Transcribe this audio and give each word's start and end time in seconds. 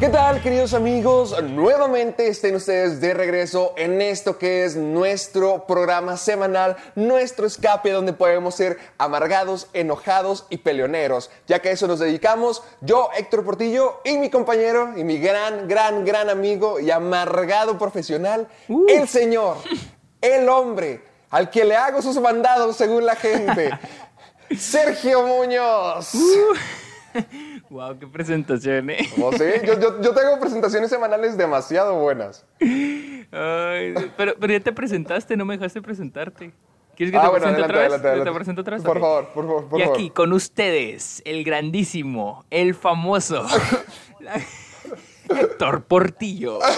¿Qué 0.00 0.10
tal, 0.10 0.40
queridos 0.40 0.74
amigos? 0.74 1.34
Nuevamente 1.42 2.28
estén 2.28 2.54
ustedes 2.54 3.00
de 3.00 3.14
regreso 3.14 3.74
en 3.76 4.00
esto 4.00 4.38
que 4.38 4.64
es 4.64 4.76
nuestro 4.76 5.66
programa 5.66 6.16
semanal, 6.16 6.76
nuestro 6.94 7.48
escape 7.48 7.90
donde 7.90 8.12
podemos 8.12 8.54
ser 8.54 8.78
amargados, 8.96 9.66
enojados 9.72 10.46
y 10.50 10.58
peleoneros, 10.58 11.32
ya 11.48 11.58
que 11.58 11.70
a 11.70 11.72
eso 11.72 11.88
nos 11.88 11.98
dedicamos 11.98 12.62
yo, 12.80 13.10
Héctor 13.18 13.44
Portillo, 13.44 14.00
y 14.04 14.18
mi 14.18 14.30
compañero 14.30 14.96
y 14.96 15.02
mi 15.02 15.18
gran, 15.18 15.66
gran, 15.66 16.04
gran 16.04 16.30
amigo 16.30 16.78
y 16.78 16.92
amargado 16.92 17.76
profesional, 17.76 18.46
el 18.88 19.08
señor, 19.08 19.56
el 20.20 20.48
hombre, 20.48 21.02
al 21.28 21.50
que 21.50 21.64
le 21.64 21.74
hago 21.74 22.02
sus 22.02 22.20
mandados 22.20 22.76
según 22.76 23.04
la 23.04 23.16
gente, 23.16 23.70
Sergio 24.56 25.24
Muñoz. 25.26 26.12
Wow, 27.70 27.98
qué 27.98 28.06
presentación, 28.06 28.90
¿eh? 28.90 29.08
¿Oh, 29.20 29.30
sí? 29.32 29.44
yo, 29.66 29.78
yo, 29.78 30.00
yo 30.00 30.14
tengo 30.14 30.40
presentaciones 30.40 30.88
semanales 30.90 31.36
demasiado 31.36 31.94
buenas. 32.00 32.44
Ay, 32.60 33.94
pero, 34.16 34.34
pero 34.40 34.52
ya 34.52 34.60
te 34.60 34.72
presentaste, 34.72 35.36
no 35.36 35.44
me 35.44 35.56
dejaste 35.58 35.82
presentarte. 35.82 36.52
¿Quieres 36.96 37.12
que 37.12 37.18
Ah, 37.18 37.22
te 37.22 37.28
bueno, 37.28 37.44
presente 37.46 37.62
adelante, 37.62 37.96
otra 37.96 38.14
vez? 38.14 38.24
¿Te 38.24 38.32
presento 38.32 38.60
otra 38.62 38.76
vez? 38.76 38.84
Por 38.84 38.98
favor, 39.00 39.28
por 39.34 39.46
favor, 39.46 39.68
por 39.68 39.80
y 39.80 39.82
favor. 39.84 39.96
aquí 39.98 40.10
con 40.10 40.32
ustedes, 40.32 41.22
el 41.26 41.44
grandísimo, 41.44 42.44
el 42.50 42.74
famoso, 42.74 43.46
Héctor 45.28 45.84
Portillo. 45.84 46.58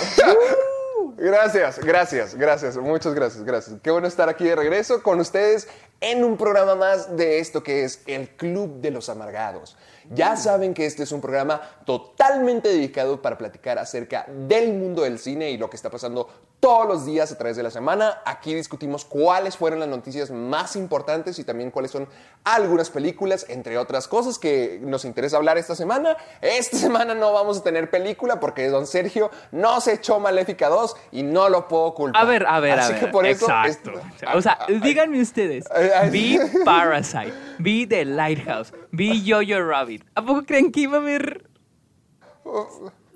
Gracias, 1.17 1.79
gracias, 1.81 2.35
gracias, 2.35 2.77
muchas 2.79 3.13
gracias, 3.13 3.45
gracias. 3.45 3.77
Qué 3.83 3.91
bueno 3.91 4.07
estar 4.09 4.31
aquí 4.31 4.45
de 4.45 4.57
regreso 4.57 5.03
con 5.03 5.21
ustedes 5.21 5.69
en 6.01 6.25
un 6.25 6.39
programa 6.39 6.75
más 6.77 7.15
de 7.15 7.41
esto 7.41 7.63
que 7.63 7.85
es 7.85 8.03
el 8.07 8.29
Club 8.31 8.81
de 8.81 8.91
los 8.91 9.11
Amargados. 9.11 9.77
Ya 10.13 10.37
saben 10.37 10.75
que 10.75 10.87
este 10.87 11.05
es 11.05 11.13
un 11.13 11.21
programa 11.21 11.61
totalmente 11.87 12.69
dedicado 12.69 13.23
para 13.23 13.39
platicar 13.39 13.79
acerca 13.79 14.27
del 14.29 14.73
mundo 14.75 15.03
del 15.03 15.19
cine 15.19 15.51
y 15.51 15.57
lo 15.57 15.71
que 15.71 15.77
está 15.77 15.89
pasando 15.89 16.29
todos 16.59 16.87
los 16.87 17.07
días 17.07 17.33
a 17.33 17.39
través 17.39 17.57
de 17.57 17.63
la 17.63 17.71
semana. 17.71 18.19
Aquí 18.27 18.53
discutimos 18.55 19.05
cuáles 19.07 19.57
fueron 19.57 19.81
las 19.81 19.89
noticias 19.89 20.31
más 20.31 20.77
importantes 20.77 21.39
y 21.39 21.45
también 21.45 21.71
cuáles 21.71 21.91
son 21.91 22.07
algunas 22.45 22.91
películas, 22.91 23.47
entre 23.49 23.79
otras 23.79 24.09
cosas 24.09 24.39
que 24.39 24.79
nos 24.83 25.05
interesa 25.07 25.37
hablar 25.39 25.57
esta 25.59 25.75
semana. 25.75 26.17
Esta 26.43 26.77
semana 26.77 27.15
no 27.15 27.33
vamos 27.33 27.59
a 27.59 27.63
tener 27.63 27.89
película 27.89 28.41
porque 28.41 28.69
don 28.69 28.87
Sergio 28.87 29.31
no 29.53 29.81
se 29.81 29.95
echó 29.95 30.19
Maléfica 30.21 30.69
2 30.69 30.97
y 31.13 31.23
no 31.23 31.49
lo 31.49 31.67
puedo 31.69 31.95
culpar. 31.95 32.21
A 32.21 32.25
ver, 32.27 32.47
a 32.47 32.61
ver, 32.61 32.79
Así 32.81 32.93
a 32.93 32.99
que 32.99 33.05
ver. 33.07 33.13
por 33.13 33.27
eso 33.27 33.47
Exacto. 33.47 33.93
es- 33.93 34.35
o 34.35 34.43
sea, 34.43 34.59
díganme 34.83 35.21
ustedes. 35.23 35.65
Vi 36.11 36.39
Parasite, 36.65 37.33
vi 37.59 37.87
The 37.87 38.05
Lighthouse, 38.05 38.73
vi 38.91 39.23
Jojo 39.27 39.67
Rabbit. 39.67 40.00
¿A 40.15 40.25
poco 40.25 40.45
creen 40.45 40.71
que 40.73 40.81
iba 40.81 40.99
a 40.99 41.01
haber 41.01 41.45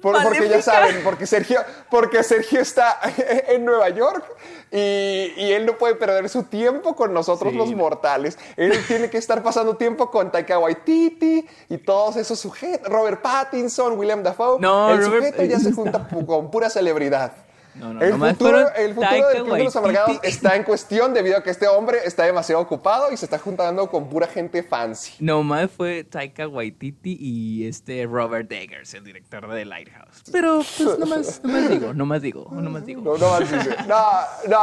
por- 0.00 0.22
porque 0.22 0.48
ya 0.48 0.60
saben, 0.60 1.00
porque 1.02 1.26
Sergio, 1.26 1.60
porque 1.90 2.22
Sergio 2.22 2.60
está 2.60 2.98
en 3.48 3.64
Nueva 3.64 3.88
York 3.88 4.24
y, 4.70 5.32
y 5.36 5.52
él 5.52 5.64
no 5.64 5.78
puede 5.78 5.94
perder 5.94 6.28
su 6.28 6.42
tiempo 6.44 6.94
con 6.94 7.14
nosotros 7.14 7.52
Sí. 7.52 7.58
los 7.58 7.72
mortales. 7.74 8.38
Él 8.56 8.72
tiene 8.88 9.08
que 9.08 9.16
estar 9.18 9.42
pasando 9.42 9.76
tiempo 9.76 10.10
con 10.10 10.30
Taika 10.30 10.58
Waititi 10.58 11.46
y 11.70 11.78
todos 11.78 12.16
esos 12.16 12.38
sujetos. 12.38 12.86
Robert 12.92 13.22
Pattinson, 13.22 13.98
William 13.98 14.22
Dafoe. 14.22 14.58
No, 14.60 14.90
el 14.90 14.98
Robert- 15.04 15.24
sujeto 15.34 15.44
ya 15.44 15.58
se 15.58 15.72
junta 15.72 16.06
con 16.26 16.50
pura 16.50 16.68
celebridad. 16.68 17.32
No, 17.74 17.92
no, 17.92 18.02
el, 18.02 18.10
nomás 18.10 18.32
futuro, 18.32 18.72
el 18.74 18.94
futuro 18.94 19.28
del 19.28 19.42
Club 19.42 19.56
de 19.56 19.64
los 19.64 19.76
Amargados 19.76 20.20
está 20.22 20.56
en 20.56 20.62
cuestión 20.64 21.12
debido 21.12 21.36
a 21.36 21.42
que 21.42 21.50
este 21.50 21.66
hombre 21.66 21.98
está 22.04 22.24
demasiado 22.24 22.62
ocupado 22.62 23.12
y 23.12 23.16
se 23.16 23.26
está 23.26 23.38
juntando 23.38 23.90
con 23.90 24.08
pura 24.08 24.26
gente 24.26 24.62
fancy. 24.62 25.14
Nomás 25.18 25.70
fue 25.70 26.04
Taika 26.04 26.46
Waititi 26.46 27.16
y 27.20 27.66
este 27.66 28.06
Robert 28.06 28.50
Eggers, 28.50 28.94
el 28.94 29.04
director 29.04 29.48
de 29.48 29.60
The 29.60 29.64
Lighthouse. 29.64 30.22
Pero 30.30 30.58
pues 30.58 30.98
nomás, 30.98 31.42
nomás 31.42 31.68
digo, 31.68 31.94
nomás 31.94 32.22
digo, 32.22 32.48
nomás 32.50 32.86
digo. 32.86 33.02
No, 33.02 33.18
no 33.18 33.28
más 33.28 33.40
dice. 33.50 33.76
No, 33.88 34.02
no, 34.48 34.58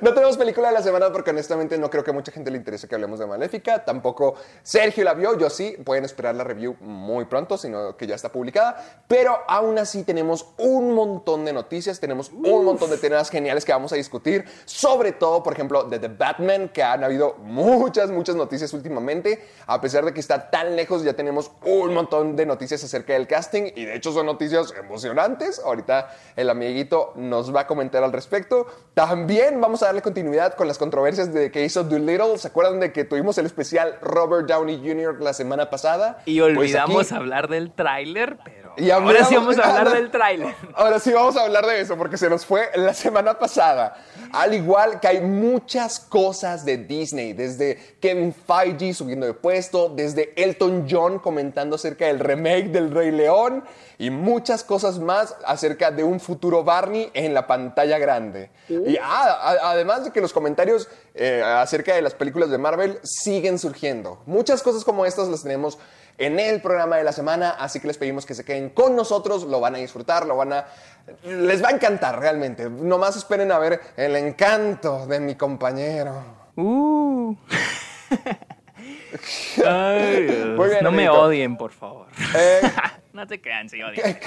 no 0.00 0.14
tenemos 0.14 0.36
película 0.36 0.68
de 0.68 0.74
la 0.74 0.82
semana 0.82 1.10
porque 1.12 1.30
honestamente 1.30 1.78
no 1.78 1.90
creo 1.90 2.04
que 2.04 2.10
a 2.10 2.14
mucha 2.14 2.32
gente 2.32 2.50
le 2.50 2.56
interese 2.56 2.88
que 2.88 2.94
hablemos 2.94 3.18
de 3.18 3.26
Maléfica. 3.26 3.84
Tampoco 3.84 4.34
Sergio 4.62 5.04
la 5.04 5.14
vio, 5.14 5.36
yo 5.38 5.50
sí. 5.50 5.76
Pueden 5.84 6.04
esperar 6.04 6.34
la 6.34 6.44
review 6.44 6.76
muy 6.80 7.24
pronto, 7.26 7.58
sino 7.58 7.96
que 7.96 8.06
ya 8.06 8.14
está 8.14 8.30
publicada. 8.30 9.04
Pero 9.06 9.38
aún 9.46 9.78
así 9.78 10.04
tenemos 10.04 10.54
un 10.58 10.94
montón 10.94 11.44
de 11.44 11.52
noticias, 11.52 12.00
tenemos 12.00 12.32
un 12.44 12.64
montón 12.64 12.90
de 12.90 12.98
temas 12.98 13.30
geniales 13.30 13.64
que 13.64 13.72
vamos 13.72 13.92
a 13.92 13.96
discutir. 13.96 14.44
Sobre 14.64 15.12
todo, 15.12 15.42
por 15.42 15.52
ejemplo, 15.52 15.84
de 15.84 15.98
The 15.98 16.08
Batman, 16.08 16.68
que 16.68 16.82
han 16.82 17.02
habido 17.04 17.34
muchas, 17.38 18.10
muchas 18.10 18.36
noticias 18.36 18.72
últimamente. 18.72 19.44
A 19.66 19.80
pesar 19.80 20.04
de 20.04 20.12
que 20.14 20.20
está 20.20 20.50
tan 20.50 20.76
lejos, 20.76 21.02
ya 21.02 21.14
tenemos 21.14 21.50
un 21.64 21.94
montón 21.94 22.36
de 22.36 22.46
noticias 22.46 22.82
acerca 22.84 23.12
del 23.14 23.26
casting. 23.26 23.72
Y 23.74 23.84
de 23.84 23.96
hecho 23.96 24.12
son 24.12 24.26
noticias 24.26 24.72
emocionantes. 24.78 25.60
Ahorita 25.64 26.10
el 26.36 26.50
amiguito 26.50 27.12
nos 27.16 27.54
va 27.54 27.62
a 27.62 27.66
comentar 27.66 28.02
al 28.04 28.12
respecto. 28.12 28.66
También 28.94 29.60
vamos 29.60 29.82
a 29.82 29.86
darle 29.86 30.02
continuidad 30.02 30.54
con 30.54 30.68
las 30.68 30.78
controversias 30.78 31.32
de 31.32 31.50
que 31.50 31.64
hizo 31.64 31.84
Doolittle. 31.84 32.38
¿Se 32.38 32.48
acuerdan 32.48 32.80
de 32.80 32.92
que 32.92 33.04
tuvimos 33.04 33.38
el 33.38 33.46
especial 33.46 33.98
Robert 34.00 34.46
Downey 34.48 34.78
Jr. 34.78 35.20
la 35.20 35.32
semana 35.32 35.70
pasada? 35.70 36.18
Y 36.24 36.40
Pues 36.40 36.56
olvidamos 36.56 37.06
aquí- 37.06 37.14
hablar 37.14 37.48
del 37.48 37.72
tráiler, 37.72 38.38
pero 38.44 38.72
y 38.76 38.90
ahora 38.90 39.06
hablamos- 39.08 39.28
sí 39.28 39.34
vamos 39.36 39.58
a 39.58 39.68
hablar 39.78 39.92
del 39.94 40.10
tráiler. 40.10 40.54
Ahora 40.74 40.98
sí 40.98 41.12
vamos 41.12 41.36
a 41.36 41.42
hablar 41.44 41.66
de 41.66 41.80
eso 41.80 41.96
porque 41.96 42.16
se 42.16 42.27
nos 42.28 42.44
fue 42.46 42.68
la 42.74 42.94
semana 42.94 43.38
pasada. 43.38 43.96
Al 44.32 44.54
igual 44.54 45.00
que 45.00 45.08
hay 45.08 45.20
muchas 45.20 45.98
cosas 46.00 46.64
de 46.64 46.76
Disney, 46.78 47.32
desde 47.32 47.96
Kevin 48.00 48.34
Feige 48.34 48.92
subiendo 48.94 49.26
de 49.26 49.34
puesto, 49.34 49.88
desde 49.88 50.32
Elton 50.36 50.86
John 50.90 51.18
comentando 51.18 51.76
acerca 51.76 52.06
del 52.06 52.18
remake 52.20 52.68
del 52.68 52.90
Rey 52.90 53.10
León 53.10 53.64
y 53.98 54.10
muchas 54.10 54.62
cosas 54.64 54.98
más 54.98 55.34
acerca 55.44 55.90
de 55.90 56.04
un 56.04 56.20
futuro 56.20 56.62
Barney 56.64 57.10
en 57.14 57.34
la 57.34 57.46
pantalla 57.46 57.98
grande. 57.98 58.50
Y 58.68 58.96
ah, 58.98 59.38
a- 59.62 59.70
además 59.70 60.04
de 60.04 60.10
que 60.12 60.20
los 60.20 60.32
comentarios 60.32 60.88
eh, 61.14 61.42
acerca 61.44 61.94
de 61.94 62.02
las 62.02 62.14
películas 62.14 62.50
de 62.50 62.58
Marvel 62.58 63.00
siguen 63.02 63.58
surgiendo. 63.58 64.22
Muchas 64.26 64.62
cosas 64.62 64.84
como 64.84 65.04
estas 65.06 65.28
las 65.28 65.42
tenemos 65.42 65.78
en 66.18 66.38
el 66.38 66.60
programa 66.60 66.96
de 66.96 67.04
la 67.04 67.12
semana, 67.12 67.50
así 67.50 67.80
que 67.80 67.86
les 67.86 67.96
pedimos 67.96 68.26
que 68.26 68.34
se 68.34 68.44
queden 68.44 68.70
con 68.70 68.94
nosotros, 68.96 69.44
lo 69.44 69.60
van 69.60 69.76
a 69.76 69.78
disfrutar, 69.78 70.26
lo 70.26 70.36
van 70.36 70.52
a 70.52 70.66
les 71.24 71.62
va 71.62 71.68
a 71.68 71.72
encantar 71.72 72.18
realmente. 72.18 72.68
Nomás 72.68 73.16
esperen 73.16 73.50
a 73.52 73.58
ver 73.58 73.80
el 73.96 74.16
encanto 74.16 75.06
de 75.06 75.20
mi 75.20 75.34
compañero. 75.36 76.22
Uh. 76.56 77.34
Ay. 79.66 80.54
Muy 80.56 80.68
bien, 80.68 80.82
no 80.84 80.92
me 80.92 81.08
odien, 81.08 81.56
por 81.56 81.72
favor. 81.72 82.06
Eh, 82.36 82.60
no 83.12 83.26
se 83.26 83.40
crean, 83.40 83.68
sí 83.68 83.82
odien. 83.82 84.18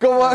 Como, 0.00 0.28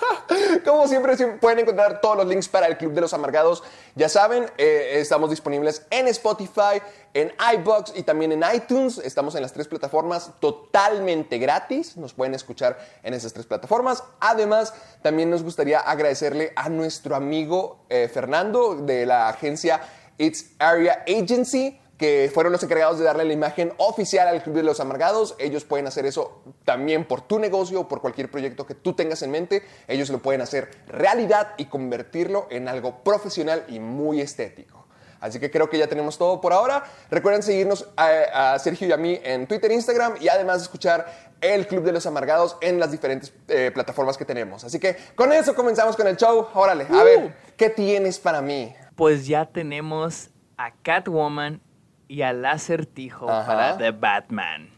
como 0.64 0.88
siempre, 0.88 1.16
pueden 1.40 1.60
encontrar 1.60 2.00
todos 2.00 2.16
los 2.16 2.26
links 2.26 2.48
para 2.48 2.66
el 2.66 2.76
Club 2.76 2.92
de 2.92 3.00
los 3.00 3.12
Amargados. 3.14 3.62
Ya 3.94 4.08
saben, 4.08 4.50
eh, 4.58 4.94
estamos 4.94 5.30
disponibles 5.30 5.86
en 5.90 6.08
Spotify, 6.08 6.82
en 7.14 7.32
iBox 7.54 7.92
y 7.96 8.02
también 8.02 8.32
en 8.32 8.42
iTunes. 8.54 8.98
Estamos 8.98 9.36
en 9.36 9.42
las 9.42 9.52
tres 9.52 9.68
plataformas 9.68 10.32
totalmente 10.40 11.38
gratis. 11.38 11.96
Nos 11.96 12.12
pueden 12.12 12.34
escuchar 12.34 12.78
en 13.04 13.14
esas 13.14 13.32
tres 13.32 13.46
plataformas. 13.46 14.02
Además, 14.18 14.74
también 15.00 15.30
nos 15.30 15.44
gustaría 15.44 15.78
agradecerle 15.78 16.52
a 16.56 16.68
nuestro 16.68 17.14
amigo 17.14 17.84
eh, 17.88 18.10
Fernando 18.12 18.74
de 18.74 19.06
la 19.06 19.28
agencia 19.28 19.80
It's 20.18 20.50
Area 20.58 21.04
Agency 21.06 21.80
que 21.98 22.30
fueron 22.32 22.52
los 22.52 22.62
encargados 22.62 22.98
de 22.98 23.04
darle 23.04 23.24
la 23.24 23.32
imagen 23.32 23.72
oficial 23.76 24.28
al 24.28 24.42
Club 24.42 24.54
de 24.56 24.62
los 24.62 24.78
Amargados. 24.78 25.34
Ellos 25.38 25.64
pueden 25.64 25.86
hacer 25.88 26.06
eso 26.06 26.42
también 26.64 27.04
por 27.04 27.22
tu 27.22 27.38
negocio 27.40 27.88
por 27.88 28.00
cualquier 28.00 28.30
proyecto 28.30 28.64
que 28.66 28.74
tú 28.74 28.92
tengas 28.94 29.20
en 29.22 29.32
mente. 29.32 29.62
Ellos 29.88 30.08
lo 30.08 30.18
pueden 30.20 30.40
hacer 30.40 30.70
realidad 30.86 31.54
y 31.58 31.64
convertirlo 31.66 32.46
en 32.50 32.68
algo 32.68 33.02
profesional 33.02 33.64
y 33.68 33.80
muy 33.80 34.20
estético. 34.20 34.86
Así 35.20 35.40
que 35.40 35.50
creo 35.50 35.68
que 35.68 35.76
ya 35.76 35.88
tenemos 35.88 36.16
todo 36.16 36.40
por 36.40 36.52
ahora. 36.52 36.84
Recuerden 37.10 37.42
seguirnos 37.42 37.88
a, 37.96 38.52
a 38.54 38.58
Sergio 38.60 38.86
y 38.86 38.92
a 38.92 38.96
mí 38.96 39.18
en 39.24 39.48
Twitter, 39.48 39.72
Instagram 39.72 40.14
y 40.20 40.28
además 40.28 40.62
escuchar 40.62 41.32
el 41.40 41.66
Club 41.66 41.82
de 41.82 41.90
los 41.90 42.06
Amargados 42.06 42.56
en 42.60 42.78
las 42.78 42.92
diferentes 42.92 43.32
eh, 43.48 43.72
plataformas 43.74 44.16
que 44.16 44.24
tenemos. 44.24 44.62
Así 44.62 44.78
que 44.78 44.96
con 45.16 45.32
eso 45.32 45.56
comenzamos 45.56 45.96
con 45.96 46.06
el 46.06 46.16
show. 46.16 46.46
Órale, 46.54 46.84
a 46.88 46.92
Uh. 47.02 47.04
ver, 47.04 47.34
¿qué 47.56 47.68
tienes 47.70 48.20
para 48.20 48.40
mí? 48.40 48.72
Pues 48.94 49.26
ya 49.26 49.46
tenemos 49.46 50.30
a 50.56 50.72
Catwoman 50.82 51.60
y 52.08 52.22
al 52.22 52.44
acertijo 52.44 53.30
Ajá. 53.30 53.46
para 53.46 53.76
The 53.78 53.90
Batman. 53.92 54.70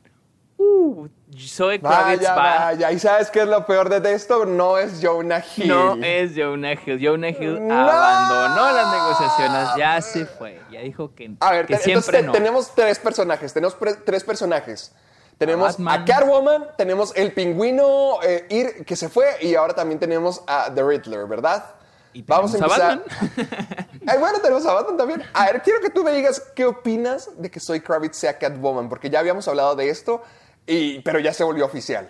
Uh, 0.62 1.08
Zoe 1.38 1.80
Kravitz 1.80 2.18
Vaya, 2.20 2.34
va. 2.34 2.64
vaya. 2.66 2.92
¿Y 2.92 2.98
sabes 2.98 3.30
qué 3.30 3.40
es 3.40 3.46
lo 3.48 3.64
peor 3.64 3.88
de 3.88 4.12
esto? 4.12 4.44
No 4.44 4.76
es 4.76 5.00
Jonah 5.02 5.42
Hill. 5.56 5.68
No 5.68 5.94
es 6.02 6.32
Jonah 6.36 6.72
Hill. 6.74 6.98
Jonah 7.02 7.30
Hill 7.30 7.66
No. 7.66 7.74
abandonó 7.88 8.70
las 8.72 8.92
negociaciones. 8.92 9.68
Ya 9.78 10.00
se 10.02 10.26
fue. 10.26 10.60
Ya 10.70 10.80
dijo 10.80 11.14
que, 11.14 11.30
A 11.40 11.52
ver, 11.52 11.66
que 11.66 11.76
te- 11.76 11.82
siempre 11.84 12.18
entonces 12.18 12.26
no. 12.26 12.32
tenemos 12.32 12.74
tres 12.74 12.98
personajes. 12.98 13.54
Tenemos 13.54 13.76
tres 14.04 14.22
personajes. 14.22 14.94
Tenemos 15.38 15.78
a. 15.86 16.04
Catwoman, 16.04 16.66
tenemos 16.76 17.16
el 17.16 17.32
pingüino 17.32 18.18
eh, 18.22 18.44
Ir 18.50 18.84
que 18.84 18.96
se 18.96 19.08
fue 19.08 19.24
y 19.40 19.54
ahora 19.54 19.72
también 19.72 19.98
tenemos 19.98 20.42
a 20.46 20.70
The 20.74 20.82
Riddler, 20.82 21.26
¿verdad? 21.26 21.64
Y 22.12 22.20
Vamos 22.22 22.52
a 22.52 22.58
empezar. 22.58 22.98
Batman. 22.98 23.88
Ay, 24.06 24.18
bueno, 24.18 24.38
tenemos 24.40 24.64
a 24.66 24.72
Batman 24.72 24.96
también. 24.96 25.22
A 25.34 25.46
ver, 25.46 25.62
quiero 25.62 25.80
que 25.80 25.90
tú 25.90 26.02
me 26.02 26.12
digas 26.12 26.42
qué 26.54 26.64
opinas 26.64 27.30
de 27.36 27.50
que 27.50 27.60
Soy 27.60 27.80
Kravitz 27.80 28.16
sea 28.16 28.38
Catwoman, 28.38 28.88
porque 28.88 29.10
ya 29.10 29.18
habíamos 29.20 29.46
hablado 29.48 29.74
de 29.76 29.90
esto, 29.90 30.22
y, 30.66 31.00
pero 31.00 31.18
ya 31.18 31.32
se 31.34 31.44
volvió 31.44 31.64
oficial. 31.66 32.08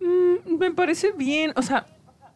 me 0.00 0.70
parece 0.72 1.12
bien. 1.12 1.52
O 1.56 1.62
sea, 1.62 1.86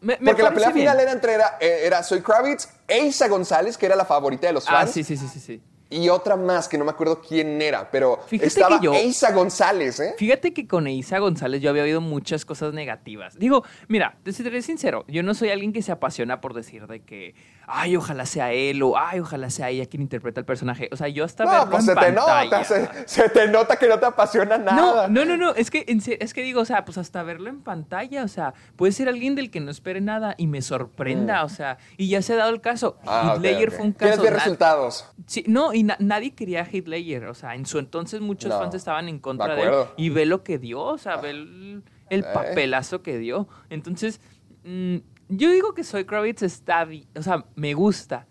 me, 0.01 0.17
me 0.19 0.27
Porque 0.27 0.43
la 0.43 0.53
pelea 0.53 0.69
bien. 0.69 0.85
final 0.85 0.99
era 0.99 1.11
entre 1.11 1.33
era, 1.33 1.57
eh, 1.59 1.81
era 1.85 2.03
Soy 2.03 2.21
Kravitz 2.21 2.67
e 2.87 2.99
Isa 3.05 3.27
González, 3.27 3.77
que 3.77 3.85
era 3.85 3.95
la 3.95 4.05
favorita 4.05 4.47
de 4.47 4.53
los 4.53 4.67
Ah, 4.67 4.79
fans. 4.81 4.91
sí, 4.91 5.03
sí, 5.03 5.17
sí, 5.17 5.27
sí, 5.27 5.39
sí. 5.39 5.61
Y 5.93 6.09
otra 6.09 6.35
más, 6.35 6.67
que 6.67 6.77
no 6.77 6.85
me 6.85 6.91
acuerdo 6.91 7.21
quién 7.21 7.61
era, 7.61 7.89
pero 7.91 8.19
Fíjate 8.27 8.47
estaba 8.47 8.79
que 8.79 8.85
yo- 8.85 8.93
Eiza 8.93 9.31
González, 9.31 9.99
¿eh? 9.99 10.15
Fíjate 10.17 10.53
que 10.53 10.67
con 10.67 10.87
Eiza 10.87 11.19
González 11.19 11.61
yo 11.61 11.69
había 11.69 11.83
oído 11.83 12.01
muchas 12.01 12.45
cosas 12.45 12.73
negativas. 12.73 13.37
Digo, 13.37 13.63
mira, 13.87 14.17
te 14.23 14.31
seré 14.33 14.61
sincero, 14.61 15.05
yo 15.07 15.23
no 15.23 15.33
soy 15.33 15.49
alguien 15.49 15.73
que 15.73 15.81
se 15.81 15.91
apasiona 15.91 16.41
por 16.41 16.53
decir 16.53 16.87
de 16.87 17.01
que, 17.01 17.35
ay, 17.67 17.95
ojalá 17.95 18.25
sea 18.25 18.51
él 18.53 18.81
o 18.83 18.97
ay, 18.97 19.19
ojalá 19.19 19.49
sea 19.49 19.69
ella 19.69 19.85
quien 19.85 20.01
interpreta 20.01 20.39
el 20.39 20.45
personaje. 20.45 20.89
O 20.91 20.95
sea, 20.97 21.07
yo 21.07 21.23
hasta 21.25 21.45
No, 21.45 21.69
pues 21.69 21.81
en 21.81 21.85
se 21.87 21.91
te 21.95 22.13
pantalla. 22.13 22.43
nota, 22.45 22.63
se, 22.63 22.89
se 23.05 23.29
te 23.29 23.47
nota 23.47 23.75
que 23.77 23.87
no 23.87 23.99
te 23.99 24.05
apasiona 24.05 24.57
nada. 24.57 25.07
No, 25.07 25.07
no, 25.07 25.25
no, 25.25 25.37
no, 25.37 25.55
es 25.55 25.69
que, 25.69 25.85
es 26.19 26.33
que 26.33 26.41
digo, 26.41 26.61
o 26.61 26.65
sea, 26.65 26.85
pues 26.85 26.97
hasta 26.97 27.21
verlo 27.23 27.49
en 27.49 27.61
pantalla, 27.61 28.23
o 28.23 28.27
sea, 28.27 28.53
puede 28.75 28.91
ser 28.93 29.07
alguien 29.09 29.35
del 29.35 29.51
que 29.51 29.59
no 29.59 29.69
espere 29.71 30.01
nada 30.01 30.35
y 30.37 30.47
me 30.47 30.61
sorprenda, 30.61 31.43
o 31.43 31.49
sea, 31.49 31.77
y 31.97 32.09
ya 32.09 32.21
se 32.21 32.33
ha 32.33 32.37
dado 32.37 32.49
el 32.49 32.61
caso. 32.61 32.97
Mm. 33.03 33.07
Ah, 33.07 33.21
Heath 33.25 33.37
ok, 33.37 33.43
Ledger 33.43 33.69
ok. 33.69 33.75
fue 33.75 33.85
un 33.85 33.91
¿Quieres 33.93 34.15
caso. 34.17 34.23
ver 34.23 34.33
na- 34.33 34.39
resultados? 34.39 35.05
Sí, 35.27 35.43
no, 35.47 35.73
y 35.73 35.82
na- 35.85 35.97
nadie 35.99 36.33
quería 36.33 36.61
a 36.61 36.65
Heath 36.65 36.87
Ledger, 36.87 37.25
o 37.25 37.33
sea, 37.33 37.55
en 37.55 37.65
su 37.65 37.79
entonces 37.79 38.21
muchos 38.21 38.49
No, 38.49 38.59
fans 38.59 38.75
estaban 38.75 39.07
en 39.09 39.19
contra 39.19 39.55
de 39.55 39.63
él 39.63 39.69
y 39.97 40.09
ve 40.09 40.25
lo 40.25 40.43
que 40.43 40.57
dio, 40.57 40.81
o 40.81 40.97
sea, 40.97 41.17
ve 41.17 41.29
el, 41.31 41.83
el 42.09 42.21
Eh. 42.21 42.25
papelazo 42.33 43.01
que 43.01 43.17
dio. 43.17 43.47
Entonces, 43.69 44.19
mm, 44.63 44.97
yo 45.29 45.51
digo 45.51 45.73
que 45.73 45.83
Soy 45.83 46.05
Kravitz 46.05 46.43
está 46.43 46.87
o 47.17 47.21
sea, 47.21 47.45
me 47.55 47.73
gusta. 47.73 48.27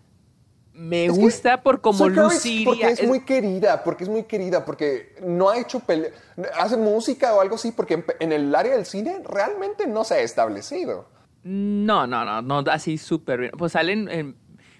Me 0.75 1.05
Es 1.05 1.11
gusta 1.11 1.61
por 1.61 1.81
Kravitz 2.11 2.33
luciría. 2.33 2.65
Porque 2.65 2.87
es, 2.87 2.99
Es- 3.01 3.07
muy 3.07 3.19
querida, 3.25 3.83
porque 3.83 4.03
es 4.05 4.09
muy 4.09 4.23
querida, 4.23 4.65
porque 4.65 5.15
no 5.23 5.49
ha 5.49 5.59
hecho 5.59 5.79
pele 5.81 6.11
hace 6.59 6.77
música 6.77 7.33
o 7.35 7.41
algo 7.41 7.55
así, 7.55 7.71
porque 7.71 7.93
en, 7.95 8.05
en 8.19 8.31
el 8.31 8.55
área 8.55 8.75
del 8.75 8.85
cine 8.87 9.21
realmente 9.23 9.85
no 9.85 10.03
se 10.03 10.15
ha 10.15 10.19
establecido. 10.21 11.07
No, 11.43 12.07
no, 12.07 12.23
no, 12.25 12.41
no, 12.41 12.71
así 12.71 12.97
súper 12.97 13.39
bien. 13.41 13.51
Pues 13.57 13.73
salen. 13.73 14.07
en- 14.09 14.35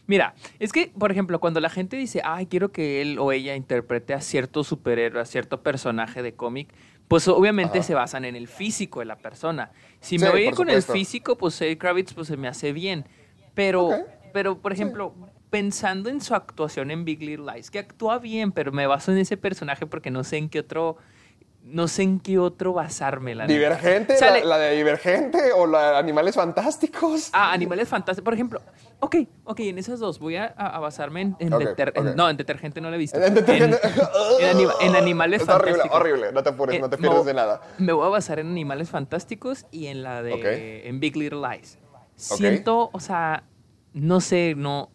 Mira, 0.05 0.35
es 0.59 0.71
que, 0.73 0.91
por 0.97 1.11
ejemplo, 1.11 1.39
cuando 1.39 1.59
la 1.59 1.69
gente 1.69 1.95
dice, 1.95 2.21
ay, 2.23 2.47
quiero 2.47 2.71
que 2.71 3.01
él 3.01 3.17
o 3.19 3.31
ella 3.31 3.55
interprete 3.55 4.13
a 4.13 4.21
cierto 4.21 4.63
superhéroe, 4.63 5.21
a 5.21 5.25
cierto 5.25 5.63
personaje 5.63 6.21
de 6.21 6.33
cómic, 6.33 6.73
pues 7.07 7.27
obviamente 7.27 7.79
Ajá. 7.79 7.87
se 7.87 7.93
basan 7.93 8.25
en 8.25 8.35
el 8.35 8.47
físico 8.47 8.99
de 8.99 9.05
la 9.05 9.17
persona. 9.17 9.71
Si 9.99 10.17
Sí, 10.17 10.23
me 10.23 10.29
voy 10.29 10.41
a 10.41 10.43
ir 10.43 10.49
por 10.49 10.57
con 10.65 10.69
el 10.69 10.81
físico, 10.83 11.37
pues 11.37 11.57
Zoe 11.57 11.77
Kravitz 11.77 12.13
pues 12.13 12.27
se 12.27 12.37
me 12.37 12.47
hace 12.47 12.73
bien. 12.73 13.05
Pero, 13.53 13.89
pero 14.33 14.57
por 14.59 14.73
ejemplo, 14.73 15.13
pensando 15.49 16.09
en 16.09 16.19
su 16.19 16.33
actuación 16.33 16.91
en 16.91 17.05
Big 17.05 17.21
Little 17.21 17.53
Lies, 17.53 17.69
que 17.69 17.79
actúa 17.79 18.17
bien, 18.19 18.51
pero 18.51 18.71
me 18.71 18.87
baso 18.87 19.11
en 19.11 19.19
ese 19.19 19.37
personaje 19.37 19.85
porque 19.85 20.11
no 20.11 20.23
sé 20.23 20.37
en 20.37 20.49
qué 20.49 20.59
otro. 20.59 20.97
No 21.65 21.87
sé 21.87 22.03
en 22.03 22.19
qué 22.19 22.37
otro 22.39 22.73
basarme, 22.73 23.35
la. 23.35 23.47
Divergente, 23.47 24.17
la, 24.19 24.43
la 24.43 24.57
de 24.57 24.75
Divergente 24.75 25.39
o 25.55 25.65
la 25.65 25.91
de 25.91 25.97
Animales 25.97 26.35
Fantásticos. 26.35 27.29
Ah, 27.31 27.53
animales 27.53 27.87
fantásticos. 27.87 28.25
Por 28.25 28.33
ejemplo, 28.33 28.61
ok, 28.99 29.15
ok, 29.45 29.59
en 29.61 29.77
esas 29.77 29.99
dos 29.99 30.19
voy 30.19 30.35
a, 30.35 30.53
basarme 30.81 31.21
en, 31.21 31.35
en 31.39 31.53
deter- 31.53 31.93
en- 31.95 32.17
no, 32.17 32.29
en 32.29 32.35
detergente 32.35 32.81
no 32.81 32.89
la 32.89 32.97
he 32.97 32.99
visto. 32.99 33.17
En 33.17 33.37
En, 33.37 33.73
en 33.73 33.73
anima- 34.49 34.73
en 34.81 34.95
animales 34.97 35.39
Está 35.41 35.55
horrible, 35.55 35.79
fantásticos. 35.79 35.99
horrible, 36.01 36.31
no 36.33 36.43
te 36.43 36.49
apures, 36.49 36.75
Eh, 36.75 36.79
no 36.81 36.89
te 36.89 36.97
me 36.97 37.01
pierdes 37.01 37.19
voy- 37.19 37.27
de 37.27 37.33
nada. 37.33 37.61
Me 37.77 37.93
voy 37.93 38.05
a 38.07 38.09
basar 38.09 38.39
en 38.39 38.47
animales 38.47 38.89
fantásticos 38.89 39.65
y 39.71 39.87
en 39.87 40.03
la 40.03 40.21
de 40.21 40.87
en 40.89 40.99
Big 40.99 41.15
Little 41.15 41.39
Lies. 41.47 41.79
Siento, 42.15 42.89
o 42.91 42.99
sea, 42.99 43.43
no 43.93 44.19
sé, 44.19 44.53
no, 44.57 44.91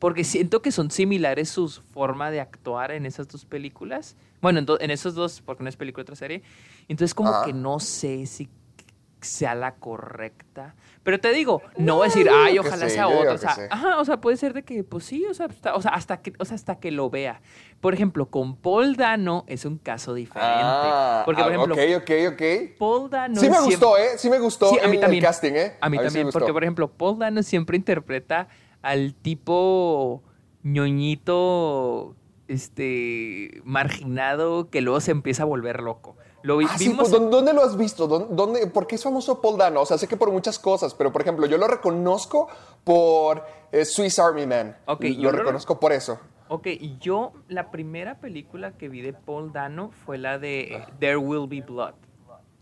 porque 0.00 0.24
siento 0.24 0.62
que 0.62 0.72
son 0.72 0.90
similares 0.90 1.48
sus 1.48 1.80
forma 1.80 2.30
de 2.32 2.40
actuar 2.40 2.90
en 2.90 3.06
esas 3.06 3.28
dos 3.28 3.44
películas. 3.44 4.16
Bueno, 4.40 4.58
en, 4.60 4.66
do- 4.66 4.80
en 4.80 4.90
esos 4.90 5.14
dos, 5.14 5.40
porque 5.44 5.62
no 5.62 5.68
es 5.68 5.76
película 5.76 6.02
otra 6.02 6.16
serie. 6.16 6.42
Entonces 6.88 7.14
como 7.14 7.30
Ajá. 7.30 7.44
que 7.46 7.52
no 7.52 7.80
sé 7.80 8.26
si 8.26 8.48
sea 9.20 9.56
la 9.56 9.74
correcta. 9.74 10.76
Pero 11.02 11.18
te 11.18 11.32
digo, 11.32 11.60
no 11.76 12.02
a 12.02 12.04
decir, 12.04 12.28
ay, 12.30 12.56
ojalá 12.60 12.88
sí, 12.88 12.94
sea 12.94 13.08
otra. 13.08 13.32
O 13.32 13.38
sea, 13.38 13.52
sí. 13.52 13.62
ajá, 13.68 13.98
o 13.98 14.04
sea, 14.04 14.20
puede 14.20 14.36
ser 14.36 14.52
de 14.52 14.62
que, 14.62 14.84
pues 14.84 15.06
sí, 15.06 15.24
o 15.28 15.34
sea, 15.34 15.46
hasta, 15.46 15.74
o 15.74 15.82
sea, 15.82 15.90
hasta 15.90 16.18
que, 16.22 16.34
o 16.38 16.44
sea, 16.44 16.54
hasta 16.54 16.78
que 16.78 16.92
lo 16.92 17.10
vea. 17.10 17.40
Por 17.80 17.94
ejemplo, 17.94 18.26
con 18.26 18.54
Paul 18.54 18.94
Dano 18.94 19.42
es 19.48 19.64
un 19.64 19.78
caso 19.78 20.14
diferente. 20.14 20.48
Ah, 20.54 21.22
porque, 21.24 21.42
por 21.42 21.50
ah, 21.50 21.54
ejemplo, 21.56 21.74
ok, 21.74 21.80
ok, 22.02 22.10
ok. 22.34 22.78
Paul 22.78 23.10
Dano 23.10 23.34
sí 23.40 23.48
me 23.50 23.56
siempre- 23.56 23.74
gustó, 23.86 23.98
¿eh? 23.98 24.08
Sí 24.18 24.30
me 24.30 24.38
gustó 24.38 24.70
Sí, 24.70 24.78
a 24.78 24.86
mí 24.86 24.94
el, 24.94 25.00
también. 25.00 25.24
el 25.24 25.28
casting, 25.28 25.52
¿eh? 25.54 25.76
A 25.80 25.88
mí 25.90 25.96
sí 25.96 26.02
me 26.02 26.04
también, 26.10 26.30
porque 26.30 26.52
por 26.52 26.62
ejemplo, 26.62 26.88
Paul 26.88 27.18
Dano 27.18 27.42
siempre 27.42 27.76
interpreta 27.76 28.46
al 28.82 29.14
tipo 29.16 30.22
ñoñito, 30.62 32.14
este, 32.48 33.60
marginado 33.64 34.68
que 34.70 34.80
luego 34.80 35.00
se 35.00 35.10
empieza 35.12 35.42
a 35.44 35.46
volver 35.46 35.80
loco. 35.82 36.16
Lo 36.42 36.56
vi- 36.56 36.66
Ah, 36.70 36.78
sí, 36.78 36.90
pues, 36.90 37.10
¿dó- 37.10 37.18
¿dónde 37.30 37.52
lo 37.52 37.62
has 37.62 37.76
visto? 37.76 38.06
¿Dó- 38.06 38.28
¿Dónde, 38.30 38.66
¿Por 38.68 38.86
qué 38.86 38.94
es 38.94 39.02
famoso 39.02 39.40
Paul 39.40 39.58
Dano? 39.58 39.82
O 39.82 39.86
sea, 39.86 39.98
sé 39.98 40.06
que 40.08 40.16
por 40.16 40.30
muchas 40.30 40.58
cosas, 40.58 40.94
pero 40.94 41.12
por 41.12 41.22
ejemplo, 41.22 41.46
yo 41.46 41.58
lo 41.58 41.66
reconozco 41.68 42.48
por 42.84 43.44
eh, 43.72 43.84
Swiss 43.84 44.18
Army 44.18 44.46
Man. 44.46 44.76
Ok, 44.86 45.02
lo 45.04 45.08
yo 45.08 45.32
lo- 45.32 45.38
reconozco 45.38 45.78
por 45.80 45.92
eso. 45.92 46.18
Ok, 46.48 46.66
yo, 47.00 47.32
la 47.48 47.70
primera 47.70 48.20
película 48.20 48.72
que 48.72 48.88
vi 48.88 49.02
de 49.02 49.12
Paul 49.12 49.52
Dano 49.52 49.90
fue 50.06 50.16
la 50.16 50.38
de 50.38 50.60
eh, 50.76 50.86
There 50.98 51.18
Will 51.18 51.46
Be 51.48 51.60
Blood. 51.60 51.94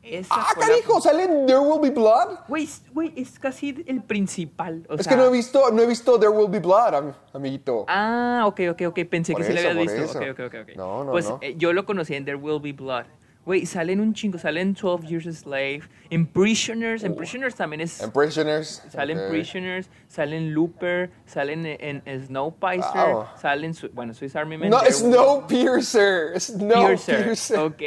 Esa 0.08 0.35
¡Ah, 0.37 0.47
carijo! 0.58 1.00
¿Sale 1.00 1.25
en 1.25 1.47
There 1.47 1.58
Will 1.58 1.81
Be 1.81 1.91
Blood? 1.91 2.38
Güey, 2.47 2.62
es- 2.64 2.82
güey, 2.94 3.12
es 3.17 3.38
casi 3.41 3.82
el 3.88 4.03
principal. 4.03 4.87
o 4.88 4.95
es 4.95 5.02
sea- 5.02 5.11
que 5.12 5.16
no 5.16 5.25
he 5.26 5.31
visto, 5.33 5.71
no 5.73 5.83
he 5.83 5.87
visto 5.87 6.16
There 6.21 6.31
Will 6.31 6.49
Be 6.49 6.61
Blood, 6.61 6.95
am- 6.95 7.12
amiguito. 7.33 7.85
Ah, 7.88 8.45
ok, 8.47 8.61
ok, 8.71 8.83
ok. 8.88 9.00
Pensé 9.11 9.33
Por 9.33 9.42
que 9.42 9.49
sí 9.49 9.52
lo 9.54 9.59
habías 9.71 9.76
visto. 9.76 10.02
eso. 10.02 10.19
Ok, 10.19 10.25
ok, 10.31 10.40
ok, 10.47 10.54
ok. 10.62 10.76
No, 10.76 11.04
no, 11.04 11.11
Pues 11.11 11.28
no. 11.28 11.38
eh, 11.42 11.54
yo 11.57 11.73
lo 11.73 11.85
conocí 11.87 12.14
en 12.14 12.25
There 12.25 12.37
Will 12.38 12.61
Be 12.61 12.73
Blood. 12.73 13.07
Güey, 13.47 13.65
salen 13.65 14.00
un 14.00 14.12
chingo. 14.12 14.38
Salen 14.38 14.75
12 14.75 15.07
Years 15.07 15.26
a 15.29 15.33
Slave. 15.33 15.83
En 16.11 16.26
Prisoners. 16.26 17.05
En 17.05 17.15
Prisoners 17.15 17.55
también 17.55 17.81
es. 17.81 18.03
En 18.03 18.11
Prisoners. 18.11 18.83
Salen 18.91 19.19
ok. 19.19 19.29
Prisoners. 19.31 19.88
Salen 20.09 20.53
Looper. 20.53 21.11
Salen 21.26 21.65
en, 21.65 22.03
en 22.05 22.26
Snowpiercer. 22.26 23.12
Wow. 23.12 23.25
Salen. 23.41 23.73
Bueno, 23.93 24.12
Swiss 24.15 24.35
Army 24.37 24.59
Man. 24.59 24.71
No, 24.71 24.81
There 24.81 24.93
Snowpiercer. 24.93 26.41
Snowpiercer. 26.41 27.25
Piercer. 27.25 27.59
Ok. 27.61 27.83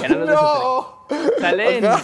Ya 0.00 0.08
no 0.08 0.24
no. 0.24 1.06
Sale 1.40 1.78
en- 1.78 1.84
Ok. 1.86 1.98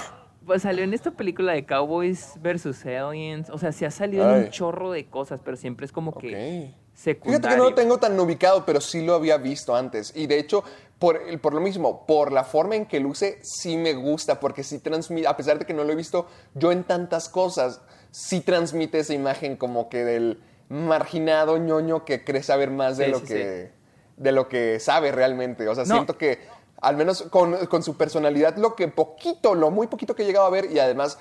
Pues 0.47 0.61
salió 0.61 0.85
en 0.85 0.93
esta 0.93 1.11
película 1.11 1.54
de 1.54 1.64
Cowboys 1.64 2.33
vs. 2.43 2.85
Aliens. 2.85 3.49
O 3.49 3.57
sea, 3.57 3.73
se 3.73 3.87
ha 3.87 3.90
salido 3.90 4.28
en 4.31 4.45
un 4.45 4.50
chorro 4.50 4.90
de 4.90 5.07
cosas, 5.07 5.40
pero 5.43 5.57
siempre 5.57 5.87
es 5.87 5.93
como 5.93 6.12
que 6.19 6.75
Ok. 6.75 6.75
secundario. 6.93 7.38
Fíjate 7.40 7.49
que 7.49 7.57
no 7.57 7.71
lo 7.71 7.75
tengo 7.75 7.97
tan 7.97 8.21
ubicado, 8.21 8.62
pero 8.66 8.78
sí 8.83 9.02
lo 9.07 9.14
había 9.14 9.38
visto 9.38 9.75
antes. 9.75 10.12
Y 10.14 10.26
de 10.26 10.38
hecho, 10.38 10.62
por, 10.98 11.40
por 11.40 11.54
lo 11.54 11.60
mismo, 11.60 12.06
por 12.06 12.32
la 12.32 12.44
forma 12.44 12.76
en 12.76 12.86
que 12.86 13.00
luce, 13.00 13.38
sí 13.42 13.76
me 13.76 13.94
gusta, 13.94 14.40
porque 14.40 14.62
sí 14.62 14.78
transmite, 14.78 15.26
a 15.26 15.36
pesar 15.36 15.58
de 15.58 15.66
que 15.66 15.74
no 15.74 15.84
lo 15.84 15.92
he 15.92 15.96
visto 15.96 16.26
yo 16.54 16.72
en 16.72 16.84
tantas 16.84 17.28
cosas, 17.28 17.80
sí 18.10 18.40
transmite 18.40 19.00
esa 19.00 19.12
imagen 19.14 19.56
como 19.56 19.88
que 19.88 20.04
del 20.04 20.40
marginado 20.68 21.58
ñoño 21.58 22.04
que 22.04 22.24
cree 22.24 22.42
saber 22.42 22.70
más 22.70 22.96
de, 22.96 23.06
Sí, 23.06 23.10
lo, 23.10 23.18
sí, 23.20 23.26
que, 23.26 23.70
de 24.16 24.32
lo 24.32 24.48
que 24.48 24.80
sabe 24.80 25.12
realmente. 25.12 25.68
O 25.68 25.74
sea, 25.74 25.84
No. 25.84 25.94
siento 25.96 26.16
que 26.16 26.38
al 26.80 26.96
menos 26.96 27.22
con, 27.22 27.66
con 27.66 27.82
su 27.82 27.96
personalidad, 27.96 28.56
lo 28.56 28.74
que 28.74 28.88
poquito, 28.88 29.54
lo 29.54 29.70
muy 29.70 29.86
poquito 29.86 30.14
que 30.14 30.22
he 30.22 30.26
llegado 30.26 30.46
a 30.46 30.50
ver 30.50 30.70
y 30.70 30.78
además... 30.78 31.18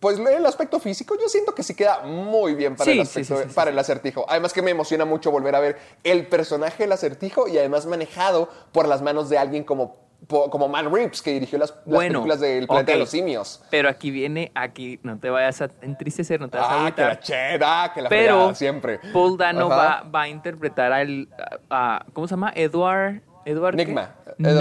Pues 0.00 0.18
el 0.18 0.46
aspecto 0.46 0.80
físico 0.80 1.14
yo 1.20 1.28
siento 1.28 1.54
que 1.54 1.62
sí 1.62 1.74
queda 1.74 2.00
muy 2.00 2.54
bien 2.54 2.74
para, 2.74 2.90
Sí, 2.90 2.92
el, 2.92 3.00
aspecto, 3.00 3.36
sí, 3.36 3.42
sí, 3.48 3.54
para 3.54 3.70
el 3.70 3.78
acertijo. 3.78 4.24
Además 4.28 4.54
que 4.54 4.62
me 4.62 4.70
emociona 4.70 5.04
mucho 5.04 5.30
volver 5.30 5.54
a 5.54 5.60
ver 5.60 5.78
el 6.04 6.26
personaje 6.26 6.84
del 6.84 6.92
acertijo 6.92 7.46
y 7.48 7.58
además 7.58 7.84
manejado 7.84 8.48
por 8.72 8.88
las 8.88 9.02
manos 9.02 9.28
de 9.28 9.36
alguien 9.36 9.62
como 9.62 10.10
como 10.26 10.68
Matt 10.68 10.86
Reeves, 10.86 11.22
que 11.22 11.32
dirigió 11.32 11.58
las, 11.58 11.72
películas 11.72 12.40
del 12.40 12.66
planeta 12.66 12.92
de 12.92 12.98
los 12.98 13.10
simios. 13.10 13.62
Pero 13.70 13.88
aquí 13.88 14.10
viene, 14.10 14.52
aquí 14.54 15.00
no 15.02 15.18
te 15.18 15.30
vayas 15.30 15.62
a 15.62 15.70
entristecer, 15.80 16.40
no 16.40 16.48
te 16.48 16.58
vas 16.58 16.68
a 16.68 16.80
agüitar. 16.80 17.10
Ah, 17.10 17.16
que 17.16 17.16
la 17.16 17.20
cheda, 17.20 17.92
que 17.94 18.02
la 18.02 18.08
Pero 18.08 18.54
siempre. 18.54 19.00
Paul 19.12 19.36
Dano 19.36 19.68
va, 19.68 20.02
va, 20.02 20.22
a 20.22 20.28
interpretar 20.28 20.92
al, 20.92 21.28
a, 21.70 22.04
¿cómo 22.12 22.26
se 22.26 22.32
llama? 22.32 22.52
Edward... 22.54 23.22
Edward 23.46 23.74
Nigma. 23.74 24.14
no, 24.36 24.52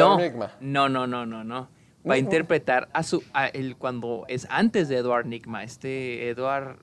no, 0.87 0.87
no, 0.87 1.05
no, 1.05 1.25
no, 1.25 1.43
no. 1.43 1.78
Va 2.07 2.15
a 2.15 2.17
interpretar 2.17 2.89
a 2.93 3.03
su, 3.03 3.23
a 3.33 3.47
el, 3.47 3.75
cuando 3.75 4.25
es 4.27 4.47
antes 4.49 4.87
de 4.87 4.97
Edward 4.97 5.25
Nigma, 5.25 5.63
este 5.63 6.29
Edward... 6.29 6.79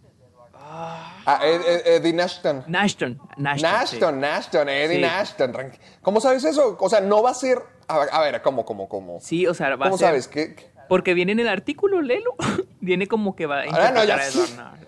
Ah, 0.69 1.41
Eddie 1.45 2.13
Nashton. 2.13 2.65
Nashton. 2.67 3.21
Nashton, 3.37 4.21
Nashton, 4.21 4.69
Eddie 4.69 5.01
Nashton. 5.01 5.53
¿Cómo 6.03 6.21
sabes 6.21 6.45
eso? 6.45 6.77
O 6.81 6.89
sea, 6.89 7.01
no 7.01 7.23
va 7.23 7.31
a 7.31 7.35
ser. 7.35 7.59
A 7.89 8.21
ver, 8.21 8.43
¿cómo, 8.43 8.65
cómo, 8.65 8.89
cómo? 8.89 9.21
Sí, 9.21 9.47
o 9.47 9.55
sea, 9.55 9.77
va 9.77 9.85
¿Cómo 9.85 9.95
a 9.95 9.99
ser. 9.99 10.09
sabes? 10.09 10.29
¿Qué, 10.29 10.57
Porque 10.89 11.15
viene 11.15 11.33
en 11.33 11.41
el 11.41 11.49
artículo, 11.49 12.03
léelo. 12.03 12.35
viene 12.81 13.07
como 13.07 13.37
que 13.37 13.47
va 13.47 13.59
a 13.59 13.61
ah, 13.61 13.67
interpretar 13.67 14.21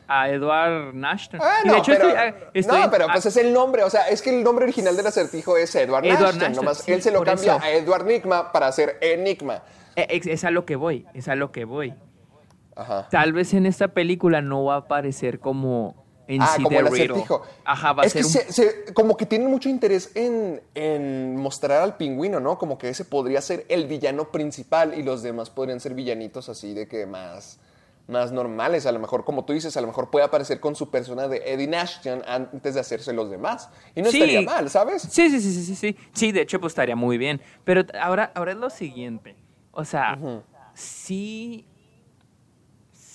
a, 0.09 0.29
Edward, 0.31 0.95
Nashton. 0.95 1.41
Ah, 1.43 1.59
no, 1.65 1.83
pero, 1.85 2.09
no, 2.09 2.91
pero 2.91 3.07
pues 3.13 3.27
es 3.27 3.37
el 3.37 3.53
nombre. 3.53 3.85
O 3.85 3.91
sea, 3.91 4.09
es 4.09 4.21
que 4.21 4.31
el 4.31 4.43
nombre 4.43 4.65
original 4.65 4.97
del 4.97 5.07
acertijo 5.07 5.57
es 5.57 5.75
Edward, 5.77 6.05
Edward 6.05 6.37
Nashton. 6.37 6.53
nomás 6.53 6.89
él 6.89 7.03
se 7.03 7.13
lo 7.13 7.23
cambia 7.23 7.61
a 7.61 7.71
Edward 7.71 8.05
Nigma 8.05 8.51
para 8.51 8.67
hacer 8.67 8.99
Enigma. 9.01 9.63
Es, 10.03 10.27
es 10.27 10.45
a 10.45 10.51
lo 10.51 10.65
que 10.65 10.77
voy, 10.77 11.07
es 11.15 11.29
a 11.29 11.35
lo 11.35 11.53
que 11.53 11.65
voy. 11.65 11.95
Tal 13.11 13.33
vez 13.33 13.55
en 13.55 13.67
esta 13.67 13.89
película 13.89 14.41
no 14.41 14.65
va 14.65 14.75
a 14.75 14.79
aparecer 14.79 15.41
como 15.41 16.07
en 16.29 16.43
ah, 16.43 16.57
como 16.63 16.79
el 16.79 16.87
acertijo. 16.87 17.43
Ajá, 17.65 17.95
va 17.95 18.03
a 18.03 18.09
ser 18.09 18.23
que 18.23 18.93
como 18.93 19.17
que 19.17 19.27
tienen 19.27 19.51
mucho 19.51 19.69
interés 19.69 20.13
en, 20.15 21.37
mostrar 21.37 21.83
al 21.83 21.97
pingüino, 21.97 22.39
¿no? 22.39 22.59
Como 22.59 22.79
que 22.79 22.91
ese 22.91 23.05
podría 23.05 23.41
ser 23.41 23.65
el 23.69 23.87
villano 23.87 24.31
principal 24.31 24.97
y 24.97 25.03
los 25.03 25.23
demás 25.23 25.51
podrían 25.51 25.81
ser 25.81 25.95
villanitos 25.95 26.51
así 26.51 26.75
de 26.75 26.87
que 26.87 27.07
más, 27.07 27.59
más 28.07 28.31
normales. 28.31 28.85
A 28.85 28.93
lo 28.93 28.99
mejor, 28.99 29.25
como 29.25 29.47
tú 29.47 29.55
dices, 29.55 29.77
a 29.79 29.81
lo 29.81 29.87
mejor 29.87 30.11
puede 30.11 30.27
aparecer 30.27 30.61
con 30.61 30.77
su 30.77 30.91
persona 30.91 31.29
de 31.29 31.43
Eddie 31.47 31.67
Nashton 31.67 32.23
antes 32.27 32.75
de 32.75 32.81
hacerse 32.81 33.15
los 33.15 33.31
demás. 33.31 33.71
Y 33.95 34.03
no 34.03 34.09
estaría 34.09 34.43
mal, 34.43 34.69
¿sabes? 34.69 35.03
Sí, 35.03 35.31
sí, 35.31 35.41
sí, 35.41 35.65
sí, 35.65 35.75
sí. 35.75 35.97
Sí, 36.13 36.31
de 36.31 36.43
hecho, 36.43 36.61
pues 36.61 36.73
estaría 36.73 36.95
muy 36.95 37.17
bien. 37.17 37.41
Pero 37.65 37.85
ahora, 37.99 38.31
ahora 38.35 38.53
es 38.53 38.59
lo 38.59 38.69
siguiente. 38.69 39.35
O 39.79 39.85
sea, 39.85 40.19
sí 40.75 41.65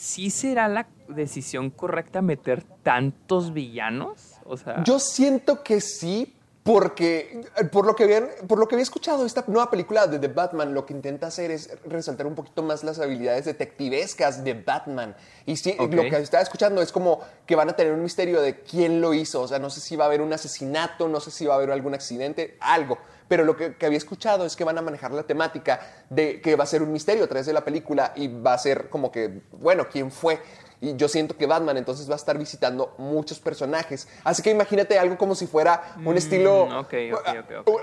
¿sí 0.03 0.29
será 0.29 0.69
la 0.69 0.87
decisión 1.09 1.69
correcta 1.69 2.21
meter 2.21 2.63
tantos 2.83 3.51
villanos? 3.51 4.35
O 4.45 4.55
sea... 4.55 4.81
Yo 4.85 4.97
siento 4.97 5.61
que 5.61 5.81
sí, 5.81 6.35
porque 6.63 7.45
por 7.73 7.85
lo, 7.85 7.97
que 7.97 8.05
habían, 8.05 8.29
por 8.47 8.59
lo 8.59 8.67
que 8.69 8.75
había 8.75 8.83
escuchado, 8.83 9.25
esta 9.25 9.43
nueva 9.47 9.69
película 9.69 10.07
de 10.07 10.19
The 10.19 10.29
Batman 10.29 10.73
lo 10.73 10.85
que 10.85 10.93
intenta 10.93 11.27
hacer 11.27 11.51
es 11.51 11.69
resaltar 11.85 12.27
un 12.27 12.35
poquito 12.35 12.63
más 12.63 12.85
las 12.85 12.99
habilidades 12.99 13.43
detectivescas 13.43 14.45
de 14.45 14.53
Batman. 14.53 15.17
Y 15.45 15.57
sí, 15.57 15.75
lo 15.77 15.87
que 15.87 16.17
estaba 16.17 16.41
escuchando 16.41 16.81
es 16.81 16.93
como 16.93 17.19
que 17.45 17.57
van 17.57 17.69
a 17.69 17.73
tener 17.73 17.91
un 17.91 18.03
misterio 18.03 18.41
de 18.41 18.61
quién 18.61 19.01
lo 19.01 19.13
hizo. 19.13 19.41
O 19.41 19.47
sea, 19.49 19.59
no 19.59 19.69
sé 19.69 19.81
si 19.81 19.97
va 19.97 20.05
a 20.05 20.07
haber 20.07 20.21
un 20.21 20.31
asesinato, 20.31 21.09
no 21.09 21.19
sé 21.19 21.29
si 21.31 21.45
va 21.45 21.55
a 21.55 21.57
haber 21.57 21.71
algún 21.71 21.93
accidente, 21.93 22.57
algo 22.61 22.97
pero 23.33 23.45
lo 23.45 23.57
que, 23.57 23.75
había 23.83 23.97
escuchado 23.97 24.45
es 24.45 24.55
que 24.55 24.63
van 24.63 24.77
a 24.77 24.83
manejar 24.83 25.11
la 25.11 25.23
temática 25.23 25.79
de 26.07 26.39
que 26.39 26.55
va 26.55 26.65
a 26.65 26.67
ser 26.67 26.83
un 26.83 26.91
misterio 26.91 27.23
a 27.23 27.27
través 27.27 27.47
de 27.47 27.53
la 27.53 27.65
película 27.65 28.13
y 28.15 28.27
va 28.27 28.53
a 28.53 28.57
ser 28.59 28.91
como 28.91 29.11
que, 29.11 29.41
bueno, 29.53 29.87
¿quién 29.91 30.11
fue? 30.11 30.39
Y 30.83 30.97
yo 30.97 31.07
siento 31.07 31.37
que 31.37 31.45
Batman 31.45 31.77
entonces 31.77 32.09
va 32.09 32.15
a 32.15 32.17
estar 32.17 32.37
visitando 32.37 32.93
muchos 32.97 33.39
personajes. 33.39 34.05
Así 34.25 34.43
que 34.43 34.51
imagínate 34.51 34.99
algo 34.99 35.17
como 35.17 35.33
si 35.33 35.47
fuera 35.47 35.93
un 35.95 36.13
mm, 36.13 36.17
estilo. 36.17 36.67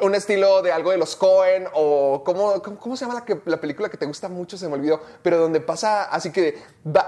un 0.03 0.15
estilo 0.15 0.61
de 0.61 0.71
algo 0.71 0.91
de 0.91 0.99
los 0.99 1.17
Cohen 1.17 1.67
o. 1.73 2.23
¿Cómo, 2.23 2.61
cómo, 2.61 2.99
se 2.99 3.07
llama 3.07 3.15
la, 3.15 3.25
que, 3.25 3.41
la, 3.47 3.59
película 3.59 3.89
que 3.89 3.97
te 3.97 4.05
gusta 4.05 4.29
mucho? 4.29 4.59
Se 4.59 4.69
me 4.69 4.75
olvidó. 4.75 5.01
Pero 5.23 5.39
donde 5.39 5.63
pasa 5.63 6.05
así 6.05 6.31
que. 6.31 6.59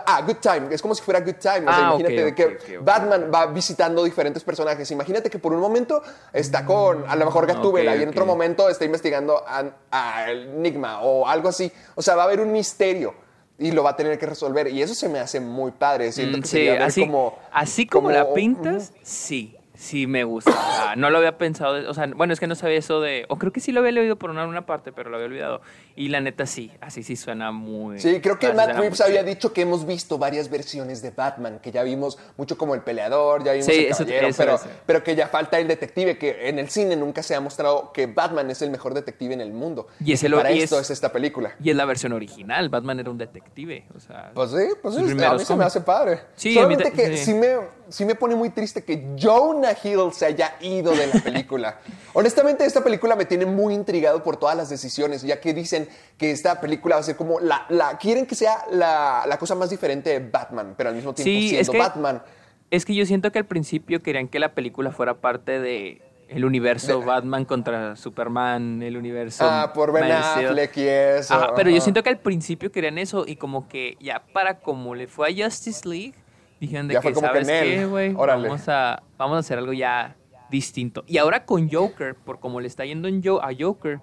ah, 0.06 0.22
Good 0.26 0.36
Time. 0.36 0.74
Es 0.74 0.80
como 0.80 0.94
si 0.94 1.02
fuera 1.02 1.20
Good 1.20 1.34
Time. 1.34 1.64
Ah, 1.66 1.92
imagínate 1.94 2.24
de 2.24 2.34
que 2.34 2.78
Batman 2.78 3.30
va 3.32 3.44
visitando 3.48 4.02
diferentes 4.02 4.42
personajes. 4.42 4.90
Imagínate 4.92 5.28
que 5.28 5.38
por 5.38 5.52
un 5.52 5.60
momento 5.60 6.02
está 6.32 6.64
con. 6.64 7.04
A 7.06 7.14
lo 7.16 7.26
mejor 7.26 7.46
Gatúbela 7.46 7.94
y 7.96 8.02
en 8.02 8.08
otro 8.08 8.24
momento 8.24 8.70
está 8.70 8.86
investigando 8.86 9.44
a, 9.46 9.62
a 9.90 10.30
Enigma 10.30 11.02
o 11.02 11.28
algo 11.28 11.50
así. 11.50 11.70
O 11.96 12.00
sea, 12.00 12.16
va 12.16 12.22
a 12.22 12.24
haber 12.24 12.40
un 12.40 12.50
misterio 12.50 13.12
y 13.58 13.72
lo 13.72 13.82
va 13.82 13.90
a 13.90 13.96
tener 13.96 14.18
que 14.18 14.26
resolver. 14.26 14.68
Y 14.68 14.82
eso 14.82 14.94
se 14.94 15.08
me 15.08 15.18
hace 15.18 15.40
muy 15.40 15.70
padre. 15.72 16.12
Siento 16.12 16.38
mm, 16.38 16.40
que 16.42 16.48
sí, 16.48 16.68
así, 16.68 17.00
como, 17.02 17.38
así 17.52 17.86
como, 17.86 18.10
la 18.10 18.32
pintas, 18.34 18.92
sí 19.02 19.56
sí 19.82 20.06
me 20.06 20.24
gusta. 20.24 20.94
no 20.96 21.10
lo 21.10 21.18
había 21.18 21.36
pensado, 21.36 21.90
o 21.90 21.94
sea, 21.94 22.06
bueno, 22.14 22.32
es 22.32 22.40
que 22.40 22.46
no 22.46 22.54
sabía 22.54 22.78
eso 22.78 23.00
de, 23.00 23.26
o 23.28 23.36
creo 23.36 23.52
que 23.52 23.60
sí 23.60 23.72
lo 23.72 23.80
había 23.80 23.92
leído 23.92 24.16
por 24.16 24.30
una, 24.30 24.46
una 24.46 24.64
parte, 24.64 24.92
pero 24.92 25.10
lo 25.10 25.16
había 25.16 25.26
olvidado. 25.26 25.60
Y 25.96 26.08
la 26.08 26.20
neta 26.20 26.46
sí, 26.46 26.70
así 26.80 27.02
sí 27.02 27.16
suena 27.16 27.50
muy... 27.50 27.98
Sí, 27.98 28.20
creo 28.20 28.38
que 28.38 28.52
Matt 28.52 28.76
Reeves 28.76 29.00
había 29.00 29.24
dicho 29.24 29.52
que 29.52 29.62
hemos 29.62 29.84
visto 29.84 30.18
varias 30.18 30.48
versiones 30.48 31.02
de 31.02 31.10
Batman, 31.10 31.58
que 31.60 31.72
ya 31.72 31.82
vimos 31.82 32.18
mucho 32.36 32.56
como 32.56 32.74
el 32.74 32.82
peleador, 32.82 33.42
ya 33.42 33.52
vimos 33.52 33.68
el 33.68 33.88
caballero, 33.88 34.28
pero, 34.36 34.60
pero 34.86 35.04
que 35.04 35.16
ya 35.16 35.26
falta 35.26 35.58
el 35.58 35.66
detective, 35.66 36.16
que 36.16 36.48
en 36.48 36.58
el 36.58 36.70
cine 36.70 36.94
nunca 36.94 37.22
se 37.22 37.34
ha 37.34 37.40
mostrado 37.40 37.92
que 37.92 38.06
Batman 38.06 38.50
es 38.50 38.62
el 38.62 38.70
mejor 38.70 38.94
detective 38.94 39.34
en 39.34 39.40
el 39.40 39.52
mundo. 39.52 39.88
Y, 39.98 40.12
ese 40.12 40.30
para 40.30 40.50
esto 40.50 40.78
es, 40.78 40.90
esta 40.90 41.12
película. 41.12 41.56
Y 41.62 41.70
es 41.70 41.76
la 41.76 41.84
versión 41.84 42.12
original, 42.12 42.68
Batman 42.68 43.00
era 43.00 43.10
un 43.10 43.18
detective, 43.18 43.86
o 43.96 44.00
sea... 44.00 44.30
Pues 44.32 44.52
sí, 44.52 44.68
pues 44.80 44.94
sí, 44.94 45.00
a 45.00 45.34
mí 45.34 45.44
se 45.44 45.56
me 45.56 45.64
hace 45.64 45.80
padre. 45.80 46.20
Sí, 46.36 46.54
Solamente 46.54 46.92
que 46.92 47.16
sí. 47.16 47.34
me, 47.34 47.56
sí 47.88 48.04
me 48.04 48.14
pone 48.14 48.36
muy 48.36 48.50
triste 48.50 48.84
que 48.84 49.16
Jonah 49.20 49.71
Hill 49.82 50.12
se 50.12 50.26
haya 50.26 50.56
ido 50.60 50.92
de 50.92 51.06
la 51.06 51.20
película. 51.20 51.78
Honestamente, 52.12 52.64
esta 52.64 52.82
película 52.82 53.16
me 53.16 53.24
tiene 53.24 53.46
muy 53.46 53.74
intrigado 53.74 54.22
por 54.22 54.36
todas 54.36 54.56
las 54.56 54.68
decisiones, 54.68 55.22
ya 55.22 55.40
que 55.40 55.54
dicen 55.54 55.88
que 56.18 56.30
esta 56.30 56.60
película 56.60 56.96
va 56.96 57.00
a 57.00 57.04
ser 57.04 57.16
como 57.16 57.40
la... 57.40 57.66
la 57.68 57.98
quieren 57.98 58.26
que 58.26 58.34
sea 58.34 58.64
la, 58.70 59.24
la 59.26 59.38
cosa 59.38 59.54
más 59.54 59.70
diferente 59.70 60.10
de 60.10 60.30
Batman, 60.30 60.74
pero 60.76 60.90
al 60.90 60.94
mismo 60.94 61.14
tiempo 61.14 61.30
siendo 61.30 61.60
es 61.60 61.70
que, 61.70 61.78
Batman. 61.78 62.22
Es 62.70 62.84
que 62.84 62.94
yo 62.94 63.06
siento 63.06 63.32
que 63.32 63.38
al 63.38 63.46
principio 63.46 64.02
querían 64.02 64.28
que 64.28 64.38
la 64.38 64.54
película 64.54 64.92
fuera 64.92 65.14
parte 65.14 65.60
de 65.60 66.02
el 66.34 66.44
universo 66.44 67.02
Batman 67.02 67.44
contra 67.44 67.96
Superman, 67.96 68.82
el 68.82 68.96
universo. 68.96 69.44
Ah, 69.46 69.72
por 69.74 69.92
Ben 69.92 70.10
Affleck 70.10 70.76
y 70.76 70.88
eso. 70.88 71.52
pero 71.54 71.70
yo 71.70 71.80
siento 71.80 72.02
que 72.02 72.08
al 72.08 72.18
principio 72.18 72.72
querían 72.72 72.98
eso 72.98 73.24
y 73.26 73.36
como 73.36 73.68
que 73.68 73.96
ya 74.00 74.22
para 74.32 74.60
como 74.60 74.94
le 74.94 75.06
fue 75.06 75.28
a 75.28 75.44
Justice 75.44 75.86
League, 75.88 76.14
Dijeron 76.62 76.86
de 76.86 77.00
que, 77.00 77.12
¿sabes 77.12 77.48
qué, 77.48 77.86
güey? 77.86 78.12
Vamos 78.12 78.68
a, 78.68 79.02
vamos 79.18 79.34
a 79.34 79.38
hacer 79.40 79.58
algo 79.58 79.72
ya 79.72 80.14
distinto. 80.48 81.02
Y 81.08 81.18
ahora 81.18 81.44
con 81.44 81.68
Joker, 81.68 82.14
por 82.14 82.38
como 82.38 82.60
le 82.60 82.68
está 82.68 82.84
yendo 82.84 83.08
en 83.08 83.20
a 83.42 83.48
Joker, 83.58 83.98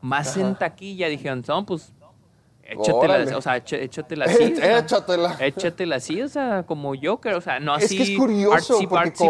más 0.00 0.36
en 0.36 0.56
taquilla, 0.56 1.06
dijeron, 1.06 1.44
no, 1.46 1.64
pues 1.64 1.92
échatela, 2.64 3.36
o 3.36 3.40
sea, 3.40 3.58
échatela 3.58 4.24
así. 4.28 4.54
échatela. 4.60 5.36
échatela 5.38 5.96
así, 5.96 6.20
o 6.20 6.26
sea, 6.26 6.64
como 6.64 6.94
Joker, 7.00 7.34
o 7.34 7.40
sea, 7.40 7.60
no 7.60 7.74
así. 7.74 7.96
Es 7.96 8.06
que 8.08 8.12
es 8.14 8.18
curioso, 8.18 8.80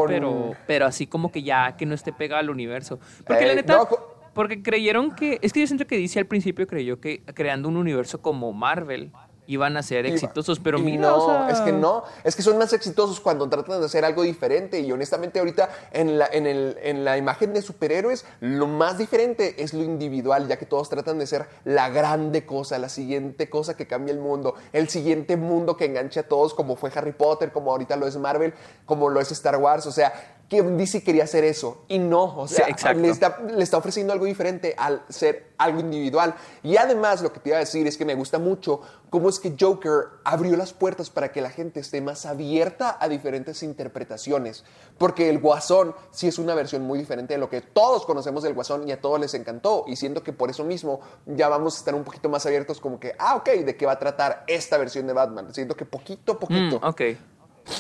pero, 0.07 0.53
pero 0.67 0.87
así 0.87 1.07
como 1.07 1.31
que 1.31 1.43
ya 1.43 1.77
que 1.77 1.85
no 1.85 1.95
esté 1.95 2.15
pegado 2.15 2.41
al 2.41 2.49
universo. 2.49 2.99
Porque 3.27 3.45
la 3.45 3.57
neta. 3.57 3.87
porque 4.33 4.63
creyeron 4.63 5.15
que. 5.15 5.39
Es 5.43 5.53
que 5.53 5.61
yo 5.61 5.67
siento 5.67 5.87
que 5.87 5.99
dice 5.99 6.19
al 6.19 6.27
principio 6.27 6.67
creyó 6.67 6.99
que 6.99 7.23
creando 7.35 7.69
un 7.69 7.77
universo 7.77 8.23
como 8.23 8.55
Marvel 8.55 9.13
iban 9.51 9.77
a 9.77 9.83
ser 9.83 10.07
exitosos, 10.07 10.61
pero 10.61 10.79
mira, 10.79 11.09
no, 11.09 11.49
es 11.49 11.61
que 11.61 11.73
no, 11.73 12.05
es 12.23 12.37
que 12.37 12.43
son 12.43 12.57
más 12.57 12.73
exitosos 12.73 13.19
cuando 13.19 13.49
tratan 13.49 13.81
de 13.81 13.87
hacer 13.87 14.05
algo 14.05 14.23
diferente. 14.23 14.79
Y 14.79 14.93
honestamente 14.93 15.41
ahorita 15.41 15.69
en 15.91 16.21
la, 16.21 16.29
en, 16.31 16.47
el, 16.47 16.79
en 16.81 17.05
la 17.05 17.19
imagen 17.19 17.53
de 17.53 17.61
superhéroes 17.61 18.25
lo 18.39 18.69
más 18.69 18.97
diferente 18.97 19.61
es 19.61 19.75
lo 19.75 19.83
individual, 19.83 20.47
ya 20.47 20.57
que 20.57 20.67
todos 20.67 20.89
tratan 20.89 21.19
de 21.19 21.27
ser 21.27 21.47
la 21.65 21.89
grande 21.89 22.47
cosa, 22.47 22.79
la 22.79 22.89
siguiente 22.89 23.51
cosa 23.51 23.77
que 23.77 23.89
cambia 23.89 24.13
el 24.13 24.21
mundo, 24.21 24.55
el 24.73 24.89
siguiente 24.89 25.37
mundo 25.37 25.77
que 25.77 25.87
enganche 25.87 26.21
a 26.21 26.29
todos 26.29 26.55
como 26.55 26.77
fue 26.77 26.93
Harry 26.95 27.13
Potter, 27.13 27.51
como 27.51 27.73
ahorita 27.73 27.97
lo 27.97 28.07
es 28.07 28.17
Marvel, 28.17 28.55
como 28.87 29.09
lo 29.09 29.21
es 29.21 29.33
Star 29.33 29.57
Wars, 29.57 29.85
o 29.87 29.93
sea, 29.93 30.13
que 30.51 30.63
DC 30.63 31.05
quería 31.05 31.23
hacer 31.25 31.45
eso 31.45 31.85
y 31.87 32.01
no, 32.01 32.25
o 32.37 32.49
sea, 32.49 32.67
le, 32.67 33.09
está, 33.09 33.39
le, 33.39 33.63
está, 33.63 33.79
ofreciendo 33.79 34.13
algo 34.13 34.25
diferente 34.25 34.75
al 34.77 35.01
ser 35.09 35.53
algo 35.59 35.79
individual. 35.79 36.35
Y 36.65 36.77
además 36.77 37.23
lo 37.23 37.33
que 37.33 37.39
te 37.39 37.51
iba 37.51 37.57
a 37.57 37.61
decir 37.61 37.87
es 37.87 37.97
que 37.97 38.05
me 38.05 38.17
gusta 38.17 38.41
mucho 38.41 38.81
cómo 39.11 39.29
es 39.29 39.39
que 39.39 39.55
Joker 39.59 40.07
abrió 40.25 40.57
las 40.57 40.73
puertas 40.73 41.09
para 41.09 41.31
que 41.31 41.41
la 41.41 41.51
gente 41.51 41.79
esté 41.79 42.01
más 42.01 42.27
abierta 42.27 42.99
a 43.01 43.09
diferentes 43.09 43.63
interpretaciones, 43.63 44.65
porque 44.99 45.31
el 45.31 45.39
Guasón 45.39 45.95
sí 46.11 46.27
es 46.27 46.37
una 46.37 46.57
versión 46.57 46.83
muy 46.83 46.99
diferente 46.99 47.35
de 47.35 47.39
lo 47.39 47.49
que 47.49 47.61
todos 47.61 48.05
conocemos 48.05 48.43
del 48.43 48.55
Guasón 48.55 48.89
y 48.89 48.93
a 48.93 49.01
todos 49.01 49.21
les 49.21 49.35
encantó 49.35 49.85
y 49.87 49.95
siento 49.95 50.25
que 50.25 50.33
por 50.33 50.51
eso 50.51 50.65
mismo 50.65 51.01
ya 51.27 51.49
vamos 51.49 51.77
a 51.77 51.79
estar 51.79 51.95
un 51.95 52.03
poquito 52.03 52.29
más 52.29 52.45
abiertos 52.45 52.81
como 52.81 52.99
que, 52.99 53.15
ah, 53.21 53.37
ok, 53.37 53.51
¿de 53.51 53.77
qué 53.77 53.87
va 53.87 53.93
a 53.93 53.99
tratar 54.01 54.43
esta 54.49 54.79
versión 54.79 55.07
de 55.07 55.13
Batman? 55.13 55.55
Siento 55.55 55.77
que 55.77 55.85
poquito 55.85 56.33
a 56.33 56.39
poquito. 56.41 56.81
Mm, 56.81 56.85
ok. 56.85 57.01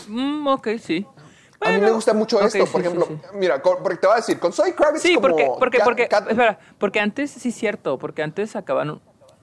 Mm, 0.06 0.46
ok, 0.46 0.68
sí 0.80 1.04
a 1.60 1.70
mí 1.72 1.80
me 1.80 1.90
gusta 1.90 2.14
mucho 2.14 2.40
esto, 2.40 2.64
por 2.66 2.80
ejemplo, 2.80 3.06
mira, 3.34 3.62
porque 3.62 3.96
te 3.96 4.06
voy 4.06 4.14
a 4.14 4.16
decir, 4.16 4.38
con 4.38 4.52
Soy 4.52 4.72
Kravitz 4.72 5.02
sí, 5.02 5.14
como... 5.14 5.28
porque, 5.28 5.50
porque, 5.58 5.78
porque, 5.84 6.02
espera, 6.04 6.58
porque 6.78 7.00
antes, 7.00 7.30
sí 7.30 7.50
es 7.50 7.54
cierto, 7.54 7.98
porque 7.98 8.22
antes 8.22 8.50
sacaban 8.52 9.00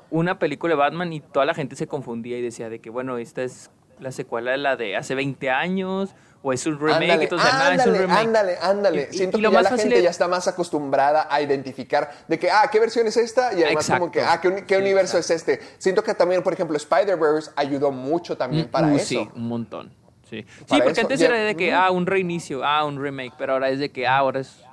una 0.09 0.39
película 0.39 0.73
de 0.73 0.77
Batman 0.79 1.13
y 1.13 1.19
toda 1.19 1.45
la 1.45 1.53
gente 1.53 1.75
se 1.75 1.87
confundía 1.87 2.37
y 2.37 2.41
decía 2.41 2.69
de 2.69 2.79
que, 2.79 2.89
bueno, 2.89 3.17
esta 3.17 3.43
es 3.43 3.69
la 3.99 4.11
secuela 4.11 4.51
de 4.51 4.57
la 4.57 4.75
de 4.75 4.95
hace 4.95 5.15
20 5.15 5.49
años, 5.49 6.15
o 6.43 6.53
es 6.53 6.65
un 6.67 6.79
remake, 6.79 7.01
Ándale, 7.03 7.23
entonces 7.23 7.51
nada, 7.51 7.73
es 7.73 7.73
un 7.73 7.81
ándale, 7.81 7.97
remake. 7.99 8.19
ándale, 8.19 8.57
ándale. 8.61 9.09
Y- 9.11 9.17
Siento 9.17 9.37
y 9.37 9.41
que 9.41 9.43
lo 9.47 9.51
ya 9.51 9.61
más 9.61 9.71
la 9.71 9.77
gente 9.77 9.97
es- 9.97 10.03
ya 10.03 10.09
está 10.11 10.27
más 10.27 10.47
acostumbrada 10.47 11.27
a 11.29 11.41
identificar 11.41 12.11
de 12.27 12.39
que, 12.39 12.49
ah, 12.51 12.69
¿qué 12.71 12.79
versión 12.79 13.07
es 13.07 13.17
esta? 13.17 13.53
Y 13.53 13.63
además 13.63 13.89
como 13.89 14.11
que, 14.11 14.21
ah, 14.21 14.39
¿qué, 14.39 14.63
qué 14.65 14.75
Sí, 14.75 14.81
universo 14.81 15.17
es 15.17 15.29
este? 15.31 15.59
Siento 15.79 16.03
que 16.03 16.13
también, 16.13 16.43
por 16.43 16.53
ejemplo, 16.53 16.77
Spider-Verse 16.77 17.51
ayudó 17.55 17.91
mucho 17.91 18.37
también 18.37 18.69
para 18.69 18.87
Uh, 18.87 18.95
eso. 18.95 19.05
Sí, 19.07 19.29
un 19.35 19.47
montón. 19.47 19.91
Sí, 20.29 20.45
sí 20.47 20.65
porque 20.67 20.91
eso, 20.91 21.01
antes 21.01 21.19
ya- 21.19 21.27
era 21.27 21.37
de 21.37 21.55
que, 21.55 21.73
ah, 21.73 21.89
un 21.91 22.05
reinicio, 22.05 22.63
ah, 22.65 22.83
un 22.85 23.01
remake, 23.01 23.33
pero 23.37 23.53
ahora 23.53 23.69
es 23.69 23.79
de 23.79 23.89
que, 23.91 24.07
ah, 24.07 24.17
ahora 24.17 24.41
es... 24.41 24.63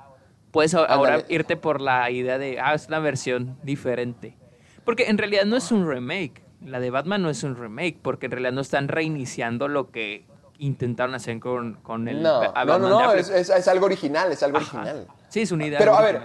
Puedes 0.51 0.73
ahora 0.73 1.23
irte 1.27 1.57
por 1.57 1.81
la 1.81 2.09
idea 2.11 2.37
de, 2.37 2.59
ah, 2.61 2.73
es 2.73 2.87
una 2.87 2.99
versión 2.99 3.57
diferente. 3.63 4.37
Porque 4.85 5.07
en 5.09 5.17
realidad 5.17 5.43
no 5.45 5.57
es 5.57 5.71
un 5.71 5.87
remake. 5.87 6.41
La 6.63 6.79
de 6.79 6.89
Batman 6.91 7.21
no 7.21 7.29
es 7.29 7.43
un 7.43 7.55
remake, 7.57 7.97
porque 8.01 8.27
en 8.27 8.31
realidad 8.33 8.53
no 8.53 8.61
están 8.61 8.87
reiniciando 8.87 9.67
lo 9.67 9.91
que 9.91 10.25
intentaron 10.57 11.13
hacer 11.13 11.39
con, 11.41 11.73
con 11.83 12.07
el 12.07 12.21
No, 12.23 12.41
no, 12.53 12.79
no, 12.79 12.89
no, 12.89 13.11
es, 13.13 13.29
es- 13.29 13.49
es 13.49 13.67
algo 13.67 13.85
original, 13.87 14.31
es 14.31 14.41
algo 14.43 14.57
Ajá. 14.59 14.79
original. 14.79 15.07
Sí, 15.27 15.41
es 15.41 15.51
una 15.51 15.65
idea. 15.65 15.77
Pero 15.79 15.93
a 15.95 16.01
ver, 16.01 16.21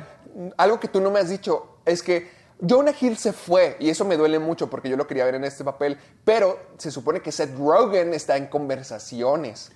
algo 0.56 0.78
que 0.78 0.86
tú 0.86 1.00
no 1.00 1.10
me 1.10 1.18
has 1.18 1.28
dicho 1.28 1.78
es 1.84 2.00
que 2.02 2.30
Jonah 2.60 2.92
Hill 2.98 3.16
se 3.16 3.32
fue 3.32 3.76
y 3.80 3.88
eso 3.90 4.04
me 4.04 4.16
duele 4.16 4.38
mucho 4.38 4.68
porque 4.68 4.88
yo 4.88 4.96
lo 4.96 5.06
quería 5.06 5.24
ver 5.24 5.34
en 5.36 5.44
este 5.44 5.64
papel, 5.64 5.98
pero 6.24 6.58
se 6.78 6.90
supone 6.90 7.20
que 7.20 7.32
Seth 7.32 7.56
Rogen 7.58 8.12
está 8.14 8.36
en 8.36 8.46
conversaciones. 8.46 9.72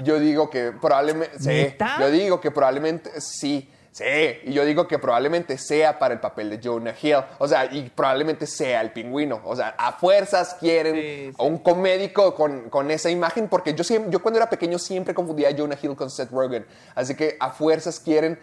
Y 0.00 0.04
yo 0.04 0.18
digo 0.20 0.50
que 0.50 0.72
probablemente, 0.72 1.38
sí, 1.38 1.74
Ah. 1.80 1.96
Yo 2.00 2.10
digo 2.10 2.40
que 2.40 2.50
probablemente 2.50 3.20
sí. 3.20 3.68
Sí, 3.92 4.04
y 4.44 4.52
yo 4.52 4.64
digo 4.64 4.86
que 4.86 5.00
probablemente 5.00 5.58
sea 5.58 5.98
para 5.98 6.14
el 6.14 6.20
papel 6.20 6.48
de 6.48 6.60
Jonah 6.62 6.94
Hill. 7.02 7.16
O 7.38 7.48
sea, 7.48 7.64
y 7.64 7.90
probablemente 7.90 8.46
sea 8.46 8.82
el 8.82 8.92
pingüino. 8.92 9.40
O 9.44 9.56
sea, 9.56 9.74
a 9.76 9.90
fuerzas 9.94 10.54
quieren 10.60 10.94
Sí, 10.94 11.00
sí. 11.30 11.34
a 11.36 11.42
un 11.42 11.58
comédico 11.58 12.36
con, 12.36 12.70
con 12.70 12.88
esa 12.92 13.10
imagen, 13.10 13.48
porque 13.48 13.74
yo, 13.74 13.82
siempre, 13.82 14.12
yo 14.12 14.22
cuando 14.22 14.38
era 14.38 14.48
pequeño 14.48 14.78
siempre 14.78 15.12
confundía 15.12 15.48
a 15.48 15.56
Jonah 15.56 15.76
Hill 15.82 15.96
con 15.96 16.08
Seth 16.08 16.30
Rogen. 16.30 16.64
Así 16.94 17.16
que 17.16 17.36
a 17.40 17.50
fuerzas 17.50 17.98
quieren 17.98 18.38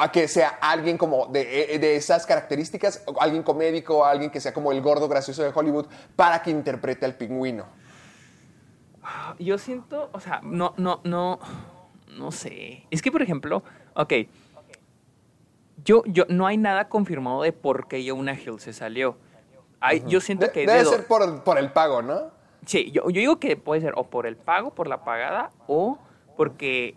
a 0.00 0.10
que 0.10 0.26
sea 0.28 0.58
alguien 0.60 0.96
como 0.96 1.26
de, 1.26 1.44
de 1.78 1.96
esas 1.96 2.24
características, 2.24 3.04
alguien 3.20 3.42
comédico, 3.42 4.04
alguien 4.04 4.30
que 4.30 4.40
sea 4.40 4.54
como 4.54 4.72
el 4.72 4.80
gordo 4.80 5.08
gracioso 5.08 5.42
de 5.42 5.52
Hollywood, 5.54 5.86
para 6.16 6.42
que 6.42 6.50
interprete 6.50 7.04
al 7.04 7.14
pingüino. 7.14 7.66
Yo 9.38 9.58
siento, 9.58 10.08
o 10.12 10.20
sea, 10.20 10.40
no, 10.42 10.74
no, 10.76 11.00
no, 11.04 11.38
no 12.16 12.32
sé. 12.32 12.86
Es 12.90 13.02
que, 13.02 13.12
por 13.12 13.22
ejemplo, 13.22 13.62
ok, 13.94 14.12
yo, 15.84 16.02
yo, 16.06 16.24
no 16.28 16.46
hay 16.46 16.56
nada 16.56 16.88
confirmado 16.88 17.42
de 17.42 17.52
por 17.52 17.88
qué 17.88 18.06
Jonah 18.08 18.34
Hill 18.34 18.60
se 18.60 18.72
salió. 18.72 19.16
Yo 20.06 20.20
siento 20.20 20.46
De- 20.46 20.52
que... 20.52 20.60
debe 20.60 20.78
de 20.80 20.84
ser 20.84 21.06
por, 21.06 21.42
por 21.42 21.58
el 21.58 21.72
pago, 21.72 22.02
¿no? 22.02 22.30
Sí, 22.66 22.90
yo, 22.90 23.04
yo 23.04 23.20
digo 23.20 23.40
que 23.40 23.56
puede 23.56 23.80
ser 23.80 23.94
o 23.96 24.04
por 24.04 24.26
el 24.26 24.36
pago, 24.36 24.74
por 24.74 24.86
la 24.86 25.04
pagada, 25.04 25.50
o 25.66 25.98
porque... 26.36 26.96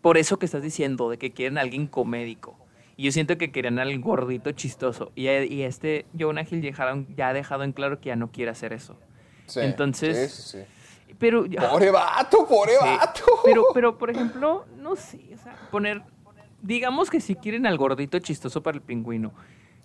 Por 0.00 0.16
eso 0.18 0.38
que 0.38 0.46
estás 0.46 0.62
diciendo, 0.62 1.10
de 1.10 1.18
que 1.18 1.32
quieren 1.32 1.58
a 1.58 1.62
alguien 1.62 1.86
comédico. 1.86 2.56
Y 2.96 3.04
yo 3.04 3.12
siento 3.12 3.38
que 3.38 3.52
querían 3.52 3.78
al 3.78 3.98
gordito 4.00 4.50
chistoso. 4.52 5.12
Y, 5.14 5.28
y 5.28 5.62
este 5.62 6.06
Jonah 6.18 6.42
Hill 6.48 6.60
dejaron- 6.62 7.06
ya 7.16 7.28
ha 7.28 7.32
dejado 7.32 7.62
en 7.64 7.72
claro 7.72 8.00
que 8.00 8.08
ya 8.08 8.16
no 8.16 8.30
quiere 8.32 8.50
hacer 8.50 8.72
eso. 8.72 8.98
Sí, 9.46 9.60
Entonces- 9.60 10.32
sí, 10.32 10.42
sí, 10.42 10.58
sí. 10.58 11.14
Pero... 11.18 11.44
Pobre 11.70 11.90
vato, 11.90 12.46
pobre 12.46 12.72
vato. 12.80 13.24
Pero, 13.44 13.64
pero, 13.74 13.98
por 13.98 14.10
ejemplo, 14.10 14.66
no 14.76 14.94
sé, 14.94 15.18
o 15.34 15.38
sea, 15.42 15.56
poner, 15.70 16.02
digamos 16.62 17.08
que 17.10 17.20
si 17.20 17.34
quieren 17.34 17.66
al 17.66 17.76
gordito 17.78 18.18
chistoso 18.18 18.62
para 18.62 18.76
el 18.76 18.82
pingüino. 18.82 19.32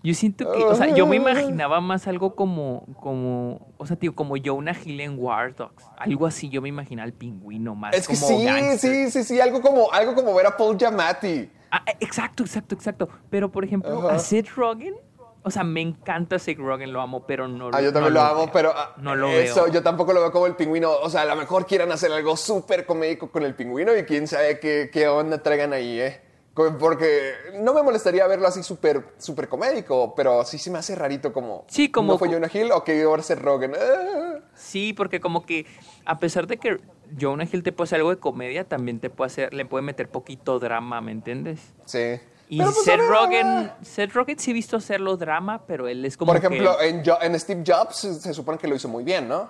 Yo 0.03 0.13
siento 0.13 0.51
que, 0.51 0.61
o 0.61 0.75
sea, 0.75 0.93
yo 0.93 1.07
me 1.07 1.15
imaginaba 1.15 1.79
más 1.79 2.07
algo 2.07 2.35
como, 2.35 2.85
como, 2.99 3.73
o 3.77 3.85
sea, 3.85 3.95
tío, 3.95 4.13
como 4.13 4.35
Jonah 4.43 4.75
Hill 4.83 4.99
en 4.99 5.15
War 5.17 5.55
Dogs. 5.55 5.85
Algo 5.97 6.25
así, 6.25 6.49
yo 6.49 6.61
me 6.61 6.67
imaginaba 6.67 7.05
al 7.05 7.13
pingüino 7.13 7.73
más 7.73 7.95
es 7.95 8.07
que 8.07 8.15
como 8.15 8.27
sí, 8.27 8.43
gangster. 8.43 8.77
sí, 8.77 9.11
sí, 9.11 9.23
sí, 9.23 9.39
algo 9.39 9.61
como, 9.61 9.89
algo 9.93 10.13
como 10.13 10.33
ver 10.35 10.47
a 10.47 10.57
Paul 10.57 10.77
Giamatti. 10.77 11.49
Ah, 11.71 11.83
eh, 11.87 11.95
exacto, 12.01 12.43
exacto, 12.43 12.75
exacto. 12.75 13.07
Pero, 13.29 13.49
por 13.49 13.63
ejemplo, 13.63 14.09
a 14.09 14.19
Seth 14.19 14.49
Rogen, 14.55 14.93
o 15.41 15.49
sea, 15.49 15.63
me 15.63 15.79
encanta 15.79 16.37
Seth 16.37 16.57
Rogen, 16.59 16.91
lo 16.91 16.99
amo, 17.01 17.25
pero 17.25 17.47
no 17.47 17.69
Ah, 17.73 17.81
yo 17.81 17.93
también 17.93 18.13
no 18.13 18.19
lo 18.19 18.25
amo, 18.25 18.43
veo. 18.43 18.49
pero 18.51 18.73
ah, 18.75 18.93
No 18.97 19.15
lo 19.15 19.29
eso, 19.29 19.63
veo. 19.63 19.73
yo 19.73 19.83
tampoco 19.83 20.11
lo 20.11 20.19
veo 20.19 20.31
como 20.33 20.47
el 20.47 20.55
pingüino. 20.57 20.91
O 20.91 21.09
sea, 21.09 21.21
a 21.21 21.25
lo 21.25 21.37
mejor 21.37 21.65
quieran 21.65 21.91
hacer 21.93 22.11
algo 22.11 22.35
súper 22.35 22.85
comédico 22.85 23.31
con 23.31 23.43
el 23.43 23.55
pingüino 23.55 23.95
y 23.95 24.03
quién 24.03 24.27
sabe 24.27 24.59
qué, 24.59 24.89
qué 24.91 25.07
onda 25.07 25.41
traigan 25.41 25.71
ahí, 25.71 25.99
¿eh? 26.01 26.21
Porque 26.53 27.33
no 27.55 27.73
me 27.73 27.81
molestaría 27.81 28.27
verlo 28.27 28.47
así 28.47 28.61
súper 28.61 29.03
súper 29.17 29.49
comédico, 29.49 30.13
pero 30.15 30.45
sí 30.45 30.59
se 30.59 30.69
me 30.69 30.77
hace 30.77 30.93
rarito 30.93 31.33
como... 31.33 31.65
Sí, 31.67 31.89
como- 31.89 32.13
¿No 32.13 32.19
fue 32.19 32.29
Jonah 32.29 32.49
Hill 32.53 32.71
o 32.71 32.83
que 32.83 33.01
ahora 33.03 33.23
ser 33.23 33.41
Rogen? 33.41 33.73
Ah. 33.75 34.35
Sí, 34.53 34.93
porque 34.93 35.19
como 35.19 35.45
que 35.47 35.65
a 36.05 36.19
pesar 36.19 36.45
de 36.45 36.57
que 36.57 36.77
Jonah 37.19 37.45
Hill 37.51 37.63
te 37.63 37.71
puede 37.71 37.85
hacer 37.87 37.97
algo 37.97 38.11
de 38.11 38.17
comedia, 38.19 38.65
también 38.67 38.99
te 38.99 39.09
puede 39.09 39.27
hacer, 39.27 39.51
le 39.53 39.65
puede 39.65 39.81
meter 39.81 40.09
poquito 40.09 40.59
drama, 40.59 41.01
¿me 41.01 41.11
entiendes? 41.11 41.59
Sí. 41.85 42.19
Y 42.49 42.61
pues, 42.61 42.75
Seth 42.83 42.99
ver, 42.99 43.09
Rogen. 43.09 43.71
Seth 43.81 44.13
Rogen 44.13 44.37
sí 44.37 44.51
he 44.51 44.53
visto 44.53 44.77
hacerlo 44.77 45.17
drama, 45.17 45.65
pero 45.65 45.87
él 45.87 46.05
es 46.05 46.17
como 46.17 46.33
Por 46.33 46.37
ejemplo, 46.37 46.77
que 46.77 46.87
en, 46.87 47.03
Jo- 47.03 47.17
en 47.19 47.39
Steve 47.39 47.63
Jobs 47.65 47.95
se, 47.95 48.31
supone 48.33 48.59
que 48.59 48.67
lo 48.67 48.75
hizo 48.75 48.87
muy 48.87 49.03
bien, 49.03 49.27
¿no? 49.27 49.49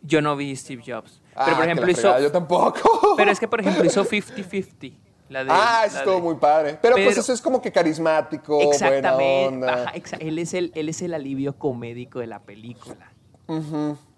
yo 0.00 0.22
no 0.22 0.36
vi 0.36 0.54
Steve 0.54 0.80
Jobs. 0.86 1.20
Ah, 1.34 1.42
pero 1.46 1.56
por 1.56 1.64
ejemplo 1.64 1.90
hizo 1.90 2.20
Yo 2.20 2.30
tampoco. 2.30 3.14
Pero 3.16 3.32
es 3.32 3.40
que 3.40 3.48
por 3.48 3.58
ejemplo 3.60 3.84
hizo 3.84 4.04
50-50. 4.08 4.94
La 5.28 5.44
de, 5.44 5.50
ah, 5.52 5.82
eso 5.86 5.98
estuvo 5.98 6.14
de- 6.16 6.22
muy 6.22 6.34
padre. 6.36 6.78
Pero, 6.80 6.96
pues 6.96 7.16
eso 7.18 7.32
es 7.32 7.40
como 7.42 7.60
que 7.60 7.70
carismático, 7.70 8.60
Exactamente. 8.60 9.10
buena 9.10 9.48
onda. 9.48 9.72
ajá, 9.84 9.92
exa- 9.94 10.18
él 10.20 10.38
es 10.38 10.54
el 10.54 10.72
él 10.74 10.88
es 10.88 11.02
el 11.02 11.12
alivio 11.14 11.56
comédico 11.58 12.18
de 12.20 12.26
la 12.26 12.40
película. 12.40 13.12
Pues 13.46 13.62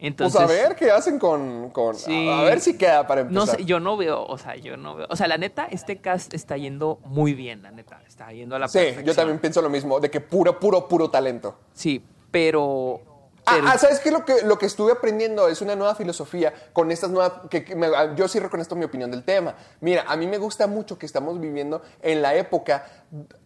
Entonces 0.01 0.41
a 0.41 0.47
ver 0.47 0.75
qué 0.75 0.91
hacen 0.91 1.21
con... 1.21 1.71
con 1.71 1.95
Sí. 1.95 2.29
a, 2.29 2.43
ver 2.43 2.59
si 2.61 2.77
queda 2.77 3.07
para 3.07 3.23
No 3.23 3.43
empezar. 3.43 3.61
sé, 3.61 3.65
yo 3.65 3.79
no 3.79 3.97
veo, 3.97 4.25
o 4.27 4.37
sea, 4.39 4.57
yo 4.57 4.77
no 4.77 4.97
veo. 4.97 5.07
O 5.09 5.15
sea, 5.15 5.29
la 5.29 5.39
neta, 5.39 5.67
este 5.71 5.99
cast 5.99 6.35
está 6.35 6.57
yendo 6.57 6.99
muy 7.05 7.33
bien, 7.35 7.63
la 7.63 7.71
neta. 7.71 8.01
Está 8.09 8.33
yendo 8.33 8.57
a 8.57 8.59
la 8.59 8.67
Sí, 8.67 8.79
perfección. 8.79 9.05
yo 9.07 9.15
también 9.15 9.39
pienso 9.39 9.63
lo 9.63 9.71
mismo, 9.71 10.01
de 10.01 10.11
que 10.11 10.21
puro, 10.21 10.59
puro, 10.59 10.89
puro 10.89 11.11
talento. 11.11 11.57
Sí, 11.73 12.03
pero. 12.33 13.03
Ah, 13.51 13.73
ah, 13.75 13.79
¿sabes 13.79 14.01
qué? 14.01 14.11
Lo 14.11 14.25
que, 14.25 14.43
lo 14.43 14.59
que 14.59 14.67
estuve 14.67 14.93
aprendiendo 14.93 15.49
es 15.49 15.61
una 15.61 15.77
nueva 15.77 15.95
filosofía 15.95 16.53
con 16.73 16.91
estas 16.91 17.11
nuevas... 17.11 17.33
Que, 17.51 17.65
que 17.65 17.75
me- 17.75 17.87
ah, 17.89 18.15
yo 18.15 18.29
sí 18.29 18.39
reconozco 18.39 18.75
mi 18.77 18.85
opinión 18.85 19.11
del 19.11 19.25
tema. 19.25 19.55
Mira, 19.81 20.05
a 20.07 20.17
mí 20.17 20.27
me 20.27 20.39
gusta 20.39 20.67
mucho 20.67 20.99
que 20.99 21.07
estamos 21.07 21.41
viviendo 21.41 21.83
en 22.03 22.23
la 22.23 22.35
época 22.35 22.87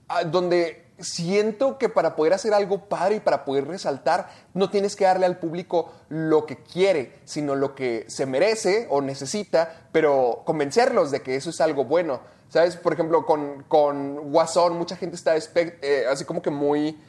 ah, 0.08 0.24
donde 0.24 0.84
siento 0.98 1.76
que 1.76 1.88
para 1.88 2.14
poder 2.14 2.34
hacer 2.34 2.54
algo 2.54 2.88
padre 2.88 3.16
y 3.16 3.20
para 3.20 3.44
poder 3.44 3.66
resaltar, 3.66 4.30
no 4.54 4.70
tienes 4.70 4.94
que 4.94 5.04
darle 5.04 5.26
al 5.26 5.38
público 5.38 5.92
lo 6.08 6.46
que 6.46 6.58
quiere, 6.58 7.18
sino 7.24 7.56
lo 7.56 7.74
que 7.74 8.04
se 8.08 8.26
merece 8.26 8.86
o 8.90 9.00
necesita, 9.00 9.88
pero 9.90 10.42
convencerlos 10.44 11.10
de 11.10 11.20
que 11.22 11.34
eso 11.34 11.50
es 11.50 11.60
algo 11.60 11.84
bueno. 11.84 12.20
¿Sabes? 12.48 12.76
Por 12.76 12.92
ejemplo, 12.92 13.26
con, 13.26 13.64
con 13.64 14.30
Guasón, 14.30 14.78
mucha 14.78 14.94
gente 14.94 15.16
está 15.16 15.34
eh, 15.36 16.04
así 16.08 16.24
como 16.24 16.40
que 16.40 16.50
muy... 16.50 17.02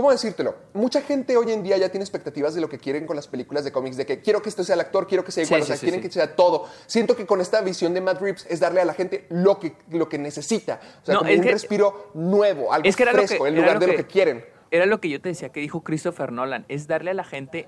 ¿Cómo 0.00 0.12
decírtelo? 0.12 0.54
Mucha 0.72 1.02
gente 1.02 1.36
hoy 1.36 1.52
en 1.52 1.62
día 1.62 1.76
ya 1.76 1.90
tiene 1.90 2.04
expectativas 2.04 2.54
de 2.54 2.62
lo 2.62 2.70
que 2.70 2.78
quieren 2.78 3.04
con 3.06 3.16
las 3.16 3.28
películas 3.28 3.64
de 3.64 3.70
cómics, 3.70 3.98
de 3.98 4.06
que 4.06 4.22
quiero 4.22 4.40
que 4.40 4.48
esto 4.48 4.64
sea 4.64 4.72
el 4.72 4.80
actor, 4.80 5.06
quiero 5.06 5.26
que 5.26 5.30
sea 5.30 5.44
igual, 5.44 5.60
Sí, 5.60 5.64
o 5.64 5.66
sea, 5.66 5.76
sí, 5.76 5.82
quieren 5.84 6.00
sí. 6.00 6.08
que 6.08 6.10
sea 6.14 6.34
todo. 6.36 6.64
Siento 6.86 7.14
que 7.14 7.26
con 7.26 7.42
esta 7.42 7.60
visión 7.60 7.92
de 7.92 8.00
Matt 8.00 8.18
Reeves 8.22 8.46
es 8.48 8.60
darle 8.60 8.80
a 8.80 8.86
la 8.86 8.94
gente 8.94 9.26
lo 9.28 9.58
que, 9.60 9.74
lo 9.90 10.08
que 10.08 10.16
necesita, 10.16 10.80
o 11.02 11.04
sea, 11.04 11.12
No, 11.16 11.18
como 11.18 11.30
es 11.32 11.36
un 11.40 11.44
que- 11.44 11.52
respiro 11.52 12.12
nuevo, 12.14 12.72
algo 12.72 12.88
es 12.88 12.96
que 12.96 13.04
fresco, 13.04 13.44
que- 13.44 13.50
en 13.50 13.56
lugar 13.56 13.74
lo 13.74 13.80
de 13.80 13.86
lo 13.88 13.92
que- 13.96 14.06
quieren. 14.06 14.42
Era 14.70 14.86
lo 14.86 15.02
que 15.02 15.10
yo 15.10 15.20
te 15.20 15.28
decía 15.28 15.50
que 15.50 15.60
dijo 15.60 15.82
Christopher 15.84 16.32
Nolan, 16.32 16.64
es 16.70 16.86
darle 16.86 17.10
a 17.10 17.14
la 17.14 17.24
gente. 17.24 17.66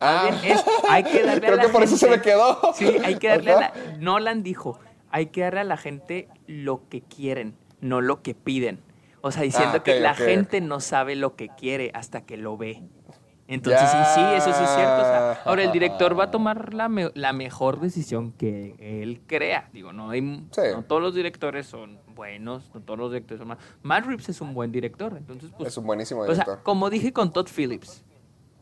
Ah. 0.00 0.28
es- 0.44 0.64
hay 0.88 1.04
que 1.04 1.22
darle 1.22 1.40
Creo 1.42 1.52
a 1.52 1.56
la 1.56 1.62
que 1.62 1.68
por 1.68 1.84
eso 1.84 1.96
se 1.96 2.10
me 2.10 2.20
quedó. 2.20 2.58
Sí, 2.74 2.96
hay 3.04 3.14
que 3.14 3.28
darle 3.28 3.52
a 3.52 3.60
la. 3.60 3.72
Nolan 4.00 4.42
dijo, 4.42 4.80
hay 5.12 5.26
que 5.26 5.42
darle 5.42 5.60
a 5.60 5.64
la 5.64 5.76
gente 5.76 6.26
lo 6.48 6.80
que 6.88 7.00
quieren, 7.02 7.54
no 7.80 8.00
lo 8.00 8.22
que 8.22 8.34
piden. 8.34 8.80
O 9.22 9.30
sea, 9.30 9.42
diciendo 9.42 9.78
Ah, 9.78 9.82
que 9.82 10.00
la 10.00 10.14
gente 10.14 10.60
no 10.60 10.80
sabe 10.80 11.14
lo 11.16 11.36
que 11.36 11.48
quiere 11.48 11.90
hasta 11.94 12.22
que 12.22 12.36
lo 12.36 12.56
ve. 12.56 12.82
Entonces, 13.48 13.82
sí, 13.90 13.96
Ya. 13.96 14.14
sí, 14.14 14.20
eso 14.36 14.52
sí 14.56 14.62
es 14.62 14.70
cierto. 14.70 14.94
o 14.98 15.00
sea, 15.04 15.42
ahora, 15.44 15.64
el 15.64 15.72
director 15.72 16.16
va 16.18 16.24
a 16.24 16.30
tomar 16.30 16.72
la, 16.72 16.88
me- 16.88 17.10
la 17.14 17.32
mejor 17.32 17.80
decisión 17.80 18.30
que 18.32 18.76
él 18.78 19.22
crea. 19.26 19.68
Digo, 19.72 19.92
no, 19.92 20.10
hay, 20.10 20.20
Sí. 20.52 20.60
no 20.72 20.84
todos 20.84 21.02
los 21.02 21.14
directores 21.16 21.66
son 21.66 21.98
buenos, 22.14 22.70
no 22.72 22.80
todos 22.80 22.98
los 23.00 23.10
directores 23.10 23.40
son 23.40 23.48
malos. 23.48 23.64
Matt 23.82 24.06
Reeves 24.06 24.28
es 24.28 24.40
un 24.40 24.54
buen 24.54 24.70
director. 24.70 25.14
Entonces, 25.16 25.50
pues, 25.56 25.68
Es 25.70 25.76
un 25.76 25.84
buenísimo 25.84 26.20
o 26.20 26.26
sea, 26.26 26.34
director. 26.34 26.60
como 26.62 26.90
dije 26.90 27.12
con 27.12 27.32
Todd 27.32 27.48
Phillips, 27.54 28.04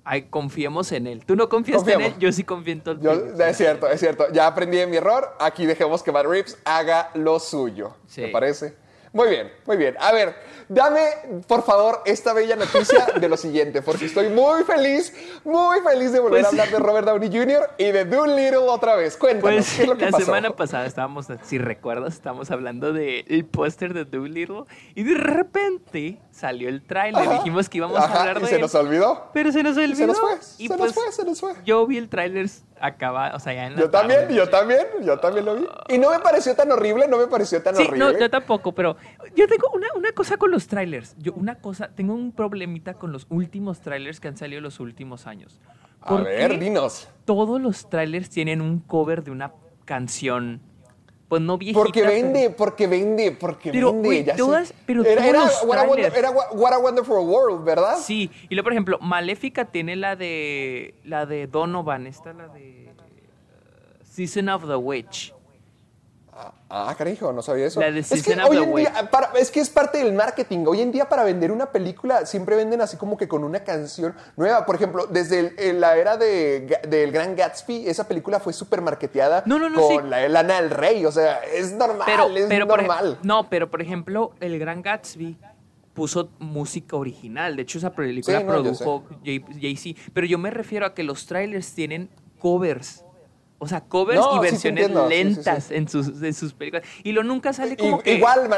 ay, 0.05 0.23
confiemos 0.23 0.90
en 0.92 1.07
él. 1.07 1.23
Tú 1.27 1.37
no 1.37 1.51
confías 1.51 1.77
Confiamos. 1.79 2.07
en 2.07 2.12
él, 2.14 2.18
yo 2.18 2.33
sí 2.33 2.42
confío 2.44 2.73
en 2.73 2.81
Todd 2.81 2.99
Yo- 3.03 3.12
Phillips. 3.12 3.40
es 3.40 3.57
cierto, 3.59 3.87
es 3.88 4.01
cierto. 4.01 4.25
Ya 4.33 4.47
aprendí 4.47 4.79
de 4.79 4.87
mi 4.87 4.97
error. 4.97 5.37
Aquí 5.38 5.66
dejemos 5.66 6.03
que 6.03 6.12
Matt 6.12 6.25
Reeves 6.25 6.59
haga 6.64 7.11
lo 7.14 7.38
suyo. 7.40 7.94
Sí. 8.07 8.23
¿Te 8.23 8.29
parece? 8.29 8.75
Muy 9.12 9.29
bien, 9.29 9.53
muy 9.66 9.77
bien. 9.77 9.97
A 10.01 10.12
ver, 10.12 10.35
dame 10.68 11.01
por 11.47 11.62
favor 11.64 12.03
esta 12.05 12.33
bella 12.33 12.57
noticia 12.57 13.07
de 13.18 13.29
lo 13.29 13.37
siguiente, 13.37 13.81
porque 13.83 14.05
estoy 14.07 14.29
muy 14.29 14.64
feliz, 14.64 15.12
muy 15.44 15.81
feliz 15.81 16.12
de 16.12 16.21
volver 16.21 16.40
Pues- 16.42 16.47
a 16.47 16.49
hablar 16.51 16.68
de 16.71 16.79
Robert 16.79 17.07
Downey 17.07 17.29
Jr. 17.31 17.71
y 17.79 17.85
de 17.90 18.05
Doolittle 18.05 18.59
otra 18.59 18.97
vez. 18.97 19.16
Cuéntanos, 19.16 19.42
Pues 19.55 19.75
¿qué 19.77 19.83
es 19.83 19.88
lo 19.88 19.97
que 19.97 20.05
la 20.07 20.11
pasó? 20.11 20.25
semana 20.27 20.51
pasada 20.51 20.87
estábamos, 20.87 21.27
si 21.42 21.59
recuerdas, 21.59 22.14
estábamos 22.14 22.51
hablando 22.51 22.92
del 22.92 23.47
póster 23.51 23.94
de 23.94 24.05
Doolittle 24.05 24.64
y 24.94 25.03
de 25.05 25.14
repente 25.14 26.21
salió 26.31 26.68
el 26.68 26.83
tráiler. 26.83 27.29
Dijimos 27.29 27.68
que 27.68 27.79
íbamos 27.79 27.99
Ajá, 27.99 28.14
a 28.14 28.21
hablar 28.21 28.38
y 28.38 28.40
de 28.42 28.47
se 28.49 28.55
él, 28.57 28.61
nos 28.61 28.75
olvidó. 28.75 29.31
Pero 29.33 29.53
se 29.53 29.62
nos 29.62 29.77
olvidó. 29.77 29.97
Se 29.97 30.07
nos 30.07 30.21
fue, 30.21 30.35
Y 30.59 30.68
se 30.68 30.77
pues, 30.77 30.81
nos 30.81 30.94
fue, 30.94 31.12
se 31.12 31.25
nos 31.25 31.40
fue. 31.40 31.53
Yo 31.64 31.87
vi 31.87 31.99
el 31.99 32.09
tráiler 32.09 32.47
acaba, 32.81 33.33
o 33.35 33.40
sea, 33.40 33.53
ya 33.55 33.66
en 33.66 33.75
la 33.75 33.81
Yo 33.81 33.90
también, 33.90 34.21
tarde. 34.21 34.35
yo 34.37 34.49
también, 34.49 34.87
yo 35.03 35.18
también 35.18 35.44
lo 35.47 35.57
vi. 35.57 35.66
Y 35.88 35.99
no 35.99 36.11
me 36.11 36.21
pareció 36.21 36.55
tan 36.55 36.71
horrible, 36.71 37.09
no 37.09 37.16
me 37.18 37.27
pareció 37.27 37.61
tan 37.61 37.75
Sí, 37.75 37.83
horrible. 37.83 38.12
no, 38.12 38.18
yo 38.18 38.31
tampoco, 38.31 38.71
pero 38.73 38.97
yo 39.35 39.47
tengo 39.49 39.71
una, 39.75 39.87
una 39.97 40.12
cosa 40.12 40.37
con 40.37 40.51
los 40.51 40.66
trailers. 40.66 41.14
Yo 41.18 41.33
una 41.35 41.57
cosa, 41.57 41.88
tengo 41.94 42.14
un 42.14 42.33
problemita 42.33 42.94
con 42.94 43.12
los 43.12 43.27
últimos 43.31 43.81
trailers 43.81 44.21
que 44.21 44.29
han 44.29 44.37
salido 44.37 44.61
los 44.61 44.81
últimos 44.81 45.27
años. 45.27 45.61
A 46.01 46.09
¿Por 46.11 46.25
ver, 46.25 46.59
dinos. 46.59 47.09
Todos 47.25 47.61
los 47.61 47.88
trailers 47.90 48.31
tienen 48.31 48.61
un 48.61 48.79
cover 48.79 49.25
de 49.25 49.31
una 49.33 49.53
canción, 49.85 50.61
pues 51.29 51.42
no 51.42 51.59
viejita. 51.59 51.81
Porque 51.81 52.01
pero- 52.03 52.12
vende, 52.12 52.51
porque 52.51 52.87
vende, 52.87 53.33
porque 53.33 53.73
Pero, 53.73 53.92
vende. 53.92 54.09
güey, 54.09 54.25
ya 54.25 54.37
todas- 54.37 54.73
pero 54.87 55.03
era, 55.05 55.16
todos 55.21 55.29
era 55.29 55.44
los 55.44 55.62
What 55.64 55.79
a 55.79 55.87
trailers. 55.88 56.16
era 56.16 56.31
What 56.31 56.47
What 56.55 56.73
a 56.73 56.79
Wonderful 56.79 57.18
World, 57.29 57.64
¿verdad? 57.64 57.97
Sí, 58.01 58.31
y 58.49 58.55
luego, 58.55 58.64
por 58.64 58.73
ejemplo, 58.73 58.99
Maléfica 59.01 59.64
tiene 59.66 59.97
la 59.97 60.14
de 60.16 60.94
la 61.05 61.27
de 61.27 61.47
Donovan, 61.49 62.07
esta 62.07 62.33
la 62.33 62.49
de 62.49 62.92
uh, 62.97 64.05
Season 64.05 64.49
of 64.49 64.66
the 64.66 64.77
Witch. 64.77 65.35
Ah, 66.70 66.94
carajo, 66.96 67.33
no 67.33 67.42
sabía 67.42 67.66
eso. 67.66 67.81
La 67.81 67.90
de 67.90 68.01
es 68.01 68.22
que 68.22 68.37
hoy 68.48 68.59
en 68.59 68.74
día, 68.74 69.11
para- 69.11 69.31
es 69.38 69.51
que 69.51 69.61
es 69.61 69.70
parte 69.70 69.98
del 69.98 70.12
marketing. 70.12 70.64
Hoy 70.66 70.81
en 70.83 70.92
día 70.92 71.09
para 71.09 71.24
vender 71.24 71.51
una 71.51 71.66
película 71.72 72.27
siempre 72.27 72.55
venden 72.57 72.81
así 72.81 72.96
como 72.96 73.16
que 73.16 73.27
con 73.27 73.42
una 73.42 73.61
canción 73.64 74.14
nueva. 74.37 74.64
Por 74.66 74.77
ejemplo, 74.77 75.07
desde 75.07 75.40
el- 75.40 75.55
en 75.59 75.81
la 75.81 75.96
era 75.96 76.16
de, 76.16 76.79
del 76.88 77.11
Gran 77.11 77.35
Gatsby, 77.35 77.88
esa 77.88 78.07
película 78.07 78.38
fue 78.38 78.53
súper 78.53 78.83
marketeada 78.83 79.42
No, 79.46 79.59
no, 79.59 79.68
no, 79.70 79.81
con 79.81 80.03
sí. 80.05 80.09
la 80.09 80.29
Lana 80.29 80.61
del 80.61 80.70
Rey. 80.70 81.05
O 81.07 81.11
sea, 81.12 81.40
es 81.42 81.72
normal, 81.72 82.03
Pero, 82.07 82.29
es 82.37 82.46
pero 82.46 82.66
normal. 82.66 83.18
no, 83.22 83.48
pero 83.48 83.70
por 83.70 83.81
ejemplo, 83.83 84.33
el 84.40 84.59
Gran 84.59 84.83
Gatsby 84.83 85.37
puso 85.94 86.29
música 86.38 86.96
original. 86.96 87.57
De 87.57 87.62
hecho, 87.62 87.79
esa 87.79 87.90
película 87.92 88.38
Sí, 88.38 88.44
produjo 88.44 89.05
Jay- 89.24 89.44
Jay-Z. 89.61 89.98
Pero 90.12 90.27
yo 90.27 90.38
me 90.38 90.51
refiero 90.51 90.87
a 90.87 90.94
que 90.94 91.03
los 91.03 91.27
trailers 91.27 91.72
tienen 91.74 92.09
covers. 92.38 93.05
O 93.61 93.66
sea, 93.66 93.81
covers 93.81 94.21
No, 94.21 94.37
y 94.37 94.38
versiones 94.40 94.85
entiendo, 94.87 95.09
sí, 95.09 95.14
lentas 95.14 95.71
En, 95.73 95.88
sus, 95.88 96.23
en 96.23 96.33
sus 96.35 96.53
películas. 96.55 96.87
Y 97.03 97.11
lo 97.12 97.25
nunca 97.25 97.53
sale 97.53 97.77
como 97.77 97.99
I- 97.99 98.03
que... 98.03 98.14
Igual, 98.14 98.49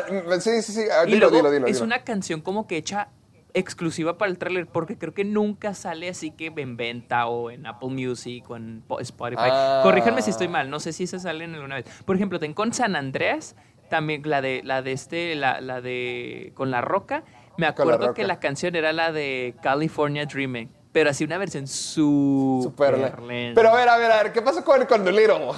sí, 0.41 0.61
sí, 0.63 0.73
sí. 0.73 0.81
ah, 0.93 1.05
Y 1.07 1.13
Dilo, 1.13 1.31
luego 1.31 1.37
dilo, 1.37 1.51
dilo. 1.51 1.67
es 1.67 1.81
una 1.81 2.05
canción 2.05 2.43
como 2.43 2.67
que 2.67 2.77
hecha 2.77 3.09
exclusiva 3.55 4.17
para 4.19 4.31
el 4.31 4.39
tráiler 4.39 4.67
porque 4.67 4.97
creo 4.97 5.13
que 5.15 5.25
nunca 5.25 5.75
sale 5.75 6.09
así 6.09 6.31
que 6.31 6.53
en 6.55 6.77
venta 6.77 7.27
o 7.27 7.51
en 7.51 7.67
Apple 7.67 7.89
Music 7.89 8.49
o 8.51 8.57
en 8.57 8.83
Po- 8.87 9.01
Spotify. 9.01 9.43
Ah. 9.51 9.81
Corríjanme 9.83 10.23
si 10.23 10.31
estoy 10.31 10.49
mal, 10.49 10.71
no 10.71 10.79
sé 10.81 10.93
si 10.93 11.07
se 11.07 11.19
salen 11.19 11.55
alguna 11.55 11.77
vez. 11.77 11.87
Por 12.05 12.15
ejemplo, 12.17 12.39
ten 12.39 12.53
con 12.55 12.73
San 12.73 12.95
Andreas, 12.95 13.57
también 13.89 14.23
la 14.25 14.41
de 14.41 14.61
la 14.65 14.83
de 14.83 14.93
este 14.93 15.35
la, 15.35 15.61
la 15.61 15.81
de 15.81 16.53
con 16.55 16.71
La 16.71 16.81
Roca, 16.81 17.25
me 17.57 17.63
La 17.67 17.71
acuerdo 17.71 18.15
que 18.15 18.25
la 18.25 18.39
canción 18.39 18.77
era 18.77 18.93
la 18.93 19.11
de 19.13 19.57
California 19.63 20.27
Dreaming, 20.27 20.71
pero 20.93 21.11
así 21.11 21.25
una 21.25 21.39
versión 21.39 21.67
súper 21.67 22.63
Súper 22.97 22.99
le- 22.99 23.27
lenta. 23.27 23.61
Pero 23.61 23.71
a 23.73 23.77
ver, 23.77 23.89
a 23.89 23.97
ver, 23.97 24.11
a 24.13 24.23
ver, 24.23 24.33
¿qué 24.33 24.43
pasó 24.43 24.65
con, 24.65 24.85
con 24.87 25.05
Dolittle? 25.05 25.51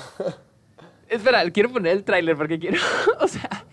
Espera, 1.08 1.48
quiero 1.50 1.70
poner 1.70 1.92
el 1.92 2.04
tráiler 2.04 2.36
porque 2.36 2.58
quiero, 2.58 2.78
o 3.20 3.28
sea, 3.28 3.64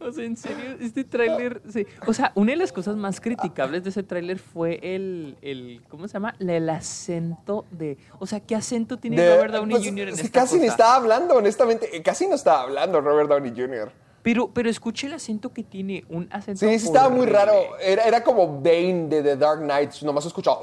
o 0.00 0.10
sea, 0.10 0.24
en 0.24 0.36
serio, 0.36 0.76
este 0.80 1.04
tráiler, 1.04 1.62
sí. 1.70 1.86
O 2.06 2.12
sea, 2.12 2.32
una 2.34 2.50
de 2.52 2.56
las 2.56 2.72
cosas 2.72 2.96
más 2.96 3.20
criticables 3.20 3.84
de 3.84 3.90
ese 3.90 4.02
tráiler 4.02 4.38
fue 4.40 4.80
el, 4.82 5.36
el, 5.42 5.82
¿cómo 5.88 6.08
se 6.08 6.14
llama? 6.14 6.34
La- 6.38 6.56
El 6.56 6.68
acento 6.70 7.64
de, 7.70 7.96
o 8.18 8.26
sea, 8.26 8.40
¿qué 8.40 8.56
acento 8.56 8.96
tiene 8.96 9.20
De- 9.22 9.36
Robert 9.36 9.54
Downey 9.54 9.76
pues, 9.76 9.88
Jr. 9.88 10.08
en 10.08 10.14
esta 10.14 10.30
casi 10.30 10.54
ni 10.56 10.62
cosa? 10.62 10.72
estaba 10.72 10.96
hablando, 10.96 11.34
honestamente. 11.36 11.96
eh, 11.96 12.02
Casi 12.02 12.26
no 12.26 12.34
estaba 12.34 12.62
hablando 12.62 13.00
Robert 13.00 13.28
Downey 13.28 13.52
Jr. 13.54 13.92
Pero, 14.24 14.48
pero 14.54 14.70
escuche 14.70 15.06
el 15.06 15.12
acento 15.12 15.52
que 15.52 15.62
tiene, 15.62 16.02
un 16.08 16.26
acento 16.32 16.60
Sí, 16.66 16.78
sí 16.78 16.86
estaba 16.86 17.10
muy 17.10 17.26
raro. 17.26 17.52
Era, 17.78 18.04
era 18.04 18.24
como 18.24 18.60
Bane 18.62 19.06
de 19.08 19.22
The 19.22 19.36
Dark 19.36 19.60
Knight. 19.60 19.92
Nomás 20.00 20.24
escuchaba. 20.24 20.60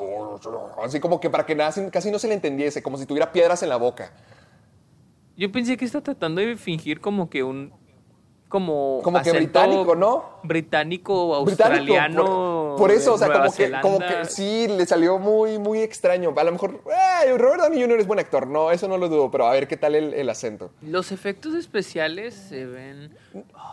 Así 0.83 0.99
como 0.99 1.19
que 1.19 1.29
para 1.29 1.45
que 1.45 1.53
nada- 1.53 1.71
casi 1.91 2.09
no 2.09 2.17
se 2.17 2.27
le 2.27 2.33
entendiese, 2.33 2.81
como 2.81 2.97
si 2.97 3.05
tuviera 3.05 3.31
piedras 3.31 3.61
en 3.61 3.69
la 3.69 3.77
boca. 3.77 4.11
Yo 5.37 5.51
pensé 5.51 5.77
que 5.77 5.85
está 5.85 6.01
tratando 6.01 6.41
de 6.41 6.57
fingir 6.57 6.99
como 7.01 7.29
que 7.29 7.43
un, 7.43 7.71
como 8.51 8.99
Como 9.01 9.21
que 9.21 9.31
británico, 9.31 9.95
¿no? 9.95 10.25
Británico, 10.43 11.41
Británico. 11.45 11.93
australiano. 11.95 12.23
Por, 12.71 12.77
por 12.77 12.91
eso, 12.91 13.13
o 13.13 13.17
sea, 13.17 13.31
como 13.31 13.51
que, 13.53 13.71
como 13.81 13.99
que 13.99 14.25
sí, 14.25 14.67
le 14.67 14.85
salió 14.85 15.17
muy, 15.17 15.57
muy 15.57 15.79
extraño. 15.81 16.33
A 16.35 16.43
lo 16.43 16.51
mejor, 16.51 16.81
eh, 17.25 17.37
Robert 17.37 17.61
Downey 17.63 17.81
Jr. 17.81 17.99
es 18.01 18.07
buen 18.07 18.19
actor. 18.19 18.45
No, 18.47 18.69
eso 18.69 18.87
no 18.89 18.97
lo 18.97 19.07
dudo, 19.07 19.31
pero 19.31 19.47
a 19.47 19.51
ver 19.53 19.67
qué 19.67 19.77
tal 19.77 19.95
el, 19.95 20.13
el 20.13 20.29
acento. 20.29 20.69
Los 20.81 21.11
efectos 21.13 21.55
especiales 21.55 22.33
se 22.35 22.65
ven... 22.65 23.17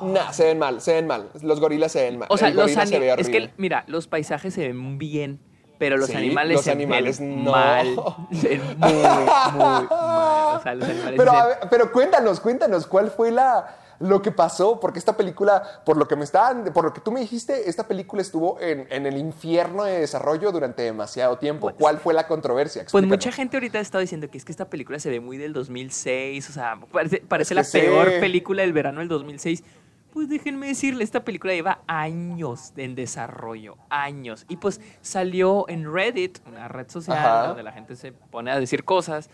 Nah, 0.00 0.30
se 0.32 0.44
ven 0.44 0.58
mal, 0.60 0.80
se 0.80 0.94
ven 0.94 1.06
mal. 1.08 1.28
Los 1.42 1.58
gorilas 1.58 1.90
se 1.92 2.04
ven 2.04 2.18
mal. 2.20 2.28
O 2.30 2.38
sea, 2.38 2.48
el 2.48 2.54
los 2.56 2.70
se 2.70 2.98
ve 3.00 3.14
es 3.18 3.28
que, 3.28 3.50
mira, 3.56 3.82
los 3.88 4.06
paisajes 4.06 4.54
se 4.54 4.68
ven 4.68 4.96
bien, 4.96 5.40
pero 5.78 5.96
los 5.96 6.08
Sí, 6.08 6.14
animales 6.16 6.54
los 6.56 6.64
se 6.64 6.70
animales 6.70 7.18
ven 7.18 7.42
no. 7.44 7.50
mal. 7.50 7.96
Se 8.32 8.48
ven 8.48 8.62
muy, 8.78 8.92
muy 8.92 9.02
mal. 9.02 9.88
O 9.90 10.60
sea, 10.62 10.74
los 10.76 10.88
animales 10.88 11.14
Pero, 11.16 11.30
se- 11.32 11.36
a 11.36 11.46
ver, 11.46 11.56
pero 11.68 11.90
cuéntanos, 11.92 12.38
cuéntanos, 12.38 12.86
¿cuál 12.86 13.10
fue 13.10 13.32
la, 13.32 13.76
lo 14.00 14.22
que 14.22 14.30
pasó? 14.30 14.80
Porque 14.80 14.98
esta 14.98 15.16
película, 15.16 15.82
por 15.84 15.96
lo 15.96 16.06
que 16.06 16.16
me 16.16 16.24
estaban, 16.24 16.64
por 16.72 16.84
lo 16.84 16.92
que 16.92 17.00
tú 17.00 17.10
me 17.12 17.20
dijiste, 17.20 17.68
esta 17.68 17.86
película 17.88 18.22
estuvo 18.22 18.60
en, 18.60 18.86
en 18.90 19.06
el 19.06 19.16
infierno 19.16 19.84
de 19.84 20.00
desarrollo 20.00 20.52
durante 20.52 20.82
demasiado 20.82 21.38
tiempo. 21.38 21.72
¿Cuál 21.78 21.98
fue 21.98 22.14
la 22.14 22.26
controversia? 22.26 22.82
Pues 22.82 22.84
Explícanos. 22.84 23.10
mucha 23.10 23.32
gente 23.32 23.56
ahorita 23.56 23.78
ha 23.78 23.82
estado 23.82 24.00
diciendo 24.00 24.30
que 24.30 24.38
es 24.38 24.44
que 24.44 24.52
esta 24.52 24.68
película 24.70 24.98
se 24.98 25.10
ve 25.10 25.20
muy 25.20 25.36
del 25.36 25.52
2006, 25.52 26.48
o 26.48 26.52
sea, 26.52 26.78
parece, 26.92 27.22
parece 27.26 27.54
que 27.54 27.60
la 27.60 27.66
peor 27.70 28.20
película 28.20 28.62
del 28.62 28.72
verano 28.72 29.00
del 29.00 29.08
2006. 29.08 29.64
Pues 30.12 30.28
déjenme 30.28 30.68
decirle, 30.68 31.04
esta 31.04 31.22
película 31.22 31.52
lleva 31.52 31.82
años 31.86 32.72
en 32.76 32.94
desarrollo, 32.94 33.76
años. 33.90 34.46
Y 34.48 34.56
pues 34.56 34.80
salió 35.02 35.68
en 35.68 35.92
Reddit, 35.92 36.38
una 36.46 36.66
red 36.66 36.88
social 36.88 37.18
Ajá. 37.18 37.46
donde 37.48 37.62
la 37.62 37.72
gente 37.72 37.94
se 37.94 38.12
pone 38.12 38.50
a 38.50 38.58
decir 38.58 38.84
cosas. 38.84 39.28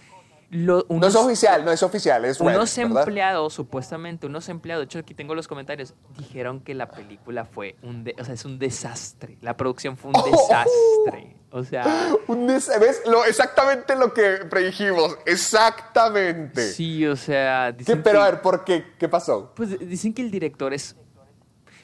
Lo- 0.57 0.87
No 0.89 1.07
es 1.07 1.17
oficial, 1.17 1.65
no 1.65 1.73
es 1.73 1.83
oficial, 1.83 2.25
es 2.25 2.39
Reddit, 2.39 2.55
unos 2.57 2.77
¿verdad? 2.77 2.99
empleados, 3.03 3.53
supuestamente, 3.55 4.27
unos 4.27 4.49
empleados, 4.49 4.83
de 4.83 4.85
hecho 4.85 4.99
aquí 5.01 5.13
tengo 5.15 5.35
los 5.35 5.49
comentarios, 5.49 5.95
dijeron 6.17 6.61
que 6.61 6.75
la 6.75 6.89
película 6.89 7.45
fue 7.45 7.75
un, 7.83 8.05
de- 8.05 8.15
o 8.21 8.25
sea, 8.25 8.35
es 8.35 8.45
un 8.45 8.59
desastre. 8.61 9.37
La 9.41 9.57
producción 9.57 9.97
fue 9.97 10.13
un 10.15 10.15
desastre. 10.31 11.37
O 11.51 11.63
sea, 11.65 11.85
Un 12.29 12.47
des- 12.47 12.69
¿Ves? 12.81 13.03
Lo, 13.07 13.25
exactamente 13.25 13.95
lo 13.97 14.13
que 14.13 14.39
predijimos. 14.51 15.17
Exactamente. 15.27 16.63
sí, 16.73 17.07
o 17.07 17.17
sea, 17.17 17.73
¿Qué- 17.73 17.79
dicen 17.79 18.03
pero 18.03 18.21
que, 18.21 18.27
a 18.27 18.31
ver, 18.31 18.41
¿por 18.43 18.65
qué? 18.65 18.85
¿Qué 18.99 19.09
pasó? 19.09 19.53
pues 19.55 19.79
dicen 19.79 20.13
que 20.15 20.23
el 20.23 20.31
director 20.31 20.73
es, 20.73 20.97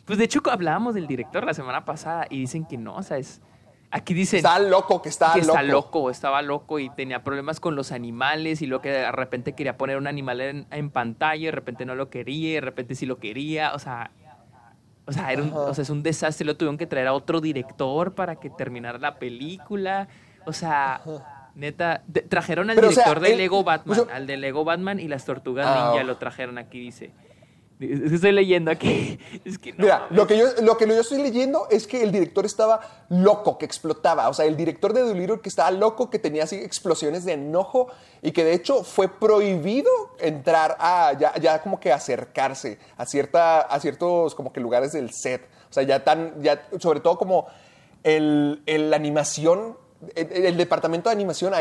pues 0.04 0.18
de 0.18 0.24
hecho 0.24 0.40
hablábamos 0.50 0.94
del 0.94 1.06
director 1.06 1.44
la 1.44 1.54
semana 1.54 1.84
pasada 1.84 2.26
y 2.30 2.40
dicen 2.40 2.64
que 2.66 2.76
no, 2.78 2.96
o 2.96 3.02
sea, 3.02 3.18
es, 3.18 3.40
aquí 3.90 4.14
dicen 4.14 4.38
Está 4.38 4.58
loco, 4.58 5.02
que 5.02 5.08
está 5.08 5.32
que 5.32 5.40
loco. 5.40 5.50
está 5.50 5.62
loco, 5.62 6.10
estaba 6.10 6.42
loco 6.42 6.78
y 6.78 6.90
tenía 6.90 7.22
problemas 7.22 7.60
con 7.60 7.76
los 7.76 7.92
animales 7.92 8.62
y 8.62 8.66
luego 8.66 8.82
que 8.82 8.90
de 8.90 9.12
repente 9.12 9.54
quería 9.54 9.76
poner 9.76 9.96
un 9.96 10.06
animal 10.06 10.40
en, 10.40 10.66
en 10.70 10.90
pantalla 10.90 11.42
y 11.42 11.44
de 11.46 11.52
repente 11.52 11.84
no 11.84 11.94
lo 11.94 12.10
quería 12.10 12.50
y 12.50 12.54
de 12.54 12.60
repente 12.60 12.94
sí 12.94 13.06
lo 13.06 13.18
quería, 13.18 13.74
o 13.74 13.78
sea, 13.78 14.10
o 15.06 15.12
sea, 15.12 15.32
era 15.32 15.42
un, 15.42 15.52
o 15.52 15.74
sea, 15.74 15.82
es 15.82 15.90
un 15.90 16.02
desastre, 16.02 16.46
lo 16.46 16.56
tuvieron 16.56 16.78
que 16.78 16.86
traer 16.86 17.08
a 17.08 17.12
otro 17.12 17.40
director 17.40 18.14
para 18.14 18.36
que 18.36 18.48
terminara 18.50 18.98
la 18.98 19.18
película, 19.18 20.08
o 20.46 20.52
sea, 20.52 21.02
neta, 21.54 22.02
trajeron 22.28 22.70
al 22.70 22.76
Pero, 22.76 22.88
o 22.88 22.92
sea, 22.92 23.04
director 23.04 23.28
de 23.28 23.36
Lego 23.36 23.64
Batman, 23.64 23.98
o 23.98 24.04
sea- 24.04 24.14
al 24.14 24.26
de 24.26 24.36
Lego 24.36 24.64
Batman 24.64 25.00
y 25.00 25.08
las 25.08 25.24
tortugas 25.24 25.66
ninja 25.66 26.02
oh. 26.02 26.06
lo 26.06 26.16
trajeron 26.16 26.58
aquí, 26.58 26.78
dice. 26.78 27.12
Es 27.80 28.10
que 28.10 28.14
Estoy 28.16 28.32
leyendo 28.32 28.70
aquí. 28.70 29.18
Es 29.44 29.58
que 29.58 29.72
no. 29.72 29.78
Mira, 29.84 30.06
lo 30.10 30.26
que, 30.26 30.36
yo, 30.36 30.46
lo 30.62 30.76
que 30.76 30.86
yo 30.86 31.00
estoy 31.00 31.22
leyendo 31.22 31.66
es 31.70 31.86
que 31.86 32.02
el 32.02 32.12
director 32.12 32.44
estaba 32.44 32.80
loco, 33.08 33.56
que 33.58 33.64
explotaba. 33.64 34.28
O 34.28 34.34
sea, 34.34 34.44
el 34.44 34.56
director 34.56 34.92
de 34.92 35.00
Dolittle 35.00 35.40
que 35.40 35.48
estaba 35.48 35.70
loco, 35.70 36.10
que 36.10 36.18
tenía 36.18 36.44
así 36.44 36.56
explosiones 36.56 37.24
de 37.24 37.32
enojo 37.32 37.88
y 38.22 38.32
que 38.32 38.44
de 38.44 38.52
hecho 38.54 38.84
fue 38.84 39.08
prohibido 39.08 39.90
entrar 40.18 40.76
a, 40.78 41.14
ya, 41.18 41.34
ya 41.38 41.62
como 41.62 41.80
que 41.80 41.90
acercarse 41.92 42.78
a, 42.96 43.06
cierta, 43.06 43.60
a 43.62 43.80
ciertos 43.80 44.34
como 44.34 44.52
que 44.52 44.60
lugares 44.60 44.92
del 44.92 45.10
set. 45.12 45.42
O 45.70 45.72
sea, 45.72 45.82
ya 45.84 46.04
tan, 46.04 46.42
ya, 46.42 46.66
sobre 46.80 47.00
todo 47.00 47.16
como 47.16 47.46
el, 48.02 48.62
el- 48.66 48.90
la 48.90 48.96
animación, 48.96 49.76
el, 50.14 50.56
departamento 50.56 51.08
de 51.08 51.14
animación 51.14 51.52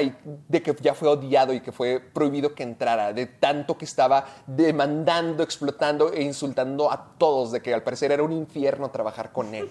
de 0.48 0.64
que 0.64 0.76
ya 0.82 0.94
fue 0.94 1.10
odiado 1.10 1.54
y 1.54 1.62
que 1.62 1.72
fue 1.72 2.00
prohibido 2.00 2.54
que 2.54 2.64
entrara, 2.64 3.12
de 3.14 3.26
tanto 3.26 3.78
que 3.78 3.86
estaba 3.86 4.26
demandando, 4.48 5.44
explotando 5.44 6.14
e 6.14 6.24
insultando 6.24 6.92
a 6.92 7.16
todos, 7.18 7.52
de 7.52 7.62
que 7.62 7.74
al 7.74 7.84
parecer 7.84 8.12
era 8.12 8.24
un 8.24 8.32
infierno 8.32 8.90
trabajar 8.92 9.32
con 9.32 9.54
él. 9.54 9.70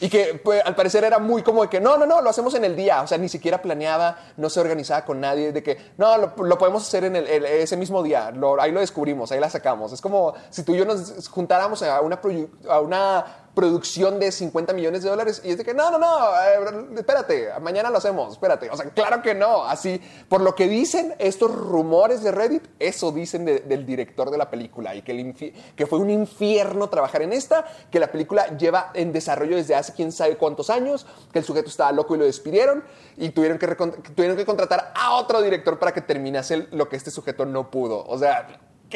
Y 0.00 0.08
que 0.08 0.40
pues, 0.42 0.60
al 0.64 0.74
parecer 0.74 1.04
era 1.04 1.18
muy 1.18 1.42
como 1.42 1.62
de 1.62 1.68
que 1.68 1.80
no, 1.80 1.96
no, 1.96 2.04
no, 2.04 2.20
lo 2.20 2.28
hacemos 2.28 2.54
en 2.54 2.64
el 2.64 2.74
día. 2.74 3.02
O 3.02 3.06
sea, 3.06 3.16
ni 3.16 3.28
siquiera 3.28 3.62
planeaba, 3.62 4.18
no 4.36 4.50
se 4.50 4.58
organizaba 4.60 5.04
con 5.04 5.20
nadie. 5.20 5.52
De 5.52 5.62
que 5.62 5.78
no, 5.96 6.16
lo, 6.18 6.58
podemos 6.58 6.82
hacer 6.82 7.04
en 7.04 7.16
el- 7.16 7.44
ese 7.44 7.76
mismo 7.76 8.02
día. 8.02 8.32
Ahí 8.58 8.72
lo 8.72 8.80
descubrimos, 8.80 9.30
ahí 9.30 9.38
la 9.38 9.48
sacamos. 9.48 9.92
Es 9.92 10.00
como 10.00 10.34
si 10.50 10.64
tú 10.64 10.74
y 10.74 10.78
yo 10.78 10.84
nos 10.84 11.28
juntáramos 11.28 11.82
a 11.84 12.00
una, 12.00 12.20
a 12.68 12.80
una 12.80 13.24
producción 13.54 14.18
de 14.18 14.32
50 14.32 14.72
millones 14.72 15.02
de 15.02 15.10
dólares 15.10 15.40
y 15.44 15.50
es 15.50 15.58
de 15.58 15.64
que 15.64 15.74
no, 15.74 15.90
no, 15.90 15.98
no, 15.98 16.18
eh, 16.36 16.86
espérate, 16.96 17.48
mañana 17.60 17.90
lo 17.90 17.98
hacemos, 17.98 18.32
espérate. 18.32 18.68
O 18.70 18.76
sea, 18.76 18.90
claro 18.90 19.22
que 19.22 19.34
no, 19.34 19.64
así, 19.64 20.00
por 20.28 20.40
lo 20.40 20.54
que 20.54 20.68
dicen 20.68 21.14
estos 21.18 21.54
rumores 21.54 22.22
de 22.22 22.32
Reddit, 22.32 22.64
eso 22.78 23.12
dicen 23.12 23.44
del 23.44 23.86
director 23.86 24.30
de 24.30 24.38
la 24.38 24.50
película 24.50 24.94
y 24.94 25.02
que, 25.02 25.54
que 25.76 25.86
fue 25.86 25.98
un 25.98 26.10
infierno 26.10 26.88
trabajar 26.88 27.22
en 27.22 27.32
esta, 27.32 27.64
que 27.90 28.00
la 28.00 28.10
película 28.10 28.56
lleva 28.56 28.90
en 28.94 29.12
desarrollo 29.12 29.56
desde 29.56 29.74
hace 29.74 29.92
quién 29.92 30.12
sabe 30.12 30.36
cuántos 30.36 30.70
años, 30.70 31.06
que 31.32 31.38
el 31.38 31.44
sujeto 31.44 31.68
estaba 31.68 31.92
loco 31.92 32.14
y 32.14 32.18
lo 32.18 32.24
despidieron 32.24 32.84
y 33.16 33.30
tuvieron 33.30 33.58
que, 33.58 33.66
tuvieron 34.14 34.36
que 34.36 34.44
contratar 34.44 34.92
a 34.94 35.14
otro 35.14 35.40
director 35.40 35.78
para 35.78 35.92
que 35.92 36.00
terminase 36.00 36.68
lo 36.72 36.88
que 36.88 36.96
este 36.96 37.10
sujeto 37.10 37.46
no 37.46 37.70
pudo. 37.70 38.04
O 38.06 38.18
sea, 38.18 38.48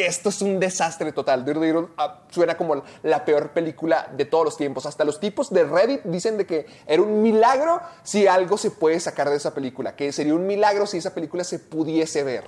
esto 0.07 0.29
es 0.29 0.43
un 0.43 0.61
desastre 0.61 1.13
total. 1.13 1.45
Dirty 1.45 1.73
ah, 1.97 2.23
suena 2.31 2.57
como 2.57 2.83
la 3.03 3.25
peor 3.25 3.51
película 3.51 4.11
de 4.17 4.25
todos 4.25 4.45
los 4.45 4.57
tiempos. 4.57 4.87
Hasta 4.87 5.05
los 5.05 5.21
tipos 5.21 5.51
de 5.51 5.65
Reddit 5.65 6.03
dicen 6.05 6.39
de 6.39 6.47
que 6.47 6.67
era 6.87 7.03
un 7.03 7.23
milagro 7.23 7.81
si 8.03 8.27
algo 8.27 8.57
se 8.57 8.71
puede 8.71 9.01
sacar 9.01 9.31
de 9.31 9.37
esa 9.37 9.55
película, 9.55 9.97
que 9.97 10.13
sería 10.13 10.35
un 10.35 10.47
milagro 10.47 10.87
si 10.87 10.99
esa 10.99 11.15
película 11.15 11.45
se 11.45 11.59
pudiese 11.59 12.23
ver. 12.23 12.45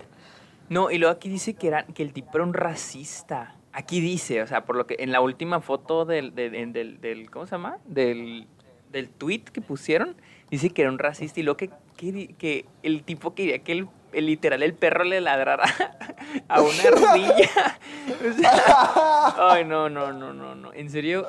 No, 0.69 0.91
y 0.91 0.99
luego 0.99 1.15
aquí 1.15 1.29
dice 1.29 1.55
que, 1.55 1.69
era, 1.69 1.85
que 1.85 2.03
el 2.03 2.13
tipo 2.13 2.31
era 2.35 2.45
un 2.45 2.55
racista. 2.55 3.57
Aquí 3.73 4.01
dice, 4.01 4.43
o 4.43 4.47
sea, 4.47 4.65
por 4.65 4.77
lo 4.77 4.87
que 4.87 4.97
en 5.01 5.13
la 5.13 5.21
última 5.21 5.61
foto 5.61 6.05
del, 6.05 6.35
del, 6.35 7.31
¿cómo 7.31 7.47
se 7.47 7.53
llama? 7.53 7.79
Del, 7.85 8.47
del 8.91 9.09
tweet 9.09 9.45
que 9.53 9.61
pusieron, 9.61 10.17
dice 10.51 10.71
que 10.71 10.83
era 10.83 10.91
un 10.91 10.99
racista 10.99 11.41
y 11.41 11.43
luego 11.43 11.57
que, 11.57 11.71
que, 11.97 12.35
que 12.35 12.67
el 12.83 13.03
tipo 13.05 13.35
quería 13.35 13.61
que 13.61 13.73
el 13.73 13.89
literal 14.13 14.63
el 14.63 14.75
perro 14.75 15.05
le 15.05 15.21
ladrara 15.21 15.65
a 16.49 16.61
una 16.63 16.83
ardilla. 16.83 17.79
ay, 19.51 19.65
no, 19.65 19.89
no, 19.89 20.13
no, 20.13 20.33
no, 20.33 20.55
no. 20.55 20.73
En 20.73 20.91
serio. 20.91 21.27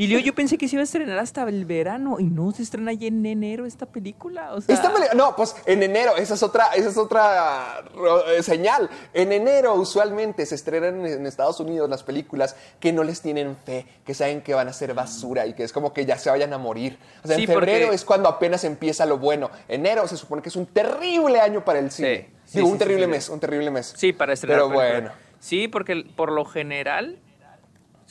Y 0.00 0.06
yo, 0.06 0.20
yo 0.20 0.32
pensé 0.32 0.58
que 0.58 0.68
se 0.68 0.76
iba 0.76 0.82
a 0.82 0.84
estrenar 0.84 1.18
hasta 1.18 1.42
el 1.48 1.64
verano 1.64 2.20
y 2.20 2.22
no 2.22 2.52
se 2.52 2.62
estrena 2.62 2.92
ya 2.92 3.08
en 3.08 3.26
enero 3.26 3.66
esta 3.66 3.84
película. 3.84 4.54
O 4.54 4.60
sea... 4.60 4.80
no, 5.16 5.34
pues 5.34 5.56
en 5.66 5.82
enero, 5.82 6.16
esa 6.16 6.34
es 6.34 6.42
otra, 6.44 6.66
esa 6.76 6.88
es 6.88 6.96
otra 6.96 7.82
eh, 8.28 8.44
señal. 8.44 8.88
En 9.12 9.32
enero 9.32 9.74
usualmente 9.74 10.46
se 10.46 10.54
estrenan 10.54 11.04
en 11.04 11.26
Estados 11.26 11.58
Unidos 11.58 11.90
las 11.90 12.04
películas 12.04 12.54
que 12.78 12.92
no 12.92 13.02
les 13.02 13.20
tienen 13.22 13.56
fe, 13.66 13.86
que 14.06 14.14
saben 14.14 14.40
que 14.42 14.54
van 14.54 14.68
a 14.68 14.72
ser 14.72 14.94
basura 14.94 15.48
y 15.48 15.54
que 15.54 15.64
es 15.64 15.72
como 15.72 15.92
que 15.92 16.06
ya 16.06 16.16
se 16.16 16.30
vayan 16.30 16.52
a 16.52 16.58
morir. 16.58 16.96
O 17.24 17.26
sea, 17.26 17.36
en 17.36 17.44
febrero 17.44 17.92
es 17.92 18.04
cuando 18.04 18.28
apenas 18.28 18.62
empieza 18.62 19.04
lo 19.04 19.18
bueno. 19.18 19.50
Enero 19.66 20.06
se 20.06 20.16
supone 20.16 20.42
que 20.42 20.50
es 20.50 20.56
un 20.56 20.66
terrible 20.66 21.40
año 21.40 21.64
para 21.64 21.80
el 21.80 21.90
cine. 21.90 22.30
Sí, 22.44 22.60
un 22.60 22.78
terrible 22.78 23.08
mes, 23.08 23.28
un 23.28 23.40
terrible 23.40 23.72
mes. 23.72 23.94
Sí, 23.96 24.12
para 24.12 24.32
estrenar. 24.32 24.60
Pero 24.60 24.72
bueno. 24.72 25.10
Sí, 25.40 25.66
porque 25.66 26.04
por 26.14 26.30
lo 26.30 26.44
general 26.44 27.18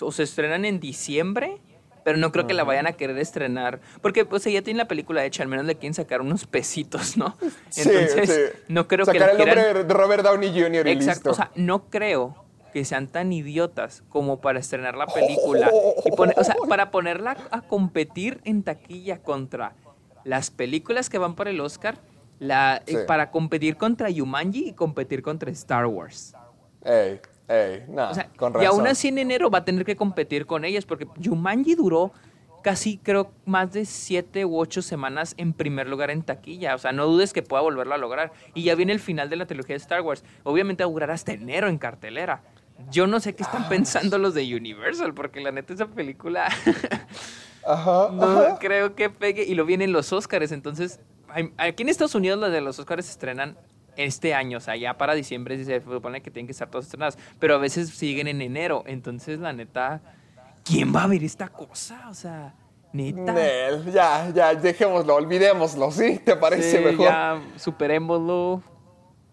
o 0.02 0.12
se 0.12 0.24
estrenan 0.24 0.66
en 0.66 0.82
diciembre 0.82 1.62
pero 2.08 2.18
no 2.18 2.32
creo 2.32 2.48
que 2.48 2.54
la 2.54 2.64
vayan 2.64 2.88
a 2.88 2.94
querer 2.94 3.18
estrenar. 3.18 3.82
Porque 4.02 4.24
pues 4.24 4.42
ya 4.46 4.62
tiene 4.62 4.78
la 4.78 4.88
película 4.88 5.26
hecha, 5.26 5.44
al 5.44 5.50
menos 5.50 5.66
le 5.66 5.76
quieren 5.76 5.94
sacar 5.94 6.22
unos 6.22 6.48
pesitos, 6.48 7.18
¿no? 7.18 7.36
Entonces, 7.76 8.54
no 8.70 8.88
creo 8.88 9.06
que 9.06 9.20
la 9.20 9.32
el 9.32 9.38
nombre 9.38 9.84
de 9.84 9.94
Robert 9.94 10.24
Downey 10.24 10.50
Jr. 10.58 10.88
y 10.88 10.92
Exacto, 10.92 11.32
o 11.32 11.34
sea, 11.34 11.52
no 11.56 11.90
creo 11.90 12.46
que 12.72 12.86
sean 12.86 13.08
tan 13.08 13.34
idiotas 13.34 14.04
como 14.08 14.40
para 14.40 14.58
estrenar 14.58 14.96
la 14.96 15.06
película 15.08 15.70
y 16.06 16.12
o 16.14 16.44
sea, 16.46 16.56
para 16.70 16.92
ponerla 16.92 17.36
a 17.52 17.64
competir 17.64 18.40
en 18.46 18.64
taquilla 18.64 19.22
contra 19.22 19.74
las 20.24 20.50
películas 20.50 21.10
que 21.10 21.18
van 21.18 21.36
por 21.36 21.50
el 21.50 21.60
Oscar, 21.60 21.98
la, 22.40 22.84
eh, 22.88 23.00
para 23.06 23.32
competir 23.32 23.76
contra 23.76 24.10
Yumanji 24.10 24.70
y 24.70 24.72
competir 24.72 25.22
contra 25.22 25.52
Star 25.52 25.88
Wars. 25.88 26.34
Ey 26.86 27.20
y 27.50 28.66
aún 28.66 28.88
así 28.88 29.08
en 29.08 29.20
enero 29.20 29.50
va 29.50 29.60
a 29.60 29.66
tener 29.66 29.86
que 29.86 29.96
competir 29.96 30.46
con 30.46 30.66
ellas, 30.66 30.86
porque 30.86 31.08
Jumanji 31.24 31.76
duró 31.76 32.12
casi, 32.62 32.98
creo, 32.98 33.32
más 33.46 33.72
de 33.72 33.86
siete 33.86 34.44
u 34.44 34.58
ocho 34.58 34.82
semanas 34.82 35.34
en 35.38 35.54
primer 35.54 35.88
lugar 35.88 36.12
en 36.12 36.24
taquilla. 36.24 36.76
O 36.76 36.78
sea, 36.78 36.92
no 36.92 37.06
dudes 37.06 37.32
que 37.32 37.42
pueda 37.42 37.62
volverlo 37.62 37.94
a 37.96 37.98
lograr. 37.98 38.34
Y 38.54 38.64
ya 38.64 38.76
viene 38.76 38.92
el 38.92 39.00
final 39.00 39.30
de 39.30 39.38
la 39.38 39.46
trilogía 39.46 39.76
de 39.76 39.78
Star 39.78 40.02
Wars. 40.02 40.26
Obviamente 40.44 40.84
va 40.84 40.90
a 40.90 40.92
durar 40.92 41.12
hasta 41.12 41.32
enero 41.32 41.70
en 41.70 41.78
cartelera. 41.78 42.42
Yo 42.92 43.08
no 43.08 43.22
sé 43.22 43.36
qué 43.36 43.44
están 43.44 43.64
ah, 43.64 43.70
pensando 43.70 44.18
los 44.18 44.34
de 44.34 44.54
Universal, 44.54 45.14
porque 45.14 45.40
la 45.40 45.52
neta 45.52 45.74
esa 45.74 45.88
película 45.88 46.50
no 48.12 48.58
creo 48.60 48.96
que 48.96 49.10
pegue. 49.10 49.44
Y 49.44 49.56
lo 49.56 49.66
vienen 49.66 49.94
los 49.94 50.12
Oscars, 50.12 50.52
entonces 50.52 51.00
aquí 51.58 51.84
en 51.84 51.90
Estados 51.90 52.16
Unidos 52.16 52.40
los 52.40 52.52
de 52.52 52.62
los 52.62 52.80
Oscars 52.80 53.06
se 53.06 53.12
estrenan 53.12 53.58
este 53.98 54.34
año, 54.34 54.60
o 54.60 54.62
sea, 54.62 54.76
ya 54.76 54.98
para 54.98 55.14
diciembre 55.14 55.64
se 55.64 55.82
supone 55.82 56.22
que 56.22 56.32
tienen 56.32 56.48
que 56.48 56.52
estar 56.52 56.70
todas 56.70 56.86
estrenadas, 56.86 57.18
pero 57.40 57.56
a 57.56 57.58
veces 57.58 57.90
siguen 57.90 58.28
en 58.28 58.42
enero, 58.42 58.84
entonces 58.86 59.40
la 59.40 59.54
neta, 59.54 60.02
¿quién 60.64 60.96
va 60.96 61.04
a 61.04 61.08
ver 61.08 61.24
esta 61.24 61.50
cosa? 61.50 62.08
O 62.10 62.14
sea, 62.14 62.54
neta. 62.94 63.36
ya, 63.92 64.30
ya, 64.34 64.56
dejémoslo, 64.56 65.16
olvidémoslo, 65.16 65.92
¿sí? 65.92 66.20
¿Te 66.20 66.36
parece 66.36 66.80
mejor? 66.80 67.06
Ya, 67.06 67.42
superémoslo. 67.58 68.62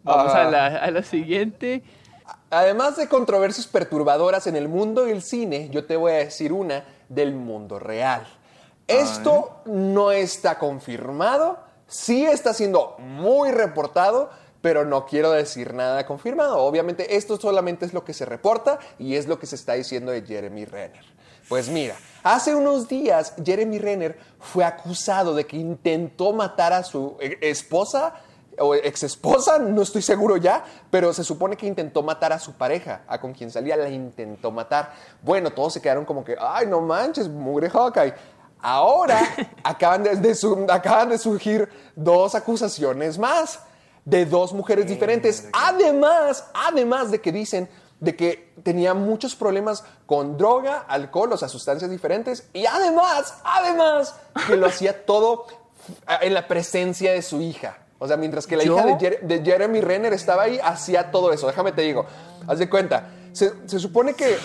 Vamos 0.02 0.34
a, 0.34 0.50
la, 0.50 0.66
a 0.66 0.90
la 0.90 1.02
siguiente. 1.02 1.82
Además 2.50 2.96
de 2.96 3.08
controversias 3.08 3.66
perturbadoras 3.66 4.46
en 4.46 4.56
el 4.56 4.68
mundo 4.68 5.04
del 5.04 5.22
cine, 5.22 5.68
yo 5.70 5.86
te 5.86 5.96
voy 5.96 6.12
a 6.12 6.16
decir 6.16 6.52
una 6.52 6.84
del 7.08 7.34
mundo 7.34 7.78
real. 7.78 8.26
Esto 8.86 9.62
no 9.64 10.12
está 10.12 10.58
confirmado, 10.58 11.58
sí 11.86 12.24
está 12.24 12.52
siendo 12.52 12.96
muy 12.98 13.50
reportado, 13.50 14.30
pero 14.64 14.86
no 14.86 15.04
quiero 15.04 15.30
decir 15.30 15.74
nada 15.74 16.06
confirmado. 16.06 16.56
Obviamente 16.56 17.16
esto 17.16 17.36
solamente 17.36 17.84
es 17.84 17.92
lo 17.92 18.02
que 18.02 18.14
se 18.14 18.24
reporta 18.24 18.78
y 18.98 19.16
es 19.16 19.26
lo 19.26 19.38
que 19.38 19.44
se 19.44 19.56
está 19.56 19.74
diciendo 19.74 20.10
de 20.10 20.22
Jeremy 20.22 20.64
Renner. 20.64 21.04
Pues 21.50 21.68
mira, 21.68 21.96
hace 22.22 22.54
unos 22.54 22.88
días 22.88 23.34
Jeremy 23.44 23.78
Renner 23.78 24.18
fue 24.40 24.64
acusado 24.64 25.34
de 25.34 25.44
que 25.46 25.58
intentó 25.58 26.32
matar 26.32 26.72
a 26.72 26.82
su 26.82 27.18
esposa 27.20 28.14
o 28.58 28.74
ex 28.74 29.02
esposa, 29.02 29.58
no 29.58 29.82
estoy 29.82 30.00
seguro 30.00 30.38
ya, 30.38 30.64
pero 30.90 31.12
se 31.12 31.24
supone 31.24 31.58
que 31.58 31.66
intentó 31.66 32.02
matar 32.02 32.32
a 32.32 32.38
su 32.38 32.54
pareja, 32.54 33.02
a 33.06 33.20
con 33.20 33.34
quien 33.34 33.50
salía 33.50 33.76
la 33.76 33.90
intentó 33.90 34.50
matar. 34.50 34.94
Bueno, 35.20 35.50
todos 35.50 35.74
se 35.74 35.82
quedaron 35.82 36.06
como 36.06 36.24
que, 36.24 36.36
ay, 36.40 36.66
no 36.68 36.80
manches, 36.80 37.28
mugre 37.28 37.68
Hawkeye. 37.68 38.14
Ahora 38.60 39.20
acaban 39.62 40.04
de, 40.04 40.36
acaban 40.70 41.10
de 41.10 41.18
surgir 41.18 41.68
dos 41.94 42.34
acusaciones 42.34 43.18
más 43.18 43.60
de 44.04 44.26
dos 44.26 44.52
mujeres 44.52 44.86
diferentes. 44.86 45.48
Además, 45.52 46.46
además 46.54 47.10
de 47.10 47.20
que 47.20 47.32
dicen 47.32 47.68
de 48.00 48.16
que 48.16 48.52
tenía 48.62 48.92
muchos 48.92 49.34
problemas 49.34 49.84
con 50.06 50.36
droga, 50.36 50.84
alcohol, 50.88 51.32
o 51.32 51.36
sea, 51.36 51.48
sustancias 51.48 51.90
diferentes. 51.90 52.48
Y 52.52 52.66
además, 52.66 53.38
además, 53.44 54.14
que 54.46 54.56
lo 54.56 54.66
hacía 54.66 55.06
todo 55.06 55.46
en 56.20 56.34
la 56.34 56.46
presencia 56.46 57.12
de 57.12 57.22
su 57.22 57.40
hija. 57.40 57.78
O 57.98 58.06
sea, 58.06 58.16
mientras 58.16 58.46
que 58.46 58.56
la 58.56 58.64
hija 58.64 58.84
de, 58.84 59.42
Jeremy 59.42 59.80
Renner 59.80 60.12
estaba 60.12 60.42
ahí, 60.42 60.60
hacía 60.62 61.10
todo 61.10 61.32
eso. 61.32 61.46
Déjame 61.46 61.72
te 61.72 61.82
digo, 61.82 62.04
haz 62.46 62.58
de 62.58 62.68
cuenta. 62.68 63.10
se 63.32 63.78
supone 63.78 64.14
que 64.14 64.36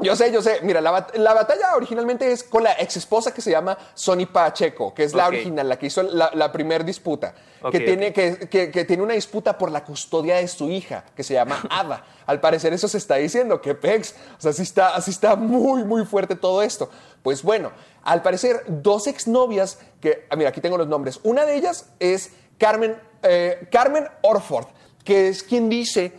yo 0.00 0.16
sé, 0.16 0.32
yo 0.32 0.42
sé. 0.42 0.60
Mira, 0.62 0.80
la, 0.80 0.90
batalla 0.90 1.74
originalmente 1.76 2.30
es 2.30 2.44
con 2.44 2.62
la 2.62 2.72
ex 2.78 2.96
esposa 2.96 3.32
que 3.32 3.40
se 3.40 3.50
llama 3.50 3.76
Sonny 3.94 4.26
Pacheco, 4.26 4.94
que 4.94 5.04
es 5.04 5.14
la 5.14 5.26
original, 5.26 5.68
la 5.68 5.78
que 5.78 5.86
hizo 5.86 6.02
la, 6.02 6.30
la 6.34 6.52
primera 6.52 6.84
disputa. 6.84 7.34
que, 7.70 7.80
tiene, 7.80 8.12
que, 8.12 8.48
que, 8.48 8.84
tiene 8.84 9.02
una 9.02 9.14
disputa 9.14 9.58
por 9.58 9.70
la 9.70 9.84
custodia 9.84 10.36
de 10.36 10.46
su 10.46 10.70
hija, 10.70 11.04
que 11.16 11.22
se 11.22 11.34
llama 11.34 11.60
Ada. 11.70 12.04
Al 12.26 12.40
parecer 12.40 12.72
eso 12.72 12.86
se 12.88 12.98
está 12.98 13.16
diciendo, 13.16 13.60
que 13.60 13.74
Pex. 13.74 14.14
O 14.38 14.40
sea, 14.40 14.50
así 14.52 14.62
está, 14.62 14.94
así 14.94 15.10
está 15.10 15.36
muy, 15.36 15.84
muy 15.84 16.04
fuerte 16.04 16.36
todo 16.36 16.62
esto. 16.62 16.90
Pues 17.22 17.42
bueno, 17.42 17.72
al 18.04 18.22
parecer, 18.22 18.64
dos 18.68 19.06
exnovias, 19.06 19.78
que, 20.00 20.26
ah, 20.30 20.36
mira, 20.36 20.50
aquí 20.50 20.60
tengo 20.60 20.78
los 20.78 20.88
nombres. 20.88 21.20
Una 21.24 21.44
de 21.44 21.56
ellas 21.56 21.90
es 21.98 22.32
Carmen, 22.58 22.96
eh, 23.22 23.68
Carmen 23.70 24.06
Orford, 24.22 24.66
que 25.04 25.28
es 25.28 25.42
quien 25.42 25.68
dice, 25.68 26.12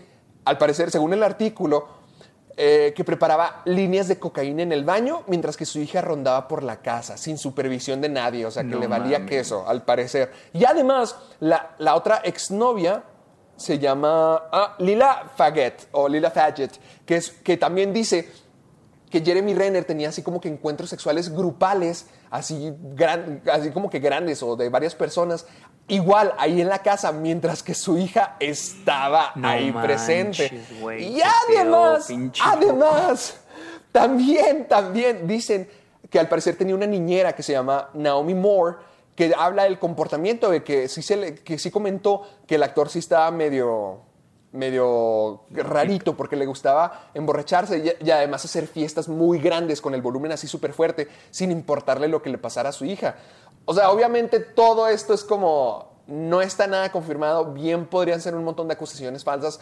al 0.45 0.57
parecer, 0.57 0.91
según 0.91 1.13
el 1.13 1.23
artículo, 1.23 1.98
eh, 2.61 2.91
que 2.93 3.05
preparaba 3.05 3.61
líneas 3.63 4.09
de 4.09 4.19
cocaína 4.19 4.63
en 4.63 4.73
el 4.73 4.83
baño 4.83 5.23
mientras 5.27 5.55
que 5.55 5.65
su 5.65 5.79
hija 5.79 6.01
rondaba 6.01 6.45
por 6.45 6.61
la 6.61 6.81
casa 6.81 7.15
sin 7.15 7.37
supervisión 7.37 8.01
de 8.01 8.09
nadie, 8.09 8.45
o 8.45 8.51
sea 8.51 8.65
que 8.65 8.75
le 8.75 8.85
valía 8.85 9.25
queso, 9.25 9.63
al 9.65 9.83
parecer. 9.83 10.29
Y 10.51 10.65
además, 10.65 11.15
la, 11.39 11.75
la 11.77 11.95
otra 11.95 12.19
exnovia 12.21 13.01
se 13.55 13.79
llama 13.79 14.43
ah, 14.51 14.75
Lila 14.79 15.31
Faget 15.37 15.87
o 15.93 16.09
Lila 16.09 16.31
Faget, 16.31 16.71
que, 17.05 17.15
es, 17.15 17.31
que 17.31 17.55
también 17.55 17.93
dice 17.93 18.29
que 19.09 19.21
Jeremy 19.21 19.53
Renner 19.53 19.85
tenía 19.85 20.09
así 20.09 20.21
como 20.21 20.39
que 20.39 20.47
encuentros 20.49 20.89
sexuales 20.89 21.33
grupales, 21.33 22.05
así, 22.29 22.73
gran, 22.93 23.41
así 23.51 23.71
como 23.71 23.89
que 23.89 23.99
grandes 23.99 24.43
o 24.43 24.55
de 24.55 24.69
varias 24.69 24.95
personas, 24.95 25.45
igual 25.87 26.33
ahí 26.37 26.61
en 26.61 26.69
la 26.69 26.79
casa 26.79 27.11
mientras 27.11 27.63
que 27.63 27.73
su 27.73 27.97
hija 27.97 28.35
estaba 28.39 29.33
ahí 29.43 29.71
presente. 29.71 30.61
y 30.99 31.19
además, 31.21 32.09
además, 32.43 33.37
también, 33.91 34.67
también 34.67 35.27
dicen 35.27 35.67
que 36.09 36.19
al 36.19 36.27
parecer 36.27 36.55
tenía 36.55 36.75
una 36.75 36.87
niñera 36.87 37.33
que 37.33 37.43
se 37.43 37.53
llama 37.53 37.89
Naomi 37.93 38.35
Moore 38.35 38.77
que 39.15 39.33
habla 39.37 39.63
del 39.63 39.79
comportamiento 39.79 40.49
de 40.49 40.63
que 40.63 40.87
sí, 40.87 41.01
se 41.01 41.17
le, 41.17 41.35
que 41.35 41.59
sí 41.59 41.71
comentó 41.71 42.25
que 42.47 42.55
el 42.55 42.63
actor 42.63 42.87
sí 42.89 42.99
estaba 42.99 43.29
medio 43.31 43.99
medio 44.51 45.43
rarito 45.51 46.17
porque 46.17 46.35
le 46.35 46.45
gustaba 46.45 47.09
emborracharse 47.13 47.95
y, 47.99 48.05
y 48.05 48.11
además 48.11 48.43
hacer 48.45 48.67
fiestas 48.67 49.07
muy 49.07 49.39
grandes 49.39 49.81
con 49.81 49.93
el 49.93 50.01
volumen 50.01 50.31
así 50.31 50.47
súper 50.47 50.73
fuerte 50.73 51.07
sin 51.29 51.51
importarle 51.51 52.07
lo 52.07 52.21
que 52.21 52.29
le 52.29 52.37
pasara 52.37 52.69
a 52.69 52.71
su 52.71 52.85
hija. 52.85 53.15
O 53.65 53.73
sea, 53.73 53.91
obviamente 53.91 54.39
todo 54.39 54.87
esto 54.87 55.13
es 55.13 55.23
como 55.23 55.89
no 56.07 56.41
está 56.41 56.65
nada 56.65 56.91
confirmado, 56.91 57.53
bien 57.53 57.85
podrían 57.85 58.19
ser 58.19 58.33
un 58.33 58.43
montón 58.43 58.67
de 58.67 58.73
acusaciones 58.73 59.23
falsas, 59.23 59.59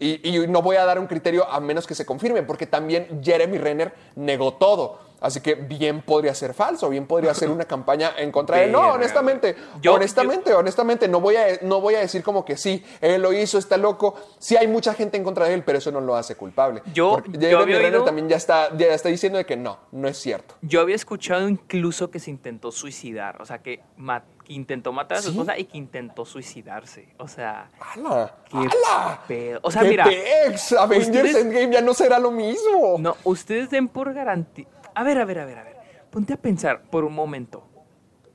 y, 0.00 0.28
y, 0.28 0.46
no 0.48 0.62
voy 0.62 0.76
a 0.76 0.84
dar 0.84 0.98
un 0.98 1.06
criterio 1.06 1.48
a 1.48 1.60
menos 1.60 1.86
que 1.86 1.94
se 1.94 2.06
confirme, 2.06 2.42
porque 2.42 2.66
también 2.66 3.20
Jeremy 3.22 3.58
Renner 3.58 3.92
negó 4.16 4.54
todo. 4.54 5.10
Así 5.20 5.40
que 5.40 5.54
bien 5.54 6.00
podría 6.00 6.34
ser 6.34 6.54
falso, 6.54 6.88
bien 6.88 7.06
podría 7.06 7.34
ser 7.34 7.50
una 7.50 7.66
campaña 7.66 8.14
en 8.16 8.32
contra 8.32 8.56
de 8.56 8.64
él. 8.64 8.72
No, 8.72 8.92
honestamente, 8.92 9.54
yo, 9.82 9.94
honestamente, 9.94 10.50
yo, 10.50 10.58
honestamente, 10.58 11.08
no 11.08 11.20
voy, 11.20 11.36
a, 11.36 11.58
no 11.62 11.80
voy 11.80 11.94
a 11.94 12.00
decir 12.00 12.22
como 12.22 12.44
que 12.44 12.56
sí, 12.56 12.82
él 13.02 13.20
lo 13.20 13.32
hizo, 13.32 13.58
está 13.58 13.76
loco. 13.76 14.14
Sí 14.38 14.56
hay 14.56 14.66
mucha 14.66 14.94
gente 14.94 15.18
en 15.18 15.24
contra 15.24 15.46
de 15.46 15.54
él, 15.54 15.62
pero 15.62 15.76
eso 15.76 15.92
no 15.92 16.00
lo 16.00 16.16
hace 16.16 16.36
culpable. 16.36 16.82
Yo, 16.94 17.22
Jeremy 17.22 17.50
yo 17.50 17.64
Renner 17.64 17.94
oído, 17.96 18.04
también 18.04 18.28
ya 18.30 18.36
está, 18.36 18.74
ya 18.76 18.86
está 18.86 19.10
diciendo 19.10 19.36
de 19.36 19.44
que 19.44 19.56
no, 19.56 19.78
no 19.92 20.08
es 20.08 20.16
cierto. 20.16 20.54
Yo 20.62 20.80
había 20.80 20.96
escuchado 20.96 21.46
incluso 21.48 22.10
que 22.10 22.18
se 22.18 22.30
intentó 22.30 22.72
suicidar, 22.72 23.42
o 23.42 23.44
sea, 23.44 23.58
que, 23.58 23.82
mat, 23.98 24.24
que 24.50 24.54
intentó 24.54 24.92
matar 24.92 25.18
a 25.18 25.22
su 25.22 25.28
¿Sí? 25.30 25.34
esposa 25.38 25.56
y 25.56 25.64
que 25.64 25.78
intentó 25.78 26.24
suicidarse. 26.24 27.14
O 27.18 27.28
sea, 27.28 27.70
¡Hala! 27.78 28.34
qué 28.50 28.56
¡Hala! 28.56 29.20
pedo. 29.28 29.60
O 29.62 29.70
sea, 29.70 29.82
¡Qué 29.82 29.88
mira, 29.90 30.02
pex! 30.04 30.72
Avengers 30.72 31.06
ustedes- 31.28 31.36
Endgame 31.36 31.72
ya 31.72 31.80
no 31.80 31.94
será 31.94 32.18
lo 32.18 32.32
mismo. 32.32 32.96
no, 32.98 33.16
ustedes 33.22 33.70
den 33.70 33.86
por 33.86 34.12
garantía. 34.12 34.66
A 34.92 35.04
ver, 35.04 35.18
a 35.18 35.24
ver, 35.24 35.38
a 35.38 35.44
ver, 35.44 35.58
a 35.58 35.62
ver. 35.62 35.76
Ponte 36.10 36.32
a 36.32 36.36
pensar 36.36 36.82
por 36.82 37.04
un 37.04 37.14
momento. 37.14 37.62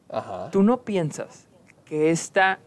Ajá. 0.10 0.50
¿Tú 0.52 0.64
no 0.64 0.84
piensas 0.84 1.50
que 1.84 2.12
esta... 2.12 2.60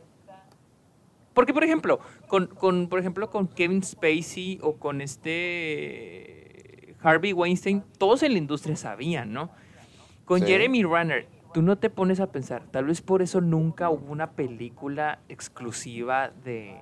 Porque, 1.32 1.54
por 1.54 1.64
ejemplo, 1.64 2.00
con, 2.26 2.48
con, 2.48 2.88
por 2.88 2.98
ejemplo, 2.98 3.30
con 3.30 3.48
Kevin 3.48 3.82
Spacey 3.82 4.58
o 4.60 4.76
con 4.76 5.00
este 5.00 6.94
Harvey 7.02 7.32
Weinstein, 7.32 7.82
todos 7.96 8.22
en 8.24 8.32
la 8.32 8.38
industria 8.38 8.76
sabían, 8.76 9.32
¿no? 9.32 9.48
Con 10.26 10.40
Sí. 10.40 10.46
Jeremy 10.48 10.82
Renner, 10.84 11.26
tú 11.52 11.62
no 11.62 11.76
te 11.78 11.90
pones 11.90 12.20
a 12.20 12.26
pensar, 12.28 12.62
tal 12.70 12.86
vez 12.86 13.00
por 13.02 13.22
eso 13.22 13.40
nunca 13.40 13.90
hubo 13.90 14.10
una 14.12 14.32
película 14.32 15.18
exclusiva 15.28 16.30
de, 16.44 16.80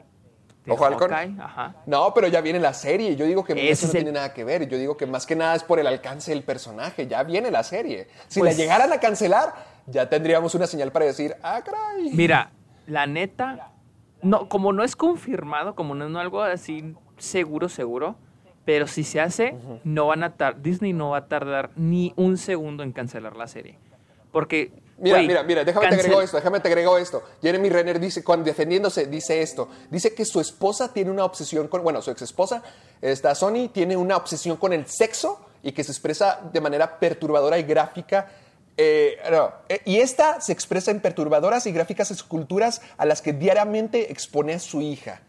de 0.65 0.73
¿Ojo 0.73 0.85
halcón? 0.85 1.11
Hawkeye. 1.11 1.41
Ajá. 1.41 1.77
No, 1.87 2.13
pero 2.15 2.27
ya 2.29 2.41
viene 2.41 2.59
la 2.61 2.75
serie. 2.75 3.15
Yo 3.17 3.25
digo 3.27 3.45
que 3.45 3.53
Ese 3.53 3.71
eso 3.71 3.87
no 3.87 3.91
el- 3.93 4.05
tiene 4.05 4.13
nada 4.13 4.33
que 4.35 4.45
ver. 4.45 4.69
Yo 4.69 4.77
digo 4.79 4.97
que 4.97 5.07
más 5.07 5.25
que 5.27 5.37
nada 5.37 5.55
es 5.55 5.63
por 5.63 5.79
el 5.79 5.87
alcance 5.87 6.33
del 6.33 6.43
personaje. 6.43 7.07
Ya 7.07 7.23
viene 7.23 7.51
la 7.51 7.63
serie. 7.63 8.09
Si 8.29 8.41
Pues- 8.41 8.57
la 8.57 8.63
llegaran 8.63 8.93
a 8.93 8.99
cancelar, 9.01 9.55
ya 9.87 10.09
tendríamos 10.09 10.55
una 10.55 10.67
señal 10.67 10.91
para 10.93 11.05
decir, 11.07 11.37
ah, 11.43 11.61
caray. 11.65 12.11
Mira, 12.13 12.51
la 12.87 13.07
neta, 13.07 13.71
no, 14.23 14.49
como 14.49 14.73
no 14.73 14.83
es 14.83 14.97
confirmado, 14.97 15.75
como 15.75 15.95
no 15.95 16.07
es 16.09 16.17
algo 16.17 16.43
así 16.43 16.95
seguro, 17.17 17.69
seguro, 17.69 18.17
pero 18.65 18.89
si 18.89 19.05
se 19.05 19.21
hace, 19.21 19.57
no 19.85 20.09
van 20.09 20.25
a 20.25 20.35
tar- 20.37 20.61
Disney 20.61 20.93
no 20.93 21.11
va 21.11 21.19
a 21.19 21.29
tardar 21.29 21.71
ni 21.77 22.13
un 22.17 22.37
segundo 22.37 22.83
en 22.83 22.91
cancelar 22.93 23.37
la 23.37 23.47
serie. 23.47 23.79
Porque, 24.37 24.71
Mira, 24.99 25.23
mira, 25.23 25.43
mira, 25.43 25.65
déjame 25.65 25.89
te 25.89 25.95
agrego 25.95 26.21
esto, 26.21 26.37
déjame 26.37 26.61
te 26.61 26.69
agrego 26.69 26.99
esto. 26.99 27.23
Jeremy 27.41 27.71
Renner 27.71 27.99
dice, 27.99 28.23
cuando 28.23 28.45
defendiéndose, 28.45 29.07
dice 29.07 29.41
esto. 29.41 29.67
Dice 29.91 30.13
que 30.15 30.27
su 30.27 30.41
esposa 30.41 30.93
tiene 30.93 31.11
una 31.11 31.25
obsesión 31.25 31.69
con, 31.69 31.83
bueno, 31.83 32.03
su 32.03 32.11
ex 32.11 32.21
esposa, 32.21 32.63
esta 33.01 33.35
Sony, 33.35 33.71
tiene 33.73 33.97
una 33.97 34.15
obsesión 34.19 34.59
con 34.59 34.75
el 34.75 34.85
sexo 34.87 35.41
y 35.63 35.73
que 35.73 35.83
se 35.83 35.93
expresa 35.93 36.39
de 36.53 36.61
manera 36.61 36.99
perturbadora 36.99 37.59
y 37.59 37.63
gráfica. 37.63 38.31
eh, 38.77 39.17
no, 39.31 39.53
eh, 39.71 39.81
y 39.87 40.01
esta 40.01 40.39
se 40.43 40.53
expresa 40.53 40.91
en 40.91 41.01
perturbadoras 41.01 41.67
y 41.67 41.73
gráficas 41.73 42.11
esculturas 42.11 42.83
a 42.99 43.07
las 43.07 43.23
que 43.23 43.33
diariamente 43.33 44.13
expone 44.13 44.53
a 44.53 44.59
su 44.59 44.83
hija. 44.83 45.23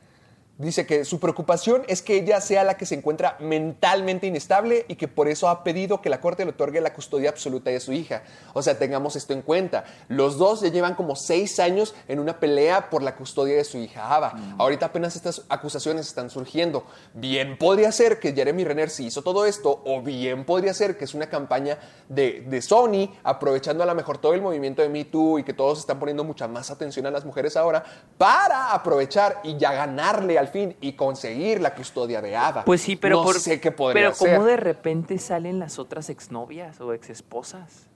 Dice 0.59 0.87
que 0.87 1.05
su 1.05 1.19
preocupación 1.19 1.83
es 1.87 2.01
que 2.01 2.15
ella 2.15 2.41
sea 2.41 2.63
la 2.63 2.77
que 2.77 2.87
se 2.87 2.95
encuentra 2.95 3.37
mentalmente 3.39 4.25
inestable 4.25 4.85
y 4.87 4.95
que 4.95 5.07
por 5.07 5.27
eso 5.27 5.49
ha 5.49 5.63
pedido 5.63 6.01
que 6.01 6.09
la 6.09 6.19
corte 6.19 6.45
le 6.45 6.51
otorgue 6.51 6.81
la 6.81 6.93
custodia 6.93 7.29
absoluta 7.29 7.69
de 7.69 7.79
su 7.79 7.93
hija. 7.93 8.23
O 8.53 8.63
sea, 8.63 8.79
tengamos 8.79 9.15
esto 9.15 9.33
en 9.33 9.43
cuenta. 9.43 9.85
Los 10.07 10.39
dos 10.39 10.61
ya 10.61 10.69
llevan 10.69 10.95
como 10.95 11.15
seis 11.15 11.59
años 11.59 11.93
en 12.07 12.17
una 12.17 12.39
pelea 12.39 12.89
por 12.89 13.03
la 13.03 13.15
custodia 13.15 13.55
de 13.55 13.63
su 13.65 13.77
hija 13.77 14.11
Ava. 14.11 14.33
Ahorita 14.57 14.87
apenas 14.87 15.15
estas 15.15 15.43
acusaciones 15.47 16.07
están 16.07 16.31
surgiendo. 16.31 16.85
Bien 17.13 17.55
podría 17.59 17.91
ser 17.91 18.19
que 18.19 18.33
Jeremy 18.33 18.63
Renner 18.63 18.89
sí 18.89 19.05
hizo 19.05 19.21
todo 19.21 19.45
esto, 19.45 19.83
o 19.85 20.01
bien 20.01 20.43
podría 20.43 20.73
ser 20.73 20.97
que 20.97 21.05
es 21.05 21.13
una 21.13 21.29
campaña 21.29 21.77
de, 22.09 22.43
de 22.47 22.61
Sony, 22.63 23.15
aprovechando 23.23 23.83
a 23.83 23.85
lo 23.85 23.93
mejor 23.93 24.17
todo 24.17 24.33
el 24.33 24.41
movimiento 24.41 24.81
de 24.81 24.89
Me 24.89 25.05
Too 25.05 25.37
y 25.37 25.43
que 25.43 25.53
todos 25.53 25.77
están 25.77 25.99
poniendo 25.99 26.23
mucha 26.23 26.47
más 26.47 26.71
atención 26.71 27.05
a 27.05 27.11
las 27.11 27.25
mujeres 27.25 27.55
ahora, 27.55 27.83
para 28.17 28.73
aprovechar 28.73 29.39
y 29.43 29.55
ya 29.57 29.71
ganarle 29.71 30.39
al 30.39 30.46
fin 30.47 30.75
y 30.81 30.93
conseguir 30.93 31.61
la 31.61 31.73
custodia 31.75 32.21
de 32.21 32.35
Ava. 32.35 32.63
Pues 32.65 32.81
sí, 32.81 32.95
pero 32.95 33.17
no 33.17 33.23
por- 33.23 33.39
sé 33.39 33.59
qué 33.59 33.71
podría 33.71 34.11
pero 34.11 34.15
como 34.17 34.45
de 34.45 34.57
repente 34.57 35.17
salen 35.17 35.59
las 35.59 35.79
otras 35.79 36.09
exnovias 36.09 36.79
o 36.81 36.93
exesposas. 36.93 37.87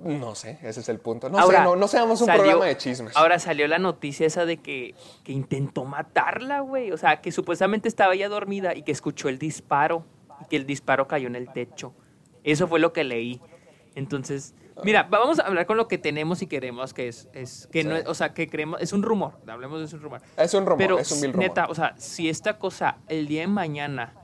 No 0.00 0.36
sé, 0.36 0.58
ese 0.62 0.78
es 0.80 0.88
el 0.88 1.00
punto. 1.00 1.28
No 1.28 1.38
Ahora, 1.40 1.58
sé, 1.58 1.64
no, 1.64 1.74
no 1.76 1.88
seamos 1.88 2.20
un 2.20 2.26
salió- 2.28 2.42
programa 2.42 2.66
de 2.66 2.76
chismes. 2.76 3.16
Ahora 3.16 3.40
salió 3.40 3.66
la 3.66 3.78
noticia 3.80 4.26
esa 4.28 4.44
de 4.46 4.58
que, 4.58 4.94
que 5.24 5.32
intentó 5.32 5.84
matarla, 5.84 6.60
güey. 6.60 6.92
O 6.92 6.96
sea, 6.96 7.20
que 7.20 7.32
supuestamente 7.32 7.88
estaba 7.88 8.14
ya 8.14 8.28
dormida 8.28 8.76
y 8.76 8.82
que 8.82 8.92
escuchó 8.92 9.28
el 9.28 9.38
disparo 9.40 10.04
y 10.40 10.44
que 10.44 10.56
el 10.56 10.66
disparo 10.66 11.08
cayó 11.08 11.26
en 11.26 11.34
el 11.34 11.52
techo. 11.52 11.94
Eso 12.44 12.68
fue 12.68 12.78
lo 12.78 12.92
que 12.92 13.02
leí. 13.02 13.40
Entonces, 13.96 14.54
mira, 14.84 15.04
vamos 15.04 15.38
a 15.38 15.42
hablar 15.46 15.66
con 15.66 15.76
lo 15.76 15.88
que 15.88 15.98
tenemos 15.98 16.42
y 16.42 16.46
queremos, 16.46 16.94
que 16.94 17.08
es, 17.08 17.28
es 17.32 17.68
que 17.72 17.84
no, 17.84 17.94
Sí. 17.96 18.02
es- 18.02 18.08
o 18.08 18.14
sea, 18.14 18.34
que 18.34 18.48
creemos, 18.48 18.80
es 18.80 18.92
un 18.92 19.02
rumor, 19.02 19.38
hablemos 19.46 19.78
de 19.80 19.86
es 19.86 19.92
un 19.92 20.00
rumor. 20.00 20.20
Es 20.36 20.54
un 20.54 20.64
rumor, 20.64 20.78
Pero 20.78 20.98
es 20.98 21.10
un 21.12 21.20
vil 21.20 21.32
rumor. 21.32 21.48
neta, 21.48 21.66
o 21.68 21.74
sea, 21.74 21.94
si 21.98 22.28
esta 22.28 22.58
cosa 22.58 22.98
el 23.08 23.26
día 23.26 23.42
de 23.42 23.46
mañana 23.48 24.14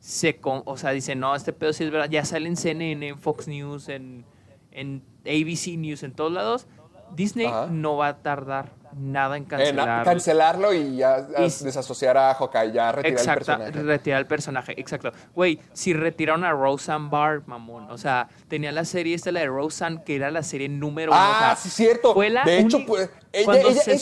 se, 0.00 0.36
con, 0.36 0.62
o 0.64 0.76
sea, 0.76 0.90
dice, 0.90 1.14
no, 1.16 1.34
este 1.34 1.52
pedo 1.52 1.72
sí 1.72 1.84
es 1.84 1.90
verdad, 1.90 2.08
ya 2.08 2.24
sale 2.24 2.48
en 2.48 2.56
CNN, 2.56 3.08
en 3.08 3.18
Fox 3.18 3.48
News, 3.48 3.88
en, 3.88 4.24
en 4.70 5.02
ABC 5.26 5.76
News, 5.76 6.02
en 6.02 6.12
todos 6.12 6.32
lados, 6.32 6.66
Disney 7.14 7.46
Ajá. 7.46 7.66
no 7.70 7.96
va 7.96 8.08
a 8.08 8.18
tardar 8.22 8.72
nada 8.96 9.36
en 9.36 9.42
En 9.44 9.48
cancelar. 9.48 10.04
cancelarlo 10.04 10.72
y 10.74 10.96
ya 10.96 11.26
Y- 11.38 11.42
desasociar 11.64 12.16
a 12.16 12.34
Hawkeye, 12.34 12.72
ya 12.72 12.92
retirar 12.92 13.18
el 13.20 13.34
personaje. 13.34 13.70
retirar 13.82 14.20
el 14.20 14.26
personaje, 14.26 14.80
exacto. 14.80 15.12
Güey, 15.34 15.60
si 15.72 15.92
retiraron 15.92 16.44
a 16.44 16.52
Roseanne 16.52 17.08
Barr, 17.10 17.42
mamón. 17.46 17.90
O 17.90 17.98
sea, 17.98 18.28
tenía 18.48 18.72
la 18.72 18.84
serie 18.84 19.14
esta, 19.14 19.32
la 19.32 19.40
de 19.40 19.46
Roseanne, 19.46 20.02
que 20.04 20.16
era 20.16 20.30
la 20.30 20.42
serie 20.42 20.68
número 20.68 21.12
uno. 21.12 21.20
o 21.20 21.24
Ah, 21.24 21.38
sea, 21.38 21.56
sí, 21.56 21.70
cierto. 21.70 22.14
fue 22.14 22.30
la 22.30 22.44
de 22.44 22.58
hecho, 22.60 22.78
pues, 22.86 23.10
ella, 23.32 23.54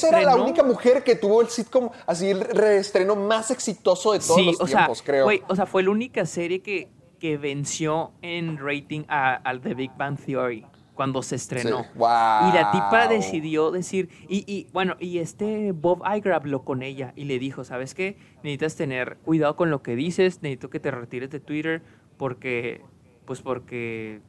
era 0.08 0.22
la 0.22 0.36
única 0.36 0.62
mujer 0.62 1.02
que 1.02 1.16
tuvo 1.16 1.40
el 1.42 1.48
sitcom 1.48 1.90
así 2.06 2.30
el 2.30 2.40
reestreno 2.40 3.16
más 3.16 3.50
exitoso 3.50 4.12
de 4.12 4.20
todos 4.20 4.36
sí, 4.36 4.44
los 4.46 4.60
o 4.60 4.64
tiempos, 4.66 4.98
sea, 4.98 5.04
creo. 5.06 5.24
güey, 5.24 5.42
o 5.48 5.56
sea, 5.56 5.66
fue 5.66 5.82
la 5.82 5.90
única 5.90 6.24
serie 6.26 6.60
que, 6.62 6.88
que 7.18 7.36
venció 7.38 8.12
en 8.22 8.58
rating 8.58 9.04
a- 9.08 9.34
al 9.36 9.60
The 9.60 9.74
Big 9.74 9.90
Bang 9.96 10.18
Theory 10.18 10.66
cuando 10.96 11.22
se 11.22 11.36
estrenó. 11.36 11.84
Sí. 11.84 11.88
Y 11.94 12.52
la 12.52 12.70
tipa 12.72 13.06
decidió 13.06 13.70
decir, 13.70 14.08
y, 14.28 14.44
y 14.52 14.66
bueno, 14.72 14.96
y 14.98 15.18
este 15.18 15.70
Bob 15.70 16.02
Iger 16.04 16.32
habló 16.32 16.64
con 16.64 16.82
ella 16.82 17.12
y 17.14 17.26
le 17.26 17.38
dijo, 17.38 17.62
¿sabes 17.62 17.94
qué? 17.94 18.16
Necesitas 18.42 18.74
tener 18.74 19.18
cuidado 19.18 19.54
con 19.54 19.70
lo 19.70 19.82
que 19.82 19.94
dices, 19.94 20.42
necesito 20.42 20.70
que 20.70 20.80
te 20.80 20.90
retires 20.90 21.30
de 21.30 21.38
Twitter 21.38 21.82
porque, 22.16 22.80
pues 23.26 23.42
porque 23.42 24.20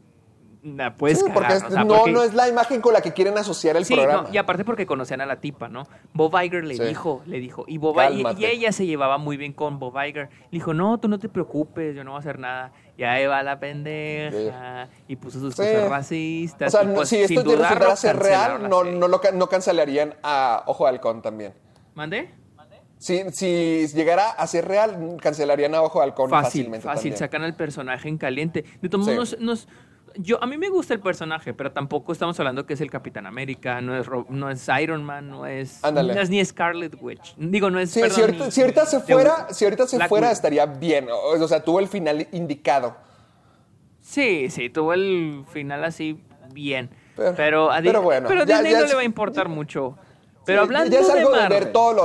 la 0.64 0.96
puedes 0.96 1.20
Sí, 1.20 1.26
cagar, 1.26 1.34
porque, 1.36 1.54
o 1.54 1.58
es- 1.58 1.74
sea, 1.74 1.84
no, 1.84 1.96
porque- 1.96 2.12
no 2.12 2.24
es 2.24 2.34
la 2.34 2.48
imagen 2.50 2.82
con 2.82 2.94
la 2.94 3.02
que 3.02 3.14
quieren 3.14 3.38
asociar 3.38 3.78
el 3.78 3.86
Sí, 3.86 3.94
programa. 3.96 4.24
no, 4.24 4.34
y 4.34 4.38
aparte 4.38 4.66
porque 4.66 4.86
conocían 4.86 5.22
a 5.22 5.26
la 5.26 5.40
tipa, 5.40 5.70
¿no? 5.70 5.84
Bob 6.14 6.34
Iger 6.44 6.64
le 6.66 6.76
Sí. 6.76 6.84
dijo, 6.84 7.22
le 7.26 7.40
dijo, 7.40 7.64
y 7.68 7.78
Bob 7.78 7.98
y, 8.12 8.46
ella 8.46 8.72
se 8.72 8.86
llevaba 8.86 9.18
muy 9.18 9.38
bien 9.38 9.54
con 9.54 9.80
Bob 9.80 9.96
Iger. 10.04 10.30
Le 10.30 10.48
dijo, 10.52 10.74
no, 10.74 11.00
tú 11.00 11.08
no 11.08 11.20
te 11.20 11.30
preocupes, 11.30 11.96
yo 11.96 12.04
no 12.04 12.12
voy 12.12 12.18
a 12.18 12.20
hacer 12.20 12.40
nada. 12.40 12.72
Y 12.98 13.04
ahí 13.04 13.26
va 13.28 13.44
la 13.44 13.60
pendeja, 13.60 14.90
y 15.08 15.16
puso 15.16 15.40
sus 15.40 15.56
cosas 15.56 15.90
racistas. 15.90 16.74
O 16.74 16.78
sea, 16.82 16.94
pues, 16.94 17.10
si 17.10 17.22
esto 17.22 17.44
resultara 17.44 17.96
ser 17.96 18.18
real, 18.18 18.70
no, 18.70 18.84
no, 18.84 19.08
lo, 19.08 19.22
no 19.34 19.48
cancelarían 19.50 20.16
a 20.24 20.64
Ojo 20.66 20.86
de 20.86 20.90
Halcón 20.90 21.22
también. 21.22 21.54
¿Mande? 21.94 22.30
Si, 23.00 23.24
si 23.32 23.86
llegara 23.94 24.32
a 24.32 24.48
ser 24.48 24.68
real, 24.68 25.18
cancelarían 25.22 25.76
a 25.76 25.84
Ojo 25.84 26.00
de 26.00 26.06
Halcón 26.06 26.32
Fácil, 26.32 26.46
fácilmente 26.64 26.84
fácil, 26.84 27.12
también. 27.12 27.18
sacan 27.20 27.44
al 27.44 27.56
personaje 27.56 28.10
en 28.10 28.18
caliente. 28.18 28.66
De 28.82 28.90
todos 28.90 29.06
modos, 29.06 29.38
nos, 29.40 29.68
yo, 30.20 30.42
a 30.44 30.48
mí 30.48 30.58
me 30.58 30.70
gusta 30.70 30.94
el 30.94 31.00
personaje, 31.00 31.54
pero 31.54 31.72
tampoco 31.72 32.12
estamos 32.12 32.40
hablando 32.40 32.66
que 32.66 32.74
es 32.74 32.82
el 32.82 32.90
Capitán 32.92 33.26
América, 33.26 33.82
no 33.82 33.96
es, 33.98 34.08
no 34.30 34.50
es 34.50 34.68
Iron 34.82 35.04
Man, 35.04 35.30
no 35.30 35.46
es, 35.46 35.84
Ándale. 35.84 36.14
no 36.16 36.22
es 36.22 36.30
ni 36.30 36.44
Scarlet 36.44 36.96
Witch. 37.02 37.36
Digo, 37.38 37.70
no 37.70 37.80
es. 37.80 37.92
Sí, 37.92 38.02
perdón, 38.02 38.16
si, 38.16 38.22
ahorita, 38.22 38.46
ni- 38.46 38.52
si 38.52 38.62
ahorita 38.62 38.86
se 38.86 39.00
fuera, 39.02 39.48
si 39.54 39.64
ahorita 39.66 39.88
se 39.88 39.96
Black 39.98 40.10
fuera 40.10 40.32
estaría 40.32 40.66
bien. 40.66 41.08
O, 41.12 41.44
o 41.44 41.48
sea, 41.48 41.64
tuvo 41.64 41.80
el 41.80 41.88
final 41.88 42.28
indicado. 42.32 42.96
Sí, 44.02 44.50
sí, 44.50 44.70
tuvo 44.70 44.94
el 44.94 45.44
final 45.52 45.84
así 45.84 46.22
bien. 46.54 46.90
Pero- 47.16 47.34
Pero, 47.36 47.72
a 47.72 47.82
pero 47.82 48.02
bueno, 48.02 48.28
pero 48.28 48.42
a 48.44 48.46
ya- 48.46 48.56
Disney 48.58 48.72
ya 48.74 48.80
no 48.80 48.84
es- 48.86 48.90
le 48.92 48.96
va 48.96 49.02
a 49.02 49.06
importar 49.06 49.50
mucho. 49.50 49.98
Pero 50.46 50.62
Sí, 50.62 50.66
hablando 50.66 50.92
ya 50.92 51.00
es 51.02 51.10
algo 51.10 51.32
de, 51.32 51.42
Marvel, 51.42 51.64
ver 51.64 51.74
todos 51.74 51.96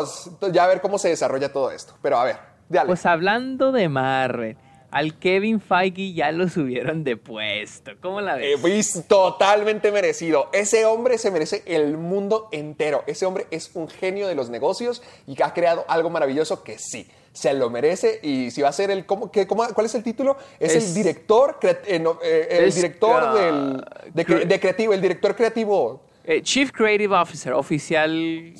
los, 0.40 0.52
ya 0.52 0.66
ver 0.66 0.80
cómo 0.80 0.98
se 0.98 1.08
desarrolla 1.10 1.52
todo 1.52 1.70
esto. 1.70 1.94
Pero 2.02 2.18
a 2.18 2.24
ver, 2.24 2.36
dale. 2.68 2.86
pues 2.88 3.06
hablando 3.06 3.70
de 3.70 3.88
Marvel, 3.88 4.56
al 4.92 5.18
Kevin 5.18 5.58
Feige 5.58 6.12
ya 6.12 6.30
lo 6.30 6.48
subieron 6.48 7.02
de 7.02 7.16
puesto. 7.16 7.92
¿Cómo 8.00 8.20
la 8.20 8.36
ves? 8.36 8.94
Eh, 8.94 9.04
totalmente 9.08 9.90
merecido. 9.90 10.50
Ese 10.52 10.84
hombre 10.84 11.16
se 11.16 11.30
merece 11.30 11.62
el 11.66 11.96
mundo 11.96 12.48
entero. 12.52 13.02
Ese 13.06 13.24
hombre 13.24 13.46
es 13.50 13.70
un 13.74 13.88
genio 13.88 14.28
de 14.28 14.34
los 14.34 14.50
negocios 14.50 15.02
y 15.26 15.34
que 15.34 15.44
ha 15.44 15.54
creado 15.54 15.86
algo 15.88 16.10
maravilloso 16.10 16.62
que 16.62 16.78
sí 16.78 17.08
se 17.32 17.54
lo 17.54 17.70
merece 17.70 18.20
y 18.22 18.50
si 18.50 18.60
va 18.60 18.68
a 18.68 18.72
ser 18.72 18.90
el 18.90 19.06
¿cómo, 19.06 19.32
qué, 19.32 19.46
cómo, 19.46 19.66
cuál 19.72 19.86
es 19.86 19.94
el 19.94 20.02
título 20.02 20.36
es, 20.60 20.74
el 20.74 20.92
director 20.92 21.58
eh, 21.62 21.78
eh, 21.86 22.46
el 22.50 22.70
director 22.70 23.22
uh, 23.22 23.34
del, 23.34 24.46
de, 24.46 24.60
creativo 24.60 24.92
el 24.92 25.00
director 25.00 25.34
creativo 25.34 26.02
Chief 26.42 26.70
Creative 26.70 27.16
Officer 27.16 27.54
oficial 27.54 28.52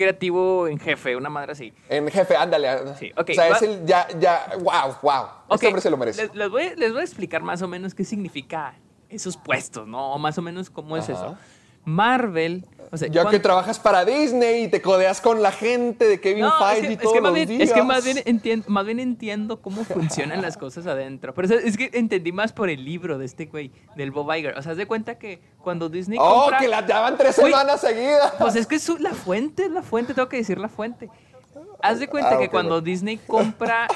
creativo 0.00 0.66
en 0.66 0.78
jefe, 0.78 1.14
una 1.14 1.28
madre 1.28 1.52
así. 1.52 1.74
En 1.90 2.08
jefe, 2.08 2.34
ándale. 2.34 2.94
Sí, 2.98 3.12
ok. 3.14 3.30
O 3.30 3.34
sea, 3.34 3.48
es 3.48 3.62
el 3.62 3.84
ya, 3.84 4.08
ya, 4.18 4.46
wow, 4.58 4.96
wow. 5.02 5.26
Este 5.50 5.66
hombre 5.66 5.82
se 5.82 5.90
lo 5.90 5.98
merece. 5.98 6.30
Les, 6.32 6.48
voy, 6.48 6.72
les, 6.76 6.90
voy, 6.90 7.02
a 7.02 7.04
explicar 7.04 7.42
más 7.42 7.60
o 7.60 7.68
menos 7.68 7.94
qué 7.94 8.04
significa 8.04 8.74
esos 9.10 9.36
puestos, 9.36 9.86
¿no? 9.86 10.14
O 10.14 10.18
más 10.18 10.38
o 10.38 10.42
menos 10.42 10.70
cómo 10.70 10.96
es 10.96 11.10
eso. 11.10 11.36
Marvel. 11.84 12.64
O 12.92 12.96
sea, 12.96 13.08
ya 13.08 13.28
que 13.28 13.38
trabajas 13.38 13.78
para 13.78 14.04
Disney 14.04 14.64
y 14.64 14.68
te 14.68 14.82
codeas 14.82 15.20
con 15.20 15.42
la 15.42 15.52
gente 15.52 16.06
de 16.06 16.20
Kevin 16.20 16.46
Feige 16.58 16.92
y 16.92 16.96
todos 16.96 17.14
es 17.14 17.20
que 17.20 17.28
los 17.28 17.34
días. 17.34 17.62
Es 17.62 17.72
que 17.72 17.82
más 17.82 18.04
bien, 18.04 18.18
entiendo, 18.24 18.66
más 18.68 18.84
bien 18.84 18.98
entiendo 18.98 19.62
cómo 19.62 19.84
funcionan 19.84 20.42
las 20.42 20.56
cosas 20.56 20.86
adentro. 20.88 21.32
Pero 21.32 21.54
es 21.54 21.76
que 21.76 21.90
entendí 21.92 22.32
más 22.32 22.52
por 22.52 22.68
el 22.68 22.84
libro 22.84 23.16
de 23.18 23.26
este 23.26 23.46
güey, 23.46 23.70
del 23.94 24.10
Bob 24.10 24.32
Iger. 24.34 24.58
O 24.58 24.62
sea, 24.62 24.72
haz 24.72 24.78
de 24.78 24.86
cuenta 24.86 25.18
que 25.18 25.40
cuando 25.62 25.88
Disney 25.88 26.18
¡Oh, 26.20 26.50
que 26.58 26.66
la 26.66 26.82
daban 26.82 27.16
tres 27.16 27.36
semanas 27.36 27.80
seguidas! 27.80 28.34
Pues 28.38 28.56
es 28.56 28.66
que 28.66 28.74
es 28.74 28.88
la 29.00 29.14
fuente, 29.14 29.68
la 29.68 29.82
fuente, 29.82 30.12
tengo 30.12 30.28
que 30.28 30.38
decir 30.38 30.58
la 30.58 30.68
fuente. 30.68 31.08
Haz 31.82 32.00
de 32.00 32.08
cuenta 32.08 32.34
ah, 32.34 32.38
que 32.38 32.48
cuando 32.48 32.80
Disney 32.80 33.18
compra... 33.18 33.86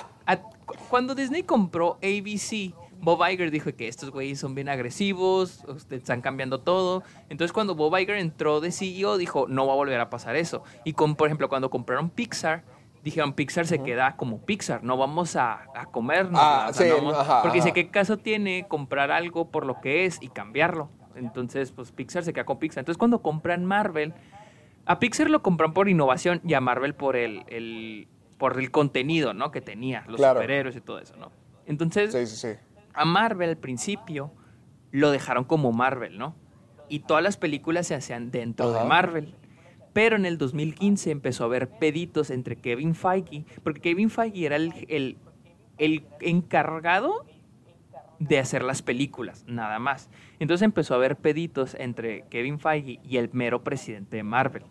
cuando 0.89 1.17
Disney 1.17 1.43
compró 1.43 1.99
ABC 2.01 2.73
Bob 3.05 3.23
Iger 3.29 3.51
dijo 3.51 3.71
que 3.77 3.87
estos 3.87 4.11
güeyes 4.11 4.39
son 4.41 4.55
bien 4.55 4.69
agresivos, 4.69 5.63
están 5.91 6.23
cambiando 6.23 6.61
todo. 6.61 7.03
Entonces 7.29 7.53
cuando 7.53 7.75
Bob 7.75 7.97
Iger 7.99 8.17
entró 8.17 8.61
de 8.61 8.73
CEO 8.73 9.19
dijo, 9.19 9.47
no 9.49 9.67
va 9.67 9.75
a 9.75 9.77
volver 9.77 10.01
a 10.01 10.09
pasar 10.11 10.37
eso. 10.37 10.65
Y 10.85 10.95
con, 10.95 11.15
por 11.15 11.29
ejemplo, 11.29 11.49
cuando 11.49 11.69
compraron 11.71 12.09
Pixar, 12.09 12.65
dijeron 13.03 13.35
Pixar 13.35 13.67
se 13.67 13.83
queda 13.83 14.17
como 14.17 14.41
Pixar, 14.41 14.83
no 14.83 14.97
vamos 14.97 15.37
a, 15.37 15.67
a 15.75 15.87
comernos. 15.87 16.41
Ah, 16.43 16.71
porque 17.43 17.59
dice, 17.59 17.73
¿qué 17.73 17.91
caso 17.91 18.17
tiene 18.17 18.67
comprar 18.67 19.11
algo 19.11 19.51
por 19.51 19.67
lo 19.67 19.81
que 19.81 20.07
es 20.07 20.21
y 20.23 20.29
cambiarlo? 20.29 20.89
Entonces, 21.15 21.71
pues 21.71 21.93
Pixar 21.93 22.25
se 22.25 22.33
queda 22.33 22.45
con 22.45 22.59
Pixar. 22.59 22.81
Entonces 22.81 22.99
cuando 22.99 23.21
compran 23.21 23.67
Marvel, 23.67 24.15
a 24.87 24.99
Pixar 24.99 25.29
lo 25.29 25.43
compran 25.43 25.75
por 25.75 25.89
innovación 25.91 26.41
y 26.45 26.55
a 26.55 26.61
Marvel 26.61 26.95
por 26.95 27.17
el, 27.17 27.45
el 27.49 28.09
por 28.39 28.59
el 28.59 28.71
contenido, 28.71 29.35
¿no? 29.35 29.51
Que 29.51 29.61
tenía, 29.61 30.05
los 30.09 30.21
superhéroes 30.21 30.75
y 30.75 30.81
todo 30.81 30.99
eso, 30.99 31.17
¿no? 31.17 31.31
Entonces, 31.67 32.13
sí, 32.13 32.27
sí, 32.27 32.37
sí 32.37 32.59
a 32.95 33.05
Marvel 33.05 33.51
al 33.51 33.57
principio 33.57 34.33
lo 34.91 35.11
dejaron 35.11 35.45
como 35.45 35.73
Marvel, 35.73 36.17
¿no? 36.19 36.37
Y 36.89 37.01
todas 37.01 37.23
las 37.23 37.37
películas 37.37 37.89
se 37.89 37.95
hacían 37.95 38.31
dentro 38.31 38.73
de 38.73 38.85
Marvel. 38.85 39.35
Pero 39.93 40.17
en 40.17 40.27
el 40.27 40.39
2015 40.39 41.11
empezó 41.11 41.45
a 41.45 41.47
haber 41.47 41.69
peditos 41.69 42.31
entre 42.31 42.57
Kevin 42.57 42.95
Feige, 42.95 43.45
porque 43.63 43.81
Kevin 43.81 44.11
Feige 44.11 44.47
era 44.47 44.57
el, 44.57 45.19
el, 45.79 46.05
encargado 46.21 47.25
de 48.19 48.39
hacer 48.39 48.63
las 48.63 48.83
películas, 48.83 49.45
nada 49.49 49.79
más. 49.79 50.11
Entonces 50.39 50.65
empezó 50.65 50.95
a 50.95 50.99
haber 50.99 51.17
peditos 51.17 51.75
entre 51.75 52.23
Kevin 52.29 52.61
Feige 52.61 53.01
y 53.03 53.17
el 53.17 53.31
mero 53.33 53.65
presidente 53.65 54.17
de 54.19 54.23
Marvel. 54.23 54.65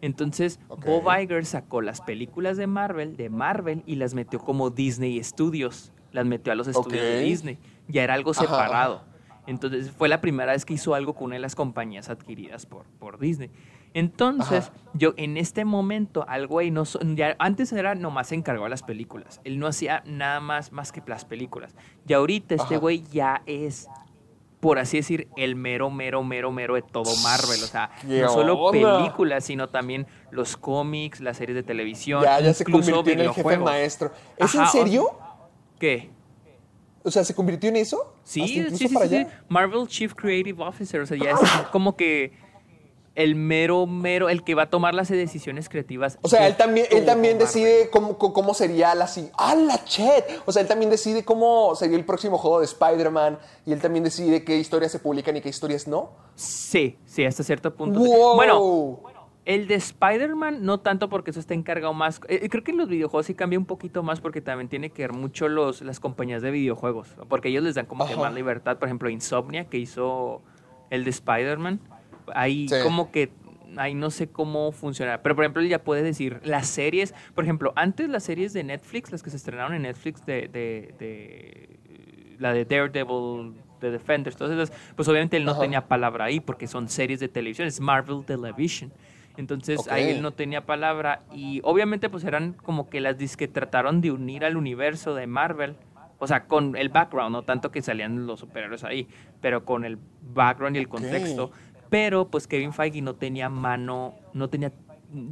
Entonces 0.00 0.60
Bob 0.68 1.04
Iger 1.20 1.46
sacó 1.46 1.80
las 1.80 2.00
películas 2.00 2.56
de 2.56 2.66
Marvel, 2.66 3.16
de 3.16 3.30
Marvel, 3.30 3.82
y 3.86 3.96
las 3.96 4.14
metió 4.14 4.38
como 4.38 4.70
Disney 4.70 5.22
Studios 5.22 5.92
las 6.14 6.24
metió 6.24 6.52
a 6.52 6.56
los 6.56 6.68
estudios 6.68 7.02
de 7.02 7.20
Disney. 7.20 7.58
Ya 7.88 8.04
era 8.04 8.14
algo 8.14 8.32
separado. 8.32 9.02
Entonces 9.46 9.90
fue 9.90 10.08
la 10.08 10.20
primera 10.20 10.52
vez 10.52 10.64
que 10.64 10.74
hizo 10.74 10.94
algo 10.94 11.14
con 11.14 11.26
una 11.26 11.34
de 11.34 11.40
las 11.40 11.54
compañías 11.54 12.08
adquiridas 12.08 12.64
por, 12.64 12.86
por 12.98 13.18
Disney. 13.18 13.50
Entonces, 13.92 14.72
yo 14.94 15.14
en 15.16 15.36
este 15.36 15.64
momento, 15.64 16.24
algo 16.28 16.58
ahí 16.58 16.70
no 16.70 16.84
ya 17.14 17.36
antes 17.38 17.72
era 17.72 17.94
nomás 17.94 18.32
encargado 18.32 18.64
de 18.64 18.70
las 18.70 18.82
películas. 18.82 19.40
Él 19.44 19.58
no 19.58 19.66
hacía 19.66 20.02
nada 20.06 20.40
más 20.40 20.72
más 20.72 20.92
que 20.92 21.02
las 21.06 21.24
películas. 21.24 21.74
Y 22.06 22.12
ahorita 22.12 22.54
este 22.54 22.76
güey 22.76 23.04
ya 23.12 23.42
es 23.46 23.88
por 24.64 24.78
así 24.78 24.96
decir, 24.96 25.28
el 25.36 25.56
mero, 25.56 25.90
mero, 25.90 26.24
mero, 26.24 26.50
mero 26.50 26.74
de 26.74 26.80
todo 26.80 27.14
Marvel. 27.22 27.62
O 27.62 27.66
sea, 27.66 27.90
no 28.02 28.30
solo 28.30 28.70
películas, 28.70 29.44
sino 29.44 29.68
también 29.68 30.06
los 30.30 30.56
cómics, 30.56 31.20
las 31.20 31.36
series 31.36 31.54
de 31.54 31.62
televisión. 31.62 32.22
Ya, 32.22 32.40
ya 32.40 32.54
se 32.54 32.64
convirtió 32.64 33.12
en 33.12 33.20
el 33.20 33.30
jefe 33.34 33.58
maestro. 33.58 34.10
¿Es 34.38 34.54
en 34.54 34.66
serio? 34.68 35.18
¿Qué? 35.84 36.08
O 37.02 37.10
sea, 37.10 37.24
¿se 37.24 37.34
convirtió 37.34 37.68
en 37.68 37.76
eso? 37.76 38.14
Sí, 38.22 38.64
sí, 38.70 38.88
sí, 38.88 39.26
Marvel 39.50 39.86
Chief 39.86 40.14
Creative 40.14 40.64
Officer. 40.64 41.02
O 41.02 41.06
sea, 41.06 41.18
ya 41.18 41.32
es 41.32 41.38
como 41.72 41.94
que 41.94 42.32
el 43.14 43.34
mero, 43.34 43.86
mero, 43.86 44.30
el 44.30 44.44
que 44.44 44.54
va 44.54 44.62
a 44.62 44.70
tomar 44.70 44.94
las 44.94 45.10
decisiones 45.10 45.68
creativas. 45.68 46.18
O 46.22 46.28
sea, 46.30 46.46
él 46.46 46.56
también, 46.56 46.86
él 46.90 47.04
también 47.04 47.36
decide 47.36 47.90
cómo, 47.90 48.16
cómo 48.16 48.54
sería 48.54 48.94
la... 48.94 49.06
¡Ah, 49.36 49.54
la 49.54 49.84
chet! 49.84 50.24
O 50.46 50.52
sea, 50.52 50.62
él 50.62 50.68
también 50.68 50.90
decide 50.90 51.22
cómo 51.22 51.76
sería 51.76 51.98
el 51.98 52.06
próximo 52.06 52.38
juego 52.38 52.60
de 52.60 52.64
Spider-Man 52.64 53.38
y 53.66 53.72
él 53.72 53.80
también 53.82 54.04
decide 54.04 54.42
qué 54.42 54.56
historias 54.56 54.90
se 54.90 55.00
publican 55.00 55.36
y 55.36 55.42
qué 55.42 55.50
historias 55.50 55.86
no. 55.86 56.12
Sí, 56.34 56.96
sí, 57.04 57.26
hasta 57.26 57.42
cierto 57.42 57.74
punto. 57.74 58.00
Bueno, 58.00 59.02
el 59.44 59.66
de 59.66 59.74
Spider-Man, 59.74 60.64
no 60.64 60.80
tanto 60.80 61.08
porque 61.08 61.30
eso 61.30 61.40
está 61.40 61.54
encargado 61.54 61.92
más. 61.92 62.20
Eh, 62.28 62.48
creo 62.48 62.64
que 62.64 62.70
en 62.70 62.78
los 62.78 62.88
videojuegos 62.88 63.26
sí 63.26 63.34
cambia 63.34 63.58
un 63.58 63.66
poquito 63.66 64.02
más 64.02 64.20
porque 64.20 64.40
también 64.40 64.68
tiene 64.68 64.90
que 64.90 65.02
ver 65.02 65.12
mucho 65.12 65.48
los, 65.48 65.82
las 65.82 66.00
compañías 66.00 66.40
de 66.42 66.50
videojuegos. 66.50 67.14
Porque 67.28 67.48
ellos 67.48 67.62
les 67.62 67.74
dan 67.74 67.86
como 67.86 68.06
que 68.06 68.16
más 68.16 68.32
libertad. 68.34 68.78
Por 68.78 68.88
ejemplo, 68.88 69.10
Insomnia, 69.10 69.66
que 69.66 69.78
hizo 69.78 70.42
el 70.90 71.04
de 71.04 71.10
Spider-Man. 71.10 71.80
Ahí 72.34 72.68
como 72.82 73.10
que. 73.10 73.30
Ahí 73.76 73.94
no 73.94 74.10
sé 74.10 74.28
cómo 74.28 74.70
funciona. 74.72 75.20
Pero 75.22 75.34
por 75.34 75.44
ejemplo, 75.44 75.62
ya 75.62 75.82
puede 75.82 76.02
decir 76.02 76.40
las 76.44 76.68
series. 76.68 77.12
Por 77.34 77.44
ejemplo, 77.44 77.72
antes 77.76 78.08
las 78.08 78.22
series 78.22 78.52
de 78.52 78.64
Netflix, 78.64 79.10
las 79.10 79.22
que 79.22 79.30
se 79.30 79.36
estrenaron 79.36 79.74
en 79.74 79.82
Netflix 79.82 80.24
de. 80.24 80.48
de, 80.48 81.78
la 82.38 82.52
de 82.52 82.64
Daredevil, 82.64 83.54
de 83.80 83.90
Defenders, 83.90 84.36
todas 84.36 84.52
esas, 84.52 84.76
pues 84.96 85.06
obviamente 85.08 85.36
él 85.36 85.44
no 85.44 85.56
tenía 85.56 85.86
palabra 85.86 86.24
ahí 86.24 86.40
porque 86.40 86.66
son 86.66 86.88
series 86.88 87.20
de 87.20 87.28
televisión, 87.28 87.68
es 87.68 87.80
Marvel 87.80 88.24
Television. 88.24 88.92
Entonces 89.36 89.88
ahí 89.88 90.10
él 90.10 90.22
no 90.22 90.32
tenía 90.32 90.64
palabra 90.64 91.22
y 91.32 91.60
obviamente 91.64 92.08
pues 92.08 92.24
eran 92.24 92.52
como 92.52 92.88
que 92.88 93.00
las 93.00 93.16
que 93.36 93.48
trataron 93.48 94.00
de 94.00 94.12
unir 94.12 94.44
al 94.44 94.56
universo 94.56 95.14
de 95.14 95.26
Marvel. 95.26 95.76
O 96.18 96.26
sea, 96.26 96.46
con 96.46 96.76
el 96.76 96.88
background, 96.88 97.32
no 97.32 97.42
tanto 97.42 97.70
que 97.70 97.82
salían 97.82 98.26
los 98.26 98.40
superhéroes 98.40 98.84
ahí, 98.84 99.08
pero 99.40 99.64
con 99.64 99.84
el 99.84 99.98
background 100.22 100.76
y 100.76 100.78
el 100.78 100.88
contexto. 100.88 101.50
Pero 101.90 102.28
pues 102.28 102.46
Kevin 102.46 102.72
Feige 102.72 103.02
no 103.02 103.14
tenía 103.14 103.48
mano, 103.48 104.14
no 104.32 104.48
tenía 104.48 104.72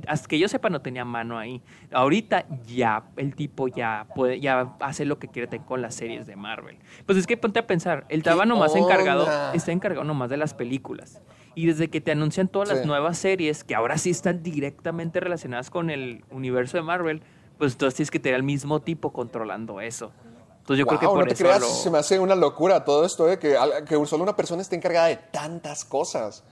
hasta 0.07 0.29
que 0.29 0.39
yo 0.39 0.49
sepa 0.49 0.71
no 0.71 0.81
tenía 0.81 1.05
mano 1.05 1.39
ahí. 1.39 1.63
Ahorita 1.93 2.47
ya 2.67 3.05
el 3.17 3.35
tipo 3.35 3.69
ya 3.69 4.07
puede 4.15 4.41
ya 4.41 4.75
hace 4.81 5.05
lo 5.05 5.19
que 5.19 5.29
quiere 5.29 5.49
con 5.61 5.83
las 5.83 5.95
series 5.95 6.27
de 6.27 6.37
Marvel. 6.37 6.79
Pues 7.07 7.19
es 7.19 7.27
que 7.27 7.37
ponte 7.37 7.59
a 7.59 7.67
pensar, 7.67 8.05
él 8.09 8.19
estaba 8.19 8.47
nomás 8.47 8.75
encargado, 8.77 9.27
está 9.55 9.73
encargado 9.73 10.05
nomás 10.05 10.31
de 10.31 10.37
las 10.37 10.55
películas. 10.55 11.21
Y 11.55 11.67
desde 11.67 11.91
que 11.91 12.01
te 12.01 12.13
anuncian 12.13 12.49
todas 12.49 12.69
las 12.69 12.87
nuevas 12.87 13.19
series, 13.19 13.65
que 13.65 13.75
ahora 13.75 13.99
sí 13.99 14.11
están 14.11 14.43
directamente 14.43 15.21
relacionadas 15.21 15.71
con 15.71 15.91
el 15.91 16.25
universo 16.31 16.79
de 16.79 16.83
Marvel, 16.83 17.23
pues 17.59 17.73
entonces 17.73 17.97
tienes 17.97 18.11
que 18.11 18.19
tener 18.19 18.37
al 18.37 18.43
mismo 18.43 18.81
tipo 18.81 19.13
controlando 19.13 19.81
eso. 19.81 20.13
Entonces 20.59 20.79
yo 20.79 20.87
creo 20.87 21.01
que 21.01 21.07
por 21.07 21.19
no 21.19 21.27
te 21.27 21.35
creas, 21.35 21.83
se 21.83 21.91
me 21.91 21.99
hace 21.99 22.19
una 22.19 22.35
locura 22.35 22.85
todo 22.85 23.05
esto 23.05 23.27
de 23.27 23.39
que, 23.39 23.57
que 23.87 24.07
solo 24.07 24.23
una 24.23 24.37
persona 24.37 24.63
esté 24.63 24.77
encargada 24.77 25.09
de 25.09 25.17
tantas 25.17 25.85
cosas. 25.85 26.45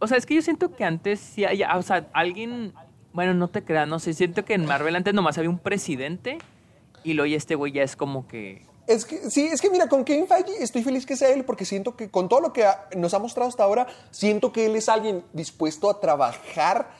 O 0.00 0.06
sea, 0.06 0.18
es 0.18 0.26
que 0.26 0.34
yo 0.34 0.42
siento 0.42 0.74
que 0.74 0.84
antes 0.84 1.20
sí 1.20 1.44
o 1.44 1.82
sea, 1.82 2.08
alguien, 2.12 2.74
bueno, 3.12 3.32
no 3.32 3.48
te 3.48 3.64
creas, 3.64 3.86
no 3.86 4.00
sé, 4.00 4.14
siento 4.14 4.44
que 4.44 4.54
en 4.54 4.66
Marvel 4.66 4.96
antes 4.96 5.14
nomás 5.14 5.38
había 5.38 5.48
un 5.48 5.60
presidente 5.60 6.38
y 7.04 7.14
luego 7.14 7.34
este 7.34 7.54
güey 7.54 7.72
ya 7.72 7.82
es 7.82 7.94
como 7.94 8.26
que 8.26 8.66
es 8.86 9.04
que, 9.04 9.30
sí, 9.30 9.48
es 9.50 9.60
que 9.60 9.70
mira, 9.70 9.88
con 9.88 10.04
Kevin 10.04 10.26
Feige 10.26 10.62
estoy 10.62 10.82
feliz 10.82 11.06
que 11.06 11.16
sea 11.16 11.30
él 11.30 11.44
porque 11.44 11.64
siento 11.64 11.96
que 11.96 12.10
con 12.10 12.28
todo 12.28 12.40
lo 12.40 12.52
que 12.52 12.66
nos 12.96 13.14
ha 13.14 13.18
mostrado 13.18 13.48
hasta 13.48 13.64
ahora, 13.64 13.86
siento 14.10 14.52
que 14.52 14.66
él 14.66 14.76
es 14.76 14.88
alguien 14.88 15.24
dispuesto 15.32 15.88
a 15.90 16.00
trabajar 16.00 16.90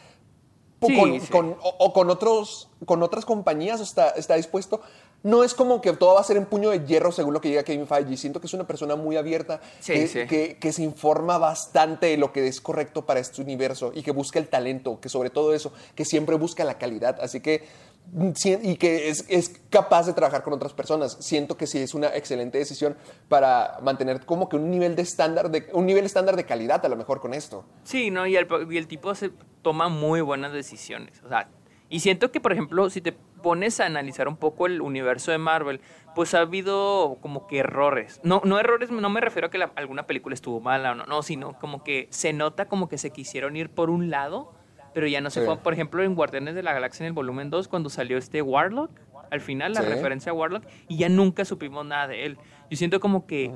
con, 1.30 1.57
o, 1.62 1.93
con, 1.93 2.11
otros, 2.11 2.68
con 2.85 3.03
otras 3.03 3.24
compañías, 3.24 3.80
está, 3.80 4.11
está 4.11 4.35
dispuesto. 4.35 4.80
No 5.22 5.43
es 5.43 5.55
como 5.55 5.80
que 5.80 5.91
todo 5.95 6.14
va 6.14 6.20
a 6.20 6.24
ser 6.24 6.37
en 6.37 6.45
puño 6.45 6.68
de 6.68 6.85
hierro 6.85 7.11
según 7.11 7.32
lo 7.32 7.41
que 7.41 7.49
diga 7.49 7.62
Kevin 7.62 7.87
Feige. 7.87 8.18
Siento 8.18 8.41
que 8.41 8.47
es 8.47 8.53
una 8.53 8.66
persona 8.66 8.95
muy 8.95 9.16
abierta, 9.16 9.61
que, 9.87 10.59
que, 10.61 10.72
se 10.72 10.82
informa 10.82 11.39
bastante 11.39 12.09
de 12.09 12.18
lo 12.18 12.30
que 12.30 12.47
es 12.47 12.61
correcto 12.61 13.07
para 13.07 13.20
este 13.20 13.41
universo 13.41 13.91
y 13.95 14.03
que 14.03 14.11
busca 14.11 14.39
el 14.39 14.49
talento, 14.49 15.01
que 15.01 15.09
sobre 15.09 15.30
todo 15.30 15.55
eso, 15.55 15.72
que 15.95 16.05
siempre 16.05 16.37
busca 16.37 16.62
la 16.64 16.76
calidad. 16.76 17.18
Así 17.22 17.41
que 17.41 17.64
y 18.12 18.76
que 18.76 19.09
es, 19.09 19.24
es, 19.28 19.61
capaz 19.70 20.07
de 20.07 20.12
trabajar 20.12 20.42
con 20.42 20.52
otras 20.52 20.72
personas. 20.72 21.16
Siento 21.20 21.57
que 21.57 21.66
sí 21.66 21.78
es 21.78 21.94
una 21.94 22.09
excelente 22.14 22.59
decisión 22.59 22.96
para 23.28 23.78
mantener 23.82 24.24
como 24.24 24.48
que 24.48 24.57
un 24.57 24.70
nivel 24.70 24.94
de 24.94 25.02
estándar 25.02 25.50
de 25.50 25.66
un 25.72 25.86
nivel 25.86 26.05
estándar 26.05 26.36
de 26.36 26.44
calidad 26.44 26.84
a 26.84 26.88
lo 26.88 26.96
mejor 26.96 27.20
con 27.20 27.34
esto. 27.34 27.64
Sí, 27.82 28.11
no, 28.11 28.26
y 28.26 28.36
el, 28.36 28.86
tipo 28.86 29.14
se 29.14 29.32
toma 29.62 29.88
muy 29.88 30.20
buenas 30.20 30.52
decisiones, 30.52 31.22
o 31.24 31.28
sea, 31.28 31.48
y 31.88 32.00
siento 32.00 32.30
que 32.30 32.40
por 32.40 32.52
ejemplo, 32.52 32.88
si 32.88 33.00
te 33.00 33.12
pones 33.12 33.80
a 33.80 33.86
analizar 33.86 34.28
un 34.28 34.36
poco 34.36 34.66
el 34.66 34.80
universo 34.80 35.30
de 35.30 35.38
Marvel, 35.38 35.80
pues 36.14 36.34
ha 36.34 36.40
habido 36.40 37.18
como 37.20 37.46
que 37.46 37.59
errores. 37.59 38.20
No, 38.22 38.40
no 38.44 38.59
errores, 38.59 38.90
no 38.90 39.11
me 39.11 39.20
refiero 39.20 39.48
a 39.48 39.50
que 39.50 39.62
alguna 39.74 40.07
película 40.07 40.34
estuvo 40.34 40.61
mala 40.61 40.92
o 40.92 40.94
no, 40.94 41.05
no, 41.05 41.22
sino 41.22 41.59
como 41.59 41.82
que 41.82 42.07
se 42.11 42.32
nota 42.32 42.66
como 42.68 42.88
que 42.88 42.96
se 42.96 43.11
quisieron 43.11 43.57
ir 43.57 43.70
por 43.70 43.90
un 43.90 44.09
lado, 44.11 44.55
pero 44.95 45.07
ya 45.09 45.20
no 45.20 45.28
se 45.28 45.45
fue. 45.45 45.59
Por 45.59 45.72
ejemplo, 45.72 46.03
en 46.03 46.14
Guardianes 46.14 46.55
de 46.55 46.62
la 46.62 46.72
Galaxia 46.72 47.05
en 47.05 47.09
el 47.09 47.12
volumen 47.12 47.51
2, 47.51 47.68
cuando 47.68 47.90
salió 47.90 48.16
este 48.16 48.40
Warlock, 48.40 48.90
al 49.30 49.40
final, 49.40 49.72
la 49.74 49.82
referencia 49.82 50.30
a 50.30 50.34
Warlock, 50.34 50.64
y 50.88 50.97
ya 50.99 51.09
nunca 51.09 51.45
supimos 51.45 51.84
nada 51.84 52.07
de 52.07 52.24
él. 52.24 52.38
Yo 52.70 52.76
siento 52.76 53.01
como 53.01 53.26
que 53.26 53.53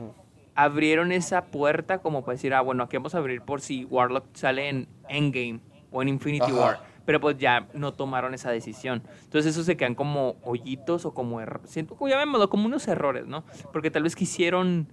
abrieron 0.55 1.13
esa 1.13 1.45
puerta 1.45 1.99
como 1.99 2.25
para 2.25 2.35
decir, 2.35 2.53
ah, 2.53 2.61
bueno, 2.61 2.83
aquí 2.83 2.97
vamos 2.97 3.15
a 3.15 3.19
abrir 3.19 3.43
por 3.43 3.61
si 3.61 3.85
Warlock 3.85 4.27
sale 4.35 4.69
en 4.69 4.89
Endgame 5.09 5.61
o 5.93 6.03
en 6.03 6.09
Infinity 6.09 6.51
War. 6.51 6.81
Pero 7.07 7.21
pues 7.21 7.39
ya 7.39 7.69
no 7.73 7.95
tomaron 7.95 8.35
esa 8.35 8.51
decisión. 8.51 9.03
Entonces 9.23 9.55
eso 9.55 9.63
se 9.63 9.77
quedan 9.77 9.95
como 9.95 10.37
hoyitos 10.43 11.07
o 11.07 11.15
como 11.15 11.41
errores. 11.41 11.71
Siento, 11.71 11.97
llamémoslo, 12.07 12.51
como 12.51 12.67
unos 12.67 12.87
errores, 12.89 13.27
¿no? 13.27 13.45
Porque 13.73 13.91
tal 13.91 14.03
vez 14.03 14.15
quisieron 14.15 14.89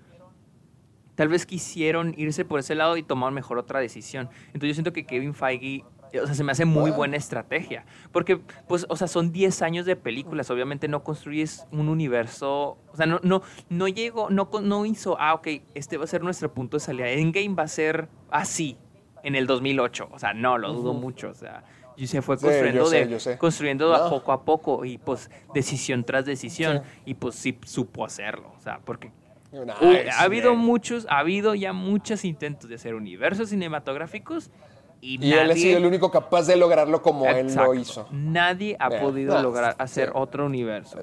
tal 1.16 1.30
vez 1.30 1.46
quisieron 1.46 2.14
irse 2.18 2.46
por 2.46 2.60
ese 2.60 2.76
lado 2.76 2.98
y 2.98 3.04
tomar 3.04 3.32
mejor 3.32 3.58
otra 3.58 3.80
decisión. 3.80 4.30
Entonces 4.48 4.70
yo 4.70 4.74
siento 4.76 4.94
que 4.94 5.06
Kevin 5.06 5.34
Feige 5.34 5.84
o 6.20 6.26
sea, 6.26 6.36
se 6.36 6.44
me 6.44 6.52
hace 6.52 6.66
muy 6.66 6.92
buena 6.92 7.18
estrategia. 7.18 7.86
Porque, 8.12 8.38
pues, 8.68 8.86
o 8.90 8.96
sea, 8.96 9.08
son 9.08 9.32
10 9.32 9.62
años 9.62 9.86
de 9.86 9.96
películas. 9.96 10.50
Obviamente 10.50 10.88
no 10.88 11.04
construyes 11.04 11.66
un 11.72 11.90
universo. 11.90 12.78
O 12.92 12.96
sea, 12.96 13.06
no, 13.06 13.20
no, 13.24 13.42
no 13.70 13.88
llegó, 13.88 14.30
no, 14.30 14.50
no 14.62 14.86
hizo, 14.86 15.18
ah, 15.20 15.34
ok, 15.34 15.48
este 15.74 15.98
va 15.98 16.06
a 16.06 16.08
ser 16.08 16.24
nuestro 16.24 16.54
punto 16.54 16.78
de 16.78 16.82
salida. 16.82 17.10
Endgame 17.10 17.56
va 17.56 17.64
a 17.64 17.68
ser 17.68 18.08
así 18.30 18.78
en 19.24 19.36
el 19.36 19.48
2008. 19.48 20.10
O 20.12 20.20
sea, 20.20 20.34
no, 20.34 20.58
lo 20.58 20.74
dudo 20.74 20.94
mucho. 20.94 21.30
O 21.30 21.34
sea, 21.34 21.64
y 21.98 22.08
se 22.08 22.22
fue 22.22 22.38
construyendo, 22.38 22.90
de, 22.90 23.38
construyendo 23.38 24.10
poco 24.10 24.32
a 24.32 24.44
poco 24.44 24.86
y 24.86 24.98
pues 24.98 25.30
decisión 25.54 26.04
tras 26.04 26.26
decisión. 26.26 26.84
Y 27.06 27.16
pues 27.16 27.36
sí 27.36 27.58
supo 27.66 28.06
hacerlo. 28.06 28.54
O 28.58 28.62
sea, 28.62 28.80
porque 28.84 29.12
ha 30.10 30.24
habido 30.24 30.56
muchos, 30.56 31.06
ha 31.10 31.20
habido 31.20 31.56
ya 31.56 31.74
muchos 31.74 32.26
intentos 32.26 32.70
de 32.70 32.76
hacer 32.76 32.96
universos 32.96 33.50
cinematográficos 33.50 34.52
y, 35.06 35.34
él 35.34 35.52
ha 35.52 35.54
sido 35.54 35.78
el 35.78 35.86
único 35.86 36.10
capaz 36.10 36.48
de 36.48 36.56
lograrlo 36.56 37.02
como 37.02 37.30
él 37.30 37.54
lo 37.54 37.76
hizo. 37.76 38.08
Nadie 38.12 38.76
ha 38.80 38.90
podido 38.90 39.40
lograr 39.42 39.76
hacer 39.78 40.12
otro 40.16 40.46
universo. 40.46 41.00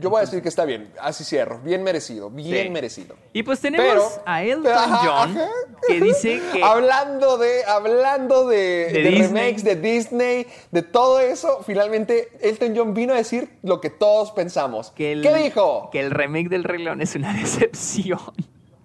Yo 0.00 0.10
voy 0.10 0.18
a 0.18 0.20
decir 0.22 0.42
que 0.42 0.48
está 0.48 0.64
bien, 0.64 0.92
así 1.00 1.22
cierro. 1.22 1.60
Bien 1.60 1.82
merecido, 1.82 2.28
bien 2.30 2.72
merecido. 2.72 3.14
Y 3.32 3.42
pues 3.42 3.60
tenemos 3.60 4.20
a 4.26 4.42
Elton 4.42 4.90
John 5.02 5.38
que 5.86 6.00
dice 6.00 6.40
que. 6.52 6.62
Hablando 6.62 7.38
de, 7.38 7.64
hablando 7.64 8.48
de, 8.48 8.88
remakes 9.18 9.62
de 9.62 9.76
Disney, 9.76 10.46
de 10.72 10.82
todo 10.82 11.20
eso, 11.20 11.62
finalmente 11.64 12.28
Elton 12.40 12.74
John 12.76 12.94
vino 12.94 13.14
a 13.14 13.16
decir 13.16 13.48
lo 13.62 13.80
que 13.80 13.90
todos 13.90 14.32
pensamos. 14.32 14.90
¿Qué 14.90 15.16
dijo? 15.16 15.88
Que 15.92 16.00
el 16.00 16.10
remake 16.10 16.48
del 16.48 16.64
Rey 16.64 16.82
León 16.82 17.00
es 17.00 17.14
una 17.14 17.32
decepción. 17.38 18.18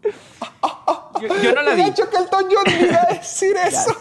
yo, 1.44 1.54
no 1.54 1.62
la 1.62 1.76
vi. 1.76 1.84
hecho 1.84 2.10
que 2.10 2.18
Elton 2.18 2.46
John 2.52 2.82
iba 2.82 3.02
a 3.02 3.14
decir 3.14 3.56
eso. 3.66 3.96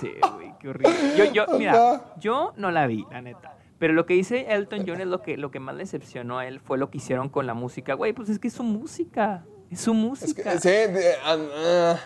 Qué 0.60 0.68
horrible. 0.68 0.92
Yo, 1.16 1.24
yo, 1.24 1.46
mira, 1.58 2.14
yo 2.18 2.52
no 2.56 2.70
la 2.70 2.86
vi, 2.86 3.04
la 3.10 3.20
neta. 3.20 3.56
Pero 3.78 3.94
lo 3.94 4.04
que 4.04 4.12
dice 4.12 4.46
Elton 4.50 4.84
John 4.86 5.00
es 5.00 5.06
lo 5.06 5.22
que, 5.22 5.38
lo 5.38 5.50
que 5.50 5.58
más 5.58 5.74
le 5.74 5.84
decepcionó 5.84 6.38
a 6.38 6.46
él 6.46 6.60
fue 6.60 6.76
lo 6.76 6.90
que 6.90 6.98
hicieron 6.98 7.30
con 7.30 7.46
la 7.46 7.54
música. 7.54 7.94
Güey, 7.94 8.12
pues 8.12 8.28
es 8.28 8.38
que 8.38 8.48
es 8.48 8.54
su 8.54 8.62
música. 8.62 9.44
Es 9.70 9.80
su 9.80 9.94
música. 9.94 10.52
Es 10.52 10.62
que, 10.62 10.90
sí, 10.92 11.08
uh, 11.26 11.96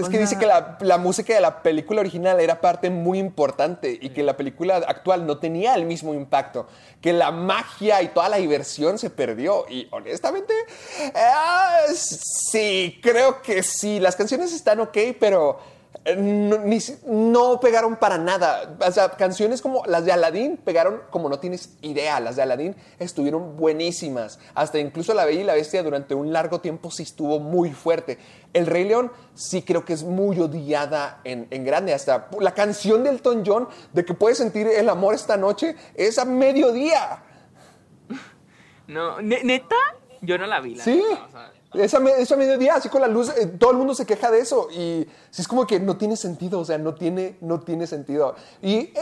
es 0.00 0.08
que 0.08 0.18
dice 0.18 0.38
que 0.38 0.46
la, 0.46 0.98
música 0.98 1.34
de 1.34 1.40
la 1.40 1.62
película 1.62 2.00
original 2.00 2.38
era 2.40 2.60
parte 2.60 2.88
muy 2.88 3.18
importante 3.18 3.98
y 4.00 4.10
que 4.10 4.22
la 4.22 4.36
película 4.36 4.76
actual 4.76 5.26
no 5.26 5.38
tenía 5.38 5.74
el 5.74 5.84
mismo 5.84 6.14
impacto, 6.14 6.68
que 7.00 7.12
la 7.12 7.32
magia 7.32 8.00
y 8.00 8.08
toda 8.08 8.28
la 8.28 8.36
diversión 8.36 8.98
se 8.98 9.10
perdió. 9.10 9.66
Y 9.68 9.88
honestamente, 9.90 10.54
eh, 11.00 11.92
sí, 11.94 12.98
creo 13.02 13.42
que 13.42 13.62
sí, 13.62 13.98
las 13.98 14.14
canciones 14.14 14.52
están 14.52 14.80
ok, 14.80 14.96
pero 15.18 15.58
eh, 16.04 16.16
no, 17.06 17.60
pegaron 17.60 17.96
para 17.96 18.16
nada. 18.16 18.76
O 18.86 18.92
sea, 18.92 19.10
canciones 19.10 19.60
como 19.60 19.84
las 19.86 20.04
de 20.04 20.12
Aladdin 20.12 20.56
pegaron 20.56 21.02
como 21.10 21.28
no 21.28 21.38
tienes 21.38 21.76
idea. 21.82 22.20
Las 22.20 22.36
de 22.36 22.42
Aladdin 22.42 22.76
estuvieron 22.98 23.56
buenísimas. 23.56 24.38
Hasta 24.54 24.78
incluso 24.78 25.12
La 25.12 25.24
Bella 25.24 25.40
y 25.40 25.44
la 25.44 25.54
Bestia 25.54 25.82
durante 25.82 26.14
un 26.14 26.32
largo 26.32 26.60
tiempo 26.60 26.90
sí 26.90 27.02
estuvo 27.02 27.38
muy 27.38 27.72
fuerte. 27.72 28.18
El 28.52 28.66
Rey 28.66 28.84
León 28.84 29.12
sí 29.34 29.62
creo 29.62 29.84
que 29.84 29.92
es 29.92 30.02
muy 30.02 30.38
odiada 30.40 31.20
en, 31.24 31.64
grande. 31.64 31.92
Hasta 31.92 32.28
la 32.40 32.54
canción 32.54 33.04
de 33.04 33.10
Elton 33.10 33.42
John 33.44 33.68
de 33.92 34.04
que 34.04 34.14
puedes 34.14 34.38
sentir 34.38 34.66
el 34.68 34.88
amor 34.88 35.14
esta 35.14 35.36
noche 35.36 35.76
es 35.94 36.18
a 36.18 36.24
mediodía. 36.24 37.24
No, 38.86 39.22
neta, 39.22 39.76
yo 40.20 40.36
no 40.36 40.46
la 40.48 40.58
vi. 40.58 40.74
sí. 40.74 41.00
Esa, 41.72 41.98
esa 42.18 42.36
mediodía, 42.36 42.74
así 42.74 42.88
con 42.88 43.00
la 43.00 43.06
luz, 43.06 43.28
eh, 43.28 43.46
todo 43.46 43.70
el 43.70 43.76
mundo 43.76 43.94
se 43.94 44.04
queja 44.04 44.30
de 44.30 44.40
eso. 44.40 44.68
Y 44.72 45.06
es 45.36 45.46
como 45.46 45.66
que 45.66 45.78
no 45.78 45.96
tiene 45.96 46.16
sentido, 46.16 46.58
o 46.60 46.64
sea, 46.64 46.78
no 46.78 46.94
tiene, 46.94 47.36
no 47.40 47.60
tiene 47.60 47.86
sentido. 47.86 48.34
Y 48.60 48.76
eh, 48.76 48.94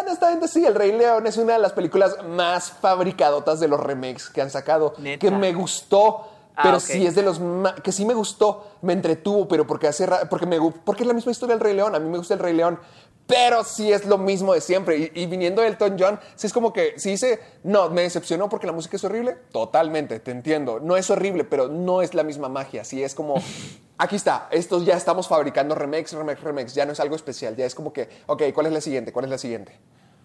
honestamente 0.00 0.48
sí, 0.48 0.64
El 0.64 0.74
Rey 0.74 0.92
León 0.92 1.26
es 1.26 1.36
una 1.36 1.52
de 1.52 1.60
las 1.60 1.72
películas 1.72 2.16
más 2.28 2.72
fabricadotas 2.72 3.60
de 3.60 3.68
los 3.68 3.78
remakes 3.78 4.28
que 4.28 4.42
han 4.42 4.50
sacado. 4.50 4.94
Que 5.20 5.30
me 5.30 5.52
gustó. 5.52 6.30
Ah, 6.58 6.62
pero 6.62 6.80
sí 6.80 7.06
es 7.06 7.14
de 7.14 7.22
los 7.22 7.38
que 7.82 7.92
sí 7.92 8.06
me 8.06 8.14
gustó, 8.14 8.64
me 8.80 8.94
entretuvo, 8.94 9.46
pero 9.46 9.66
porque 9.66 9.88
hace 9.88 10.08
porque 10.30 10.46
me 10.46 10.58
porque 10.58 11.02
es 11.02 11.06
la 11.06 11.12
misma 11.12 11.30
historia 11.30 11.54
del 11.54 11.62
Rey 11.62 11.74
León, 11.74 11.94
a 11.94 11.98
mí 11.98 12.08
me 12.08 12.16
gusta 12.16 12.32
el 12.32 12.40
Rey 12.40 12.54
León, 12.54 12.80
pero 13.26 13.64
sí 13.64 13.92
es 13.92 14.06
lo 14.06 14.18
mismo 14.18 14.54
de 14.54 14.60
siempre. 14.60 15.10
Y, 15.14 15.26
viniendo 15.26 15.62
de 15.62 15.68
Elton 15.68 15.96
John, 15.98 16.20
sí 16.34 16.46
es 16.46 16.52
como 16.52 16.72
que, 16.72 16.98
si 16.98 17.10
dice, 17.10 17.40
no, 17.64 17.90
me 17.90 18.02
decepcionó 18.02 18.48
porque 18.48 18.66
la 18.66 18.72
música 18.72 18.96
es 18.96 19.04
horrible, 19.04 19.36
totalmente, 19.52 20.20
te 20.20 20.30
entiendo. 20.30 20.80
No 20.80 20.96
es 20.96 21.10
horrible, 21.10 21.44
pero 21.44 21.68
no 21.68 22.02
es 22.02 22.14
la 22.14 22.22
misma 22.22 22.48
magia. 22.48 22.84
Sí 22.84 23.02
es 23.02 23.14
como, 23.14 23.34
aquí 23.98 24.16
está, 24.16 24.48
estos 24.50 24.84
ya 24.84 24.96
estamos 24.96 25.26
fabricando 25.26 25.74
remakes, 25.74 26.12
remakes, 26.12 26.42
remakes, 26.42 26.74
ya 26.74 26.86
no 26.86 26.92
es 26.92 27.00
algo 27.00 27.16
especial, 27.16 27.56
ya 27.56 27.66
es 27.66 27.74
como 27.74 27.92
que, 27.92 28.08
ok, 28.26 28.44
¿cuál 28.54 28.66
es 28.66 28.72
la 28.72 28.80
siguiente? 28.80 29.12
¿Cuál 29.12 29.24
es 29.24 29.30
la 29.30 29.38
siguiente? 29.38 29.78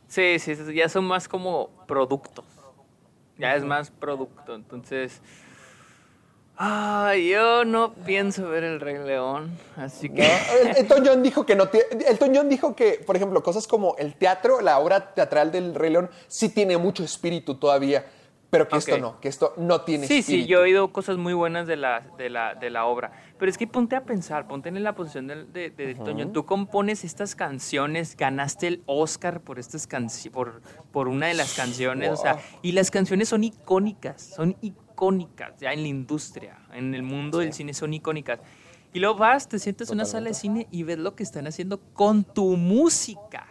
Sí, 0.07 0.39
sí, 0.39 0.55
ya 0.73 0.89
son 0.89 1.05
más 1.05 1.27
como 1.27 1.69
productos. 1.87 2.45
Ya 3.37 3.55
es 3.55 3.63
más 3.63 3.89
producto, 3.89 4.53
entonces... 4.53 5.21
Ah, 6.63 7.15
yo 7.15 7.65
no 7.65 7.91
pienso 8.05 8.47
ver 8.47 8.63
el 8.63 8.79
Rey 8.79 8.99
León, 8.99 9.57
así 9.77 10.09
que. 10.09 10.29
Elton 10.77 11.03
John 11.03 11.23
dijo 11.23 11.43
que 11.43 11.55
no 11.55 11.67
Elton 12.07 12.35
John 12.35 12.49
dijo 12.49 12.75
que, 12.75 13.01
por 13.03 13.15
ejemplo, 13.15 13.41
cosas 13.41 13.65
como 13.65 13.95
el 13.97 14.13
teatro, 14.13 14.61
la 14.61 14.77
obra 14.77 15.15
teatral 15.15 15.51
del 15.51 15.73
Rey 15.73 15.89
León, 15.89 16.11
sí 16.27 16.49
tiene 16.49 16.77
mucho 16.77 17.03
espíritu 17.03 17.55
todavía, 17.55 18.05
pero 18.51 18.67
que 18.67 18.77
esto 18.77 18.99
no, 18.99 19.19
que 19.19 19.27
esto 19.27 19.55
no 19.57 19.81
tiene 19.81 20.05
sí, 20.05 20.19
espíritu. 20.19 20.41
Sí, 20.41 20.43
sí, 20.43 20.47
yo 20.47 20.59
he 20.59 20.61
oído 20.61 20.93
cosas 20.93 21.17
muy 21.17 21.33
buenas 21.33 21.65
de 21.65 21.77
la, 21.77 22.01
de 22.19 22.29
la, 22.29 22.53
de 22.53 22.69
la 22.69 22.85
obra. 22.85 23.11
Pero 23.39 23.49
es 23.49 23.57
que 23.57 23.65
ponte 23.65 23.95
a 23.95 24.03
pensar, 24.03 24.47
ponte 24.47 24.69
en 24.69 24.83
la 24.83 24.93
posición 24.93 25.25
de, 25.25 25.71
de, 25.71 25.91
Elton 25.91 26.15
John. 26.15 26.31
Tú 26.31 26.45
compones 26.45 27.03
estas 27.03 27.33
canciones, 27.33 28.15
ganaste 28.15 28.67
el 28.67 28.83
Oscar 28.85 29.41
por 29.41 29.57
estas 29.57 29.87
por, 30.31 30.61
por 30.91 31.07
una 31.07 31.25
de 31.25 31.33
las 31.33 31.55
canciones, 31.55 32.11
o 32.11 32.17
sea, 32.17 32.37
y 32.61 32.73
las 32.73 32.91
canciones 32.91 33.29
son 33.29 33.43
icónicas, 33.43 34.21
son 34.21 34.55
icónicas 34.61 34.90
icónicas 35.01 35.57
ya 35.59 35.73
en 35.73 35.81
la 35.81 35.87
industria, 35.87 36.59
en 36.73 36.93
el 36.93 37.01
mundo 37.01 37.39
del 37.39 37.53
cine 37.53 37.73
son 37.73 37.93
icónicas. 37.93 38.39
Y 38.93 38.99
luego 38.99 39.15
vas, 39.15 39.47
te 39.47 39.57
sientes 39.57 39.89
en 39.89 39.95
una 39.95 40.05
sala 40.05 40.27
de 40.27 40.33
cine 40.33 40.67
y 40.69 40.83
ves 40.83 40.99
lo 40.99 41.15
que 41.15 41.23
están 41.23 41.47
haciendo 41.47 41.79
con 41.93 42.23
tu 42.23 42.55
música. 42.57 43.47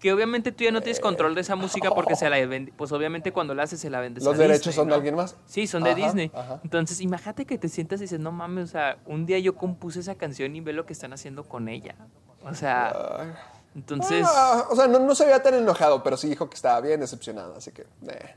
Que 0.00 0.12
obviamente 0.12 0.52
tú 0.52 0.64
ya 0.64 0.70
no 0.70 0.80
tienes 0.80 1.00
control 1.00 1.34
de 1.34 1.40
esa 1.42 1.56
música 1.56 1.90
porque 1.90 2.14
se 2.16 2.30
la 2.30 2.36
pues 2.76 2.92
obviamente 2.92 3.32
cuando 3.32 3.54
la 3.54 3.64
haces 3.64 3.80
se 3.80 3.90
la 3.90 4.00
vendes. 4.00 4.24
¿Los 4.24 4.38
derechos 4.38 4.74
son 4.74 4.88
de 4.88 4.94
alguien 4.94 5.14
más? 5.14 5.36
Sí, 5.46 5.66
son 5.66 5.82
de 5.82 5.94
Disney. 5.94 6.32
Entonces, 6.64 7.00
imagínate 7.00 7.44
que 7.44 7.58
te 7.58 7.68
sientas 7.68 8.00
y 8.00 8.04
dices, 8.04 8.20
no 8.20 8.32
mames, 8.32 8.64
o 8.64 8.72
sea, 8.72 8.98
un 9.06 9.26
día 9.26 9.38
yo 9.38 9.54
compuse 9.56 10.00
esa 10.00 10.14
canción 10.14 10.54
y 10.56 10.60
ve 10.60 10.72
lo 10.72 10.86
que 10.86 10.92
están 10.92 11.12
haciendo 11.12 11.44
con 11.44 11.68
ella. 11.68 11.96
O 12.44 12.54
sea, 12.54 13.36
entonces. 13.74 14.24
Ah, 14.28 14.66
o 14.70 14.76
sea, 14.76 14.86
no, 14.86 15.00
no, 15.00 15.14
se 15.14 15.24
veía 15.24 15.42
tan 15.42 15.54
enojado, 15.54 16.02
pero 16.02 16.16
sí 16.16 16.28
dijo 16.28 16.48
que 16.48 16.54
estaba 16.54 16.80
bien 16.80 17.00
decepcionado, 17.00 17.56
así 17.56 17.72
que. 17.72 17.82
Eh. 17.82 18.34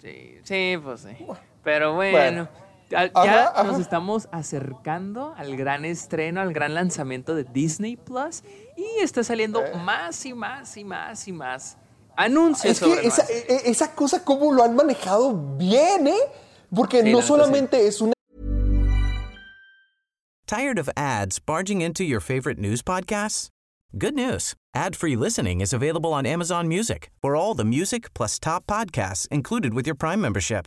Sí, 0.00 0.40
sí, 0.42 0.80
pues 0.82 1.00
sí. 1.02 1.16
Pero 1.62 1.94
bueno, 1.94 2.48
ya, 2.90 3.52
nos 3.64 3.78
estamos 3.78 4.28
acercando 4.32 5.34
al 5.36 5.56
gran 5.56 5.84
estreno, 5.84 6.40
al 6.40 6.52
gran 6.52 6.74
lanzamiento 6.74 7.34
de 7.34 7.44
Disney 7.44 7.96
Plus 7.96 8.42
y 8.76 9.02
está 9.02 9.24
saliendo 9.24 9.64
eh. 9.64 9.72
más 9.84 10.24
y 10.26 10.34
más 10.34 10.76
y 10.76 10.84
más 10.84 11.28
y 11.28 11.32
más 11.32 11.76
anuncios. 12.16 12.80
Es 12.80 12.80
que 12.80 13.06
esa, 13.06 13.22
e, 13.24 13.46
e, 13.48 13.70
esa, 13.70 13.94
cosa, 13.94 14.24
cómo 14.24 14.52
lo 14.52 14.62
han 14.62 14.76
manejado 14.76 15.34
bien, 15.56 16.08
¿eh? 16.08 16.20
Porque 16.74 17.02
no 17.02 17.22
solamente 17.22 17.86
es 17.86 18.00
una. 18.00 18.12
¿Tired 20.46 20.78
of 20.78 20.88
ads 20.96 21.38
barging 21.38 21.80
into 21.80 22.04
your 22.04 22.20
favorite 22.20 22.58
news 22.58 22.82
podcasts? 22.82 23.48
Good 23.96 24.14
news. 24.14 24.54
Ad-free 24.74 25.16
listening 25.16 25.60
is 25.60 25.74
available 25.74 26.14
on 26.14 26.24
Amazon 26.24 26.66
Music 26.66 27.10
for 27.20 27.36
all 27.36 27.54
the 27.54 27.64
music 27.64 28.12
plus 28.14 28.38
top 28.38 28.66
podcasts 28.66 29.28
included 29.28 29.74
with 29.74 29.86
your 29.86 29.94
Prime 29.94 30.20
membership. 30.20 30.66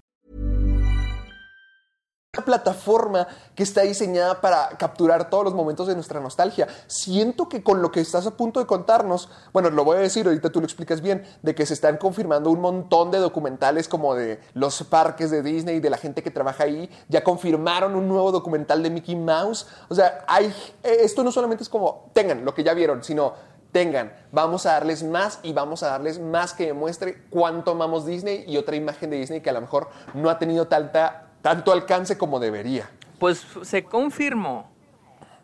Una 2.33 2.45
plataforma 2.45 3.27
que 3.55 3.63
está 3.63 3.81
diseñada 3.81 4.39
para 4.39 4.69
capturar 4.77 5.29
todos 5.29 5.43
los 5.43 5.53
momentos 5.53 5.87
de 5.87 5.95
nuestra 5.95 6.21
nostalgia. 6.21 6.65
Siento 6.87 7.49
que 7.49 7.61
con 7.61 7.81
lo 7.81 7.91
que 7.91 7.99
estás 7.99 8.25
a 8.25 8.37
punto 8.37 8.61
de 8.61 8.65
contarnos, 8.65 9.27
bueno, 9.51 9.69
lo 9.69 9.83
voy 9.83 9.97
a 9.97 9.99
decir, 9.99 10.25
ahorita 10.25 10.49
tú 10.49 10.61
lo 10.61 10.65
explicas 10.65 11.01
bien, 11.01 11.25
de 11.41 11.53
que 11.53 11.65
se 11.65 11.73
están 11.73 11.97
confirmando 11.97 12.49
un 12.49 12.61
montón 12.61 13.11
de 13.11 13.17
documentales 13.17 13.89
como 13.89 14.15
de 14.15 14.39
los 14.53 14.81
parques 14.83 15.29
de 15.29 15.43
Disney, 15.43 15.81
de 15.81 15.89
la 15.89 15.97
gente 15.97 16.23
que 16.23 16.31
trabaja 16.31 16.63
ahí, 16.63 16.89
ya 17.09 17.21
confirmaron 17.21 17.95
un 17.95 18.07
nuevo 18.07 18.31
documental 18.31 18.81
de 18.81 18.91
Mickey 18.91 19.17
Mouse. 19.17 19.67
O 19.89 19.95
sea, 19.95 20.23
hay, 20.25 20.55
esto 20.83 21.25
no 21.25 21.33
solamente 21.33 21.63
es 21.63 21.69
como, 21.69 22.11
tengan 22.13 22.45
lo 22.45 22.53
que 22.53 22.63
ya 22.63 22.73
vieron, 22.73 23.03
sino 23.03 23.33
tengan, 23.73 24.13
vamos 24.31 24.65
a 24.65 24.71
darles 24.71 25.03
más 25.03 25.39
y 25.43 25.51
vamos 25.51 25.83
a 25.83 25.87
darles 25.87 26.17
más 26.17 26.53
que 26.53 26.67
demuestre 26.67 27.23
cuánto 27.29 27.71
amamos 27.71 28.05
Disney 28.05 28.45
y 28.47 28.55
otra 28.55 28.77
imagen 28.77 29.09
de 29.09 29.17
Disney 29.17 29.41
que 29.41 29.49
a 29.49 29.53
lo 29.53 29.59
mejor 29.59 29.89
no 30.13 30.29
ha 30.29 30.39
tenido 30.39 30.67
tanta 30.67 31.30
tanto 31.41 31.71
alcance 31.71 32.17
como 32.17 32.39
debería. 32.39 32.89
Pues 33.19 33.45
se 33.63 33.83
confirmó 33.83 34.71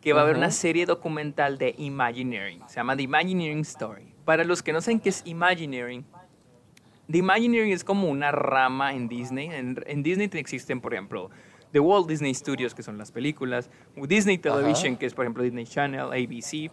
que 0.01 0.13
va 0.13 0.21
a 0.21 0.23
haber 0.23 0.37
una 0.37 0.51
serie 0.51 0.85
documental 0.85 1.57
de 1.57 1.75
Imagineering. 1.77 2.61
Se 2.67 2.75
llama 2.75 2.95
The 2.95 3.03
Imagineering 3.03 3.59
Story. 3.61 4.13
Para 4.25 4.43
los 4.43 4.63
que 4.63 4.73
no 4.73 4.81
saben 4.81 4.99
qué 4.99 5.09
es 5.09 5.21
Imagineering, 5.25 6.05
The 7.09 7.17
Imagineering 7.19 7.71
es 7.71 7.83
como 7.83 8.09
una 8.09 8.31
rama 8.31 8.93
en 8.93 9.07
Disney. 9.07 9.49
En, 9.51 10.03
Disney 10.03 10.29
existen, 10.33 10.81
por 10.81 10.93
ejemplo, 10.93 11.29
The 11.71 11.79
Walt 11.79 12.07
Disney 12.07 12.33
Studios, 12.33 12.75
que 12.75 12.83
son 12.83 12.97
las 12.97 13.11
películas, 13.11 13.69
Disney 13.95 14.37
Television, 14.37 14.97
que 14.97 15.05
es, 15.05 15.13
por 15.13 15.25
ejemplo, 15.25 15.43
Disney 15.43 15.65
Channel, 15.65 16.07
ABC. 16.11 16.71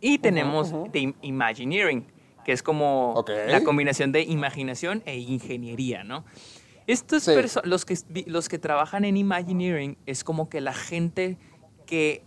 Y 0.00 0.18
tenemos 0.18 0.72
The 0.92 1.14
Imagineering, 1.22 2.06
que 2.44 2.52
es 2.52 2.62
como 2.62 3.24
la 3.48 3.62
combinación 3.62 4.12
de 4.12 4.22
imaginación 4.22 5.02
e 5.04 5.18
ingeniería, 5.18 6.04
¿no? 6.04 6.24
Estos 6.88 7.28
los, 7.64 7.84
que, 7.84 7.98
los 8.26 8.48
que 8.48 8.58
trabajan 8.58 9.04
en 9.04 9.18
Imagineering 9.18 9.98
es 10.06 10.24
como 10.24 10.48
que 10.48 10.62
la 10.62 10.72
gente 10.72 11.36
que 11.86 12.24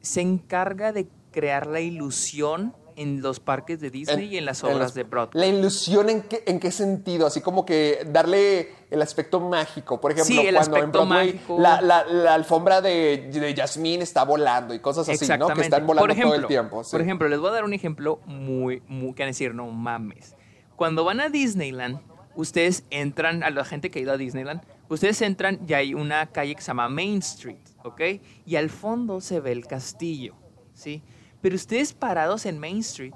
se 0.00 0.20
encarga 0.20 0.92
de 0.92 1.08
crear 1.32 1.66
la 1.66 1.80
ilusión 1.80 2.74
en 2.94 3.22
los 3.22 3.40
parques 3.40 3.80
de 3.80 3.90
Disney 3.90 4.34
y 4.34 4.38
en 4.38 4.44
las 4.44 4.62
obras 4.62 4.94
de 4.94 5.02
Broadway. 5.02 5.50
¿La 5.50 5.58
ilusión 5.58 6.10
en 6.10 6.22
qué, 6.22 6.42
en 6.46 6.60
qué 6.60 6.70
sentido? 6.70 7.26
Así 7.26 7.40
como 7.40 7.66
que 7.66 8.06
darle 8.06 8.70
el 8.90 9.02
aspecto 9.02 9.40
mágico. 9.40 10.00
Por 10.00 10.12
ejemplo, 10.12 10.42
cuando 10.54 10.76
en 10.76 10.92
Broadway 10.92 11.40
la, 11.58 11.80
la, 11.80 12.34
alfombra 12.34 12.80
de, 12.80 13.30
de 13.32 13.54
Jasmine 13.54 14.02
está 14.02 14.24
volando 14.24 14.74
y 14.74 14.80
cosas 14.80 15.08
así, 15.08 15.26
¿no? 15.38 15.48
Que 15.48 15.60
están 15.60 15.86
volando 15.86 16.14
todo 16.14 16.34
el 16.34 16.46
tiempo. 16.46 16.82
Por 16.88 17.00
ejemplo, 17.00 17.28
les 17.28 17.40
voy 17.40 17.48
a 17.48 17.52
dar 17.52 17.64
un 17.64 17.72
ejemplo 17.72 18.20
muy, 18.26 18.82
muy, 18.86 19.12
que 19.14 19.24
decir, 19.24 19.54
no 19.54 19.66
mames. 19.70 20.36
Cuando 20.76 21.04
van 21.04 21.20
a 21.20 21.28
Disneyland, 21.28 22.00
ustedes 22.38 22.84
entran, 22.90 23.42
a 23.42 23.50
la 23.50 23.64
gente 23.64 23.90
que 23.90 23.98
ha 23.98 24.02
ido 24.02 24.12
a 24.12 24.16
Disneyland, 24.16 24.62
ustedes 24.88 25.20
entran 25.22 25.58
y 25.66 25.72
hay 25.72 25.92
una 25.92 26.24
calle 26.28 26.54
que 26.54 26.60
se 26.62 26.68
llama 26.68 26.88
Main 26.88 27.18
Street, 27.18 27.58
¿ok? 27.82 28.00
Y 28.46 28.54
al 28.54 28.70
fondo 28.70 29.20
se 29.20 29.40
ve 29.40 29.50
el 29.50 29.66
castillo, 29.66 30.36
¿sí? 30.72 31.02
Pero 31.40 31.56
ustedes 31.56 31.92
parados 31.92 32.46
en 32.46 32.60
Main 32.60 32.78
Street 32.78 33.12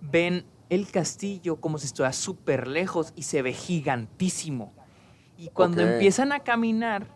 ven 0.00 0.44
el 0.70 0.90
castillo 0.90 1.60
como 1.60 1.78
si 1.78 1.86
estuviera 1.86 2.12
súper 2.12 2.66
lejos 2.66 3.12
y 3.14 3.22
se 3.22 3.42
ve 3.42 3.52
gigantísimo. 3.52 4.74
Y 5.38 5.50
cuando 5.50 5.82
empiezan 5.82 6.32
a 6.32 6.40
caminar, 6.40 7.06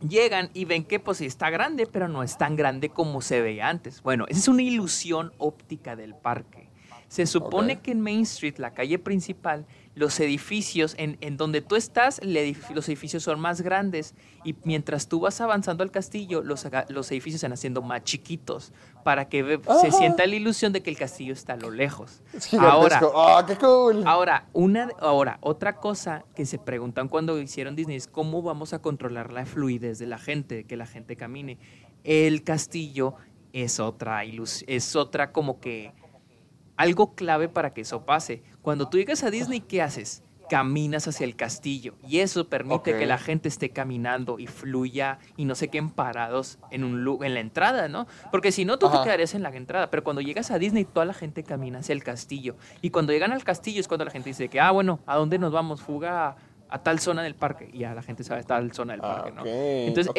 llegan 0.00 0.48
y 0.54 0.64
ven 0.64 0.84
que 0.84 0.98
pues 0.98 1.20
está 1.20 1.50
grande, 1.50 1.86
pero 1.86 2.08
no 2.08 2.22
es 2.22 2.38
tan 2.38 2.56
grande 2.56 2.88
como 2.88 3.20
se 3.20 3.42
veía 3.42 3.68
antes. 3.68 4.02
Bueno, 4.02 4.24
esa 4.28 4.40
es 4.40 4.48
una 4.48 4.62
ilusión 4.62 5.34
óptica 5.36 5.96
del 5.96 6.14
parque. 6.14 6.70
Se 7.08 7.26
supone 7.26 7.80
que 7.80 7.92
en 7.92 8.00
Main 8.00 8.22
Street, 8.22 8.58
la 8.58 8.74
calle 8.74 8.98
principal, 8.98 9.66
los 9.96 10.20
edificios, 10.20 10.94
en, 10.98 11.16
en 11.22 11.38
donde 11.38 11.62
tú 11.62 11.74
estás, 11.74 12.20
los 12.22 12.88
edificios 12.88 13.22
son 13.22 13.40
más 13.40 13.62
grandes 13.62 14.14
y 14.44 14.54
mientras 14.62 15.08
tú 15.08 15.20
vas 15.20 15.40
avanzando 15.40 15.82
al 15.82 15.90
castillo, 15.90 16.42
los, 16.42 16.68
los 16.90 17.10
edificios 17.10 17.40
se 17.40 17.46
van 17.46 17.54
haciendo 17.54 17.80
más 17.80 18.04
chiquitos 18.04 18.74
para 19.04 19.30
que 19.30 19.58
se 19.80 19.90
sienta 19.90 20.26
la 20.26 20.34
ilusión 20.34 20.74
de 20.74 20.82
que 20.82 20.90
el 20.90 20.98
castillo 20.98 21.32
está 21.32 21.54
a 21.54 21.56
lo 21.56 21.70
lejos. 21.70 22.22
ahora, 22.60 23.00
oh, 23.02 23.40
qué 23.46 23.56
cool. 23.56 24.06
ahora, 24.06 24.46
una, 24.52 24.90
ahora, 25.00 25.38
otra 25.40 25.76
cosa 25.76 26.26
que 26.34 26.44
se 26.44 26.58
preguntan 26.58 27.08
cuando 27.08 27.40
hicieron 27.40 27.74
Disney 27.74 27.96
es 27.96 28.06
cómo 28.06 28.42
vamos 28.42 28.74
a 28.74 28.80
controlar 28.80 29.32
la 29.32 29.46
fluidez 29.46 29.98
de 29.98 30.06
la 30.06 30.18
gente, 30.18 30.64
que 30.64 30.76
la 30.76 30.86
gente 30.86 31.16
camine. 31.16 31.58
El 32.04 32.44
castillo 32.44 33.14
es 33.54 33.80
otra 33.80 34.26
ilusión, 34.26 34.68
es 34.68 34.94
otra 34.94 35.32
como 35.32 35.58
que 35.58 35.94
algo 36.76 37.14
clave 37.14 37.48
para 37.48 37.72
que 37.72 37.82
eso 37.82 38.04
pase. 38.04 38.42
Cuando 38.62 38.88
tú 38.88 38.98
llegas 38.98 39.22
a 39.24 39.30
Disney, 39.30 39.60
¿qué 39.60 39.82
haces? 39.82 40.22
Caminas 40.48 41.08
hacia 41.08 41.24
el 41.24 41.34
castillo 41.34 41.94
y 42.06 42.20
eso 42.20 42.48
permite 42.48 42.96
que 42.96 43.04
la 43.04 43.18
gente 43.18 43.48
esté 43.48 43.70
caminando 43.70 44.38
y 44.38 44.46
fluya 44.46 45.18
y 45.36 45.44
no 45.44 45.56
se 45.56 45.66
queden 45.68 45.90
parados 45.90 46.60
en, 46.70 46.84
un, 46.84 47.24
en 47.24 47.34
la 47.34 47.40
entrada, 47.40 47.88
¿no? 47.88 48.06
Porque 48.30 48.52
si 48.52 48.64
no, 48.64 48.78
tú 48.78 48.88
te 48.88 48.98
quedarías 49.02 49.34
en 49.34 49.42
la 49.42 49.48
entrada. 49.48 49.90
Pero 49.90 50.04
cuando 50.04 50.22
llegas 50.22 50.52
a 50.52 50.60
Disney, 50.60 50.84
toda 50.84 51.04
la 51.04 51.14
gente 51.14 51.42
camina 51.42 51.80
hacia 51.80 51.94
el 51.94 52.04
castillo. 52.04 52.56
Y 52.80 52.90
cuando 52.90 53.12
llegan 53.12 53.32
al 53.32 53.42
castillo 53.42 53.80
es 53.80 53.88
cuando 53.88 54.04
la 54.04 54.12
gente 54.12 54.30
dice 54.30 54.48
que, 54.48 54.60
ah, 54.60 54.70
bueno, 54.70 55.00
¿a 55.06 55.16
dónde 55.16 55.38
nos 55.38 55.50
vamos? 55.50 55.82
Fuga 55.82 56.36
a 56.68 56.82
tal 56.82 56.98
zona 56.98 57.22
del 57.22 57.34
parque 57.34 57.70
y 57.72 57.78
ya 57.80 57.94
la 57.94 58.02
gente 58.02 58.24
sabe 58.24 58.42
tal 58.42 58.72
zona 58.72 58.94
del 58.94 59.00
parque, 59.00 59.32
¿no? 59.32 59.42
Entonces, 59.46 60.12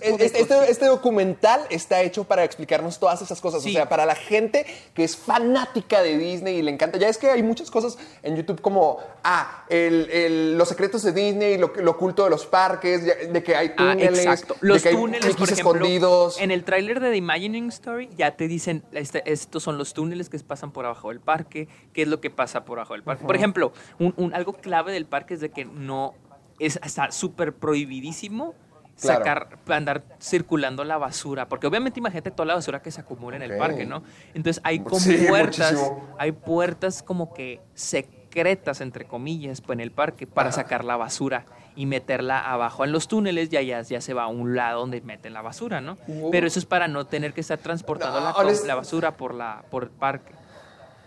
este, 0.00 0.70
este, 0.70 0.86
documental 0.86 1.60
está 1.70 2.02
hecho 2.02 2.24
para 2.24 2.44
explicarnos 2.44 2.98
todas 2.98 3.20
esas 3.22 3.40
cosas, 3.40 3.64
o 3.64 3.68
sea, 3.68 3.88
para 3.88 4.06
la 4.06 4.14
gente 4.14 4.64
que 4.94 5.04
es 5.04 5.16
fanática 5.16 6.02
de 6.02 6.16
Disney 6.16 6.56
y 6.58 6.62
le 6.62 6.70
encanta. 6.70 6.98
Ya 6.98 7.08
es 7.08 7.18
que 7.18 7.30
hay 7.30 7.42
muchas 7.42 7.70
cosas 7.70 7.98
en 8.22 8.36
YouTube 8.36 8.60
como, 8.60 8.98
ah, 9.24 9.64
los 9.68 10.68
secretos 10.68 11.02
de 11.02 11.12
Disney, 11.12 11.58
lo, 11.58 11.72
lo, 11.76 11.92
oculto 11.92 12.24
de 12.24 12.30
los 12.30 12.46
parques, 12.46 13.04
de 13.04 13.42
que 13.42 13.54
hay 13.54 13.72
ah, 13.76 13.92
túneles, 13.92 14.18
exacto. 14.18 14.56
Los 14.60 14.82
túneles, 14.82 15.36
por 15.36 15.50
ejemplo, 15.50 15.74
escondidos. 15.74 16.40
En 16.40 16.50
el 16.50 16.64
tráiler 16.64 17.00
de 17.00 17.10
The 17.10 17.16
Imagining 17.16 17.68
Story 17.68 18.08
ya 18.16 18.36
te 18.36 18.48
dicen, 18.48 18.82
este, 18.92 19.22
estos 19.30 19.62
son 19.62 19.78
los 19.78 19.92
túneles 19.92 20.28
que 20.28 20.38
pasan 20.38 20.72
por 20.72 20.84
abajo 20.84 21.10
del 21.10 21.20
parque, 21.20 21.68
qué 21.92 22.02
es 22.02 22.08
lo 22.08 22.20
que 22.20 22.30
pasa 22.30 22.64
por 22.64 22.78
abajo 22.78 22.94
del 22.94 23.02
parque. 23.02 23.24
Por 23.24 23.36
ejemplo, 23.36 23.72
un, 23.98 24.32
algo 24.34 24.54
clave 24.54 24.92
del 24.92 25.06
parque 25.06 25.34
es 25.34 25.40
de 25.40 25.50
que 25.50 25.64
no 25.82 26.14
es 26.58 26.78
está 26.82 27.10
súper 27.10 27.54
prohibidísimo 27.54 28.54
sacar, 28.96 29.58
andar 29.68 30.04
circulando 30.20 30.84
la 30.84 30.98
basura, 30.98 31.48
porque 31.48 31.66
obviamente 31.66 32.00
imagínate 32.00 32.30
toda 32.30 32.46
la 32.46 32.54
basura 32.54 32.82
que 32.82 32.90
se 32.90 33.00
acumula 33.00 33.36
en 33.36 33.42
el 33.42 33.56
parque, 33.56 33.86
¿no? 33.86 34.02
Entonces 34.34 34.60
hay 34.64 34.80
como 34.80 35.00
puertas, 35.28 35.92
hay 36.18 36.32
puertas 36.32 37.02
como 37.02 37.32
que 37.32 37.60
secretas, 37.74 38.80
entre 38.80 39.06
comillas, 39.06 39.60
pues, 39.60 39.76
en 39.76 39.80
el 39.80 39.90
parque 39.90 40.26
para 40.26 40.52
sacar 40.52 40.84
la 40.84 40.96
basura 40.96 41.46
y 41.74 41.86
meterla 41.86 42.38
abajo 42.38 42.84
en 42.84 42.92
los 42.92 43.08
túneles 43.08 43.52
y 43.52 43.56
allá 43.56 43.80
ya 43.82 44.00
se 44.00 44.14
va 44.14 44.24
a 44.24 44.28
un 44.28 44.54
lado 44.54 44.80
donde 44.80 45.00
meten 45.00 45.32
la 45.32 45.42
basura, 45.42 45.80
¿no? 45.80 45.96
Pero 46.30 46.46
eso 46.46 46.58
es 46.58 46.66
para 46.66 46.86
no 46.86 47.06
tener 47.06 47.32
que 47.32 47.40
estar 47.40 47.58
transportando 47.58 48.20
la, 48.20 48.34
la, 48.66 48.74
basura 48.74 49.16
por, 49.16 49.34
la, 49.34 49.64
por 49.70 49.84
el 49.84 49.90
parque. 49.90 50.34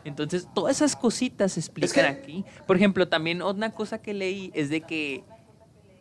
Entonces, 0.05 0.47
todas 0.53 0.77
esas 0.77 0.95
cositas 0.95 1.53
se 1.53 1.59
explican 1.59 2.05
aquí. 2.05 2.45
Por 2.67 2.77
ejemplo, 2.77 3.07
también 3.07 3.41
otra 3.41 3.71
cosa 3.71 4.01
que 4.01 4.13
leí 4.13 4.51
es 4.53 4.69
de 4.69 4.81
que, 4.81 5.23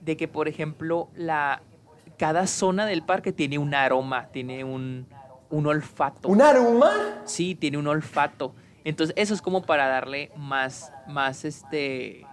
de 0.00 0.16
que 0.16 0.28
por 0.28 0.46
ejemplo, 0.46 1.08
la, 1.16 1.62
cada 2.18 2.46
zona 2.46 2.84
del 2.86 3.02
parque 3.02 3.32
tiene 3.32 3.58
un 3.58 3.74
aroma, 3.74 4.28
tiene 4.28 4.62
un, 4.62 5.06
un 5.50 5.66
olfato. 5.66 6.28
¿Un 6.28 6.42
aroma? 6.42 7.22
Sí, 7.24 7.54
tiene 7.54 7.78
un 7.78 7.86
olfato. 7.86 8.54
Entonces, 8.84 9.14
eso 9.16 9.32
es 9.32 9.40
como 9.40 9.62
para 9.62 9.88
darle 9.88 10.30
más, 10.36 10.92
más 11.08 11.46
este, 11.46 12.26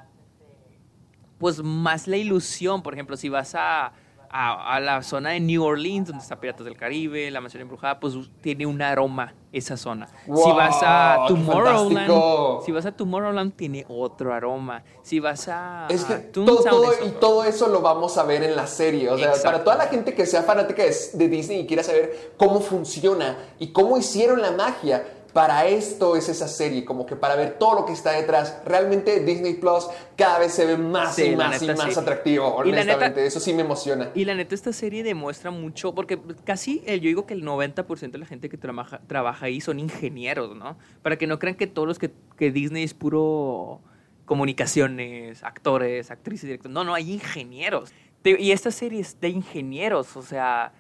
pues 1.38 1.64
más 1.64 2.06
la 2.08 2.18
ilusión. 2.18 2.84
Por 2.84 2.94
ejemplo, 2.94 3.16
si 3.16 3.30
vas 3.30 3.56
a, 3.56 3.94
a, 4.32 4.80
la 4.80 5.04
zona 5.04 5.32
de 5.32 5.40
New 5.40 5.64
Orleans, 5.64 6.08
donde 6.08 6.24
está 6.24 6.40
Piratas 6.40 6.66
del 6.66 6.78
Caribe, 6.78 7.30
la 7.32 7.42
mansión 7.42 7.62
embrujada, 7.62 8.00
pues 8.00 8.16
tiene 8.42 8.66
un 8.66 8.82
aroma 8.82 9.34
esa 9.52 9.76
zona. 9.76 10.08
si 10.26 10.52
vas 10.52 10.80
a 10.82 11.26
Tomorrowland, 11.28 12.64
si 12.66 12.72
vas 12.72 12.86
a 12.86 12.92
Tomorrowland 12.94 13.54
tiene 13.54 13.86
otro 13.90 14.34
aroma. 14.34 14.84
Si 15.02 15.20
vas 15.20 15.50
a, 15.50 15.88
es 15.90 16.06
que 16.06 16.16
todo, 16.16 16.64
y 17.06 17.10
todo 17.20 17.44
eso 17.44 17.68
lo 17.68 17.82
vamos 17.82 18.18
a 18.18 18.24
ver 18.24 18.44
en 18.44 18.56
la 18.56 18.68
serie. 18.68 19.10
O 19.10 19.18
sea, 19.18 19.34
para 19.44 19.64
toda 19.64 19.76
la 19.76 19.88
gente 19.88 20.14
que 20.14 20.26
sea 20.26 20.44
fanática 20.44 20.84
de 20.84 21.28
Disney 21.28 21.60
y 21.60 21.68
quiera 21.68 21.84
saber 21.84 22.34
cómo 22.38 22.62
funciona 22.62 23.38
y 23.60 23.72
cómo 23.74 23.98
hicieron 23.98 24.42
la 24.42 24.52
magia 24.52 25.04
para 25.34 25.66
esto 25.66 26.16
es 26.16 26.28
esa 26.30 26.48
serie, 26.48 26.84
como 26.84 27.06
que 27.06 27.16
para 27.16 27.36
ver 27.36 27.58
todo 27.58 27.76
lo 27.76 27.86
que 27.86 27.94
está 27.94 28.12
detrás. 28.12 28.62
Realmente 28.66 29.22
Disney 29.22 29.56
Plus 29.56 29.88
cada 30.16 30.40
vez 30.40 30.54
se 30.54 30.66
ve 30.66 30.78
más 30.78 31.18
y 31.20 31.36
más 31.36 31.62
y 31.62 31.68
más 31.68 31.98
atractivo, 31.98 32.48
honestamente. 32.48 33.26
Eso 33.26 33.40
sí 33.40 33.54
me 33.54 33.62
emociona. 33.62 34.12
Y 34.14 34.26
la 34.26 34.36
neta, 34.36 34.56
esta 34.56 34.74
serie 34.74 35.04
demuestra 35.04 35.52
mucho, 35.52 35.96
porque 35.96 36.20
casi 36.44 36.82
yo 36.86 37.00
digo 37.00 37.26
que 37.26 37.34
el 37.34 37.44
90% 37.44 38.12
de 38.12 38.18
la 38.18 38.26
gente 38.26 38.50
que 38.50 38.58
trabaja, 38.58 39.02
trabaja 39.08 39.46
ahí 39.46 39.62
son 39.62 39.80
ingenieros, 39.80 40.56
¿no? 40.56 40.78
Para 41.02 41.18
que 41.18 41.28
no 41.28 41.40
crean 41.40 41.56
que 41.56 41.68
todos 41.68 41.88
los 41.88 42.00
que, 42.00 42.12
que 42.38 42.52
Disney 42.52 42.84
es 42.84 42.94
puro 42.94 43.82
comunicaciones, 44.26 45.44
actores, 45.44 46.12
actrices, 46.12 46.44
directores. 46.44 46.74
No, 46.74 46.84
no, 46.84 46.94
hay 46.94 47.14
ingenieros. 47.14 47.94
Y 48.24 48.52
esta 48.52 48.72
serie 48.72 49.00
es 49.00 49.20
de 49.20 49.30
ingenieros, 49.30 50.16
o 50.16 50.22
sea 50.22 50.74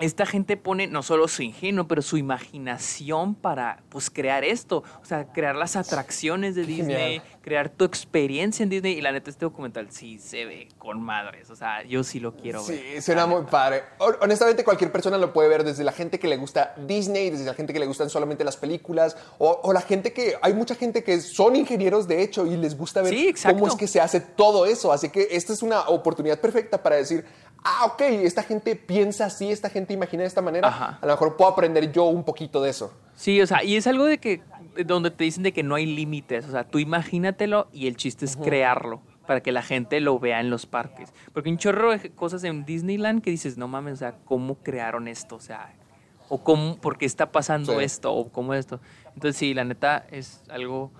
esta 0.00 0.26
gente 0.26 0.56
pone 0.56 0.86
no 0.86 1.02
solo 1.02 1.28
su 1.28 1.42
ingenio, 1.42 1.88
pero 1.88 2.02
su 2.02 2.16
imaginación 2.16 3.34
para 3.34 3.82
pues 3.88 4.10
crear 4.10 4.44
esto. 4.44 4.84
O 5.02 5.04
sea, 5.04 5.32
crear 5.32 5.56
las 5.56 5.76
atracciones 5.76 6.54
de 6.54 6.64
Disney, 6.64 7.20
crear 7.42 7.68
tu 7.68 7.84
experiencia 7.84 8.62
en 8.62 8.70
Disney. 8.70 8.98
Y 8.98 9.00
la 9.00 9.12
neta, 9.12 9.30
este 9.30 9.44
documental 9.44 9.90
sí 9.90 10.18
se 10.18 10.44
ve 10.44 10.68
con 10.78 11.02
madres. 11.02 11.50
O 11.50 11.56
sea, 11.56 11.82
yo 11.84 12.04
sí 12.04 12.20
lo 12.20 12.34
quiero 12.36 12.64
ver. 12.64 12.78
Sí, 12.78 13.02
suena 13.02 13.26
muy 13.26 13.42
padre. 13.44 13.82
Honestamente, 14.20 14.64
cualquier 14.64 14.92
persona 14.92 15.18
lo 15.18 15.32
puede 15.32 15.48
ver, 15.48 15.64
desde 15.64 15.84
la 15.84 15.92
gente 15.92 16.18
que 16.18 16.28
le 16.28 16.36
gusta 16.36 16.74
Disney, 16.86 17.30
desde 17.30 17.44
la 17.44 17.54
gente 17.54 17.72
que 17.72 17.80
le 17.80 17.86
gustan 17.86 18.08
solamente 18.10 18.44
las 18.44 18.56
películas, 18.56 19.16
o, 19.38 19.72
la 19.72 19.80
gente 19.80 20.12
que. 20.12 20.36
Hay 20.40 20.54
mucha 20.54 20.74
gente 20.74 21.02
que 21.02 21.20
son 21.20 21.56
ingenieros, 21.56 22.06
de 22.06 22.22
hecho, 22.22 22.46
y 22.46 22.56
les 22.56 22.76
gusta 22.76 23.02
ver 23.02 23.14
cómo 23.42 23.66
es 23.66 23.74
que 23.74 23.88
se 23.88 24.00
hace 24.00 24.20
todo 24.20 24.66
eso. 24.66 24.92
Así 24.92 25.08
que 25.08 25.28
esta 25.32 25.52
es 25.52 25.62
una 25.62 25.88
oportunidad 25.88 26.40
perfecta 26.40 26.82
para 26.82 26.96
decir 26.96 27.24
ah, 27.68 27.86
ok, 27.86 28.00
esta 28.00 28.42
gente 28.42 28.76
piensa 28.76 29.26
así, 29.26 29.50
esta 29.50 29.70
gente 29.70 29.92
imagina 29.92 30.22
de 30.22 30.28
esta 30.28 30.42
manera, 30.42 30.68
a 31.00 31.06
lo 31.06 31.12
mejor 31.12 31.36
puedo 31.36 31.50
aprender 31.50 31.92
yo 31.92 32.04
un 32.04 32.24
poquito 32.24 32.62
de 32.62 32.70
eso. 32.70 32.92
Sí, 33.14 33.40
o 33.40 33.46
sea, 33.46 33.62
y 33.62 33.76
es 33.76 33.86
algo 33.86 34.04
de 34.04 34.18
que, 34.18 34.42
donde 34.86 35.10
te 35.10 35.24
dicen 35.24 35.42
de 35.42 35.52
que 35.52 35.62
no 35.62 35.74
hay 35.74 35.86
límites, 35.86 36.46
o 36.46 36.50
sea, 36.50 36.64
tú 36.64 36.78
imagínatelo 36.78 37.68
y 37.72 37.86
el 37.86 37.96
chiste 37.96 38.24
es 38.24 38.36
crearlo 38.36 39.02
para 39.26 39.42
que 39.42 39.52
la 39.52 39.62
gente 39.62 40.00
lo 40.00 40.18
vea 40.18 40.40
en 40.40 40.48
los 40.48 40.64
parques. 40.64 41.12
Porque 41.34 41.50
un 41.50 41.58
chorro 41.58 41.90
de 41.90 42.10
cosas 42.10 42.44
en 42.44 42.64
Disneyland 42.64 43.22
que 43.22 43.30
dices, 43.30 43.58
no 43.58 43.68
mames, 43.68 43.94
o 43.94 43.96
sea, 43.96 44.14
¿cómo 44.24 44.56
crearon 44.56 45.06
esto? 45.06 45.36
O 45.36 45.40
sea, 45.40 45.74
o 46.30 46.42
cómo, 46.42 46.76
por 46.76 46.96
qué 46.96 47.04
está 47.04 47.30
pasando 47.30 47.80
esto, 47.80 48.14
o 48.14 48.30
cómo 48.30 48.54
esto. 48.54 48.80
Entonces, 49.14 49.36
sí, 49.36 49.52
la 49.52 49.64
neta 49.64 50.06
es 50.10 50.42
algo 50.48 50.92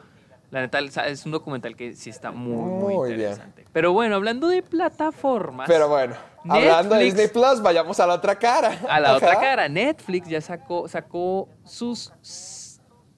la 0.51 0.63
neta, 0.63 0.79
es 1.07 1.27
un 1.27 1.33
documental 1.33 1.77
que 1.77 1.95
sí 1.95 2.09
está 2.09 2.31
muy, 2.31 2.55
muy, 2.97 3.11
interesante. 3.11 3.67
Pero 3.73 3.93
bueno, 3.93 4.15
hablando 4.15 4.49
de 4.49 4.63
plataformas. 4.63 5.69
Pero 5.69 5.89
bueno, 5.89 6.15
hablando 6.49 6.95
de 6.95 7.05
Disney 7.05 7.29
Plus, 7.29 7.61
vayamos 7.63 7.99
a 8.01 8.07
la 8.07 8.15
otra 8.15 8.39
cara. 8.39 8.79
A 8.89 9.01
la 9.01 9.17
otra 9.17 9.39
cara. 9.39 9.69
Netflix 9.69 10.29
ya 10.29 10.41
sacó, 10.41 10.89
sacó 10.89 11.49
sus. 11.65 12.13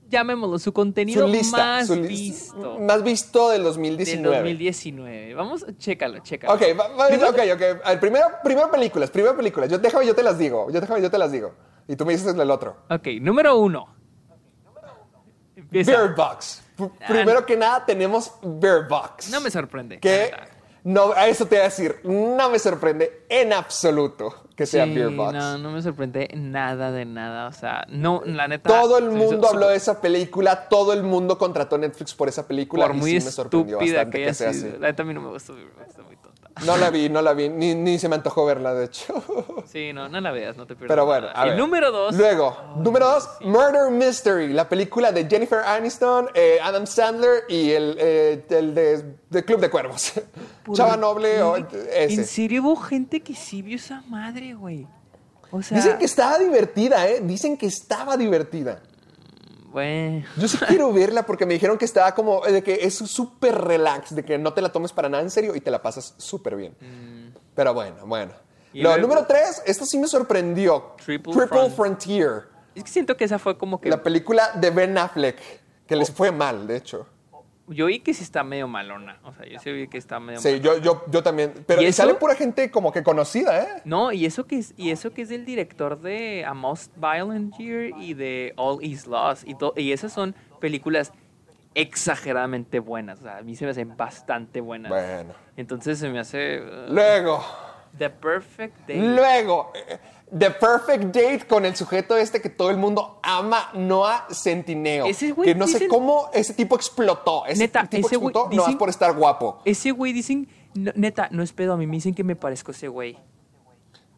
Llamémoslo, 0.08 0.58
su 0.58 0.72
contenido 0.72 1.28
más 1.28 1.88
visto. 2.00 2.80
Más 2.80 3.02
visto 3.04 3.50
del 3.50 3.62
2019. 3.62 4.36
Del 4.36 4.44
2019. 4.44 5.34
Vamos, 5.34 5.64
chécalo, 5.78 6.18
chécalo. 6.18 6.54
Ok, 6.54 6.62
ok, 7.28 7.38
ok. 7.54 8.00
primero, 8.00 8.26
primero 8.42 8.70
películas, 8.70 9.08
primero 9.10 9.36
películas. 9.36 9.70
Yo, 9.70 9.78
déjame, 9.78 10.06
yo 10.06 10.14
te 10.14 10.24
las 10.24 10.36
digo. 10.36 10.68
Yo 10.72 10.80
déjame, 10.80 11.00
yo 11.00 11.10
te 11.10 11.18
las 11.18 11.30
digo. 11.30 11.54
Y 11.86 11.94
tú 11.94 12.04
me 12.04 12.12
dices 12.12 12.34
el 12.34 12.50
otro. 12.50 12.76
Ok, 12.90 13.06
número 13.20 13.56
uno. 13.56 13.94
Bird 15.70 16.16
Box. 16.16 16.62
Primero 17.06 17.44
que 17.44 17.56
nada, 17.56 17.84
tenemos 17.84 18.32
Bear 18.42 18.88
Box. 18.88 19.30
No 19.30 19.40
me 19.40 19.50
sorprende. 19.50 20.00
Que 20.00 20.32
no, 20.84 21.12
a 21.12 21.28
eso 21.28 21.46
te 21.46 21.56
voy 21.56 21.62
a 21.62 21.64
decir, 21.64 21.96
no 22.04 22.50
me 22.50 22.58
sorprende 22.58 23.24
en 23.28 23.52
absoluto 23.52 24.34
que 24.60 24.66
sea 24.66 24.84
Box. 24.84 25.32
No, 25.32 25.56
no 25.56 25.70
me 25.70 25.80
sorprende 25.80 26.28
nada 26.34 26.92
de 26.92 27.06
nada. 27.06 27.48
O 27.48 27.52
sea, 27.52 27.86
no, 27.88 28.22
la 28.26 28.46
neta. 28.46 28.68
Todo 28.68 28.98
el 28.98 29.10
mundo 29.10 29.48
habló 29.48 29.68
de 29.68 29.76
esa 29.76 30.02
película, 30.02 30.68
todo 30.68 30.92
el 30.92 31.02
mundo 31.02 31.38
contrató 31.38 31.78
Netflix 31.78 32.14
por 32.14 32.28
esa 32.28 32.46
película. 32.46 32.86
Por 32.86 32.94
muy 32.94 33.16
y 33.16 33.20
sí 33.20 33.26
me 33.26 33.32
sorprendió 33.32 33.78
bastante 33.78 34.22
que, 34.22 34.34
sea 34.34 34.50
así. 34.50 34.70
La 34.78 34.88
neta 34.88 35.02
a 35.02 35.06
mí 35.06 35.14
no 35.14 35.22
me 35.22 35.30
gustó 35.30 35.54
Box, 35.54 35.88
está 35.88 36.02
muy. 36.02 36.19
No 36.66 36.76
la 36.76 36.90
vi, 36.90 37.08
no 37.08 37.22
la 37.22 37.32
vi, 37.32 37.48
ni, 37.48 37.74
ni 37.74 37.98
se 37.98 38.08
me 38.08 38.16
antojó 38.16 38.44
verla, 38.44 38.74
de 38.74 38.86
hecho. 38.86 39.22
Sí, 39.66 39.92
no, 39.92 40.08
no 40.08 40.20
la 40.20 40.32
veas, 40.32 40.56
no 40.56 40.66
te 40.66 40.74
pierdas. 40.74 40.88
Pero 40.88 41.06
bueno, 41.06 41.28
a 41.32 41.44
ver. 41.44 41.56
número 41.56 41.92
dos. 41.92 42.14
Luego, 42.16 42.56
número 42.76 43.06
dos, 43.06 43.28
Murder 43.42 43.90
Mystery, 43.90 44.52
la 44.52 44.68
película 44.68 45.12
de 45.12 45.28
Jennifer 45.28 45.60
Aniston, 45.60 46.28
eh, 46.34 46.58
Adam 46.60 46.86
Sandler 46.86 47.44
y 47.48 47.70
el, 47.70 47.96
eh, 47.98 48.44
el 48.50 48.74
de, 48.74 49.44
Club 49.44 49.60
de 49.60 49.70
Cuervos. 49.70 50.12
Chava 50.72 50.96
Noble 50.96 51.40
o 51.42 51.56
ese. 51.56 52.14
En 52.14 52.26
serio 52.26 52.62
hubo 52.62 52.76
gente 52.76 53.20
que 53.20 53.34
sí 53.34 53.62
vio 53.62 53.76
esa 53.76 54.02
madre, 54.08 54.54
güey. 54.54 54.88
O 55.52 55.62
sea... 55.62 55.76
Dicen 55.76 55.98
que 55.98 56.04
estaba 56.04 56.38
divertida, 56.38 57.06
¿eh? 57.08 57.20
Dicen 57.22 57.56
que 57.56 57.66
estaba 57.66 58.16
divertida. 58.16 58.82
Yo 60.36 60.48
sí 60.48 60.58
quiero 60.68 60.92
verla 60.94 61.24
porque 61.24 61.46
me 61.46 61.54
dijeron 61.54 61.78
que 61.78 61.84
estaba 61.84 62.14
como, 62.14 62.42
de 62.42 62.62
que 62.62 62.80
es 62.82 62.94
súper 62.94 63.56
relax, 63.56 64.14
de 64.14 64.24
que 64.24 64.38
no 64.38 64.52
te 64.52 64.60
la 64.60 64.70
tomes 64.70 64.92
para 64.92 65.08
nada 65.08 65.22
en 65.22 65.30
serio 65.30 65.54
y 65.54 65.60
te 65.60 65.70
la 65.70 65.80
pasas 65.80 66.14
súper 66.18 66.56
bien. 66.56 66.76
Mm. 66.80 67.36
Pero 67.54 67.74
bueno, 67.74 68.06
bueno. 68.06 68.32
Lo, 68.72 68.96
número 68.98 69.26
tres, 69.26 69.62
esto 69.66 69.84
sí 69.84 69.98
me 69.98 70.06
sorprendió. 70.06 70.94
Triple, 71.04 71.70
Frontier. 71.74 72.48
Es 72.74 72.84
que 72.84 72.90
siento 72.90 73.16
que 73.16 73.24
esa 73.24 73.38
fue 73.38 73.58
como 73.58 73.80
que... 73.80 73.88
La 73.88 74.02
película 74.02 74.52
de 74.54 74.70
Ben 74.70 74.96
Affleck, 74.96 75.38
que 75.86 75.96
les 75.96 76.10
fue 76.10 76.30
mal, 76.30 76.66
de 76.66 76.76
hecho. 76.76 77.06
Yo 77.70 77.86
vi 77.86 78.00
que 78.00 78.12
sí 78.12 78.22
está 78.22 78.42
medio 78.44 78.68
malona. 78.68 79.18
O 79.24 79.32
sea, 79.32 79.46
yo 79.46 79.58
sí 79.58 79.72
vi 79.72 79.88
que 79.88 79.98
está 79.98 80.20
medio 80.20 80.40
Sí, 80.40 80.60
yo, 80.60 80.78
yo, 80.78 81.04
yo 81.08 81.22
también. 81.22 81.54
Pero 81.66 81.82
¿Y 81.82 81.92
sale 81.92 82.14
pura 82.14 82.34
gente 82.34 82.70
como 82.70 82.92
que 82.92 83.02
conocida, 83.02 83.62
¿eh? 83.62 83.82
No, 83.84 84.12
y 84.12 84.26
eso 84.26 84.46
que 84.46 84.58
es, 84.58 84.74
y 84.76 84.90
eso 84.90 85.12
que 85.12 85.22
es 85.22 85.30
el 85.30 85.44
director 85.44 86.00
de 86.00 86.44
A 86.44 86.54
Most 86.54 86.92
Violent 86.96 87.56
Year 87.56 87.92
y 87.98 88.14
de 88.14 88.52
All 88.56 88.82
Is 88.84 89.06
Lost. 89.06 89.46
Y, 89.46 89.56
y 89.76 89.92
esas 89.92 90.12
son 90.12 90.34
películas 90.60 91.12
exageradamente 91.74 92.78
buenas. 92.80 93.20
O 93.20 93.22
sea, 93.22 93.38
a 93.38 93.42
mí 93.42 93.56
se 93.56 93.64
me 93.64 93.70
hacen 93.70 93.96
bastante 93.96 94.60
buenas. 94.60 94.90
Bueno. 94.90 95.32
Entonces 95.56 95.98
se 95.98 96.08
me 96.08 96.18
hace. 96.18 96.60
Uh, 96.60 96.92
Luego. 96.92 97.44
The 97.96 98.10
Perfect 98.10 98.86
Day. 98.86 99.00
Luego. 99.00 99.72
The 100.36 100.50
Perfect 100.50 101.04
Date 101.06 101.46
con 101.48 101.64
el 101.64 101.74
sujeto 101.74 102.16
este 102.16 102.40
que 102.40 102.50
todo 102.50 102.70
el 102.70 102.76
mundo 102.76 103.18
ama, 103.22 103.70
Noah 103.74 104.28
Centineo. 104.32 105.06
Ese 105.06 105.32
güey 105.32 105.48
que 105.48 105.54
no 105.54 105.66
sé 105.66 105.88
cómo 105.88 106.30
ese 106.32 106.54
tipo 106.54 106.76
explotó. 106.76 107.44
Ese 107.46 107.62
neta, 107.62 107.86
tipo 107.86 108.06
ese 108.06 108.16
explotó 108.16 108.48
no 108.52 108.66
más 108.66 108.76
por 108.76 108.88
estar 108.88 109.12
guapo. 109.14 109.60
Ese 109.64 109.90
güey 109.90 110.12
dicen, 110.12 110.48
neta, 110.74 111.28
no 111.32 111.42
es 111.42 111.52
pedo 111.52 111.72
a 111.72 111.76
mí, 111.76 111.86
me 111.86 111.96
dicen 111.96 112.14
que 112.14 112.22
me 112.22 112.36
parezco 112.36 112.70
a 112.70 112.74
ese 112.74 112.88
güey. 112.88 113.18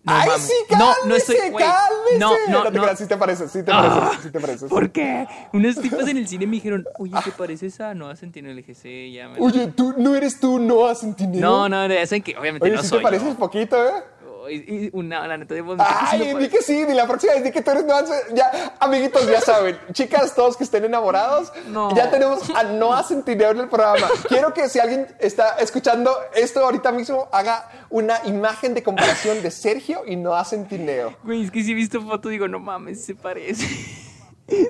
No, 0.04 0.12
¡Ay, 0.14 0.30
sí, 0.40 0.52
cálmese, 0.68 1.00
no, 1.00 1.08
no 1.08 1.14
estoy, 1.14 1.36
cálmese! 1.36 2.18
No, 2.18 2.32
no, 2.48 2.70
no. 2.70 2.86
Te 2.88 2.96
sí 2.96 3.06
te 3.06 3.16
pareces, 3.16 3.52
sí 3.52 3.62
te 3.62 3.70
pareces, 3.70 3.98
ah, 4.02 4.18
sí 4.20 4.30
te 4.32 4.40
pareces. 4.40 4.68
¿Por 4.68 4.90
qué? 4.90 5.28
Unos 5.52 5.76
tipos 5.80 6.08
en 6.08 6.16
el 6.16 6.26
cine 6.26 6.44
me 6.48 6.56
dijeron, 6.56 6.84
oye, 6.98 7.14
¿te 7.24 7.30
pareces 7.30 7.80
a 7.80 7.94
Noah 7.94 8.16
Centineo? 8.16 8.50
Le 8.50 8.62
dije, 8.62 8.74
sí, 8.74 9.12
ya 9.12 9.28
me... 9.28 9.38
Oye, 9.38 9.68
¿tú, 9.68 9.94
¿no 9.96 10.16
eres 10.16 10.40
tú 10.40 10.58
Noah 10.58 10.96
Centineo? 10.96 11.40
No, 11.40 11.68
no, 11.68 11.88
saben 12.04 12.22
que 12.22 12.36
obviamente 12.36 12.66
oye, 12.66 12.74
no 12.74 12.82
sí 12.82 12.88
soy 12.88 12.98
te 12.98 13.02
pareces 13.04 13.36
poquito, 13.36 13.76
¿eh? 13.76 14.02
Y, 14.50 14.90
una, 14.92 15.26
la 15.26 15.36
neta 15.36 15.54
de 15.54 15.64
Ay, 15.78 16.34
di 16.34 16.48
que 16.48 16.62
sí, 16.62 16.84
di 16.84 16.94
la 16.94 17.06
próxima 17.06 17.34
vez 17.34 17.44
di 17.44 17.50
que 17.50 17.62
tú 17.62 17.70
eres 17.70 17.84
Noah. 17.84 18.04
Ya, 18.34 18.74
amiguitos, 18.80 19.26
ya 19.26 19.40
saben. 19.40 19.78
Chicas, 19.92 20.34
todos 20.34 20.56
que 20.56 20.64
estén 20.64 20.84
enamorados, 20.84 21.52
ya 21.94 22.10
tenemos 22.10 22.50
a 22.50 22.62
Noah 22.64 23.02
Centineo 23.02 23.50
en 23.50 23.60
el 23.60 23.68
programa. 23.68 24.08
Quiero 24.28 24.52
que 24.52 24.68
si 24.68 24.78
alguien 24.78 25.06
está 25.18 25.56
escuchando 25.58 26.16
esto 26.34 26.60
ahorita 26.60 26.92
mismo, 26.92 27.28
haga 27.32 27.68
una 27.90 28.20
imagen 28.24 28.74
de 28.74 28.82
comparación 28.82 29.42
de 29.42 29.50
Sergio 29.50 30.02
y 30.06 30.16
Noah 30.16 30.44
Centineo. 30.44 31.16
Güey, 31.22 31.44
es 31.44 31.50
que 31.50 31.62
si 31.62 31.72
he 31.72 31.74
visto 31.74 32.00
foto, 32.02 32.28
digo, 32.28 32.48
no 32.48 32.58
mames, 32.58 33.04
se 33.04 33.14
parece. 33.14 33.66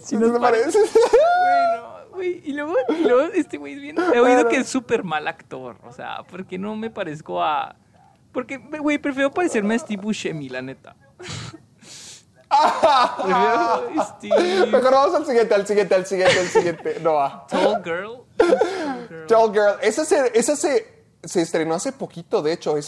Si 0.04 0.16
no 0.16 0.32
se 0.32 0.38
parece. 0.38 0.78
Bueno. 0.78 1.92
Güey, 2.12 2.42
y 2.44 2.52
luego, 2.52 2.76
y 2.88 3.02
luego 3.02 3.32
este 3.34 3.56
güey 3.56 3.74
es 3.74 3.80
bien. 3.80 3.96
He 4.14 4.20
oído 4.20 4.48
que 4.48 4.56
es 4.58 4.68
súper 4.68 5.02
mal 5.02 5.26
actor. 5.26 5.76
O 5.82 5.92
sea, 5.92 6.22
porque 6.30 6.58
no 6.58 6.76
me 6.76 6.90
parezco 6.90 7.42
a. 7.42 7.76
Porque, 8.32 8.56
güey, 8.56 8.98
prefiero 8.98 9.30
parecerme 9.30 9.74
a 9.74 9.78
Steve 9.78 10.02
Buscemi, 10.02 10.48
la 10.48 10.62
neta. 10.62 10.96
Mejor 14.70 14.92
vamos 14.92 15.14
al 15.14 15.26
siguiente, 15.26 15.54
al 15.54 15.66
siguiente, 15.66 15.94
al 15.94 16.06
siguiente, 16.06 16.38
al 16.38 16.48
siguiente. 16.48 16.98
No 17.00 17.14
va. 17.14 17.46
Tall 17.48 17.82
Girl. 17.82 18.24
Tall 19.26 19.52
Girl. 19.52 19.78
Esa 19.80 20.04
se, 20.04 20.32
esa 20.34 20.54
se 20.56 20.91
se 21.24 21.40
estrenó 21.40 21.74
hace 21.74 21.92
poquito, 21.92 22.42
de 22.42 22.52
hecho. 22.52 22.76
Eh, 22.76 22.82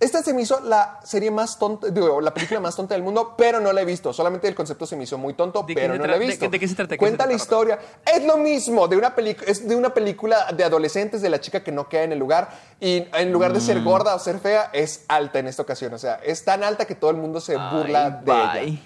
esta 0.00 0.22
se 0.22 0.34
me 0.34 0.42
hizo 0.42 0.60
la 0.60 1.00
serie 1.04 1.30
más 1.30 1.58
tonta, 1.58 1.88
digo, 1.88 2.20
la 2.20 2.34
película 2.34 2.60
más 2.60 2.74
tonta 2.74 2.94
del 2.94 3.02
mundo, 3.02 3.34
pero 3.36 3.60
no 3.60 3.72
la 3.72 3.82
he 3.82 3.84
visto. 3.84 4.12
Solamente 4.12 4.48
el 4.48 4.54
concepto 4.54 4.86
se 4.86 4.96
me 4.96 5.04
hizo 5.04 5.18
muy 5.18 5.34
tonto, 5.34 5.64
pero 5.66 5.96
no 5.96 6.06
la 6.06 6.16
he 6.16 6.18
visto. 6.18 6.48
¿De, 6.48 6.58
qué 6.58 6.66
se 6.66 6.74
trata? 6.74 6.96
Cuenta 6.96 7.26
la 7.26 7.34
historia. 7.34 7.78
Es 8.04 8.24
lo 8.24 8.36
mismo, 8.36 8.88
de 8.88 8.96
una 8.96 9.14
es 9.46 9.68
de 9.68 9.76
una 9.76 9.94
película 9.94 10.52
de 10.52 10.64
adolescentes, 10.64 11.22
de 11.22 11.30
la 11.30 11.40
chica 11.40 11.62
que 11.62 11.72
no 11.72 11.88
queda 11.88 12.04
en 12.04 12.12
el 12.12 12.18
lugar. 12.18 12.48
Y 12.80 13.06
en 13.12 13.32
lugar 13.32 13.52
de 13.52 13.60
ser 13.60 13.80
mm. 13.80 13.84
gorda 13.84 14.14
o 14.14 14.18
ser 14.18 14.38
fea, 14.38 14.70
es 14.72 15.04
alta 15.08 15.38
en 15.38 15.46
esta 15.46 15.62
ocasión. 15.62 15.94
O 15.94 15.98
sea, 15.98 16.20
es 16.24 16.44
tan 16.44 16.64
alta 16.64 16.86
que 16.86 16.94
todo 16.94 17.10
el 17.10 17.18
mundo 17.18 17.40
se 17.40 17.56
burla 17.56 18.10
de 18.10 18.62
ella. 18.62 18.80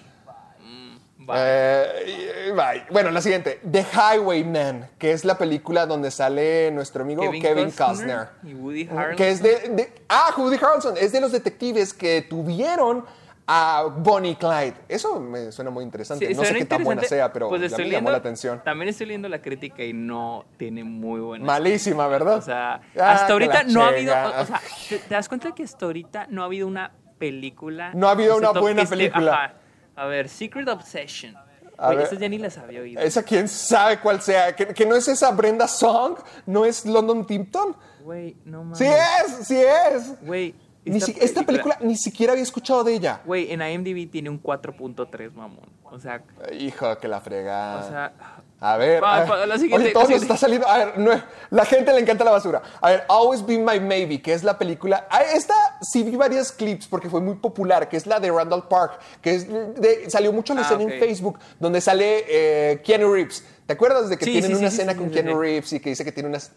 Eh, 1.33 2.53
bueno, 2.91 3.11
la 3.11 3.21
siguiente, 3.21 3.59
The 3.69 3.85
Highwayman, 3.93 4.89
que 4.97 5.11
es 5.11 5.25
la 5.25 5.37
película 5.37 5.85
donde 5.85 6.11
sale 6.11 6.71
nuestro 6.71 7.03
amigo 7.03 7.23
Kevin, 7.31 7.71
Costner. 7.71 8.29
Y 8.43 8.53
Woody 8.53 8.87
Harrelson. 8.89 9.15
Que 9.15 9.29
es 9.29 9.41
de, 9.41 9.93
ah, 10.09 10.33
Woody 10.37 10.57
Harrelson, 10.57 10.95
es 10.97 11.11
de 11.11 11.21
los 11.21 11.31
detectives 11.31 11.93
que 11.93 12.21
tuvieron 12.21 13.05
a 13.47 13.85
Bonnie 13.97 14.35
Clyde. 14.35 14.75
Eso 14.87 15.19
me 15.19 15.51
suena 15.51 15.69
muy 15.69 15.83
interesante. 15.83 16.33
no 16.33 16.43
sé 16.43 16.53
qué 16.55 16.65
tan 16.65 16.83
buena 16.83 17.03
sea, 17.03 17.31
pero 17.31 17.49
pues 17.49 17.77
me 17.77 17.89
llamó 17.89 18.09
la 18.09 18.17
atención. 18.17 18.61
También 18.63 18.89
estoy 18.89 19.07
leyendo 19.07 19.29
la 19.29 19.41
crítica 19.41 19.83
y 19.83 19.93
no 19.93 20.45
tiene 20.57 20.83
muy 20.83 21.19
buena. 21.19 21.45
Malísima, 21.45 22.07
¿verdad? 22.07 22.37
O 22.37 22.41
sea, 22.41 22.81
ah, 22.99 23.11
hasta 23.11 23.33
ahorita 23.33 23.63
no 23.63 23.83
ha 23.83 23.89
habido. 23.89 24.13
O, 24.13 24.45
sea, 24.45 24.61
¿te, 24.89 25.01
das 25.09 25.27
cuenta 25.27 25.53
que 25.53 25.63
hasta 25.63 25.85
ahorita 25.85 26.27
no 26.29 26.41
ha 26.41 26.45
habido 26.45 26.67
una 26.67 26.91
película? 27.19 27.91
No 27.93 28.07
ha 28.07 28.11
habido 28.11 28.37
una 28.37 28.51
buena 28.51 28.85
película. 28.85 29.55
A 29.95 30.05
ver, 30.05 30.29
Secret 30.29 30.67
Obsession. 30.67 31.35
A 31.77 31.93
esa 31.93 32.15
ya 32.15 32.29
ni 32.29 32.37
las 32.37 32.57
había 32.57 32.81
oído. 32.81 33.01
Esa 33.01 33.21
quién 33.23 33.47
sabe 33.49 33.99
cuál 33.99 34.21
sea. 34.21 34.55
¿Que, 34.55 34.85
no 34.85 34.95
es 34.95 35.07
esa 35.07 35.31
Brenda 35.31 35.67
Song? 35.67 36.17
¿No 36.45 36.65
es 36.65 36.85
London 36.85 37.25
Tipton? 37.27 37.75
Güey, 38.03 38.37
no 38.45 38.63
mames. 38.63 38.77
Sí 38.77 38.85
es, 38.85 39.47
sí 39.47 39.57
es. 39.61 40.21
Güey, 40.21 40.55
Ni 40.85 41.01
si- 41.01 41.17
esta 41.19 41.43
película 41.43 41.77
ni 41.81 41.97
siquiera 41.97 42.31
había 42.33 42.43
escuchado 42.43 42.83
de 42.83 42.93
ella. 42.93 43.21
Güey, 43.25 43.51
en 43.51 43.61
IMDb 43.61 44.09
tiene 44.09 44.29
un 44.29 44.41
4.3, 44.41 45.33
mamón. 45.33 45.65
O 45.83 45.99
sea, 45.99 46.23
Hijo, 46.57 46.97
que 46.97 47.07
la 47.07 47.19
frega. 47.19 47.77
o 47.77 47.89
sea, 47.89 48.13
A 48.61 48.77
ver, 48.77 49.03
a 49.03 49.23
ver. 49.25 49.47
la 49.47 49.57
siguiente, 49.57 49.85
Oye, 49.87 49.93
todo 49.93 50.03
la 50.03 50.09
nos 50.09 50.21
siguiente. 50.21 50.25
está 50.33 50.37
saliendo. 50.37 50.67
A 50.67 50.77
ver, 50.77 50.97
no, 50.97 51.11
la 51.51 51.65
gente 51.65 51.91
le 51.93 51.99
encanta 51.99 52.23
la 52.23 52.31
basura. 52.31 52.61
A 52.81 52.89
ver, 52.89 53.03
Always 53.09 53.45
Be 53.45 53.57
My 53.57 53.79
Maybe, 53.79 54.21
que 54.21 54.33
es 54.33 54.43
la 54.43 54.57
película. 54.57 55.07
Ah, 55.11 55.21
esta 55.23 55.53
sí 55.81 56.03
vi 56.03 56.15
varios 56.15 56.51
clips 56.53 56.87
porque 56.87 57.09
fue 57.09 57.19
muy 57.21 57.35
popular, 57.35 57.89
que 57.89 57.97
es 57.97 58.07
la 58.07 58.19
de 58.19 58.31
Randall 58.31 58.67
Park, 58.67 58.93
que 59.21 59.35
es 59.35 59.47
de- 59.47 60.09
salió 60.09 60.31
mucho 60.31 60.53
la 60.53 60.61
Ah, 60.61 60.63
escena 60.63 60.83
en 60.83 60.99
Facebook, 60.99 61.37
donde 61.59 61.81
sale 61.81 62.23
eh, 62.27 62.81
Keanu 62.83 63.13
Reeves. 63.13 63.43
¿Te 63.67 63.73
acuerdas 63.73 64.09
de 64.09 64.17
que 64.17 64.25
Sí, 64.25 64.31
tienen 64.31 64.51
sí, 64.51 64.57
una 64.57 64.69
sí, 64.69 64.75
escena 64.77 64.95
con 64.95 65.09
Keanu. 65.09 65.37
Reeves 65.39 65.73
y 65.73 65.79
que 65.79 65.89
dice 65.89 66.05
que 66.05 66.11
tiene 66.13 66.29
unas. 66.29 66.51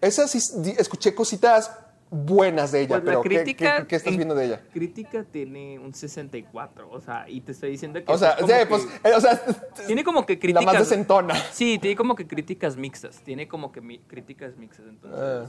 Esas 0.00 0.30
sí 0.30 0.38
escuché 0.78 1.14
cositas 1.14 1.70
buenas 2.10 2.72
de 2.72 2.80
ella, 2.82 2.88
pues 2.88 3.02
pero 3.04 3.18
la 3.18 3.22
¿qué-. 3.28 3.44
¿qué, 3.56 3.86
qué 3.88 3.96
estás 3.96 4.12
en 4.12 4.16
viendo 4.18 4.34
de 4.34 4.44
ella? 4.46 4.60
Crítica 4.72 5.24
tiene 5.24 5.78
un 5.78 5.92
64. 5.94 6.88
O 6.90 7.00
sea, 7.00 7.28
y 7.28 7.40
te 7.40 7.52
estoy 7.52 7.70
diciendo 7.70 8.02
que. 8.04 8.12
O 8.12 8.16
sea, 8.18 8.36
que- 8.36 8.66
pues, 8.66 8.86
eh, 9.04 9.12
o 9.16 9.20
sea, 9.20 9.40
Tiene 9.86 10.04
como 10.04 10.24
que 10.26 10.34
la 10.34 10.40
críticas. 10.40 10.64
más 10.64 10.78
desentona. 10.78 11.34
Sí, 11.52 11.78
tiene 11.78 11.96
como 11.96 12.14
que 12.14 12.26
críticas 12.26 12.76
mixtas. 12.76 13.20
Tiene 13.20 13.48
como 13.48 13.72
que 13.72 13.80
mi- 13.80 13.98
críticas 14.00 14.56
mixtas. 14.56 14.86
Entonces. 14.86 15.20
Ah. 15.20 15.46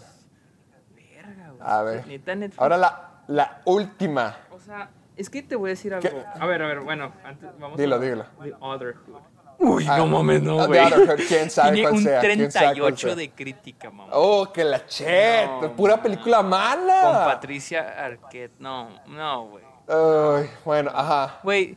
Verga, 0.96 1.50
güey. 1.52 1.62
A 1.62 1.82
ver. 1.84 2.08
Neta. 2.38 2.56
Ahora 2.62 2.78
la, 2.78 3.22
la 3.28 3.62
última. 3.66 4.38
O 4.52 4.60
sea, 4.60 4.90
es 5.16 5.30
que 5.30 5.44
te 5.44 5.56
voy 5.56 5.70
a 5.70 5.74
decir 5.74 5.94
algo. 5.94 6.10
A 6.40 6.46
ver, 6.46 6.62
a 6.62 6.68
ver, 6.68 6.80
bueno, 6.82 7.12
antes 7.24 7.50
vamos 7.60 7.78
Dilo, 7.78 7.96
a 7.96 8.00
dilo. 8.00 8.26
The 8.42 8.54
Otherhood. 8.60 9.22
Uy, 9.60 9.86
Ah, 9.90 9.98
no 9.98 10.06
mames, 10.08 10.42
no, 10.44 10.68
güey. 10.68 10.80
Quién 11.28 11.50
sabe 11.50 11.72
Tiene 11.74 11.82
cuál 11.90 11.94
un 11.96 12.04
sea, 12.04 12.20
quién 12.22 12.52
sabe 12.52 12.66
cuál 12.80 12.94
38 12.94 13.08
sea. 13.08 13.16
de 13.16 13.30
crítica, 13.32 13.90
mamá. 13.90 14.12
Oh, 14.14 14.52
que 14.54 14.64
la 14.64 14.86
chet. 14.86 15.50
No, 15.50 15.76
pura 15.76 16.02
película 16.02 16.44
mala. 16.44 17.02
Con 17.04 17.14
Patricia 17.34 18.06
Arquette. 18.06 18.54
No, 18.60 18.90
no, 19.08 19.48
güey. 19.48 19.64
Ay, 19.88 20.50
bueno, 20.64 20.92
ajá. 20.94 21.40
Güey, 21.44 21.76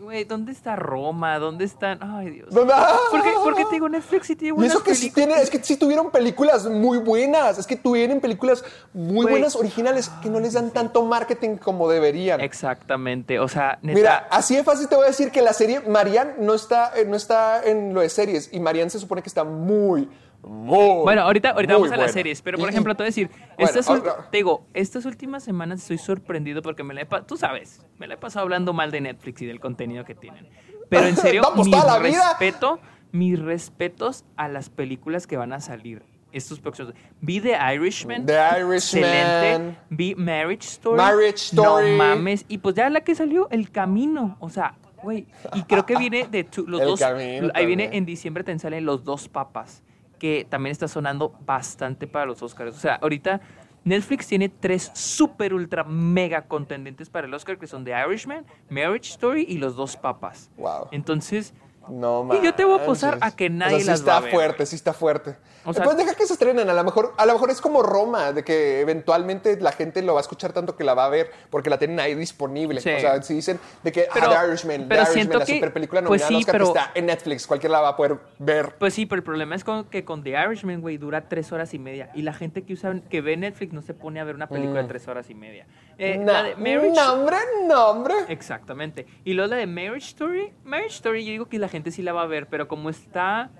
güey, 0.00 0.24
¿dónde 0.24 0.52
está 0.52 0.76
Roma? 0.76 1.38
¿Dónde 1.38 1.64
están? 1.64 1.98
Ay, 2.02 2.30
Dios. 2.30 2.48
¿Dónde- 2.50 2.74
¿Por 3.10 3.22
qué, 3.22 3.30
por 3.42 3.54
qué 3.54 3.64
te 3.64 3.70
digo 3.76 3.88
Netflix 3.88 4.26
tiene 4.36 4.62
Y 4.62 4.66
eso 4.66 4.82
que 4.82 4.94
sí 4.94 5.10
películas? 5.10 5.14
tiene, 5.28 5.42
es 5.42 5.50
que 5.50 5.62
sí 5.62 5.76
tuvieron 5.76 6.10
películas 6.10 6.66
muy 6.66 6.98
buenas. 6.98 7.58
Es 7.58 7.66
que 7.66 7.76
tuvieron 7.76 8.20
películas 8.20 8.64
muy 8.92 9.22
Güey. 9.22 9.30
buenas 9.34 9.56
originales 9.56 10.10
que 10.22 10.30
no 10.30 10.40
les 10.40 10.54
dan 10.54 10.70
tanto 10.70 11.04
marketing 11.04 11.56
como 11.56 11.88
deberían. 11.88 12.40
Exactamente, 12.40 13.38
o 13.40 13.48
sea, 13.48 13.78
neta. 13.82 13.96
Mira, 13.98 14.28
así 14.30 14.56
de 14.56 14.64
fácil 14.64 14.88
te 14.88 14.96
voy 14.96 15.04
a 15.04 15.08
decir 15.08 15.30
que 15.30 15.42
la 15.42 15.52
serie 15.52 15.80
Marianne 15.80 16.34
no 16.38 16.54
está, 16.54 16.92
eh, 16.96 17.04
no 17.04 17.16
está 17.16 17.62
en 17.64 17.94
lo 17.94 18.00
de 18.00 18.08
series 18.08 18.50
y 18.52 18.60
Marianne 18.60 18.90
se 18.90 18.98
supone 18.98 19.22
que 19.22 19.28
está 19.28 19.44
muy, 19.44 20.08
muy. 20.42 21.02
Bueno, 21.04 21.22
ahorita, 21.22 21.50
ahorita 21.50 21.74
vamos 21.74 21.92
a 21.92 21.96
las 21.96 22.12
series, 22.12 22.40
pero 22.42 22.58
por 22.58 22.68
y- 22.68 22.70
ejemplo, 22.70 22.94
te 22.94 23.02
voy 23.02 23.06
a 23.06 23.10
decir, 23.10 23.28
Bueno, 23.28 23.48
estas, 23.58 23.88
ul- 23.88 23.98
ahora- 24.08 24.28
te 24.30 24.36
digo, 24.38 24.64
estas 24.74 25.04
últimas 25.04 25.42
semanas 25.44 25.80
estoy 25.82 25.98
sorprendido 25.98 26.62
porque 26.62 26.82
me 26.84 26.94
la 26.94 27.02
he 27.02 27.06
tú 27.26 27.36
sabes, 27.36 27.84
me 27.98 28.06
la 28.06 28.14
he 28.14 28.16
pasado 28.16 28.44
hablando 28.44 28.72
mal 28.72 28.90
de 28.90 29.00
Netflix 29.00 29.42
y 29.42 29.46
del 29.46 29.60
contenido 29.60 30.04
que 30.04 30.14
tienen. 30.14 30.48
Pero 30.88 31.06
en 31.06 31.16
serio, 31.16 31.42
vida. 31.64 31.98
respeto, 31.98 32.80
mis 33.12 33.38
respetos 33.38 34.24
a 34.36 34.48
las 34.48 34.70
películas 34.70 35.26
que 35.26 35.36
van 35.36 35.52
a 35.52 35.60
salir 35.60 36.02
estos 36.32 36.60
próximos. 36.60 36.92
Vi 37.20 37.40
The 37.40 37.56
Irishman. 37.74 38.26
The 38.26 38.34
Irishman. 38.60 38.74
Excelente. 39.04 39.78
Vi 39.90 40.14
Marriage 40.14 40.66
Story. 40.66 40.96
Marriage 40.96 41.36
Story. 41.36 41.90
No 41.92 41.96
mames. 41.96 42.44
Y 42.48 42.58
pues 42.58 42.74
ya 42.74 42.88
la 42.90 43.00
que 43.00 43.14
salió, 43.14 43.48
El 43.50 43.70
Camino. 43.70 44.36
O 44.40 44.50
sea, 44.50 44.74
güey. 45.02 45.26
Y 45.54 45.62
creo 45.62 45.86
que 45.86 45.96
viene 45.96 46.26
de 46.30 46.44
tu- 46.44 46.66
los 46.66 46.80
El 46.80 46.86
dos. 46.88 47.00
Camino 47.00 47.48
ahí 47.54 47.66
viene 47.66 47.90
en 47.96 48.04
diciembre 48.04 48.44
te 48.44 48.56
salen 48.58 48.84
Los 48.84 49.04
Dos 49.04 49.28
Papas. 49.28 49.82
Que 50.18 50.46
también 50.48 50.72
está 50.72 50.88
sonando 50.88 51.34
bastante 51.44 52.06
para 52.06 52.26
los 52.26 52.42
Oscars. 52.42 52.76
O 52.76 52.80
sea, 52.80 52.96
ahorita 52.96 53.40
Netflix 53.84 54.26
tiene 54.26 54.48
tres 54.48 54.90
super 54.94 55.54
ultra 55.54 55.84
mega 55.84 56.42
contendentes 56.42 57.08
para 57.08 57.26
el 57.26 57.34
Oscar 57.34 57.58
que 57.58 57.66
son 57.66 57.84
The 57.84 57.92
Irishman, 58.06 58.44
Marriage 58.68 59.10
Story 59.10 59.46
y 59.48 59.58
Los 59.58 59.76
Dos 59.76 59.96
Papas. 59.96 60.50
Wow. 60.56 60.88
Entonces, 60.90 61.54
No 61.90 62.28
Y 62.34 62.42
yo 62.44 62.54
te 62.54 62.64
voy 62.64 62.80
a 62.80 62.86
manches. 62.86 63.04
a 63.20 63.30
que 63.36 63.46
O 63.46 63.48
sea, 63.48 63.56
nadie 63.56 63.80
sí 63.80 63.86
las 63.86 64.00
está 64.00 64.12
va 64.12 64.16
a 64.18 64.20
ver, 64.22 64.30
fuerte, 64.32 64.56
güey. 64.58 64.66
sí 64.66 64.76
está 64.76 64.92
fuerte. 64.92 65.36
O 65.64 65.74
sea- 65.74 65.84
pues 65.84 65.96
deja 65.98 66.14
que 66.14 66.24
se 66.26 66.32
estrenen, 66.32 66.70
a 66.70 66.72
lo 66.72 66.84
mejor, 66.84 67.12
a 67.18 67.26
lo 67.26 67.32
mejor 67.34 67.50
es 67.50 67.60
como 67.60 67.82
Roma, 67.82 68.32
de 68.32 68.42
que 68.42 68.80
eventualmente 68.80 69.60
la 69.60 69.72
gente 69.72 70.00
lo 70.02 70.14
va 70.14 70.20
a 70.20 70.22
escuchar 70.22 70.52
tanto 70.52 70.76
que 70.76 70.84
la 70.84 70.94
va 70.94 71.04
a 71.04 71.08
ver 71.10 71.30
porque 71.50 71.68
la 71.68 71.78
tienen 71.78 72.00
ahí 72.00 72.14
disponible. 72.14 72.80
Sí. 72.80 72.90
O 72.90 73.00
sea, 73.00 73.22
si 73.22 73.34
dicen 73.34 73.58
de 73.82 73.92
que 73.92 74.08
Pero- 74.14 74.30
ah, 74.30 74.40
The 74.42 74.48
Irishman, 74.48 74.86
pero 74.88 75.04
The 75.04 75.12
Irishman, 75.12 75.38
la 75.40 75.44
que- 75.44 75.54
super 75.54 75.72
película 75.72 76.02
pues 76.02 76.22
nominada 76.22 76.28
sí, 76.28 76.34
al 76.34 76.38
Oscar, 76.40 76.52
que 76.54 76.58
pero- 76.58 76.68
está 76.68 76.90
en 76.98 77.06
Netflix, 77.06 77.46
cualquiera 77.46 77.72
la 77.74 77.80
va 77.82 77.88
a 77.88 77.96
poder 77.96 78.18
ver. 78.38 78.74
Pues 78.78 78.94
sí, 78.94 79.04
pero 79.04 79.18
el 79.18 79.24
problema 79.24 79.54
es 79.56 79.64
con- 79.64 79.84
que 79.84 80.04
con 80.04 80.22
The 80.22 80.30
Irishman, 80.30 80.80
güey, 80.80 80.96
dura 80.96 81.28
tres 81.28 81.52
horas 81.52 81.74
y 81.74 81.78
media. 81.78 82.10
Y 82.14 82.22
la 82.22 82.32
gente 82.32 82.62
que 82.64 82.72
usa, 82.72 82.94
que 83.10 83.20
ve 83.20 83.36
Netflix 83.36 83.72
no 83.74 83.82
se 83.82 83.92
pone 83.94 84.20
a 84.20 84.24
ver 84.24 84.34
una 84.36 84.48
película 84.48 84.82
de 84.82 84.88
tres 84.88 85.06
horas 85.08 85.28
y 85.28 85.34
media. 85.34 85.66
Eh, 85.98 86.16
No, 86.16 86.32
la 86.32 86.42
de 86.44 86.54
Marriage 86.56 86.94
nombre, 86.94 87.36
nombre. 87.66 88.14
Exactamente. 88.28 89.06
Y 89.24 89.34
luego 89.34 89.50
la 89.50 89.56
de 89.56 89.66
Marriage 89.66 90.06
Story. 90.08 90.52
Marriage 90.64 90.94
Story, 90.94 91.24
yo 91.24 91.32
digo 91.32 91.46
que 91.46 91.58
la 91.58 91.68
gente 91.68 91.77
sí 91.90 92.02
la 92.02 92.12
va 92.12 92.22
a 92.22 92.26
ver, 92.26 92.48
pero 92.48 92.68
como 92.68 92.90
está 92.90 93.50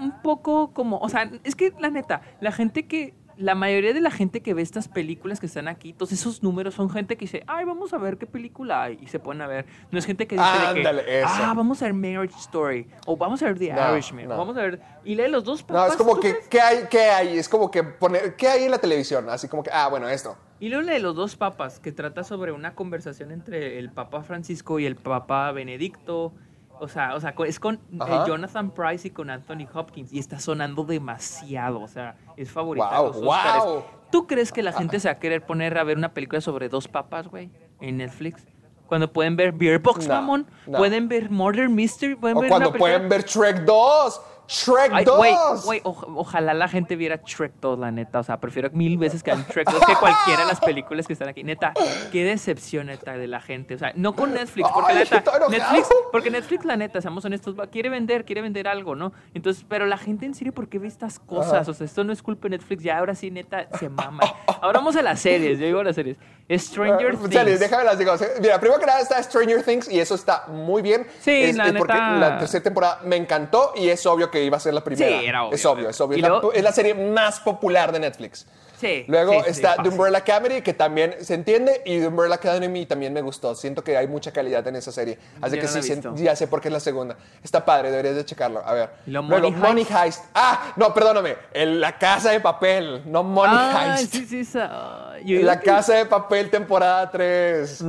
un 0.00 0.20
poco 0.22 0.72
como. 0.72 0.98
O 0.98 1.08
sea, 1.08 1.30
es 1.44 1.54
que 1.54 1.72
la 1.78 1.90
neta, 1.90 2.22
la 2.40 2.52
gente 2.52 2.86
que. 2.86 3.14
La 3.38 3.54
mayoría 3.54 3.94
de 3.94 4.00
la 4.02 4.10
gente 4.10 4.42
que 4.42 4.52
ve 4.52 4.60
estas 4.60 4.88
películas 4.88 5.40
que 5.40 5.46
están 5.46 5.66
aquí, 5.66 5.94
todos 5.94 6.12
esos 6.12 6.42
números 6.42 6.74
son 6.74 6.90
gente 6.90 7.16
que 7.16 7.24
dice, 7.24 7.42
ay, 7.46 7.64
vamos 7.64 7.94
a 7.94 7.98
ver 7.98 8.18
qué 8.18 8.26
película 8.26 8.82
hay. 8.82 8.98
Y 9.00 9.06
se 9.06 9.18
ponen 9.18 9.40
a 9.40 9.46
ver. 9.46 9.64
No 9.90 9.98
es 9.98 10.04
gente 10.04 10.26
que 10.26 10.36
dice 10.36 10.46
de 10.50 10.66
Ándale, 10.66 11.22
ah, 11.24 11.54
vamos 11.56 11.80
a 11.80 11.86
ver 11.86 11.94
Marriage 11.94 12.38
Story. 12.38 12.86
O 13.06 13.16
vamos 13.16 13.42
a 13.42 13.46
ver 13.46 13.58
The 13.58 13.72
No, 13.72 13.92
Irishman. 13.94 14.28
no. 14.28 14.36
Vamos 14.36 14.56
a 14.58 14.60
ver. 14.60 14.80
Y 15.02 15.14
lee 15.14 15.28
los 15.28 15.44
dos 15.44 15.62
No, 15.62 15.66
papas. 15.68 15.92
es 15.92 15.96
como 15.96 16.16
¿tú 16.16 16.20
que? 16.20 16.36
¿qué 16.50 16.60
hay? 16.60 16.84
¿Qué 16.90 17.00
hay? 17.08 17.38
Es 17.38 17.48
como 17.48 17.70
que 17.70 17.82
poner, 17.82 18.36
¿qué 18.36 18.48
hay 18.48 18.64
en 18.64 18.70
la 18.70 18.78
televisión? 18.78 19.28
Así 19.30 19.48
como 19.48 19.62
que, 19.62 19.70
ah, 19.72 19.88
bueno, 19.88 20.10
esto. 20.10 20.36
Y 20.60 20.68
luego 20.68 20.82
la 20.84 20.92
de 20.92 21.00
los 21.00 21.16
dos 21.16 21.34
papas, 21.34 21.80
que 21.80 21.90
trata 21.90 22.24
sobre 22.24 22.52
una 22.52 22.74
conversación 22.74 23.32
entre 23.32 23.78
el 23.78 23.90
Papa 23.90 24.22
Francisco 24.22 24.78
y 24.78 24.84
el 24.84 24.94
Papa 24.96 25.50
Benedicto. 25.52 26.34
O 26.82 26.88
sea, 26.88 27.14
o 27.14 27.20
sea 27.20 27.32
es 27.46 27.60
con 27.60 27.76
eh. 27.76 28.24
Jonathan 28.26 28.72
Price 28.72 29.06
y 29.06 29.12
con 29.12 29.30
Anthony 29.30 29.68
Hopkins. 29.72 30.12
Y 30.12 30.18
está 30.18 30.40
sonando 30.40 30.82
demasiado. 30.82 31.80
O 31.80 31.86
sea, 31.86 32.16
es 32.36 32.50
favorita 32.50 32.98
Wow, 33.00 33.06
los 33.06 33.16
Óscares. 33.18 33.64
wow. 33.64 33.84
¿Tú 34.10 34.26
crees 34.26 34.50
que 34.50 34.64
la 34.64 34.72
gente 34.72 34.98
se 34.98 35.06
va 35.06 35.12
a 35.12 35.18
querer 35.20 35.46
poner 35.46 35.78
a 35.78 35.84
ver 35.84 35.96
una 35.96 36.12
película 36.12 36.40
sobre 36.40 36.68
dos 36.68 36.88
papas, 36.88 37.28
güey? 37.28 37.50
En 37.80 37.98
Netflix. 37.98 38.44
Cuando 38.88 39.12
pueden 39.12 39.36
ver 39.36 39.52
Beer 39.52 39.78
Box, 39.78 40.08
No, 40.08 40.14
mamón. 40.14 40.46
no. 40.66 40.78
Pueden 40.78 41.08
ver 41.08 41.30
Murder 41.30 41.68
Mystery. 41.68 42.16
Pueden 42.16 42.36
O 42.36 42.40
ver 42.40 42.50
cuando 42.50 42.72
pueden 42.72 43.08
ver 43.08 43.24
Shrek 43.26 43.60
2. 43.60 44.20
Shrek 44.48 44.90
Ay, 44.92 45.04
2. 45.04 45.16
güey, 45.16 45.34
güey, 45.64 45.80
oj- 45.82 46.12
ojalá 46.16 46.52
la 46.52 46.68
gente 46.68 46.96
viera 46.96 47.20
Shrek 47.24 47.52
2, 47.60 47.78
la 47.78 47.90
neta. 47.90 48.18
O 48.20 48.22
sea, 48.22 48.38
prefiero 48.40 48.68
mil 48.72 48.98
veces 48.98 49.22
que 49.22 49.30
vean 49.30 49.44
Shrek 49.48 49.70
2 49.70 49.84
que 49.86 49.94
cualquiera 49.96 50.42
de 50.42 50.46
las 50.48 50.60
películas 50.60 51.06
que 51.06 51.12
están 51.14 51.28
aquí. 51.28 51.42
Neta, 51.44 51.72
qué 52.10 52.24
decepción, 52.24 52.86
neta, 52.88 53.12
de 53.16 53.26
la 53.28 53.40
gente. 53.40 53.74
O 53.74 53.78
sea, 53.78 53.92
no 53.96 54.14
con 54.14 54.34
Netflix, 54.34 54.68
porque 54.74 54.92
Ay, 54.92 55.04
la 55.10 55.16
neta. 55.16 55.32
Netflix, 55.48 55.88
porque 56.10 56.30
Netflix, 56.30 56.64
la 56.64 56.76
neta, 56.76 57.00
seamos 57.00 57.24
honestos, 57.24 57.54
quiere 57.70 57.88
vender, 57.88 58.24
quiere 58.24 58.42
vender 58.42 58.68
algo, 58.68 58.94
¿no? 58.94 59.12
Entonces, 59.34 59.64
pero 59.68 59.86
la 59.86 59.96
gente 59.96 60.26
en 60.26 60.34
serio, 60.34 60.52
¿por 60.52 60.68
qué 60.68 60.78
ve 60.78 60.88
estas 60.88 61.18
cosas? 61.18 61.68
O 61.68 61.74
sea, 61.74 61.84
esto 61.86 62.04
no 62.04 62.12
es 62.12 62.22
culpa 62.22 62.42
de 62.48 62.50
Netflix, 62.58 62.82
ya 62.82 62.98
ahora 62.98 63.14
sí, 63.14 63.30
neta, 63.30 63.68
se 63.78 63.88
mama. 63.88 64.20
Ahora 64.62 64.78
vamos 64.78 64.94
a 64.94 65.02
las 65.02 65.18
series, 65.20 65.58
yo 65.58 65.66
digo 65.66 65.82
las 65.82 65.96
series. 65.96 66.16
Stranger 66.50 67.14
Ah, 67.14 67.18
Things. 67.18 67.30
Chale, 67.30 67.58
déjame 67.58 67.84
las 67.84 67.98
digo. 67.98 68.14
Mira, 68.40 68.60
primero 68.60 68.78
que 68.78 68.86
nada 68.86 69.00
está 69.00 69.20
Stranger 69.22 69.62
Things 69.64 69.90
y 69.90 69.98
eso 69.98 70.14
está 70.14 70.44
muy 70.46 70.82
bien. 70.82 71.06
Sí, 71.20 71.52
la 71.52 71.64
Porque 71.76 71.92
neta. 71.94 72.12
la 72.16 72.38
tercera 72.38 72.62
temporada 72.62 73.00
me 73.04 73.16
encantó 73.16 73.72
y 73.74 73.88
es 73.88 74.04
obvio 74.06 74.30
que 74.30 74.44
iba 74.44 74.56
a 74.56 74.60
ser 74.60 74.74
la 74.74 74.84
primera. 74.84 75.18
Sí, 75.20 75.26
era 75.26 75.44
obvio. 75.44 75.54
Es 75.56 75.66
obvio, 75.66 75.88
es 75.88 76.00
obvio. 76.00 76.16
Es, 76.16 76.22
la, 76.22 76.40
es 76.54 76.62
la 76.62 76.72
serie 76.72 76.94
más 76.94 77.40
popular 77.40 77.90
de 77.90 78.00
Netflix. 78.00 78.46
Sí, 78.82 79.04
Luego 79.06 79.32
sí, 79.34 79.40
sí, 79.44 79.50
está 79.50 79.76
The. 79.80 79.88
Umbrella 79.90 80.18
Academy, 80.18 80.60
que 80.60 80.74
también 80.74 81.14
se 81.20 81.34
entiende, 81.34 81.82
y 81.84 82.00
The 82.00 82.08
Umbrella 82.08 82.34
Academy 82.34 82.84
también 82.84 83.12
me 83.12 83.20
gustó. 83.20 83.54
Siento 83.54 83.84
que 83.84 83.96
hay 83.96 84.08
mucha 84.08 84.32
calidad 84.32 84.66
en 84.66 84.74
esa 84.74 84.90
serie. 84.90 85.18
Así 85.40 85.54
Yo 85.54 85.60
que 85.62 85.66
no 85.68 85.82
sí, 85.82 85.82
sí, 86.16 86.24
ya 86.24 86.34
sé 86.34 86.48
por 86.48 86.60
qué 86.60 86.66
es 86.66 86.72
la 86.74 86.80
segunda. 86.80 87.16
Está 87.44 87.64
padre, 87.64 87.92
deberías 87.92 88.16
de 88.16 88.24
checarlo. 88.24 88.60
A 88.66 88.72
ver. 88.74 88.90
¿Y 89.06 89.12
lo 89.12 89.22
Luego, 89.22 89.50
Money 89.52 89.84
Money 89.84 89.86
Heist. 89.88 90.24
Ah, 90.34 90.72
no, 90.76 90.92
perdóname. 90.92 91.36
El- 91.52 91.80
la 91.80 91.96
Casa 91.96 92.30
de 92.32 92.40
Papel, 92.40 93.02
no 93.06 93.22
Money 93.22 93.56
Ay, 93.56 94.00
Heist. 94.00 94.12
sí, 94.14 94.26
sí, 94.26 94.40
esa. 94.40 95.11
Yo 95.24 95.40
La 95.42 95.58
que- 95.60 95.66
Casa 95.66 95.94
de 95.94 96.06
Papel, 96.06 96.50
temporada 96.50 97.10
3. 97.10 97.80
Ay, 97.82 97.86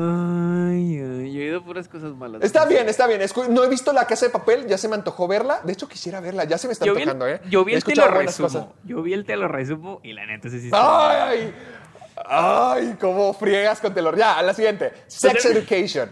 ay, 0.99 1.33
yo 1.33 1.41
he 1.41 1.45
oído 1.45 1.63
puras 1.63 1.87
cosas 1.87 2.13
malas. 2.15 2.41
Está 2.43 2.65
bien, 2.65 2.87
está 2.89 3.07
bien. 3.07 3.21
No 3.49 3.63
he 3.63 3.69
visto 3.69 3.91
La 3.93 4.05
Casa 4.05 4.25
de 4.25 4.31
Papel, 4.31 4.67
ya 4.67 4.77
se 4.77 4.87
me 4.87 4.95
antojó 4.95 5.27
verla. 5.27 5.59
De 5.63 5.73
hecho, 5.73 5.87
quisiera 5.87 6.19
verla, 6.19 6.43
ya 6.45 6.57
se 6.57 6.67
me 6.67 6.73
está 6.73 6.85
yo 6.85 6.93
vi 6.95 7.03
el, 7.03 7.09
antojando, 7.09 7.35
¿eh? 7.45 7.49
yo 7.49 7.63
vi 7.65 7.73
el 7.73 7.83
te 7.83 7.95
lo 7.95 8.07
resumo. 8.07 8.47
cosas. 8.47 8.65
Yo 8.83 9.01
vi 9.01 9.13
el 9.13 9.25
te 9.25 9.35
lo 9.35 9.47
resumo 9.47 9.99
y 10.03 10.13
la 10.13 10.25
neta 10.25 10.49
sí 10.49 10.59
sí 10.59 10.69
¡Ay! 10.73 11.53
¡Ay! 12.25 12.95
¿Cómo 12.99 13.33
friegas 13.33 13.79
con 13.81 13.93
Telor? 13.93 14.15
Ya, 14.17 14.37
a 14.37 14.41
la 14.43 14.53
siguiente. 14.53 14.91
Sex 15.07 15.39
Pero- 15.43 15.57
Education. 15.59 16.09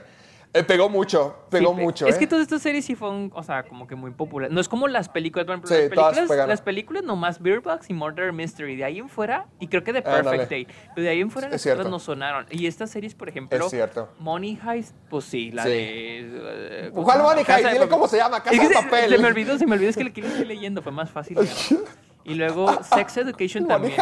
Eh, 0.54 0.64
pegó 0.64 0.90
mucho, 0.90 1.34
pegó 1.50 1.74
Sí, 1.74 1.80
mucho. 1.82 2.08
Es 2.08 2.16
¿eh? 2.18 2.20
que 2.20 2.28
todas 2.28 2.42
estas 2.44 2.62
series 2.62 2.84
sí 2.84 2.94
fueron, 2.96 3.32
o 3.34 3.42
sea, 3.42 3.64
como 3.64 3.88
que 3.88 3.96
muy 3.96 4.12
populares. 4.12 4.54
No 4.54 4.60
es 4.60 4.68
como 4.68 4.90
las 4.90 5.08
películas, 5.08 5.46
por 5.46 5.54
ejemplo, 5.56 5.70
Sí, 5.70 5.76
las 5.76 5.90
todas 5.92 6.10
películas, 6.10 6.30
pegaron. 6.30 6.50
las 6.50 6.62
películas 6.62 7.04
nomás 7.04 7.42
Beer 7.42 7.62
Box 7.62 7.90
y 7.90 7.94
Murder 7.94 8.34
Mystery. 8.34 8.76
De 8.76 8.84
ahí 8.84 9.00
en 9.00 9.08
fuera, 9.08 9.48
y 9.62 9.68
creo 9.68 9.84
que 9.86 9.94
de 9.94 10.00
Ándale. 10.00 10.24
Perfect 10.24 10.50
Day. 10.50 10.68
Pero 10.94 11.04
de 11.06 11.10
ahí 11.10 11.22
en 11.22 11.32
fuera 11.32 11.48
Es 11.48 11.54
las 11.54 11.62
cierto. 11.62 11.82
otras 11.84 11.92
no 11.92 12.00
sonaron. 12.00 12.48
Y 12.50 12.68
estas 12.68 12.90
series, 12.90 13.16
por 13.16 13.30
ejemplo. 13.30 13.66
Money 14.20 14.60
Heist, 14.68 14.94
pues 15.10 15.24
sí, 15.24 15.52
la 15.52 15.64
Sí. 15.64 15.70
de. 15.70 16.20
eh, 16.20 16.90
¿cómo 16.94 17.06
¿Cuál? 17.06 17.22
Money 17.22 17.46
Heist? 17.48 17.58
Dile 17.60 17.74
Papel. 17.76 17.90
cómo 17.90 18.08
se 18.10 18.18
llama, 18.18 18.44
Casa 18.44 18.52
Es 18.54 18.60
que 18.60 18.68
de 18.68 18.74
se- 18.76 18.84
Papel. 18.84 19.10
Se 19.10 19.18
me 19.20 19.28
olvidó, 19.28 19.58
se 19.58 19.66
me 19.66 19.76
olvidó, 19.76 19.90
es 19.90 19.96
que 19.96 20.04
le 20.04 20.12
quiero 20.12 20.28
estoy 20.28 20.46
leyendo, 20.46 20.82
fue 20.82 20.92
más 20.92 21.10
fácil. 21.10 21.38
Y 22.24 22.36
luego 22.36 22.68
Sex 22.84 23.18
Education 23.18 23.68
también. 23.68 23.94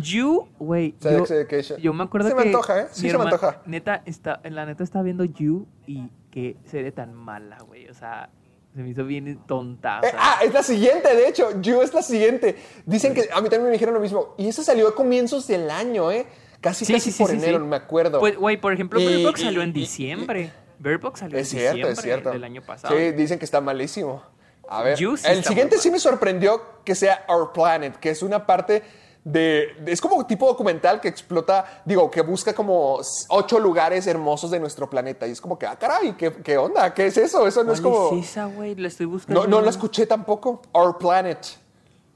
You, 0.00 0.48
güey. 0.58 0.94
Sex 0.98 1.28
yo, 1.28 1.34
Education. 1.34 1.80
yo 1.80 1.92
me 1.92 2.04
acuerdo 2.04 2.28
Se 2.28 2.34
que. 2.34 2.40
me 2.40 2.46
antoja, 2.46 2.80
¿eh? 2.82 2.86
Sí 2.90 3.10
se 3.10 3.18
me 3.18 3.24
antoja. 3.24 3.62
Neta, 3.66 4.02
está, 4.06 4.40
la 4.44 4.66
neta 4.66 4.82
estaba 4.84 5.02
viendo 5.02 5.24
You 5.24 5.66
y 5.86 6.08
qué 6.30 6.56
serie 6.64 6.92
tan 6.92 7.14
mala, 7.14 7.58
güey. 7.66 7.88
O 7.88 7.94
sea, 7.94 8.30
se 8.74 8.82
me 8.82 8.88
hizo 8.90 9.04
bien 9.04 9.38
tonta. 9.46 10.00
Eh, 10.02 10.10
ah, 10.16 10.38
es 10.44 10.52
la 10.52 10.62
siguiente, 10.62 11.14
de 11.14 11.28
hecho. 11.28 11.60
You 11.60 11.82
es 11.82 11.92
la 11.94 12.02
siguiente. 12.02 12.56
Dicen 12.86 13.14
que 13.14 13.28
a 13.32 13.40
mí 13.40 13.48
también 13.48 13.64
me 13.66 13.72
dijeron 13.72 13.94
lo 13.94 14.00
mismo. 14.00 14.34
Y 14.38 14.48
esa 14.48 14.62
salió 14.64 14.88
a 14.88 14.94
comienzos 14.94 15.46
del 15.46 15.70
año, 15.70 16.10
¿eh? 16.10 16.26
Casi, 16.60 16.84
Sí, 16.86 16.94
casi 16.94 17.12
sí, 17.12 17.22
por 17.22 17.30
sí, 17.30 17.36
enero, 17.36 17.60
me 17.60 17.76
acuerdo. 17.76 18.20
Pues, 18.20 18.36
güey, 18.38 18.56
por 18.58 18.72
ejemplo, 18.72 18.98
Y- 18.98 19.06
Bird 19.06 19.22
Box 19.26 19.40
y- 19.40 19.44
salió 19.44 19.62
en 19.62 19.68
y- 19.68 19.72
diciembre. 19.72 20.50
Bird 20.78 21.00
Box 21.00 21.20
salió 21.20 21.38
es 21.38 21.52
en 21.52 21.58
cierto, 21.60 21.76
diciembre 21.76 21.92
es 21.92 22.00
cierto. 22.02 22.30
del 22.30 22.42
año 22.44 22.62
pasado. 22.62 22.96
Sí, 22.96 23.12
dicen 23.12 23.38
que 23.38 23.44
está 23.44 23.60
malísimo. 23.60 24.22
A 24.68 24.82
ver, 24.82 24.98
el 25.00 25.44
siguiente 25.44 25.78
sí 25.78 25.90
me 25.90 25.98
sorprendió 25.98 26.60
que 26.84 26.94
sea 26.94 27.24
Our 27.28 27.52
Planet, 27.52 27.96
que 27.96 28.10
es 28.10 28.22
una 28.22 28.44
parte 28.46 28.82
de, 29.24 29.68
de- 29.80 29.92
Es 29.92 30.00
como 30.02 30.26
tipo 30.26 30.46
documental 30.46 31.00
que 31.00 31.08
explota, 31.08 31.82
digo, 31.86 32.10
que 32.10 32.20
busca 32.20 32.52
como 32.54 32.98
ocho 33.28 33.58
lugares 33.58 34.06
hermosos 34.06 34.50
de 34.50 34.60
nuestro 34.60 34.88
planeta. 34.90 35.26
Y 35.26 35.30
es 35.30 35.40
como 35.40 35.58
que, 35.58 35.66
ah, 35.66 35.76
caray, 35.76 36.12
¿qué, 36.14 36.30
qué 36.30 36.58
onda? 36.58 36.92
¿Qué 36.92 37.06
es 37.06 37.16
eso? 37.16 37.46
Eso 37.46 37.64
no 37.64 37.72
es 37.72 37.80
¿Cuál 37.80 37.92
como... 37.94 38.18
es 38.20 38.28
esa, 38.30 38.44
güey? 38.46 38.74
La 38.74 38.88
estoy 38.88 39.06
buscando. 39.06 39.42
No, 39.44 39.48
no 39.48 39.60
la 39.62 39.70
escuché 39.70 40.06
tampoco. 40.06 40.60
Our 40.72 40.98
Planet. 40.98 41.38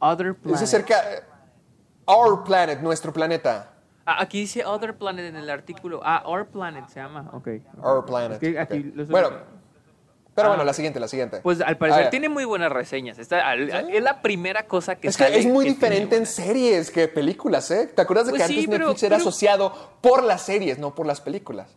Other 0.01 0.29
Es 0.29 0.37
Planet. 0.37 0.63
acerca... 0.63 1.03
Our 2.07 2.45
Planet, 2.45 2.81
nuestro 2.81 3.13
planeta. 3.13 3.71
Ah, 4.07 4.23
aquí 4.23 4.41
dice 4.41 4.65
Other 4.65 4.97
Planet 4.97 5.27
en 5.27 5.37
el 5.37 5.51
artículo. 5.51 6.01
Ah, 6.03 6.23
Our 6.27 6.47
Planet 6.47 6.89
se 6.89 7.01
llama. 7.01 7.29
Ok. 7.35 7.49
Our 7.83 8.05
Planet. 8.07 8.33
Es 8.33 8.39
que 8.39 8.59
aquí 8.59 8.83
lo 8.95 9.05
Bueno. 9.07 9.31
Pero 10.43 10.49
Ah. 10.49 10.57
bueno, 10.57 10.65
la 10.65 10.73
siguiente, 10.73 11.01
la 11.01 11.09
siguiente. 11.09 11.41
Pues 11.43 11.61
al 11.61 11.77
parecer 11.79 12.11
tiene 12.11 12.29
muy 12.29 12.45
buenas 12.45 12.73
reseñas. 12.73 13.19
Está, 13.19 13.49
al- 13.49 13.71
es 13.71 14.03
la 14.03 14.23
primera 14.23 14.67
cosa 14.67 14.97
que 14.97 15.09
Es 15.09 15.17
que 15.17 15.39
es 15.39 15.47
muy 15.47 15.65
que 15.67 15.73
diferente 15.73 16.17
en 16.17 16.27
series 16.27 16.91
que 16.91 17.09
películas, 17.09 17.71
¿eh? 17.71 17.87
¿Te 17.95 18.03
acuerdas 18.03 18.27
de 18.27 18.33
Pues 18.33 18.43
que 18.43 18.49
sí, 18.49 18.55
antes 18.61 18.69
pero- 18.71 18.87
Netflix 18.87 19.03
era 19.03 19.17
pero- 19.17 19.29
asociado 19.29 19.73
por 20.01 20.23
las 20.25 20.43
series, 20.43 20.79
no 20.79 20.95
por 20.95 21.07
las 21.07 21.21
películas? 21.21 21.69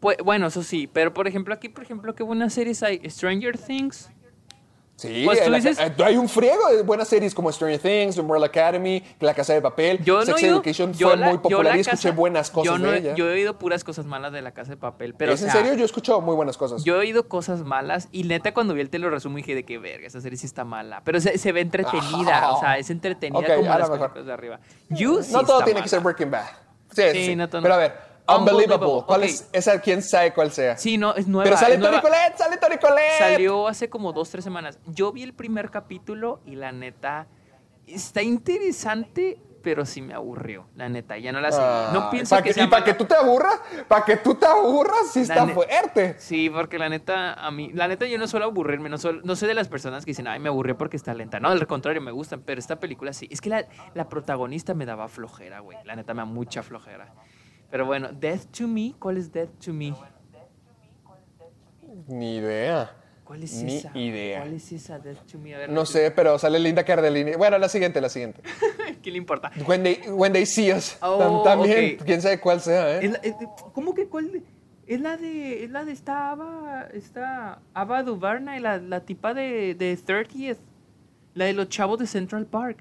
Pues, 0.00 0.16
bueno, 0.24 0.46
eso 0.48 0.62
sí. 0.62 0.86
Pero 0.86 1.12
por 1.14 1.26
ejemplo, 1.26 1.52
aquí, 1.54 1.68
por 1.68 1.82
ejemplo, 1.82 2.14
qué 2.14 2.22
buenas 2.22 2.52
series 2.52 2.82
hay. 2.82 3.00
Stranger 3.08 3.58
Things. 3.58 4.10
Sí, 4.98 5.22
Pues 5.24 5.44
tú 5.44 5.50
la- 5.50 5.58
dices- 5.58 5.78
eh, 5.78 5.92
hay 6.04 6.16
un 6.16 6.28
friego 6.28 6.68
de 6.74 6.82
buenas 6.82 7.06
series 7.06 7.32
como 7.32 7.52
Stranger 7.52 7.78
Things, 7.78 8.16
The 8.16 8.20
Umbrella 8.20 8.46
Academy, 8.46 9.00
La 9.20 9.32
Casa 9.32 9.52
de 9.52 9.60
Papel. 9.62 10.02
Yo 10.02 10.18
no 10.18 10.24
Sex 10.26 10.42
oído- 10.42 10.54
Education 10.56 10.92
yo 10.92 11.10
fue 11.10 11.16
la- 11.16 11.28
muy 11.28 11.38
popular 11.38 11.66
la 11.66 11.76
y 11.76 11.80
escuché 11.82 12.08
casa- 12.08 12.16
buenas 12.16 12.50
cosas 12.50 12.72
yo 12.72 12.78
no 12.78 12.90
de 12.90 12.98
ella. 12.98 13.14
Yo 13.14 13.28
he 13.30 13.32
oído 13.34 13.60
puras 13.60 13.84
cosas 13.84 14.06
malas 14.06 14.32
de 14.32 14.42
la 14.42 14.50
casa 14.50 14.70
de 14.72 14.76
papel. 14.76 15.14
Pero, 15.14 15.32
¿Es 15.34 15.40
o 15.40 15.44
en 15.44 15.52
sea, 15.52 15.60
serio? 15.60 15.76
Yo 15.76 15.82
he 15.82 15.86
escuchado 15.86 16.20
muy 16.20 16.34
buenas 16.34 16.56
cosas. 16.56 16.82
Yo 16.82 16.96
he 16.96 16.98
oído 16.98 17.28
cosas 17.28 17.62
malas 17.62 18.08
y 18.10 18.24
neta 18.24 18.52
cuando 18.52 18.74
vi 18.74 18.80
el 18.80 18.90
te 18.90 18.98
lo 18.98 19.08
resumo 19.08 19.36
dije 19.36 19.54
de 19.54 19.64
que 19.64 19.78
verga, 19.78 20.08
esa 20.08 20.20
serie 20.20 20.36
sí 20.36 20.46
está 20.46 20.64
mala. 20.64 21.00
Pero 21.04 21.20
se, 21.20 21.38
se 21.38 21.52
ve 21.52 21.60
entretenida, 21.60 22.50
o 22.50 22.58
sea, 22.58 22.76
es 22.76 22.90
entretenida 22.90 23.38
Ok, 23.38 23.54
como 23.54 23.68
las 23.78 23.88
mejor. 23.88 24.24
de 24.24 24.32
arriba. 24.32 24.58
You 24.90 25.22
sí 25.22 25.32
no 25.32 25.44
todo 25.44 25.60
está 25.60 25.64
tiene 25.66 25.78
que 25.78 25.82
mala. 25.82 25.88
ser 25.90 26.00
Breaking 26.00 26.30
Bad. 26.32 26.44
Sí, 26.90 27.02
Sí, 27.12 27.26
sí. 27.26 27.36
no 27.36 27.48
Pero 27.48 27.74
a 27.74 27.76
ver, 27.76 28.07
Unbelievable. 28.28 28.74
Unbelievable, 28.74 29.06
¿Cuál 29.06 29.24
es 29.24 29.48
esa? 29.52 29.80
¿Quién 29.80 30.02
sabe 30.02 30.32
cuál 30.34 30.52
sea? 30.52 30.76
Sí, 30.76 30.98
no, 30.98 31.14
es 31.14 31.26
nueva. 31.26 31.44
Pero 31.44 31.56
sale 31.56 31.76
Tony 31.76 31.86
nueva. 31.88 32.02
Collette, 32.02 32.36
sale 32.38 32.56
Tony 32.58 32.78
Collette. 32.78 33.18
Salió 33.18 33.68
hace 33.68 33.88
como 33.88 34.12
dos, 34.12 34.30
tres 34.30 34.44
semanas. 34.44 34.78
Yo 34.86 35.12
vi 35.12 35.22
el 35.22 35.32
primer 35.34 35.70
capítulo 35.70 36.40
y 36.44 36.56
la 36.56 36.72
neta 36.72 37.26
está 37.86 38.22
interesante, 38.22 39.40
pero 39.62 39.84
sí 39.86 40.02
me 40.02 40.14
aburrió. 40.14 40.66
La 40.76 40.88
neta, 40.88 41.16
ya 41.18 41.32
no 41.32 41.40
la 41.40 41.50
seguí. 41.50 41.64
Ah, 41.66 41.90
no 41.92 42.10
pienso 42.10 42.30
¿para 42.30 42.42
que, 42.42 42.50
que, 42.50 42.54
sea 42.54 42.64
y 42.64 42.66
para 42.68 42.84
que 42.84 42.94
tú 42.94 43.04
te 43.06 43.14
aburras, 43.14 43.60
para 43.88 44.04
que 44.04 44.16
tú 44.18 44.34
te 44.34 44.46
aburras, 44.46 45.10
sí 45.12 45.24
La 45.26 45.34
está 45.34 45.46
fuerte. 45.48 46.14
Sí, 46.18 46.48
porque 46.50 46.78
la 46.78 46.88
neta, 46.88 47.32
a 47.34 47.50
mí, 47.50 47.70
la 47.72 47.88
neta 47.88 48.06
yo 48.06 48.18
no 48.18 48.26
suelo 48.28 48.46
aburrirme, 48.46 48.88
no, 48.88 48.98
suelo- 48.98 49.20
no 49.24 49.36
soy 49.36 49.48
de 49.48 49.54
las 49.54 49.68
personas 49.68 50.04
que 50.04 50.10
dicen, 50.12 50.28
ay, 50.28 50.38
me 50.38 50.48
aburrió 50.48 50.76
porque 50.78 50.96
está 50.96 51.12
lenta. 51.14 51.40
No, 51.40 51.48
al 51.48 51.66
contrario, 51.66 52.00
me 52.00 52.12
gustan, 52.12 52.42
pero 52.44 52.58
esta 52.60 52.76
película 52.76 53.12
sí. 53.12 53.26
Es 53.30 53.40
que 53.40 53.48
la, 53.50 53.66
la 53.94 54.08
protagonista 54.08 54.74
me 54.74 54.86
daba 54.86 55.08
flojera, 55.08 55.60
güey. 55.60 55.78
La 55.84 55.96
neta 55.96 56.14
me 56.14 56.20
da 56.20 56.26
mucha 56.26 56.62
flojera. 56.62 57.12
Pero 57.70 57.86
bueno, 57.86 58.08
Death 58.12 58.46
to 58.58 58.66
Me, 58.66 58.94
¿cuál 58.98 59.16
es 59.18 59.32
Death 59.32 59.50
to 59.64 59.72
Me? 59.72 59.94
Ni 62.06 62.36
idea. 62.36 62.94
¿Cuál 63.24 63.42
es 63.42 63.62
Ni 63.62 63.76
esa? 63.76 63.90
idea. 63.98 64.40
¿Cuál 64.40 64.54
es 64.54 64.72
esa 64.72 64.98
Death 64.98 65.18
to 65.30 65.38
Me? 65.38 65.54
A 65.54 65.58
ver, 65.58 65.70
No 65.70 65.84
sé, 65.84 66.10
pero 66.10 66.38
sale 66.38 66.58
Linda 66.58 66.82
Cardellini. 66.84 67.34
Bueno, 67.34 67.58
la 67.58 67.68
siguiente, 67.68 68.00
la 68.00 68.08
siguiente. 68.08 68.40
¿Qué 69.02 69.10
le 69.10 69.18
importa? 69.18 69.50
When 69.66 69.82
they, 69.82 70.00
when 70.08 70.32
they 70.32 70.46
see 70.46 70.72
us. 70.72 70.96
Oh, 71.02 71.18
Tam- 71.18 71.42
También, 71.42 71.96
ok. 72.00 72.06
quién 72.06 72.22
sabe 72.22 72.40
cuál 72.40 72.60
sea, 72.62 72.96
¿eh? 72.96 73.04
Es 73.04 73.10
la- 73.12 73.18
es- 73.18 73.34
¿Cómo 73.74 73.94
que 73.94 74.06
cuál? 74.06 74.32
de- 74.32 74.42
Es 74.86 75.00
la 75.02 75.18
de, 75.18 75.64
es 75.64 75.70
la 75.70 75.84
de 75.84 75.92
esta 75.92 76.30
Ava, 76.30 76.88
esta 76.94 77.60
Ava 77.74 78.02
DuVernay, 78.02 78.60
la, 78.60 78.78
la 78.78 79.00
tipa 79.00 79.34
de, 79.34 79.74
de 79.74 79.98
30th, 79.98 80.56
la 81.34 81.44
de 81.44 81.52
los 81.52 81.68
chavos 81.68 81.98
de 81.98 82.06
Central 82.06 82.46
Park. 82.46 82.78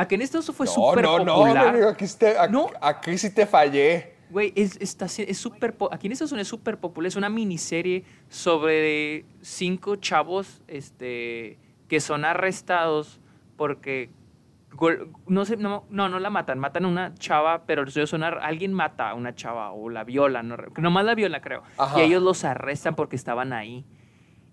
¿A 0.00 0.06
que 0.06 0.14
en 0.14 0.22
eso 0.22 0.40
fue 0.52 0.66
No, 0.66 0.72
súper 0.72 1.02
no, 1.04 1.18
no, 1.24 1.34
popular? 1.34 1.64
mi 1.64 1.70
amigo, 1.70 1.88
aquí, 1.88 2.06
te- 2.18 2.38
aquí- 2.38 2.52
No. 2.52 2.68
aquí 2.80 3.18
sí 3.18 3.34
te 3.34 3.46
fallé. 3.46 4.14
Güey, 4.30 4.52
es, 4.54 4.76
está, 4.80 5.06
es 5.06 5.36
súper... 5.38 5.74
po- 5.76 5.88
Aquí 5.92 6.06
en 6.06 6.12
Estados 6.12 6.30
Unidos 6.32 6.46
es 6.46 6.50
súper 6.50 6.78
popular. 6.78 7.08
Es 7.08 7.16
una 7.16 7.28
miniserie 7.28 8.04
sobre 8.28 9.24
cinco 9.40 9.96
chavos 9.96 10.62
este, 10.68 11.58
que 11.88 11.98
son 12.00 12.24
arrestados 12.24 13.18
porque... 13.56 14.10
No, 15.26 15.44
sé, 15.46 15.56
no, 15.56 15.84
no, 15.90 16.08
no 16.08 16.20
la 16.20 16.30
matan. 16.30 16.58
Matan 16.60 16.84
a 16.84 16.88
una 16.88 17.14
chava, 17.14 17.64
pero 17.66 17.82
ellos 17.82 18.08
son 18.10 18.22
ar- 18.22 18.38
alguien 18.42 18.72
mata 18.72 19.10
a 19.10 19.14
una 19.14 19.34
chava 19.34 19.72
o 19.72 19.88
la 19.90 20.04
viola. 20.04 20.42
No, 20.44 20.56
nomás 20.76 21.04
la 21.06 21.14
viola, 21.16 21.40
creo. 21.40 21.62
Ajá. 21.76 21.98
Y 21.98 22.02
ellos 22.02 22.22
los 22.22 22.44
arrestan 22.44 22.94
porque 22.94 23.16
estaban 23.16 23.52
ahí. 23.52 23.84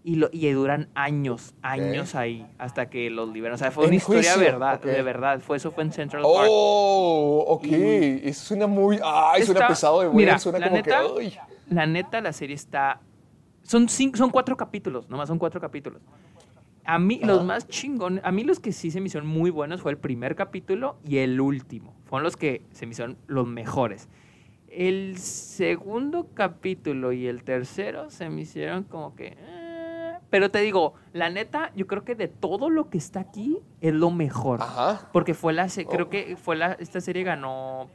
Y, 0.08 0.18
lo, 0.18 0.30
y 0.32 0.48
duran 0.52 0.88
años, 0.94 1.56
años 1.64 2.14
ahí, 2.14 2.46
hasta 2.60 2.92
que 2.92 3.10
los 3.10 3.28
liberan. 3.34 3.56
O 3.56 3.58
sea, 3.58 3.72
fue 3.72 3.88
una 3.88 3.96
historia 3.96 4.34
juicio, 4.36 4.52
verdad, 4.52 4.76
ok. 4.76 4.84
de 4.86 5.02
verdad. 5.02 5.40
Fue, 5.40 5.58
eso 5.58 5.72
fue 5.72 5.84
en 5.84 5.92
Central 5.92 6.22
Park. 6.22 6.48
Oh, 6.48 7.44
ok. 7.48 7.66
Eso 7.66 8.46
suena 8.46 8.68
muy. 8.68 9.00
Ay, 9.04 9.42
suena 9.42 9.62
Está- 9.62 9.68
pesado 9.68 10.02
de 10.02 10.10
ver. 10.10 10.40
Suena 10.40 10.60
la 10.60 10.66
como 10.68 10.78
neta, 10.78 11.02
que. 11.02 11.12
Uy. 11.12 11.34
La 11.72 11.88
neta, 11.88 12.22
la 12.22 12.34
serie 12.34 12.54
está. 12.56 13.02
Son, 13.64 13.90
cinco, 13.90 14.18
son 14.18 14.30
cuatro 14.30 14.56
capítulos, 14.56 15.10
nomás 15.10 15.28
son 15.28 15.40
cuatro 15.40 15.60
capítulos. 15.60 16.00
A 16.84 17.00
mí, 17.00 17.20
los 17.24 17.44
más 17.44 17.68
chingones, 17.68 18.24
a 18.24 18.32
mí 18.32 18.44
los 18.44 18.60
que 18.60 18.72
sí 18.74 18.92
se 18.92 19.02
me 19.02 19.08
hicieron 19.08 19.28
muy 19.28 19.50
buenos 19.50 19.82
fue 19.82 19.92
el 19.92 19.98
primer 19.98 20.36
capítulo 20.36 20.98
y 21.04 21.18
el 21.18 21.42
último. 21.42 21.96
Fueron 22.06 22.26
los 22.26 22.38
que 22.38 22.62
se 22.74 22.86
me 22.86 22.92
hicieron 22.92 23.18
los 23.26 23.48
mejores. 23.48 24.08
El 24.70 25.18
segundo 25.18 26.28
capítulo 26.36 27.12
y 27.12 27.26
el 27.26 27.44
tercero 27.44 28.12
se 28.12 28.30
me 28.30 28.42
hicieron 28.42 28.84
como 28.84 29.16
que. 29.16 29.36
eh, 29.40 29.65
Pero 30.36 30.52
te 30.52 30.60
digo, 30.60 30.96
la 31.14 31.30
neta, 31.30 31.72
yo 31.78 31.88
creo 31.88 32.04
que 32.04 32.14
de 32.14 32.28
todo 32.28 32.70
lo 32.70 32.90
que 32.90 32.98
está 32.98 33.22
aquí 33.22 33.58
es 33.80 33.94
lo 33.94 34.12
mejor. 34.12 34.62
Ajá. 34.62 35.08
Porque 35.14 35.34
fue 35.34 35.54
la, 35.54 35.68
Oh. 35.68 35.90
creo 35.90 36.10
que 36.10 36.36
fue 36.36 36.58
la, 36.58 36.74
esta 36.74 37.00
serie 37.00 37.24
ganó 37.24 37.90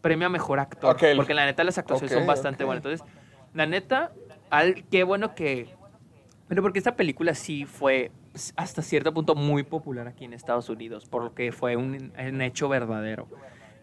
premio 0.00 0.26
a 0.26 0.28
mejor 0.28 0.58
actor. 0.58 0.96
Porque 1.14 1.34
la 1.34 1.46
neta 1.46 1.62
las 1.62 1.78
actuaciones 1.78 2.12
son 2.12 2.26
bastante 2.26 2.64
buenas. 2.64 2.84
Entonces, 2.84 3.06
la 3.54 3.66
neta, 3.66 4.10
al, 4.50 4.86
qué 4.90 5.04
bueno 5.04 5.36
que... 5.36 5.72
Pero 6.48 6.62
porque 6.62 6.80
esta 6.80 6.96
película 6.96 7.36
sí 7.36 7.64
fue 7.64 8.10
hasta 8.56 8.82
cierto 8.82 9.14
punto 9.14 9.36
muy 9.36 9.62
popular 9.62 10.08
aquí 10.08 10.24
en 10.24 10.32
Estados 10.32 10.68
Unidos, 10.68 11.06
porque 11.08 11.52
fue 11.52 11.76
un, 11.76 12.12
un 12.18 12.42
hecho 12.42 12.68
verdadero. 12.68 13.28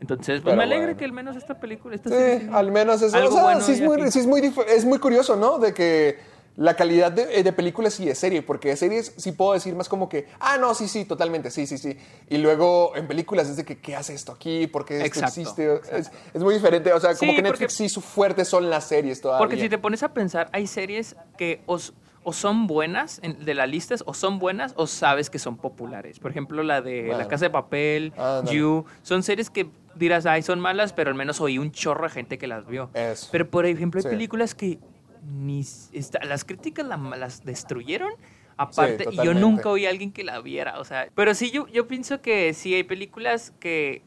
Entonces, 0.02 0.41
pues 0.41 0.52
Pero 0.52 0.58
me 0.58 0.64
alegra 0.64 0.86
bueno. 0.88 0.98
que 1.00 1.06
al 1.06 1.14
menos 1.14 1.38
esta 1.38 1.58
película, 1.62 1.96
esta 1.96 2.10
Sí, 2.10 2.50
al 2.52 2.72
menos 2.74 3.02
eso. 3.02 3.16
algo 3.16 3.30
o 3.30 3.32
sea, 3.32 3.43
bueno 3.43 3.62
sí, 3.62 3.72
es 3.72 3.82
muy, 3.82 4.12
sí 4.12 4.20
es, 4.20 4.28
muy, 4.28 4.54
es 4.68 4.84
muy 4.84 5.00
curioso, 5.00 5.38
¿no? 5.38 5.60
De 5.60 5.74
que 5.74 6.35
la 6.58 6.76
calidad 6.76 7.12
de, 7.12 7.43
de 7.43 7.53
películas 7.53 7.99
y 7.99 8.06
de 8.06 8.16
serie, 8.16 8.41
porque 8.41 8.70
de 8.70 8.78
series 8.78 9.14
sí 9.18 9.34
puedo 9.34 9.53
decir 9.53 9.76
más 9.76 9.89
como 9.89 10.08
que, 10.08 10.28
ah, 10.39 10.58
no, 10.58 10.74
sí, 10.74 10.88
sí, 10.88 11.03
totalmente, 11.03 11.51
sí, 11.51 11.68
sí, 11.68 11.78
sí. 11.78 11.97
Y 12.30 12.38
luego 12.38 12.95
en 12.95 13.08
películas 13.08 13.49
es 13.49 13.58
de 13.58 13.66
que, 13.66 13.78
¿qué 13.80 13.95
hace 13.95 14.14
esto 14.14 14.32
aquí? 14.32 14.66
¿Por 14.68 14.86
qué 14.86 14.95
esto 15.03 15.06
Exacto, 15.08 15.41
existe? 15.41 15.82
Es, 15.91 16.12
es 16.34 16.41
muy 16.41 16.53
diferente, 16.53 16.93
o 16.93 16.99
sea, 16.99 17.10
como 17.16 17.20
Sí, 17.32 17.36
que 17.36 17.41
porque- 17.43 17.49
Netflix 17.49 17.74
sí, 17.74 17.89
su 17.89 17.99
fuerte 18.01 18.45
son 18.45 18.70
las 18.70 18.88
series 18.88 19.20
todavía. 19.20 19.39
Porque 19.45 19.60
si 19.62 19.68
te 19.68 19.78
pones 19.78 20.01
a 20.03 20.14
pensar, 20.14 20.49
hay 20.53 20.66
series 20.68 21.16
que 21.38 21.62
os- 21.66 21.93
o 22.24 22.32
son 22.34 22.66
buenas 22.68 23.20
en- 23.22 23.43
de 23.45 23.53
las 23.53 23.70
listas, 23.70 24.03
o 24.08 24.14
son 24.14 24.39
buenas, 24.39 24.74
o 24.78 24.88
sabes 24.88 25.30
que 25.30 25.38
son 25.39 25.58
populares. 25.58 26.20
Por 26.20 26.32
ejemplo, 26.32 26.64
la 26.64 26.82
de 26.82 27.10
La. 27.10 27.28
Casa 27.28 27.45
de 27.45 27.49
Papel. 27.51 28.14
You. 28.49 28.86
Son 29.03 29.22
series 29.24 29.49
que 29.49 29.68
dirás, 29.93 30.26
ay, 30.26 30.41
son 30.41 30.60
malas, 30.60 30.91
pero 30.93 31.10
al 31.12 31.16
menos 31.16 31.39
oí 31.41 31.58
un 31.60 31.72
chorro 31.72 32.06
de 32.06 32.10
gente 32.10 32.38
que 32.38 32.47
las 32.47 32.66
vio. 32.66 32.89
Eso. 32.93 33.28
Pero, 33.32 33.49
por 33.49 33.66
ejemplo, 33.66 33.99
hay 33.99 34.03
Sí. 34.03 34.10
películas 34.10 34.56
que 34.56 34.80
ni 35.26 35.61
s- 35.61 35.89
está- 35.97 36.23
las 36.23 36.43
críticas 36.45 36.86
la- 36.86 36.97
las 36.97 37.43
destruyeron. 37.43 38.11
Aparte, 38.57 39.05
y 39.11 39.17
yo 39.17 39.34
nunca 39.34 39.69
oí 39.69 39.86
a 39.86 39.89
alguien 39.89 40.13
que 40.13 40.23
la 40.23 40.39
viera. 40.39 40.80
O 40.80 40.86
sea, 40.86 41.09
pero 41.13 41.34
sí, 41.36 41.51
yo, 41.51 41.67
yo 41.67 41.88
pienso 41.88 42.21
que 42.21 42.53
sí 42.53 42.73
hay 42.73 42.84
películas 42.84 43.51
que. 43.59 44.01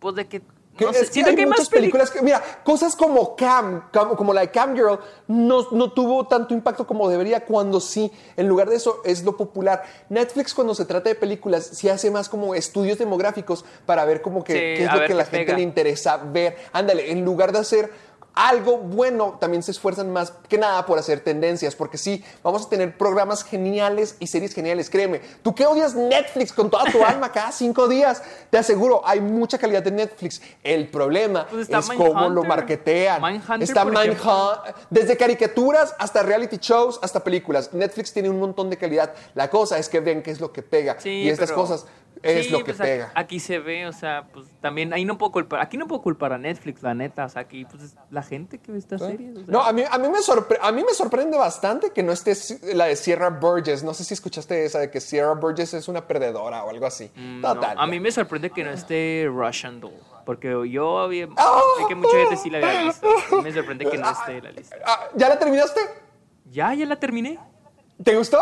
Pues 0.00 0.16
de 0.16 0.26
que. 0.26 0.42
No 0.80 0.92
sé, 0.92 1.02
es 1.02 1.10
que 1.10 1.20
hay 1.24 1.36
que 1.36 1.42
hay 1.42 1.46
muchas 1.46 1.60
más 1.60 1.68
películas. 1.68 2.10
que, 2.10 2.20
mira, 2.20 2.42
cosas 2.64 2.96
como 2.96 3.36
Cam, 3.36 3.90
como, 3.92 4.16
como 4.16 4.34
la 4.34 4.40
de 4.40 4.50
Cam 4.50 4.74
Girl, 4.74 4.98
no, 5.28 5.70
no 5.70 5.92
tuvo 5.92 6.26
tanto 6.26 6.52
impacto 6.52 6.84
como 6.84 7.08
debería 7.08 7.44
cuando 7.44 7.78
sí, 7.78 8.10
en 8.36 8.48
lugar 8.48 8.68
de 8.68 8.74
eso, 8.74 9.00
es 9.04 9.22
lo 9.22 9.36
popular. 9.36 9.84
Netflix 10.08 10.52
cuando 10.52 10.74
se 10.74 10.84
trata 10.84 11.08
de 11.10 11.14
películas, 11.14 11.64
sí 11.64 11.88
hace 11.88 12.10
más 12.10 12.28
como 12.28 12.56
estudios 12.56 12.98
demográficos 12.98 13.64
para 13.86 14.04
ver 14.04 14.20
como 14.20 14.42
que 14.42 14.52
Sí, 14.52 14.58
qué 14.58 14.84
es 14.86 14.92
lo 14.92 14.98
ver 14.98 15.06
que 15.06 15.14
la 15.14 15.24
gente 15.26 15.38
pega. 15.46 15.56
le 15.56 15.62
interesa 15.62 16.16
ver. 16.16 16.56
Ándale, 16.72 17.12
en 17.12 17.24
lugar 17.24 17.52
de 17.52 17.60
hacer 17.60 17.92
algo 18.34 18.78
bueno, 18.78 19.36
también 19.40 19.62
se 19.62 19.70
esfuerzan 19.70 20.12
más 20.12 20.32
que 20.48 20.58
nada 20.58 20.84
por 20.86 20.98
hacer 20.98 21.20
tendencias, 21.20 21.76
porque 21.76 21.98
sí, 21.98 22.24
vamos 22.42 22.66
a 22.66 22.68
tener 22.68 22.98
programas 22.98 23.44
geniales 23.44 24.16
y 24.18 24.26
series 24.26 24.54
geniales, 24.54 24.90
créeme. 24.90 25.20
Tú 25.42 25.54
que 25.54 25.66
odias 25.66 25.94
Netflix 25.94 26.52
con 26.52 26.68
toda 26.70 26.90
tu 26.90 27.04
alma 27.04 27.30
cada 27.30 27.52
cinco 27.52 27.86
días, 27.88 28.22
te 28.50 28.58
aseguro, 28.58 29.02
hay 29.04 29.20
mucha 29.20 29.58
calidad 29.58 29.82
de 29.82 29.92
Netflix. 29.92 30.42
El 30.62 30.88
problema 30.88 31.46
Pues 31.48 31.68
es 31.70 31.86
cómo 31.90 32.28
lo 32.28 32.42
marketean. 32.44 33.22
Mindhunter, 33.22 33.62
está. 33.62 33.84
Mindhunter, 33.84 34.74
desde 34.90 35.16
caricaturas 35.16 35.94
hasta 35.98 36.22
reality 36.22 36.56
shows, 36.60 36.98
hasta 37.02 37.22
películas. 37.22 37.72
Netflix 37.72 38.12
tiene 38.12 38.30
un 38.30 38.40
montón 38.40 38.68
de 38.70 38.76
calidad. 38.76 39.14
La 39.34 39.48
cosa 39.48 39.78
es 39.78 39.88
que 39.88 40.00
ven 40.00 40.22
qué 40.22 40.30
es 40.32 40.40
lo 40.40 40.52
que 40.52 40.62
pega. 40.62 40.96
Sí, 40.98 41.10
y 41.10 41.28
estas 41.28 41.50
pero- 41.50 41.60
cosas 41.62 41.86
es 42.24 42.46
Sí, 42.46 42.52
lo 42.52 42.58
que 42.58 42.64
pues, 42.66 42.80
aquí- 42.80 42.88
pega. 42.90 43.12
Aquí, 43.14 43.40
se 43.40 43.58
ve, 43.58 43.86
o 43.86 43.92
sea, 43.92 44.26
pues 44.32 44.46
también 44.60 44.92
ahí 44.92 45.04
no 45.04 45.18
puedo 45.18 45.32
culpar, 45.32 45.60
aquí 45.60 45.76
no 45.76 45.86
puedo 45.86 46.02
culpar 46.02 46.32
a 46.32 46.38
Netflix, 46.38 46.82
la 46.82 46.94
neta, 46.94 47.24
o 47.24 47.28
sea, 47.28 47.42
aquí 47.42 47.64
pues 47.64 47.82
es 47.82 47.96
la 48.10 48.22
gente 48.22 48.58
que 48.58 48.72
ve 48.72 48.78
estas 48.78 49.00
series. 49.00 49.32
o 49.36 49.44
sea. 49.44 49.44
No, 49.48 49.62
a 49.62 49.72
mí, 49.72 49.82
a, 49.88 49.98
mí 49.98 50.08
me 50.08 50.18
sorpre- 50.18 50.58
a 50.60 50.72
mí 50.72 50.82
me 50.82 50.94
sorprende 50.94 51.36
bastante 51.36 51.90
que 51.90 52.02
no 52.02 52.12
esté 52.12 52.34
la 52.74 52.86
de 52.86 52.96
Sierra 52.96 53.30
Burgess. 53.30 53.82
No 53.84 53.94
sé 53.94 54.04
si 54.04 54.14
escuchaste 54.14 54.64
esa 54.64 54.78
de 54.78 54.90
que 54.90 55.00
Sierra 55.00 55.34
Burgess 55.34 55.74
es 55.74 55.88
una 55.88 56.06
perdedora 56.06 56.64
o 56.64 56.70
algo 56.70 56.86
así. 56.86 57.10
Mm, 57.14 57.40
no, 57.40 57.54
Total. 57.54 57.76
a 57.78 57.86
mí 57.86 58.00
me 58.00 58.10
sorprende 58.10 58.50
que 58.50 58.64
no 58.64 58.70
esté 58.70 59.26
Russian 59.28 59.80
Doll, 59.80 59.92
porque 60.24 60.48
yo 60.70 60.98
había, 61.00 61.28
Ah. 61.36 61.60
sé 61.78 61.84
que 61.88 61.94
mucha 61.94 62.16
gente 62.16 62.36
sí 62.36 62.50
la 62.50 62.58
había 62.58 62.84
visto. 62.84 63.06
Me 63.42 63.52
sorprende 63.52 63.84
que 63.90 63.98
no 63.98 64.10
esté 64.10 64.38
en 64.38 64.44
la 64.44 64.50
lista. 64.52 64.76
Ah, 64.86 65.08
¿Ya 65.14 65.28
la 65.28 65.38
terminaste? 65.38 65.80
Ya, 66.50 66.72
ya 66.74 66.86
la 66.86 66.96
terminé. 66.96 67.38
¿Te 68.02 68.16
gustó? 68.16 68.38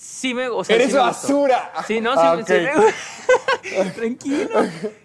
Sí 0.00 0.32
me, 0.32 0.48
o 0.48 0.62
sea, 0.62 0.76
Eres 0.76 0.90
sí 0.90 0.94
me 0.94 1.00
gustó. 1.00 1.22
basura. 1.26 1.72
Sí, 1.88 2.00
no, 2.00 2.12
sí, 2.12 2.20
Ah, 2.22 2.36
me- 2.36 2.42
ok. 2.42 2.48
sí 2.48 3.74
me- 3.84 3.90
Tranquilo. 3.90 4.48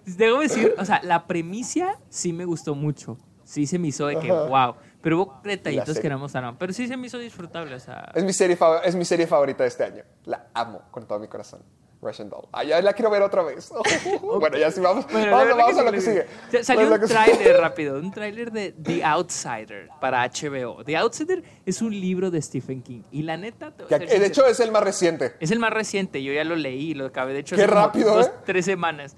Debo 0.06 0.39
decir, 0.41 0.76
o 0.78 0.86
sea, 0.86 1.02
la 1.04 1.26
premisa 1.26 1.98
sí 2.10 2.32
me 2.32 2.46
gustó 2.46 2.76
mucho. 2.76 3.18
Sí 3.44 3.66
se 3.66 3.80
me 3.80 3.88
hizo 3.88 4.06
de 4.06 4.20
que, 4.20 4.30
Ajá. 4.32 4.44
wow. 4.44 4.76
Pero 5.02 5.18
hubo 5.22 5.41
detallitos 5.44 5.98
que 6.00 6.08
no 6.10 6.18
me 6.18 6.22
gustaron. 6.26 6.58
Pero 6.58 6.72
sí 6.74 6.88
se 6.88 6.96
me 6.96 7.08
hizo 7.08 7.18
disfrutable, 7.18 7.74
o 7.74 7.80
sea. 7.80 8.12
Es 8.14 8.24
mi, 8.24 8.34
serie 8.34 8.56
es 8.84 8.96
mi 8.96 9.04
serie 9.04 9.26
favorita 9.26 9.64
de 9.64 9.70
este 9.70 9.84
año. 9.84 10.04
La 10.26 10.48
amo 10.54 10.84
con 10.91 11.08
todo 11.08 11.20
mi 11.20 11.28
corazón. 11.28 11.62
Russian 12.04 12.30
Doll. 12.30 12.47
Ah, 12.51 12.64
ya 12.64 12.82
la 12.82 12.93
quiero 12.93 13.10
ver 13.10 13.22
otra 13.22 13.41
vez. 13.43 13.72
bueno, 14.22 14.58
ya 14.58 14.72
sí, 14.72 14.80
vamos, 14.80 15.06
Bueno, 15.12 15.32
vamos, 15.32 15.58
vamos 15.58 15.78
a 15.78 15.84
lo 15.84 15.91
que 15.91 16.01
sigue. 16.01 16.26
Salió 16.64 16.91
un 16.93 16.99
tráiler 17.08 17.58
rápido, 17.58 17.99
un 17.99 18.12
tráiler 18.12 18.51
de 18.51 18.72
The 18.74 19.04
Outsider 19.04 19.89
para 19.99 20.28
HBO. 20.28 20.84
The 20.84 20.97
Outsider 20.97 21.43
es 21.66 21.82
un 21.82 21.91
libro 21.91 22.30
de 22.32 22.41
Stephen 22.41 22.82
King. 22.82 23.01
Y 23.12 23.24
la 23.24 23.38
neta, 23.38 23.72
Que, 23.88 23.99
de 23.99 24.08
sincero, 24.08 24.26
hecho, 24.26 24.45
es 24.45 24.60
el 24.60 24.72
más 24.72 24.84
reciente. 24.84 25.34
es 25.39 25.51
el 25.51 25.60
más 25.60 25.72
reciente. 25.74 26.22
Yo 26.24 26.34
ya 26.34 26.43
lo 26.43 26.56
leí, 26.56 26.93
lo 26.93 27.06
acabé. 27.06 27.34
De 27.34 27.39
hecho, 27.39 27.56
Qué 27.56 27.64
hace 27.64 27.72
como 27.72 27.82
rápido, 27.86 28.16
dos, 28.16 28.28
¿eh? 28.28 28.32
tres 28.45 28.66
semanas. 28.66 29.16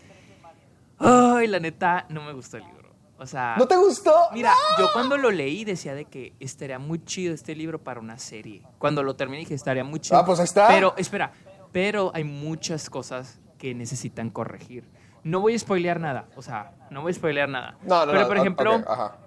Ay, 0.97 1.47
la 1.47 1.59
neta, 1.59 2.05
no 2.09 2.21
me 2.23 2.33
gustó 2.33 2.57
el 2.57 2.63
libro. 2.63 2.75
O 3.17 3.25
sea, 3.25 3.55
¿No 3.57 3.65
te 3.65 3.77
gustó? 3.77 4.13
Mira, 4.33 4.53
yo 4.77 4.89
cuando 4.91 5.17
lo 5.17 5.31
leí 5.31 5.63
decía 5.63 5.95
de 5.95 6.03
que 6.03 6.33
estaría 6.39 6.79
muy 6.79 7.03
chido 7.05 7.33
este 7.33 7.55
libro 7.55 7.81
para 7.81 7.99
una 8.01 8.17
serie. 8.19 8.61
Cuando 8.77 9.03
lo 9.03 9.15
terminé 9.15 9.39
dije 9.39 9.53
estaría 9.53 9.85
muy 9.85 10.01
chido. 10.01 10.17
Ah, 10.17 10.25
pues 10.25 10.39
ahí 10.39 10.43
está. 10.45 10.67
Pero, 10.67 10.93
espera, 10.97 11.31
pero 11.75 12.09
hay 12.13 12.23
muchas 12.23 12.89
cosas 12.89 13.41
que 13.57 13.75
necesitan 13.75 14.29
corregir. 14.29 14.85
No 15.25 15.41
voy 15.41 15.55
a 15.55 15.59
spoilear 15.59 15.99
nada, 15.99 16.29
o 16.37 16.41
sea, 16.41 16.71
no 16.89 17.01
voy 17.01 17.11
a 17.11 17.13
spoilear 17.13 17.49
nada. 17.49 17.77
No, 17.83 18.05
no, 18.05 18.13
pero 18.13 18.21
no, 18.21 18.27
por 18.29 18.37
ejemplo, 18.37 18.75
ajá. 18.87 19.17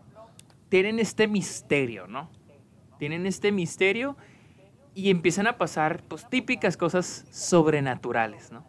tienen 0.71 0.99
este 0.99 1.29
misterio, 1.29 2.07
¿no? 2.07 2.31
Tienen 2.99 3.27
este 3.27 3.53
misterio 3.53 4.17
y 4.95 5.11
empiezan 5.11 5.47
a 5.47 5.59
pasar, 5.59 6.03
pues, 6.09 6.27
típicas 6.27 6.79
cosas 6.79 7.27
sobrenaturales, 7.31 8.51
¿no? 8.51 8.65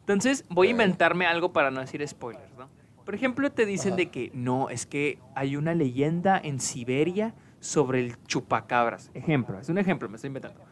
Entonces, 0.00 0.44
voy 0.50 0.68
a 0.68 0.70
inventarme 0.72 1.24
algo 1.24 1.54
para 1.54 1.70
no 1.70 1.80
decir 1.80 2.06
spoilers, 2.06 2.54
¿no? 2.58 2.68
Por 3.06 3.14
ejemplo, 3.14 3.50
te 3.50 3.64
dicen 3.64 3.92
Ajá. 3.92 3.96
de 3.96 4.10
que 4.10 4.30
no, 4.34 4.68
es 4.68 4.84
que 4.84 5.20
hay 5.34 5.56
una 5.56 5.74
leyenda 5.74 6.38
en 6.38 6.60
Siberia 6.60 7.34
sobre 7.60 8.00
el 8.00 8.22
chupacabras. 8.24 9.10
Ejemplo, 9.14 9.58
es 9.58 9.70
un 9.70 9.78
ejemplo, 9.78 10.06
me 10.10 10.16
estoy 10.16 10.28
inventando. 10.28 10.66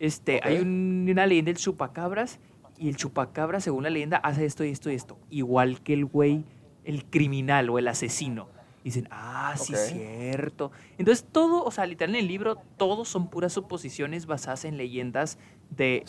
Este, 0.00 0.40
hay 0.42 0.58
un- 0.58 1.06
una 1.10 1.26
leyenda 1.26 1.48
del 1.50 1.56
chupacabras 1.58 2.38
y 2.78 2.88
el 2.88 2.96
chupacabras, 2.96 3.64
según 3.64 3.82
la 3.84 3.90
leyenda, 3.90 4.18
hace 4.18 4.44
esto 4.44 4.64
y 4.64 4.70
esto 4.70 4.90
y 4.90 4.94
esto. 4.94 5.18
Igual 5.30 5.80
que 5.82 5.94
el 5.94 6.04
güey, 6.04 6.44
el 6.84 7.04
criminal 7.04 7.68
o 7.70 7.78
el 7.78 7.88
asesino. 7.88 8.48
Dicen, 8.84 9.08
ah, 9.10 9.54
sí, 9.56 9.74
Ok. 9.74 9.80
cierto. 9.80 10.70
Entonces, 10.98 11.26
todo, 11.30 11.64
o 11.64 11.70
sea, 11.70 11.84
literal 11.86 12.14
en 12.14 12.20
el 12.22 12.28
libro, 12.28 12.56
todos 12.76 13.08
son 13.08 13.28
puras 13.28 13.52
suposiciones 13.52 14.26
basadas 14.26 14.64
en 14.64 14.76
leyendas 14.76 15.38
de, 15.70 16.04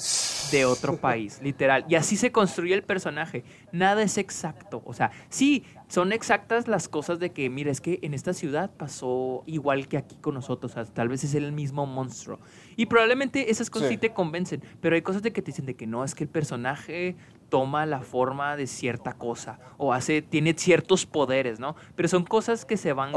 de 0.51 0.65
otro 0.65 0.95
país, 1.01 1.41
literal. 1.43 1.83
Y 1.89 1.95
así 1.95 2.15
se 2.15 2.31
construye 2.31 2.73
el 2.73 2.83
personaje. 2.83 3.43
Nada 3.71 4.01
es 4.03 4.17
exacto. 4.17 4.81
O 4.85 4.93
sea, 4.93 5.11
sí, 5.29 5.65
son 5.89 6.13
exactas 6.13 6.67
las 6.67 6.87
cosas 6.87 7.19
de 7.19 7.31
que, 7.31 7.49
mira, 7.49 7.71
es 7.71 7.81
que 7.81 7.99
en 8.03 8.13
esta 8.13 8.33
ciudad 8.33 8.69
pasó 8.71 9.43
igual 9.47 9.87
que 9.89 9.97
aquí 9.97 10.15
con 10.15 10.35
nosotros. 10.35 10.71
O 10.71 10.75
sea, 10.75 10.85
tal 10.85 11.09
vez 11.09 11.23
es 11.23 11.33
el 11.33 11.51
mismo 11.51 11.85
monstruo. 11.85 12.39
Y 12.77 12.85
probablemente 12.85 13.51
esas 13.51 13.69
cosas 13.69 13.89
sí, 13.89 13.95
Sí. 13.95 13.99
te 13.99 14.13
convencen. 14.13 14.63
Pero 14.79 14.95
hay 14.95 15.01
cosas 15.01 15.21
de 15.23 15.33
que 15.33 15.41
te 15.41 15.47
dicen 15.51 15.65
de 15.65 15.75
que 15.75 15.87
no, 15.87 16.03
es 16.05 16.15
que 16.15 16.23
el 16.23 16.29
personaje 16.29 17.17
toma 17.49 17.85
la 17.85 18.01
forma 18.01 18.55
de 18.55 18.67
cierta 18.67 19.13
cosa. 19.13 19.59
O 19.77 19.93
hace, 19.93 20.21
tiene 20.21 20.53
ciertos 20.53 21.05
poderes, 21.05 21.59
¿no? 21.59 21.75
Pero 21.95 22.07
son 22.07 22.23
cosas 22.23 22.65
que 22.65 22.77
se 22.77 22.93
van 22.93 23.11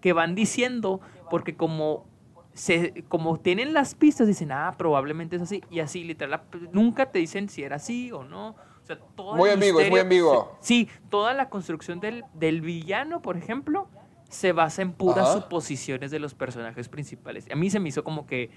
que 0.00 0.12
van 0.12 0.34
diciendo, 0.34 1.00
porque 1.28 1.54
como, 1.56 2.06
se, 2.54 3.04
como 3.08 3.38
tienen 3.38 3.74
las 3.74 3.94
pistas, 3.94 4.26
dicen, 4.26 4.50
ah, 4.50 4.74
probablemente 4.78 5.36
es 5.36 5.42
así, 5.42 5.62
y 5.70 5.80
así, 5.80 6.04
literal, 6.04 6.30
la- 6.30 6.44
nunca 6.72 7.06
te 7.12 7.18
dicen 7.18 7.48
si 7.48 7.62
era 7.62 7.76
así 7.76 8.10
o 8.12 8.24
no. 8.24 8.56
O 8.82 8.86
sea, 8.86 8.98
todo 8.98 9.36
Muy 9.36 9.50
ambiguo, 9.50 9.80
es 9.80 9.90
muy 9.90 10.00
misterio- 10.00 10.02
ambiguo. 10.32 10.56
Sí, 10.60 10.88
toda 11.10 11.34
la 11.34 11.48
construcción 11.50 12.00
del, 12.00 12.24
del 12.34 12.60
villano, 12.62 13.20
por 13.20 13.36
ejemplo, 13.36 13.88
se 14.30 14.52
basa 14.52 14.80
en 14.82 14.92
puras 14.92 15.28
Ajá. 15.28 15.40
suposiciones 15.42 16.10
de 16.10 16.18
los 16.18 16.34
personajes 16.34 16.88
principales. 16.88 17.46
A 17.52 17.56
mí 17.56 17.68
se 17.70 17.78
me 17.78 17.88
hizo 17.90 18.02
como 18.04 18.26
que... 18.26 18.50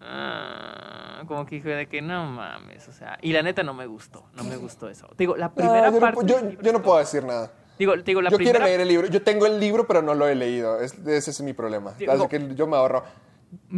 ah, 0.00 1.22
como 1.26 1.46
que 1.46 1.56
dije 1.56 1.68
de 1.70 1.86
que 1.88 2.00
no 2.02 2.26
mames, 2.26 2.88
o 2.88 2.92
sea, 2.92 3.18
y 3.22 3.32
la 3.32 3.42
neta 3.42 3.62
no 3.62 3.74
me 3.74 3.86
gustó, 3.86 4.24
no 4.34 4.44
me 4.44 4.56
gustó 4.56 4.88
eso. 4.88 5.06
Te 5.08 5.14
digo, 5.18 5.36
la 5.36 5.48
No, 5.48 5.54
primera 5.54 5.90
yo, 5.90 6.00
parte 6.00 6.20
yo- 6.26 6.36
del 6.36 6.48
libro 6.50 6.62
yo 6.64 6.72
no 6.72 6.82
puedo 6.82 6.98
decir 6.98 7.24
nada. 7.24 7.50
Digo, 7.78 7.92
te 7.94 8.02
digo, 8.02 8.22
la 8.22 8.30
yo 8.30 8.36
primera 8.38 8.58
quiero 8.60 8.66
leer 8.68 8.80
el 8.80 8.88
libro. 8.88 9.06
Yo 9.08 9.22
tengo 9.22 9.44
el 9.44 9.60
libro, 9.60 9.86
pero 9.86 10.00
no 10.00 10.14
lo 10.14 10.26
he 10.26 10.34
leído. 10.34 10.80
Es- 10.80 10.94
ese 11.06 11.30
es 11.30 11.40
mi 11.42 11.52
problema. 11.52 11.92
Digo- 11.98 12.12
Así 12.12 12.26
que 12.28 12.54
yo 12.54 12.66
me 12.66 12.76
ahorro. 12.76 13.04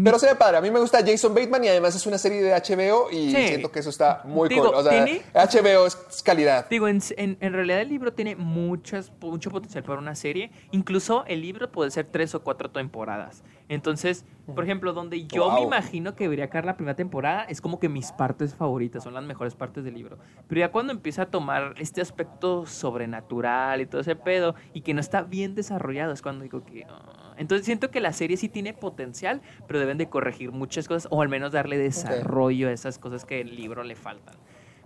Pero 0.03 0.19
se 0.19 0.27
ve 0.27 0.35
padre. 0.35 0.57
A 0.57 0.61
mí 0.61 0.71
me 0.71 0.81
gusta 0.81 0.99
Jason 1.07 1.35
Bateman 1.35 1.63
y 1.65 1.69
además 1.69 1.95
es 1.95 2.07
una 2.07 2.19
serie 2.19 2.43
de 2.43 2.53
HBO 2.53 3.11
y 3.11 3.31
Sí. 3.31 3.49
siento 3.49 3.71
que 3.71 3.79
eso 3.81 3.91
está 3.91 4.23
muy 4.25 4.49
Digo, 4.49 4.67
cool. 4.67 4.75
O 4.75 4.83
sea, 4.83 4.91
tiene- 5.05 5.23
HBO 5.35 5.87
es 5.87 6.23
calidad. 6.25 6.67
Digo, 6.69 6.89
en, 6.89 7.01
en- 7.17 7.37
en 7.41 7.53
realidad 7.53 7.81
el 7.81 7.89
libro 7.89 8.13
tiene 8.13 8.35
muchas, 8.35 9.13
mucho 9.21 9.51
potencial 9.51 9.85
para 9.85 9.99
una 9.99 10.15
serie. 10.15 10.51
Incluso 10.73 11.25
el 11.27 11.43
libro 11.43 11.71
puede 11.71 11.91
ser 11.91 12.07
tres 12.07 12.35
o 12.35 12.43
cuatro 12.43 12.71
temporadas. 12.71 13.45
Entonces, 13.69 14.25
por 14.55 14.65
ejemplo, 14.65 14.95
donde 14.95 15.27
yo 15.27 15.49
me 15.51 15.57
Wow. 15.59 15.67
imagino 15.67 16.17
que 16.17 16.25
debería 16.25 16.49
caer 16.49 16.65
la 16.65 16.77
primera 16.77 16.97
temporada, 16.97 17.45
es 17.45 17.61
como 17.61 17.79
que 17.79 17.89
mis 17.91 18.13
partes 18.13 18.55
favoritas, 18.55 19.05
son 19.05 19.13
las 19.15 19.25
mejores 19.25 19.55
partes 19.55 19.85
del 19.85 19.95
libro. 19.95 20.19
Pero 20.49 20.61
ya 20.61 20.73
cuando 20.73 20.93
empieza 20.93 21.23
a 21.23 21.27
tomar 21.27 21.75
este 21.79 22.01
aspecto 22.01 22.65
sobrenatural 22.67 23.81
y 23.83 23.87
todo 23.87 24.01
ese 24.01 24.17
pedo, 24.17 24.55
y 24.73 24.81
que 24.81 24.95
no 24.95 25.01
está 25.01 25.23
bien 25.23 25.55
desarrollado, 25.55 26.13
es 26.13 26.23
cuando 26.23 26.43
digo 26.45 26.65
que... 26.65 26.85
ah. 26.89 27.28
Entonces 27.39 27.65
siento 27.65 27.91
que 27.91 28.01
la 28.01 28.13
serie 28.13 28.37
sí 28.37 28.49
tiene 28.49 28.75
potencial, 28.75 29.41
pero 29.67 29.79
deben 29.79 29.97
de 29.99 30.09
corregir 30.09 30.51
muchas 30.53 30.89
cosas, 30.89 31.09
o 31.11 31.23
al 31.23 31.29
menos 31.29 31.53
darle 31.53 31.79
desarrollo 31.79 32.69
a 32.69 32.73
esas 32.73 32.99
cosas 32.99 33.25
que 33.25 33.41
el 33.41 33.55
libro 33.57 33.83
le 33.85 33.95
faltan. 33.97 34.35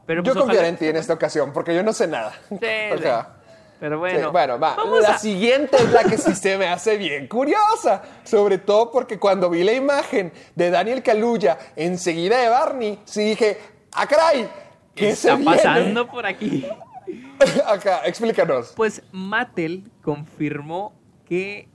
Pero, 0.06 0.22
yo 0.22 0.32
pues, 0.32 0.44
confiaré 0.44 0.68
en 0.68 0.76
ti 0.76 0.86
en 0.86 0.96
esta 0.96 1.14
ocasión 1.14 1.52
porque 1.52 1.74
yo 1.74 1.82
no 1.82 1.92
sé 1.92 2.06
nada. 2.08 2.32
Sí, 2.48 2.56
o 2.92 2.96
sí. 2.96 3.02
sea, 3.02 3.36
Pero 3.80 3.96
sí, 3.96 4.00
bueno, 4.00 4.32
bueno, 4.32 4.58
va. 4.58 4.74
vamos 4.76 5.00
La 5.02 5.14
a- 5.14 5.18
siguiente 5.18 5.76
es 5.76 5.90
la 5.92 6.02
que 6.04 6.18
sí 6.18 6.34
se 6.34 6.58
me 6.58 6.66
hace 6.68 6.96
bien 6.96 7.28
curiosa. 7.28 8.02
Sobre 8.24 8.58
todo 8.58 8.90
porque 8.90 9.18
cuando 9.18 9.48
vi 9.48 9.62
la 9.64 9.72
imagen 9.72 10.32
de 10.56 10.70
Daniel 10.70 11.02
Kaluuya 11.02 11.56
enseguida 11.76 12.40
de 12.40 12.48
Barney, 12.48 12.98
sí 13.04 13.22
dije, 13.30 13.58
¡ah, 13.92 14.06
caray! 14.06 14.48
¿Qué 14.94 15.04
¿Qué 15.06 15.10
está 15.10 15.30
se 15.30 15.36
viene? 15.36 15.56
pasando 15.56 16.08
por 16.08 16.26
aquí? 16.26 16.66
Acá, 17.66 18.02
explícanos. 18.04 18.72
Pues 18.76 19.02
Mattel 19.12 19.90
confirmó 20.02 20.92
que 21.26 21.68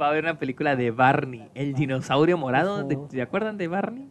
va 0.00 0.06
a 0.06 0.10
haber 0.10 0.24
una 0.24 0.38
película 0.38 0.76
de 0.76 0.90
Barney, 0.90 1.48
el 1.54 1.74
dinosaurio 1.74 2.36
morado. 2.38 2.84
¿De- 2.84 2.98
¿Se 3.10 3.20
acuerdan 3.22 3.56
de 3.58 3.68
Barney? 3.68 4.10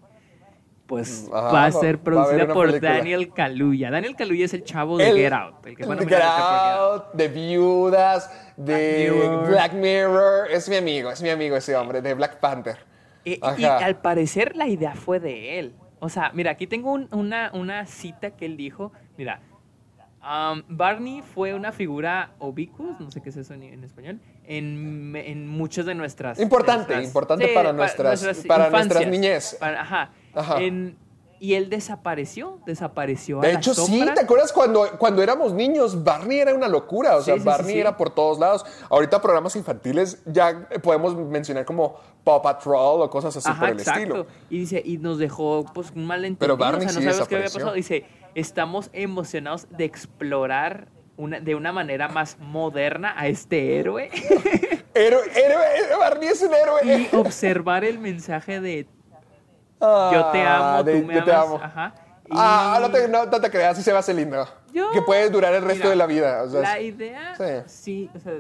Pues 0.86 1.30
Ajá, 1.34 1.52
va 1.52 1.66
a 1.66 1.72
ser 1.72 1.96
a 1.96 1.98
producida 2.04 2.48
por 2.54 2.68
película. 2.68 2.94
Daniel 2.94 3.34
Kaluuya. 3.34 3.92
Daniel 3.92 4.16
Kaluuya 4.16 4.46
es 4.46 4.54
el 4.54 4.64
chavo 4.64 4.98
de 4.98 5.10
El- 5.10 5.18
Get 5.18 5.34
Out. 5.34 5.66
El 5.66 5.76
que 5.76 5.84
Get 5.84 6.22
Out. 6.24 7.14
De 7.14 7.28
Viudas, 7.28 8.54
de 8.56 9.10
Black 9.12 9.22
Mirror. 9.22 9.48
Black 9.50 9.74
Mirror. 9.74 10.52
Es 10.52 10.70
mi 10.70 10.76
amigo, 10.78 11.12
es 11.12 11.22
mi 11.22 11.30
amigo 11.30 11.58
ese 11.58 11.76
hombre, 11.76 12.02
de 12.02 12.14
Black 12.14 12.40
Panther. 12.40 12.78
Y, 13.26 13.40
y 13.58 13.66
al 13.66 13.98
parecer 13.98 14.56
la 14.56 14.68
idea 14.68 14.96
fue 14.96 15.20
de 15.20 15.60
él. 15.60 15.76
O 16.00 16.08
sea, 16.08 16.32
mira, 16.34 16.52
aquí 16.52 16.68
tengo 16.68 16.94
un- 16.94 17.10
una, 17.12 17.52
una 17.54 17.86
cita 17.86 18.32
que 18.32 18.46
él 18.46 18.56
dijo. 18.56 18.94
Mira, 19.18 19.42
um, 20.22 20.64
Barney 20.70 21.22
fue 21.22 21.54
una 21.54 21.74
figura 21.74 22.32
ubicuous, 22.40 22.98
no 23.02 23.12
sé 23.12 23.22
qué 23.22 23.30
es 23.30 23.36
eso 23.38 23.54
en, 23.54 23.64
en 23.64 23.84
español, 23.84 24.22
en, 24.48 25.16
en 25.16 25.48
muchas 25.48 25.86
de 25.86 25.94
nuestras... 25.96 26.40
Importante, 26.40 26.94
nuestras- 26.96 27.06
importante 27.06 27.48
para 27.50 27.74
nuestras- 27.74 28.24
para 28.48 28.70
nuestras 28.70 29.06
niñez. 29.08 29.58
Para- 29.60 29.82
ajá. 29.82 30.12
Ajá. 30.34 30.62
En, 30.62 30.98
y 31.40 31.54
él 31.54 31.70
desapareció, 31.70 32.60
desapareció. 32.66 33.42
De 33.42 33.50
a 33.50 33.52
hecho, 33.52 33.74
sí. 33.76 34.04
¿te 34.16 34.22
acuerdas 34.22 34.52
cuando, 34.52 34.90
cuando 34.98 35.22
éramos 35.22 35.54
niños? 35.54 36.04
Barney 36.04 36.40
era 36.40 36.54
una 36.56 36.68
locura, 36.68 37.16
o 37.18 37.22
sea, 37.22 37.36
Sí, 37.36 37.40
sí, 37.40 37.44
sí, 37.44 37.46
Barney 37.46 37.74
sí. 37.76 37.80
era 37.80 37.96
por 37.96 38.10
todos 38.10 38.40
lados. 38.40 38.66
Ahorita 38.90 39.22
programas 39.22 39.56
infantiles 39.56 40.20
ya 40.26 40.68
podemos 40.82 41.16
mencionar 41.16 41.64
como 41.66 41.96
Paw 42.24 42.42
Patrol 42.42 43.02
o 43.04 43.10
cosas 43.12 43.38
así 43.38 43.48
Ajá, 43.50 43.60
por 43.60 43.70
el 43.70 43.78
exacto. 43.80 44.00
estilo. 44.02 44.28
Y 44.50 44.60
dice, 44.60 44.82
y 44.84 44.98
nos 44.98 45.20
dejó 45.20 45.64
pues 45.76 45.92
un 45.96 46.08
malentendido. 46.08 46.40
Pero 46.40 46.58
Barney 46.58 46.88
o 46.88 46.90
sea, 46.90 47.00
sí 47.02 47.06
no 47.06 47.12
sabemos 47.12 47.28
qué 47.28 47.36
había 47.36 47.50
pasado. 47.50 47.74
Dice, 47.74 48.06
estamos 48.34 48.90
emocionados 48.94 49.68
de 49.70 49.84
explorar 49.86 50.88
una, 51.18 51.40
de 51.40 51.56
una 51.56 51.72
manera 51.72 52.08
más 52.08 52.38
moderna 52.40 53.14
a 53.18 53.28
este 53.28 53.78
héroe 53.80 54.10
Héroe, 54.94 55.22
héroe, 55.36 55.98
Barney 56.00 56.30
es 56.30 56.42
un 56.42 56.54
héroe. 56.54 57.10
y 57.12 57.16
observar 57.16 57.84
el 57.84 58.00
mensaje 58.00 58.60
de 58.62 58.88
Ah, 59.80 60.10
yo 60.14 60.26
te 60.32 60.42
amo, 60.42 60.84
de- 60.84 61.02
tú 61.02 61.08
me 61.08 61.14
yo 61.14 61.20
amas. 61.22 61.26
te 61.26 61.34
amo. 61.36 61.60
Ajá. 61.64 61.94
Ah, 62.32 62.76
Y 62.80 62.82
no 62.82 62.92
te, 62.92 63.08
no, 63.08 63.26
no 63.26 63.40
te 63.42 63.50
creas, 63.52 63.78
sí 63.78 63.84
se 63.84 63.92
va 63.92 63.98
a 63.98 64.00
hacer 64.00 64.16
lindo. 64.16 64.48
yo- 64.74 64.90
que 64.92 65.02
puede 65.04 65.30
durar 65.30 65.54
el 65.54 65.62
resto 65.62 65.84
mira, 65.84 65.90
de 65.92 65.96
la 65.96 66.06
vida. 66.08 66.44
o 66.44 66.50
sea, 66.50 66.62
la 66.62 66.80
idea, 66.80 67.36
sí. 67.38 67.54
sí. 67.68 68.10
o 68.16 68.20
sea, 68.20 68.34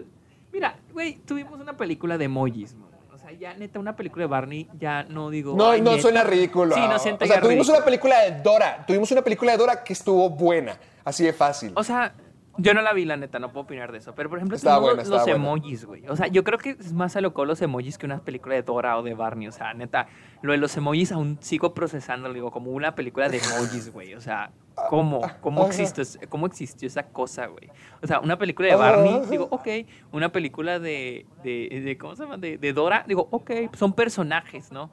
mira, 0.51 0.75
güey, 0.91 1.17
tuvimos 1.25 1.59
una 1.59 1.77
película 1.77 2.17
de 2.17 2.25
emojis, 2.25 2.73
mo. 2.73 2.87
O 3.13 3.17
sea, 3.19 3.31
ya 3.33 3.53
neta, 3.53 3.77
una 3.79 3.95
película 3.95 4.23
de 4.23 4.27
Barney, 4.27 4.67
ya 4.79 5.03
no 5.03 5.29
digo. 5.29 5.55
No, 5.55 5.69
"Ay, 5.69 5.81
no 5.81 5.91
neta". 5.91 6.01
suena 6.01 6.23
ridículo. 6.23 6.73
Sí, 6.75 6.81
no 6.81 6.97
siento 6.97 7.23
O 7.25 7.27
sea, 7.27 7.39
tuvimos 7.39 7.67
ridículo. 7.67 7.77
una 7.77 7.85
película 7.85 8.19
de 8.21 8.41
Dora. 8.41 8.83
Tuvimos 8.87 9.11
una 9.11 9.21
película 9.21 9.51
de 9.51 9.57
Dora 9.59 9.83
que 9.83 9.93
estuvo 9.93 10.29
buena. 10.31 10.77
Así 11.05 11.23
de 11.23 11.33
fácil. 11.33 11.71
O 11.75 11.83
sea, 11.83 12.13
yo 12.57 12.73
no 12.73 12.81
la 12.81 12.93
vi, 12.93 13.05
la 13.05 13.17
neta, 13.17 13.39
no 13.39 13.51
puedo 13.51 13.63
opinar 13.65 13.91
de 13.91 13.99
eso. 13.99 14.13
Pero, 14.15 14.29
por 14.29 14.39
ejemplo, 14.39 14.57
buena, 14.81 15.03
los 15.03 15.27
emojis, 15.27 15.85
güey. 15.85 16.07
O 16.07 16.15
sea, 16.15 16.27
yo 16.27 16.43
creo 16.43 16.57
que 16.57 16.71
es 16.71 16.93
más 16.93 17.15
a 17.15 17.21
loco 17.21 17.45
los 17.45 17.61
emojis 17.61 17.97
que 17.97 18.05
una 18.05 18.19
película 18.19 18.55
de 18.55 18.63
Dora 18.63 18.97
o 18.97 19.03
de 19.03 19.13
Barney. 19.13 19.47
O 19.47 19.51
sea, 19.51 19.73
neta, 19.73 20.07
lo 20.41 20.51
de 20.51 20.57
los 20.57 20.75
emojis 20.75 21.11
aún 21.11 21.37
sigo 21.41 21.73
procesando, 21.73 22.31
digo, 22.33 22.51
como 22.51 22.71
una 22.71 22.95
película 22.95 23.29
de 23.29 23.37
emojis, 23.37 23.91
güey. 23.93 24.15
O 24.15 24.21
sea, 24.21 24.51
¿cómo? 24.89 25.21
¿Cómo 25.41 25.61
Ajá. 25.61 25.69
existió, 25.69 26.03
cómo 26.29 26.47
existió 26.47 26.87
esa 26.87 27.03
cosa, 27.03 27.45
güey? 27.47 27.69
O 28.01 28.07
sea, 28.07 28.19
una 28.19 28.37
película 28.37 28.67
de 28.69 28.75
Barney, 28.75 29.21
digo, 29.29 29.47
ok. 29.51 29.67
Una 30.11 30.31
película 30.31 30.79
de, 30.79 31.25
de, 31.43 31.81
de- 31.83 31.97
¿cómo 31.97 32.15
se 32.15 32.23
llama? 32.23 32.37
De, 32.37 32.57
de 32.57 32.73
Dora, 32.73 33.03
digo, 33.07 33.27
ok, 33.31 33.51
son 33.73 33.93
personajes, 33.93 34.71
¿no? 34.71 34.89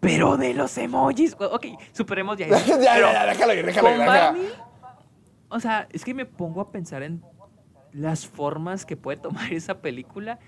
Pero 0.00 0.36
de 0.36 0.52
los 0.52 0.76
emojis, 0.76 1.34
ok, 1.40 1.66
superemos 1.92 2.36
ya. 2.36 2.46
ya, 2.66 2.78
ya, 2.78 3.26
déjalo 3.26 3.54
ir, 3.54 3.64
déjalo 3.66 3.90
ir. 4.36 4.52
O 5.54 5.60
sea, 5.60 5.88
es 5.92 6.04
que 6.04 6.14
me 6.14 6.26
pongo 6.26 6.60
a 6.60 6.70
pensar 6.70 7.02
en 7.02 7.22
las 7.92 8.26
formas 8.26 8.84
que 8.84 8.96
puede 8.96 9.18
tomar 9.18 9.52
esa 9.52 9.80
película. 9.80 10.38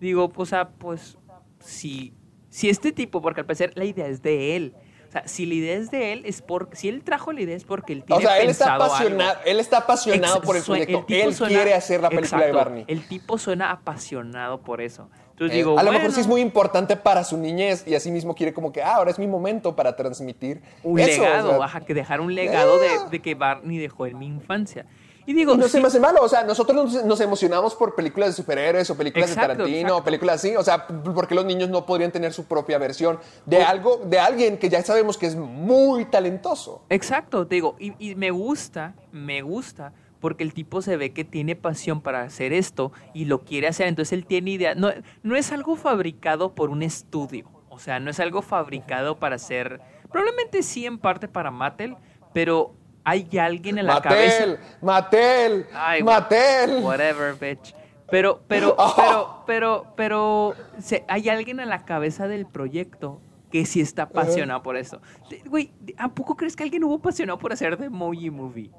Digo, 0.00 0.30
o 0.34 0.46
sea, 0.46 0.70
pues, 0.70 1.16
si, 1.60 2.12
si 2.50 2.68
este 2.68 2.92
tipo, 2.92 3.22
porque 3.22 3.40
al 3.40 3.46
parecer 3.46 3.72
la 3.76 3.84
idea 3.84 4.06
es 4.08 4.22
de 4.22 4.56
él. 4.56 4.74
O 5.08 5.12
sea, 5.12 5.26
si 5.28 5.46
la 5.46 5.54
idea 5.54 5.76
es 5.76 5.90
de 5.92 6.12
él, 6.12 6.22
es 6.26 6.42
porque, 6.42 6.74
si 6.76 6.88
él 6.88 7.04
trajo 7.04 7.32
la 7.32 7.40
idea 7.40 7.54
es 7.56 7.64
porque 7.64 7.92
él 7.92 8.00
O 8.02 8.04
tiene 8.06 8.22
sea, 8.22 8.38
él 8.40 8.50
está 8.50 8.74
apasionado, 8.74 9.30
algo. 9.30 9.42
él 9.46 9.60
está 9.60 9.78
apasionado 9.78 10.36
Ex- 10.38 10.46
por 10.46 10.56
el 10.56 10.62
proyecto. 10.64 11.04
él 11.08 11.32
suena- 11.34 11.54
quiere 11.54 11.74
hacer 11.74 12.00
la 12.02 12.10
película 12.10 12.44
de 12.44 12.52
Barney. 12.52 12.84
El 12.88 13.06
tipo 13.06 13.38
suena 13.38 13.70
apasionado 13.70 14.60
por 14.62 14.80
eso. 14.80 15.08
Entonces 15.36 15.54
Eh, 15.54 15.58
digo, 15.58 15.78
a 15.78 15.82
lo 15.82 15.92
mejor 15.92 16.12
sí 16.12 16.20
es 16.20 16.26
muy 16.26 16.40
importante 16.40 16.96
para 16.96 17.22
su 17.22 17.36
niñez 17.36 17.84
y 17.86 17.94
así 17.94 18.10
mismo 18.10 18.34
quiere 18.34 18.54
como 18.54 18.72
que, 18.72 18.82
ah, 18.82 18.94
ahora 18.96 19.10
es 19.10 19.18
mi 19.18 19.26
momento 19.26 19.76
para 19.76 19.94
transmitir 19.94 20.62
un 20.82 20.98
eso, 20.98 21.20
o 21.20 21.24
legado, 21.24 21.50
sea, 21.50 21.64
ajá, 21.64 21.80
que 21.82 21.92
dejar 21.92 22.22
un 22.22 22.34
legado 22.34 22.82
Eh. 22.82 22.88
de, 23.04 23.10
de 23.10 23.20
que 23.20 23.34
Barney 23.34 23.76
dejó 23.76 24.06
en 24.06 24.18
mi 24.18 24.26
infancia. 24.26 24.86
Y 25.26 25.34
digo, 25.34 25.54
Y 25.54 25.56
no 25.58 25.64
sí, 25.64 25.72
se 25.72 25.80
me 25.80 25.88
hace 25.88 25.98
malo, 26.00 26.22
o 26.22 26.28
sea, 26.28 26.44
nosotros 26.44 26.90
nos, 26.94 27.04
nos 27.04 27.20
emocionamos 27.20 27.74
por 27.74 27.94
películas 27.96 28.28
de 28.30 28.34
superhéroes 28.34 28.88
o 28.90 28.96
películas 28.96 29.28
Exacto, 29.28 29.48
de 29.50 29.56
Tarantino 29.56 29.78
exacto. 29.80 29.96
o 30.00 30.04
películas 30.04 30.36
así, 30.36 30.56
o 30.56 30.62
sea, 30.62 30.86
porque 30.86 31.34
los 31.34 31.44
niños 31.44 31.68
no 31.68 31.84
podrían 31.84 32.12
tener 32.12 32.32
su 32.32 32.44
propia 32.46 32.78
versión 32.78 33.18
de 33.44 33.62
algo, 33.62 34.00
de 34.06 34.18
alguien 34.20 34.56
que 34.56 34.68
ya 34.70 34.82
sabemos 34.82 35.18
que 35.18 35.26
es 35.26 35.34
muy 35.36 36.04
talentoso. 36.06 36.82
Exacto, 36.88 37.46
te 37.46 37.56
digo, 37.56 37.74
y, 37.78 37.92
y 37.98 38.14
me 38.14 38.30
gusta, 38.30 38.94
me 39.12 39.42
gusta, 39.42 39.92
porque 40.26 40.42
el 40.42 40.52
tipo 40.54 40.82
se 40.82 40.96
ve 40.96 41.12
que 41.12 41.22
tiene 41.22 41.54
pasión 41.54 42.00
para 42.00 42.22
hacer 42.22 42.52
esto 42.52 42.90
y 43.14 43.26
lo 43.26 43.44
quiere 43.44 43.68
hacer, 43.68 43.86
entonces 43.86 44.12
él 44.12 44.26
tiene 44.26 44.50
idea, 44.50 44.74
no, 44.74 44.90
no 45.22 45.36
es 45.36 45.52
algo 45.52 45.76
fabricado 45.76 46.52
por 46.56 46.68
un 46.68 46.82
estudio, 46.82 47.48
o 47.68 47.78
sea, 47.78 48.00
no 48.00 48.10
es 48.10 48.18
algo 48.18 48.42
fabricado 48.42 49.20
para 49.20 49.36
hacer, 49.36 49.80
probablemente 50.10 50.64
sí 50.64 50.84
en 50.84 50.98
parte 50.98 51.28
para 51.28 51.52
Mattel, 51.52 51.94
pero 52.34 52.74
hay 53.04 53.28
alguien 53.38 53.78
en 53.78 53.86
la 53.86 54.00
cabeza. 54.02 54.46
Mattel, 54.46 54.58
Mattel, 54.82 55.66
Ay, 55.72 56.02
Mattel. 56.02 56.82
Whatever, 56.82 57.34
bitch. 57.36 57.72
Pero, 58.10 58.42
pero, 58.48 58.74
pero, 58.96 59.44
pero, 59.46 59.86
pero, 59.96 60.54
se- 60.80 61.04
hay 61.06 61.28
alguien 61.28 61.60
en 61.60 61.68
la 61.68 61.84
cabeza 61.84 62.26
del 62.26 62.46
proyecto 62.46 63.20
que 63.52 63.64
sí 63.64 63.80
está 63.80 64.02
apasionado 64.02 64.60
por 64.64 64.76
eso. 64.76 65.00
Güey, 65.44 65.70
¿a 65.98 66.08
poco 66.08 66.36
crees 66.36 66.56
que 66.56 66.64
alguien 66.64 66.82
hubo 66.82 66.96
apasionado 66.96 67.38
por 67.38 67.52
hacer 67.52 67.76
The 67.76 67.84
Emoji 67.84 68.28
Movie? 68.30 68.72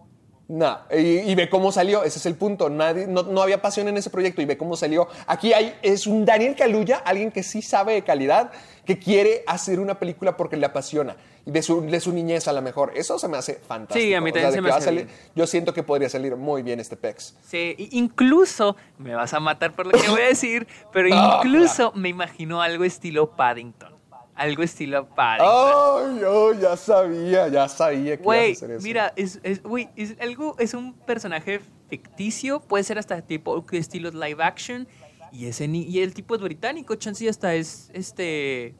No, 0.50 0.80
y, 0.92 0.98
y 1.30 1.36
ve 1.36 1.50
cómo 1.50 1.74
salió, 1.74 2.04
ese 2.04 2.20
es 2.20 2.26
el 2.26 2.36
punto. 2.36 2.70
Nadie, 2.70 3.06
no, 3.06 3.24
no 3.24 3.42
había 3.42 3.62
pasión 3.62 3.90
en 3.90 3.98
ese 3.98 4.10
proyecto 4.10 4.42
y 4.42 4.46
ve 4.46 4.58
cómo 4.58 4.78
salió. 4.78 5.10
Aquí 5.26 5.52
hay, 5.52 5.76
es 5.82 6.08
un 6.08 6.24
Daniel 6.24 6.56
Kaluuya, 6.56 6.98
alguien 7.04 7.32
que 7.32 7.44
sí 7.44 7.62
sabe 7.62 7.94
de 7.96 8.04
calidad, 8.04 8.52
que 8.86 8.98
quiere 8.98 9.44
hacer 9.46 9.78
una 9.82 10.00
película 10.00 10.38
porque 10.38 10.56
le 10.56 10.66
apasiona. 10.66 11.18
Y 11.46 11.52
de 11.52 11.62
su, 11.62 11.82
de 11.82 12.00
su 12.00 12.14
niñez 12.14 12.48
a 12.48 12.54
lo 12.54 12.62
mejor. 12.62 12.94
Eso 12.96 13.20
se 13.20 13.28
me 13.28 13.38
hace 13.38 13.56
fantástico. 13.56 14.00
Sí, 14.06 14.14
a 14.14 14.22
mí 14.22 14.30
O 14.30 14.34
sea, 14.34 14.44
también 14.44 14.64
se 14.64 14.70
me 14.70 14.70
hace 14.76 14.86
salir- 14.86 15.06
bien. 15.08 15.18
Yo 15.36 15.48
siento 15.48 15.74
que 15.74 15.84
podría 15.84 16.08
salir 16.10 16.36
muy 16.38 16.62
bien 16.62 16.80
este 16.80 16.96
PEX. 16.96 17.36
Sí, 17.46 17.76
incluso, 17.92 18.78
me 18.98 19.16
vas 19.16 19.34
a 19.34 19.42
matar 19.42 19.74
por 19.76 19.86
lo 19.86 19.92
que 20.00 20.08
voy 20.10 20.22
a 20.22 20.28
decir, 20.28 20.66
pero 20.94 21.10
No, 21.10 21.38
incluso 21.44 21.92
me 21.94 22.08
imagino 22.10 22.62
algo 22.62 22.86
estilo 22.86 23.32
Paddington. 23.32 23.97
Algo 24.38 24.64
estilo 24.64 25.10
Paddington. 25.10 26.14
Ay, 26.16 26.20
yo 26.22 26.54
ya 26.54 26.78
sabía, 26.78 27.48
ya 27.48 27.68
sabía 27.68 28.18
que 28.18 28.24
ibas 28.24 28.24
a 28.24 28.24
Güey, 28.24 28.52
hacer 28.54 28.72
eso. 28.72 28.84
mira, 28.84 29.14
es, 29.16 29.40
es, 29.44 29.64
güey, 29.64 29.90
es 29.96 30.16
algo, 30.22 30.56
es 30.60 30.74
un 30.74 30.94
personaje 30.94 31.60
ficticio, 31.90 32.60
puede 32.60 32.84
ser 32.84 33.00
hasta 33.00 33.22
tipo 33.22 33.66
estilo 33.72 34.12
live 34.12 34.44
action, 34.44 34.88
y 35.32 35.48
ese 35.48 35.66
y 35.66 36.00
el 36.02 36.14
tipo 36.14 36.36
es 36.36 36.42
británico, 36.42 36.96
chance 36.96 37.28
hasta 37.28 37.56
es 37.56 37.90
este 37.94 38.76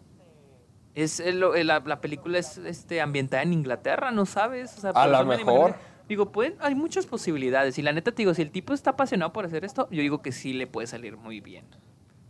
es 0.96 1.20
el- 1.20 1.40
la, 1.68 1.80
la 1.80 2.02
película 2.02 2.40
es 2.40 2.58
este 2.58 3.02
ambientada 3.02 3.44
en 3.44 3.54
Inglaterra, 3.54 4.12
no 4.12 4.26
sabes, 4.26 4.76
o 4.78 4.82
sea, 4.82 4.92
A 4.92 5.08
me 5.26 5.38
mejor. 5.38 5.76
Digo, 6.08 6.32
pueden, 6.32 6.56
hay 6.60 6.74
muchas 6.74 7.06
posibilidades. 7.06 7.78
Y 7.78 7.82
la 7.82 7.92
neta 7.92 8.12
te 8.12 8.18
digo, 8.22 8.34
si 8.34 8.42
el 8.42 8.50
tipo 8.50 8.74
está 8.74 8.92
apasionado 8.92 9.34
por 9.34 9.46
hacer 9.46 9.66
esto, 9.66 9.90
yo 9.92 10.02
digo 10.02 10.22
que 10.22 10.32
sí 10.32 10.54
le 10.54 10.66
puede 10.66 10.88
salir 10.88 11.18
muy 11.18 11.42
bien. 11.42 11.66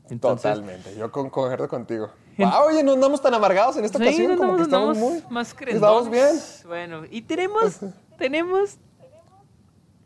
Entonces, 0.10 0.54
Totalmente, 0.54 0.96
yo 0.98 1.12
concuerdo 1.12 1.68
contigo. 1.68 2.10
Ah, 2.40 2.64
oye, 2.64 2.84
no 2.84 2.94
andamos 2.94 3.22
tan 3.22 3.34
amargados 3.34 3.78
en 3.78 3.86
esta 3.86 3.98
Sí, 3.98 4.04
ocasión, 4.04 4.32
no, 4.34 4.38
como 4.38 4.56
que 4.58 4.62
estamos 4.64 4.98
muy... 4.98 5.24
más 5.30 5.56
Estamos 5.60 6.10
bien. 6.10 6.36
Bueno, 6.68 7.04
y 7.10 7.22
tenemos, 7.24 7.80
tenemos, 8.18 8.78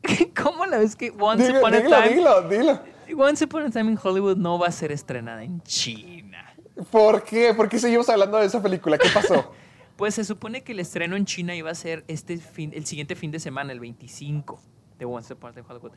¿cómo 0.41 0.65
la 0.65 0.77
ves 0.77 0.95
que 0.95 1.13
Once 1.19 1.51
Upon 1.57 1.73
a 1.73 1.81
Time, 1.81 2.09
dilo, 2.09 2.41
dilo. 2.49 2.79
Once 3.17 3.43
Upon 3.43 3.63
a 3.63 3.69
Time 3.69 3.91
in 3.91 3.99
Hollywood 4.01 4.37
no 4.37 4.57
va 4.57 4.67
a 4.67 4.71
ser 4.71 4.91
estrenada 4.91 5.43
en 5.43 5.61
China? 5.63 6.55
¿Por 6.89 7.23
qué? 7.23 7.53
¿Por 7.53 7.67
qué 7.67 7.79
seguimos 7.79 8.07
hablando 8.09 8.37
de 8.37 8.45
esa 8.45 8.61
película? 8.61 8.97
¿Qué 8.97 9.09
pasó? 9.13 9.53
Pues 9.97 10.15
se 10.15 10.23
supone 10.25 10.63
que 10.63 10.71
el 10.71 10.79
estreno 10.79 11.15
en 11.15 11.25
China 11.25 11.53
iba 11.53 11.69
a 11.69 11.75
ser 11.75 12.03
este 12.07 12.37
fin, 12.37 12.71
el 12.73 12.87
siguiente 12.87 13.15
fin 13.15 13.29
de 13.29 13.39
semana, 13.39 13.71
el 13.71 13.79
25 13.79 14.59
de 14.97 15.05
Once 15.05 15.31
Upon 15.31 15.51
a 15.51 15.53
Time 15.53 15.63
in 15.63 15.71
Hollywood. 15.71 15.91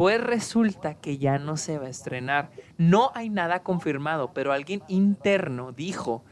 Pues 0.00 0.18
resulta 0.18 0.94
que 0.94 1.18
ya 1.18 1.38
no 1.38 1.58
se 1.58 1.76
va 1.78 1.84
a 1.84 1.90
estrenar. 1.90 2.48
No 2.78 3.10
hay 3.14 3.28
nada 3.28 3.62
confirmado, 3.62 4.32
pero 4.32 4.50
alguien 4.54 4.82
interno 4.88 5.72
dijo 5.72 6.24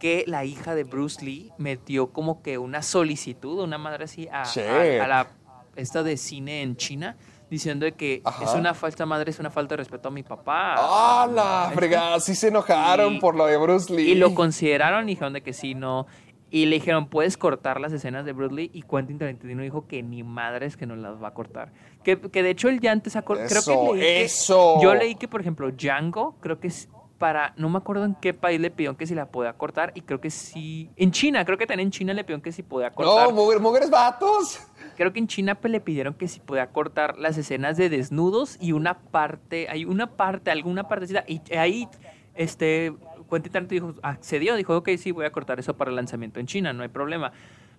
que 0.00 0.24
la 0.26 0.44
hija 0.44 0.74
de 0.74 0.82
Bruce 0.82 1.24
Lee 1.24 1.52
metió 1.56 2.08
como 2.12 2.42
que 2.42 2.58
una 2.58 2.82
solicitud, 2.82 3.60
una 3.62 3.78
madre 3.78 4.06
así, 4.06 4.26
a, 4.26 4.42
a- 4.42 4.44
Shit. 4.44 5.00
a 5.00 5.06
la 5.06 5.28
esta 5.76 6.02
de 6.02 6.16
cine 6.16 6.62
en 6.62 6.76
China, 6.76 7.16
diciendo 7.48 7.86
que 7.96 8.20
Ajá. 8.24 8.44
es 8.46 8.54
una 8.54 8.74
falta 8.74 9.06
madre, 9.06 9.30
es 9.30 9.38
una 9.38 9.50
falta 9.50 9.74
de 9.74 9.76
respeto 9.76 10.08
a 10.08 10.10
mi 10.10 10.24
papá. 10.24 10.74
¡Ah, 10.76 11.28
la 11.32 11.62
Este, 11.66 11.76
fregada! 11.76 12.18
Sí 12.18 12.34
se 12.34 12.48
enojaron 12.48 13.14
Y- 13.14 13.20
por 13.20 13.36
lo 13.36 13.46
de 13.46 13.56
Bruce 13.58 13.94
Lee. 13.94 14.10
y 14.10 14.14
lo 14.16 14.34
consideraron 14.34 15.04
y 15.08 15.12
dijeron 15.12 15.34
de 15.34 15.42
que 15.42 15.52
sí, 15.52 15.76
no. 15.76 16.08
Y 16.54 16.66
le 16.66 16.76
dijeron, 16.76 17.08
puedes 17.08 17.36
cortar 17.36 17.80
las 17.80 17.92
escenas 17.92 18.24
de 18.24 18.32
Bruce 18.32 18.54
Lee. 18.54 18.70
Y 18.72 18.82
Quentin 18.82 19.18
Tarantino 19.18 19.60
dijo 19.62 19.88
que 19.88 20.04
ni 20.04 20.22
madres 20.22 20.76
que 20.76 20.86
no 20.86 20.94
las 20.94 21.20
va 21.20 21.28
a 21.28 21.34
cortar. 21.34 21.72
Que, 22.04 22.20
que 22.20 22.44
de 22.44 22.50
hecho 22.50 22.68
él 22.68 22.78
ya 22.78 22.92
antes 22.92 23.14
sacó. 23.14 23.34
creo 23.34 23.48
que 23.64 23.92
leí 23.96 24.00
que- 24.00 24.22
eso. 24.22 24.80
yo 24.80 24.94
leí 24.94 25.16
que, 25.16 25.26
por 25.26 25.40
ejemplo, 25.40 25.68
Django, 25.72 26.36
creo 26.40 26.60
que 26.60 26.68
es 26.68 26.88
para. 27.18 27.54
No 27.56 27.68
me 27.70 27.78
acuerdo 27.78 28.04
en 28.04 28.14
qué 28.14 28.34
país 28.34 28.60
le 28.60 28.70
pidieron 28.70 28.94
que 28.94 29.04
si 29.04 29.16
la 29.16 29.26
podía 29.32 29.54
cortar. 29.54 29.90
Y 29.96 30.02
creo 30.02 30.20
que 30.20 30.30
sí. 30.30 30.90
En 30.94 31.10
China, 31.10 31.44
creo 31.44 31.58
que 31.58 31.66
también 31.66 31.88
en 31.88 31.90
China 31.90 32.14
le 32.14 32.22
pidieron 32.22 32.40
que 32.40 32.52
si 32.52 32.62
podía 32.62 32.90
cortar. 32.92 33.30
No, 33.30 33.34
mujer- 33.34 33.58
mujeres 33.58 33.90
vatos. 33.90 34.60
Creo 34.96 35.12
que 35.12 35.18
en 35.18 35.26
China 35.26 35.56
pues, 35.56 35.72
le 35.72 35.80
pidieron 35.80 36.14
que 36.14 36.28
si 36.28 36.38
podía 36.38 36.68
cortar 36.68 37.18
las 37.18 37.36
escenas 37.36 37.76
de 37.76 37.88
desnudos 37.88 38.58
y 38.60 38.70
una 38.70 39.00
parte, 39.00 39.66
hay 39.68 39.84
una 39.86 40.06
parte, 40.16 40.52
alguna 40.52 40.86
partecita, 40.86 41.24
y 41.26 41.40
ahí 41.56 41.88
este 42.36 42.92
Quentin 43.30 43.52
Tarantino 43.52 43.88
dijo, 43.88 44.00
accedió, 44.02 44.54
dijo, 44.56 44.76
ok, 44.76 44.90
sí, 44.98 45.10
voy 45.10 45.24
a 45.26 45.32
cortar 45.32 45.58
eso 45.58 45.76
para 45.76 45.90
el 45.90 45.96
lanzamiento 45.96 46.40
en 46.40 46.46
China, 46.46 46.72
no 46.72 46.82
hay 46.82 46.88
problema. 46.88 47.32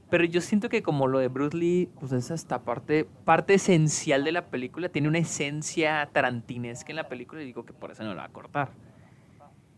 Pero 0.10 0.24
yo 0.24 0.40
siento 0.42 0.70
que 0.70 0.84
como 0.84 1.08
lo 1.08 1.20
de 1.20 1.30
Bruce 1.30 1.58
Lee, 1.58 1.90
pues 2.00 2.12
es 2.12 2.30
hasta 2.30 2.62
parte, 2.62 3.08
parte 3.26 3.56
esencial 3.56 4.24
de 4.24 4.32
la 4.32 4.46
película, 4.46 4.90
tiene 4.90 5.08
una 5.08 5.18
esencia 5.18 6.08
tarantinesca 6.12 6.92
en 6.92 6.98
la 6.98 7.10
película 7.10 7.42
y 7.42 7.46
digo 7.46 7.66
que 7.66 7.74
por 7.74 7.92
eso 7.92 8.04
no 8.04 8.12
lo 8.12 8.18
va 8.18 8.26
a 8.26 8.30
cortar. 8.30 8.70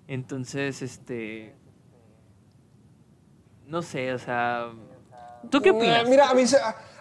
Entonces, 0.08 0.82
este... 0.82 1.56
No 3.68 3.82
sé, 3.82 4.14
o 4.14 4.20
sea... 4.20 4.70
¿Tú 5.50 5.62
qué 5.62 5.72
opinas? 5.72 6.08
Mira, 6.10 6.30
a 6.30 6.34
mí, 6.34 6.44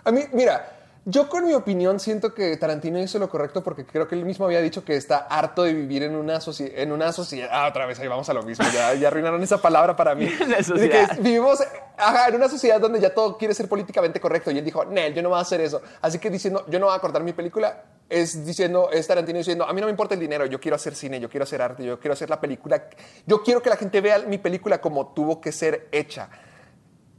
a 0.05 0.13
mí, 0.13 0.21
mira, 0.33 0.76
yo 1.09 1.29
con 1.29 1.47
mi 1.47 1.55
opinión 1.55 2.01
siento 2.01 2.35
que 2.35 2.57
Tarantino 2.57 2.99
hizo 2.99 3.21
lo 3.21 3.31
correcto 3.31 3.63
porque 3.63 3.87
creo 3.87 4.09
que 4.09 4.17
él 4.17 4.25
mismo 4.25 4.45
había 4.45 4.61
dicho 4.61 4.85
que 4.85 4.97
está 4.97 5.19
harto 5.19 5.63
de 5.63 5.73
vivir 5.73 6.03
en 6.03 6.17
una, 6.17 6.41
en 6.59 6.91
una 6.91 7.13
sociedad. 7.13 7.49
Ah, 7.53 7.69
otra 7.69 7.87
vez, 7.87 8.01
ahí 8.01 8.09
vamos 8.09 8.29
a 8.29 8.35
lo 8.35 8.43
mismo. 8.43 8.65
Ya, 8.75 8.93
ya 8.95 9.07
arruinaron 9.07 9.41
esa 9.41 9.63
palabra 9.63 9.95
para 9.95 10.17
mí. 10.17 10.27
que 10.29 11.07
vivimos 11.21 11.61
en 11.61 12.35
una 12.35 12.49
sociedad 12.49 12.81
donde 12.81 12.99
ya 12.99 13.15
todo 13.15 13.39
quiere 13.39 13.55
ser 13.55 13.69
políticamente 13.69 14.19
correcto. 14.19 14.51
Y 14.51 14.59
él 14.59 14.65
dijo, 14.65 14.85
Nel, 14.85 15.15
yo 15.15 15.23
no 15.23 15.29
voy 15.29 15.39
a 15.39 15.43
hacer 15.43 15.61
eso. 15.61 15.81
Así 16.01 16.19
que 16.19 16.29
diciendo, 16.29 16.65
yo 16.67 16.81
no 16.81 16.87
voy 16.87 16.97
a 16.97 16.99
cortar 16.99 17.23
mi 17.23 17.33
película, 17.33 17.85
es 18.09 18.45
diciendo, 18.45 18.91
es 18.93 19.07
Tarantino 19.07 19.39
diciendo, 19.39 19.65
a 19.65 19.73
mí 19.73 19.81
no 19.81 19.87
me 19.87 19.93
importa 19.93 20.15
el 20.15 20.21
dinero, 20.21 20.45
yo 20.47 20.59
quiero 20.59 20.75
hacer 20.75 20.97
cine, 20.97 21.21
yo 21.21 21.31
quiero 21.31 21.45
hacer 21.45 21.63
arte, 21.63 21.85
yo 21.85 22.01
quiero 22.01 22.15
hacer 22.15 22.29
la 22.29 22.41
película. 22.41 22.89
Yo 23.25 23.45
quiero 23.45 23.63
que 23.63 23.71
la 23.71 23.77
gente 23.77 24.01
vea 24.01 24.19
mi 24.27 24.39
película 24.39 24.81
como 24.81 25.13
tuvo 25.15 25.41
que 25.41 25.53
ser 25.53 25.87
hecha. 25.93 26.29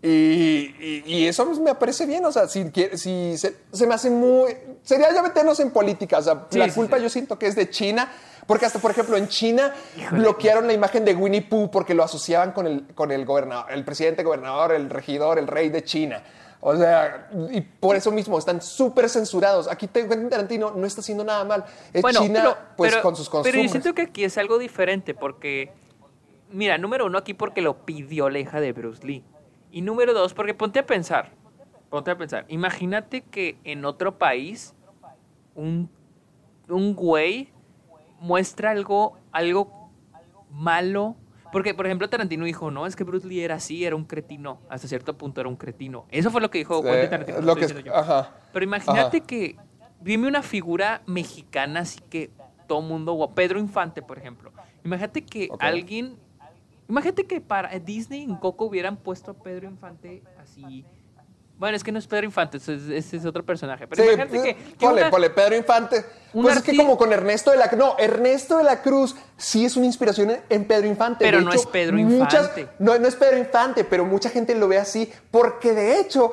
Y, 0.01 1.25
eso 1.25 1.45
me 1.45 1.73
parece 1.75 2.05
bien, 2.05 2.23
o 2.25 2.31
sea, 2.31 2.47
si, 2.47 2.71
si 2.93 3.37
se, 3.37 3.87
me 3.87 3.95
hace 3.95 4.09
muy... 4.09 4.55
Sería 4.83 5.11
ya 5.13 5.21
meternos 5.21 5.59
en 5.59 5.71
política, 5.71 6.19
o 6.19 6.21
sea, 6.21 6.47
la 6.51 6.73
culpa 6.73 6.97
yo 6.97 7.09
siento 7.09 7.37
que 7.39 7.47
es 7.47 7.55
de 7.55 7.69
China, 7.69 8.09
porque 8.45 8.65
hasta, 8.65 8.79
por 8.79 8.91
ejemplo, 8.91 9.17
en 9.17 9.27
China 9.27 9.73
bloquearon 10.11 10.67
la 10.67 10.73
imagen 10.73 11.03
de 11.03 11.15
Winnie 11.15 11.41
Pooh 11.41 11.69
porque 11.69 11.93
lo 11.93 12.03
asociaban 12.03 12.51
con 12.51 12.67
el, 12.67 12.87
con 12.93 13.11
el 13.11 13.25
gobernador, 13.25 13.71
el 13.71 13.83
presidente 13.83 14.23
gobernador, 14.23 14.71
el 14.71 14.89
regidor, 14.89 15.39
el 15.39 15.47
rey 15.47 15.69
de 15.69 15.83
China. 15.83 16.23
O 16.59 16.75
sea, 16.75 17.29
y 17.51 17.61
por 17.61 17.95
eso 17.95 18.11
mismo 18.11 18.37
están 18.37 18.61
súper 18.61 19.09
censurados. 19.09 19.67
Aquí 19.69 19.87
Quentin 19.87 20.29
Tarantino 20.29 20.71
no 20.71 20.87
está 20.87 21.01
haciendo 21.01 21.23
nada 21.23 21.43
mal. 21.43 21.65
Es 21.93 22.03
China, 22.15 22.57
pues, 22.75 22.95
con 22.97 23.15
sus 23.15 23.29
costumbres. 23.29 23.53
Pero 23.53 23.63
yo 23.63 23.69
siento 23.69 23.93
que 23.93 24.03
aquí 24.03 24.23
es 24.23 24.37
algo 24.37 24.57
diferente 24.57 25.13
porque, 25.13 25.71
mira, 26.51 26.77
número 26.77 27.05
uno 27.05 27.19
aquí 27.19 27.33
porque 27.33 27.61
lo 27.61 27.85
pidió 27.85 28.29
la 28.29 28.39
hija 28.39 28.59
de 28.59 28.71
Bruce 28.73 29.05
Lee. 29.05 29.23
Y 29.71 29.81
número 29.81 30.13
dos, 30.13 30.33
porque 30.33 30.53
ponte 30.53 30.79
a 30.79 30.85
pensar, 30.85 31.31
ponte 31.89 32.11
a 32.11 32.17
pensar, 32.17 32.45
imagínate 32.47 33.21
que 33.21 33.57
en 33.63 33.85
otro 33.85 34.17
país 34.17 34.73
un, 35.55 35.89
un 36.69 36.95
güey 36.95 37.51
muestra 38.19 38.71
algo, 38.71 39.17
algo 39.31 39.91
malo. 40.51 41.15
Porque, 41.51 41.73
por 41.73 41.85
ejemplo, 41.85 42.09
Tarantino 42.09 42.45
dijo, 42.45 42.71
no, 42.71 42.85
es 42.85 42.95
que 42.95 43.03
Bruce 43.03 43.27
Lee 43.27 43.41
era 43.41 43.55
así, 43.55 43.85
era 43.85 43.95
un 43.95 44.03
cretino. 44.03 44.59
Hasta 44.69 44.87
cierto 44.87 45.17
punto 45.17 45.39
era 45.39 45.49
un 45.49 45.55
cretino. 45.55 46.05
Eso 46.09 46.29
fue 46.29 46.41
lo 46.41 46.51
que 46.51 46.57
dijo 46.59 46.81
Tarantino. 46.81 47.41
Lo 47.41 47.55
que, 47.55 47.67
Pero 48.53 48.63
imagínate 48.63 49.21
que, 49.21 49.55
dime 50.01 50.27
una 50.27 50.43
figura 50.43 51.01
mexicana 51.05 51.81
así 51.81 51.99
que 52.09 52.31
todo 52.67 52.81
mundo, 52.81 53.31
Pedro 53.33 53.59
Infante, 53.59 54.01
por 54.01 54.17
ejemplo. 54.17 54.51
Imagínate 54.83 55.23
que 55.23 55.49
alguien 55.59 56.17
Imagínate 56.89 57.25
que 57.25 57.41
para 57.41 57.77
Disney 57.79 58.23
en 58.23 58.35
Coco 58.35 58.65
hubieran 58.65 58.97
puesto 58.97 59.31
a 59.31 59.33
Pedro 59.33 59.67
Infante 59.67 60.23
así. 60.37 60.85
Bueno, 61.57 61.75
es 61.75 61.83
que 61.83 61.91
no 61.91 61.97
es 61.97 62.05
Pedro 62.05 62.25
Infante, 62.25 62.57
ese 62.57 62.97
es, 62.97 63.25
otro 63.25 63.43
personaje. 63.43 63.87
Pero 63.87 64.03
imagínate 64.03 64.43
que. 64.43 64.77
que 64.77 65.29
Pedro 65.31 65.55
Infante. 65.55 66.05
Pues 66.31 66.57
es 66.57 66.61
que 66.61 66.77
como 66.77 66.97
con 66.97 67.11
Ernesto 67.11 67.49
de 67.49 67.57
la 67.57 67.67
No, 67.75 67.95
Ernesto 67.97 68.57
de 68.57 68.63
la 68.63 68.83
Cruz 68.83 69.15
sí 69.37 69.65
es 69.65 69.75
una 69.75 69.87
inspiración 69.87 70.37
en 70.49 70.65
Pedro 70.65 70.85
Infante. 70.85 71.25
Pero 71.25 71.41
no 71.41 71.51
es 71.51 71.65
Pedro 71.65 71.97
Infante. 71.97 72.67
no, 72.77 72.99
no 72.99 73.07
es 73.07 73.15
Pedro 73.15 73.37
Infante, 73.37 73.83
pero 73.83 74.05
mucha 74.05 74.29
gente 74.29 74.53
lo 74.53 74.67
ve 74.67 74.77
así 74.77 75.11
porque 75.31 75.73
de 75.73 75.99
hecho, 75.99 76.31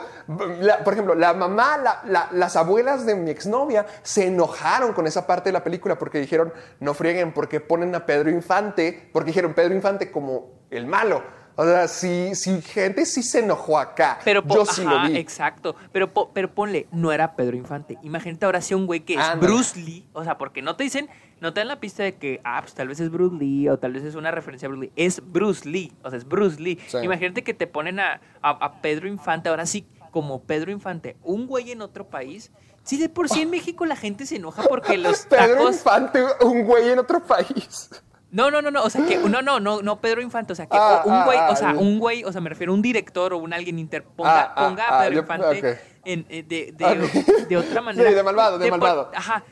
por 0.85 0.93
ejemplo, 0.93 1.15
la 1.15 1.33
mamá, 1.33 2.03
las 2.33 2.57
abuelas 2.57 3.07
de 3.07 3.15
mi 3.15 3.31
exnovia 3.31 3.87
se 4.03 4.27
enojaron 4.27 4.93
con 4.93 5.07
esa 5.07 5.27
parte 5.27 5.49
de 5.49 5.55
la 5.55 5.65
película 5.65 5.99
porque 5.99 6.21
dijeron, 6.21 6.53
no 6.81 6.93
frieguen, 6.93 7.33
porque 7.33 7.61
ponen 7.61 7.95
a 7.95 8.05
Pedro 8.05 8.29
Infante, 8.29 9.09
porque 9.11 9.29
dijeron 9.29 9.55
Pedro 9.55 9.75
Infante 9.75 10.11
como 10.11 10.65
el 10.71 10.87
malo. 10.87 11.44
O 11.57 11.65
sea, 11.65 11.87
si, 11.87 12.35
si 12.35 12.61
gente 12.63 13.07
sí 13.07 13.23
se 13.23 13.41
enojó 13.41 13.79
acá, 13.79 14.19
pero 14.25 14.43
yo 14.47 14.67
sí 14.67 14.83
lo 14.83 15.03
vi. 15.07 15.17
Exacto, 15.17 15.77
pero, 15.93 16.13
pero 16.13 16.53
ponle, 16.53 16.89
no 16.91 17.13
era 17.13 17.37
Pedro 17.37 17.57
Infante. 17.57 17.97
Imagínate 18.03 18.45
ahora 18.45 18.61
si 18.61 18.75
un 18.75 18.87
güey 18.87 19.01
que 19.01 19.15
es 19.15 19.41
Bruce 19.41 19.79
Lee, 19.79 20.07
o 20.13 20.25
sea, 20.25 20.37
porque 20.37 20.63
no 20.63 20.75
te 20.75 20.85
dicen, 20.85 21.09
no 21.41 21.53
te 21.53 21.61
dan 21.61 21.69
la 21.69 21.79
pista 21.79 22.03
de 22.03 22.17
que, 22.17 22.41
ah, 22.43 22.61
pues 22.61 22.75
tal 22.75 22.89
vez 22.89 22.99
es 23.01 23.11
Bruce 23.11 23.37
Lee 23.37 23.69
o 23.69 23.79
tal 23.79 23.93
vez 23.93 24.03
es 24.03 24.15
una 24.15 24.31
referencia 24.31 24.67
a 24.67 24.71
Bruce 24.71 24.87
Lee. 24.87 24.93
Es 24.97 25.23
Bruce 25.25 25.69
Lee, 25.69 25.93
o 26.03 26.11
sea, 26.11 26.19
es 26.19 26.27
Bruce 26.27 26.61
Lee. 26.61 26.79
Imagínate 27.03 27.45
que 27.45 27.55
te 27.55 27.67
ponen 27.67 28.01
a, 28.01 28.21
a, 28.43 28.81
Pedro 28.81 29.09
Infante, 29.09 29.49
ahora 29.49 29.67
sí, 29.67 29.87
como 30.11 30.43
Pedro 30.43 30.73
Infante, 30.73 31.17
un 31.23 31.47
güey 31.47 31.71
en 31.71 31.83
otro 31.83 32.09
país. 32.09 32.51
Sí, 32.83 32.99
de 32.99 33.09
por 33.09 33.29
sí 33.29 33.43
en 33.43 33.51
México 33.51 33.85
la 33.85 33.97
gente 33.97 34.27
se 34.27 34.37
enoja 34.37 34.65
porque 34.65 34.99
los 34.99 35.27
tacos... 35.29 35.47
Pedro 35.47 35.69
Infante, 35.69 36.25
un 36.41 36.65
güey 36.65 36.89
en 36.89 36.99
otro 36.99 37.23
país. 37.23 37.91
No, 38.35 38.51
no, 38.51 38.61
no, 38.61 38.73
no, 38.73 38.83
o 38.83 38.91
sea 38.91 39.07
que 39.07 39.17
no, 39.17 39.43
no, 39.43 39.61
no, 39.61 39.81
no 39.81 40.01
Pedro 40.01 40.21
Infante, 40.21 40.55
o 40.55 40.57
sea 40.57 40.67
que 40.67 40.77
ah, 40.77 41.03
un 41.05 41.25
güey, 41.25 41.39
o 41.39 41.43
ah, 41.43 41.55
sea, 41.55 41.71
ah, 41.71 41.75
un 41.79 42.01
güey, 42.01 42.25
o 42.25 42.33
sea, 42.33 42.41
me 42.41 42.49
refiero 42.49 42.73
a 42.73 42.75
un 42.75 42.83
director 42.83 43.33
o 43.33 43.39
un 43.39 43.53
alguien 43.53 43.79
interponga, 43.79 44.53
ponga 44.57 44.89
a 44.89 45.05
Pedro 45.05 45.21
Infante 45.21 45.79
en, 46.05 46.27
eh, 46.29 46.43
de, 46.43 46.73
de, 46.73 47.47
de, 47.49 47.57
otra 47.57 47.81
manera. 47.81 48.09
Sí, 48.09 48.13
de 48.13 48.23
malvado, 48.25 48.59
de, 48.59 48.69
malvado. 48.73 49.13
Ajá, 49.15 49.45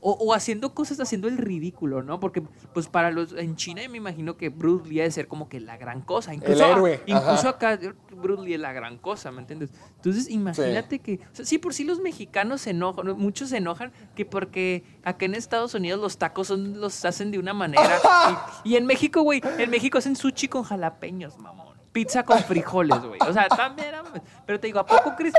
o, 0.00 0.12
o, 0.12 0.34
haciendo 0.34 0.74
cosas, 0.74 0.98
haciendo 1.00 1.28
el 1.28 1.38
ridículo, 1.38 2.02
¿no? 2.02 2.20
Porque, 2.20 2.42
pues, 2.72 2.88
para 2.88 3.10
los. 3.10 3.32
En 3.32 3.56
China 3.56 3.82
me 3.90 3.98
imagino 3.98 4.36
que 4.36 4.48
Bruce 4.48 4.88
Lee 4.88 4.96
debe 4.96 5.10
ser 5.10 5.28
como 5.28 5.48
que 5.48 5.60
la 5.60 5.76
gran 5.76 6.00
cosa. 6.00 6.34
Incluso, 6.34 6.64
el 6.64 6.70
héroe. 6.70 7.02
incluso 7.06 7.48
acá, 7.48 7.78
Bruce 8.10 8.42
Lee 8.42 8.54
es 8.54 8.60
la 8.60 8.72
gran 8.72 8.98
cosa, 8.98 9.30
¿me 9.30 9.40
entiendes? 9.40 9.70
Entonces, 9.96 10.30
imagínate 10.30 10.98
que. 11.00 11.20
O 11.32 11.36
sea, 11.36 11.44
sí, 11.44 11.58
por 11.58 11.74
sí 11.74 11.84
los 11.84 12.00
mexicanos 12.00 12.62
se 12.62 12.70
enojan, 12.70 13.18
muchos 13.18 13.50
se 13.50 13.58
enojan 13.58 13.92
que 14.14 14.24
porque 14.24 14.84
acá 15.04 15.26
en 15.26 15.34
Estados 15.34 15.74
Unidos 15.74 16.00
los 16.00 16.18
tacos 16.18 16.48
son, 16.48 16.80
los 16.80 17.04
hacen 17.04 17.30
de 17.30 17.38
una 17.38 17.54
manera. 17.54 17.98
Y, 18.64 18.70
y 18.70 18.76
en 18.76 18.86
México, 18.86 19.22
güey, 19.22 19.40
en 19.58 19.70
México 19.70 19.98
hacen 19.98 20.14
sushi 20.14 20.48
con 20.48 20.62
jalapeños, 20.62 21.38
mamón 21.38 21.69
pizza 21.92 22.24
con 22.24 22.38
frijoles, 22.38 23.00
güey. 23.02 23.20
O 23.28 23.32
sea, 23.32 23.48
también 23.48 23.88
era... 23.88 24.02
Pero 24.46 24.60
te 24.60 24.66
digo, 24.66 24.80
¿a 24.80 24.86
poco 24.86 25.14
crees? 25.16 25.34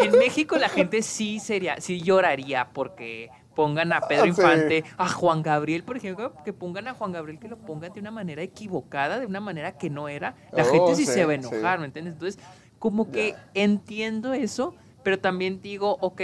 En 0.00 0.18
México 0.18 0.56
la 0.56 0.68
gente 0.68 1.02
sí 1.02 1.40
sería, 1.40 1.80
sí 1.80 2.00
lloraría 2.00 2.68
porque 2.72 3.30
pongan 3.54 3.92
a 3.92 4.00
Pedro 4.02 4.26
Infante, 4.26 4.84
a 4.96 5.08
Juan 5.08 5.42
Gabriel, 5.42 5.82
por 5.82 5.96
ejemplo, 5.96 6.32
que 6.44 6.52
pongan 6.52 6.86
a 6.86 6.94
Juan 6.94 7.10
Gabriel, 7.10 7.40
que 7.40 7.48
lo 7.48 7.58
pongan 7.58 7.92
de 7.92 7.98
una 7.98 8.12
manera 8.12 8.40
equivocada, 8.40 9.18
de 9.18 9.26
una 9.26 9.40
manera 9.40 9.76
que 9.76 9.90
no 9.90 10.08
era. 10.08 10.36
La 10.52 10.62
oh, 10.62 10.66
gente 10.66 10.94
sí, 10.94 11.06
se 11.06 11.24
va 11.24 11.32
a 11.32 11.34
enojar, 11.34 11.80
¿me 11.80 11.86
entiendes? 11.86 12.14
Entonces, 12.14 12.40
como 12.78 13.10
que 13.10 13.34
entiendo 13.54 14.32
eso, 14.32 14.76
pero 15.02 15.18
también 15.18 15.60
digo, 15.60 15.98
ok, 16.00 16.20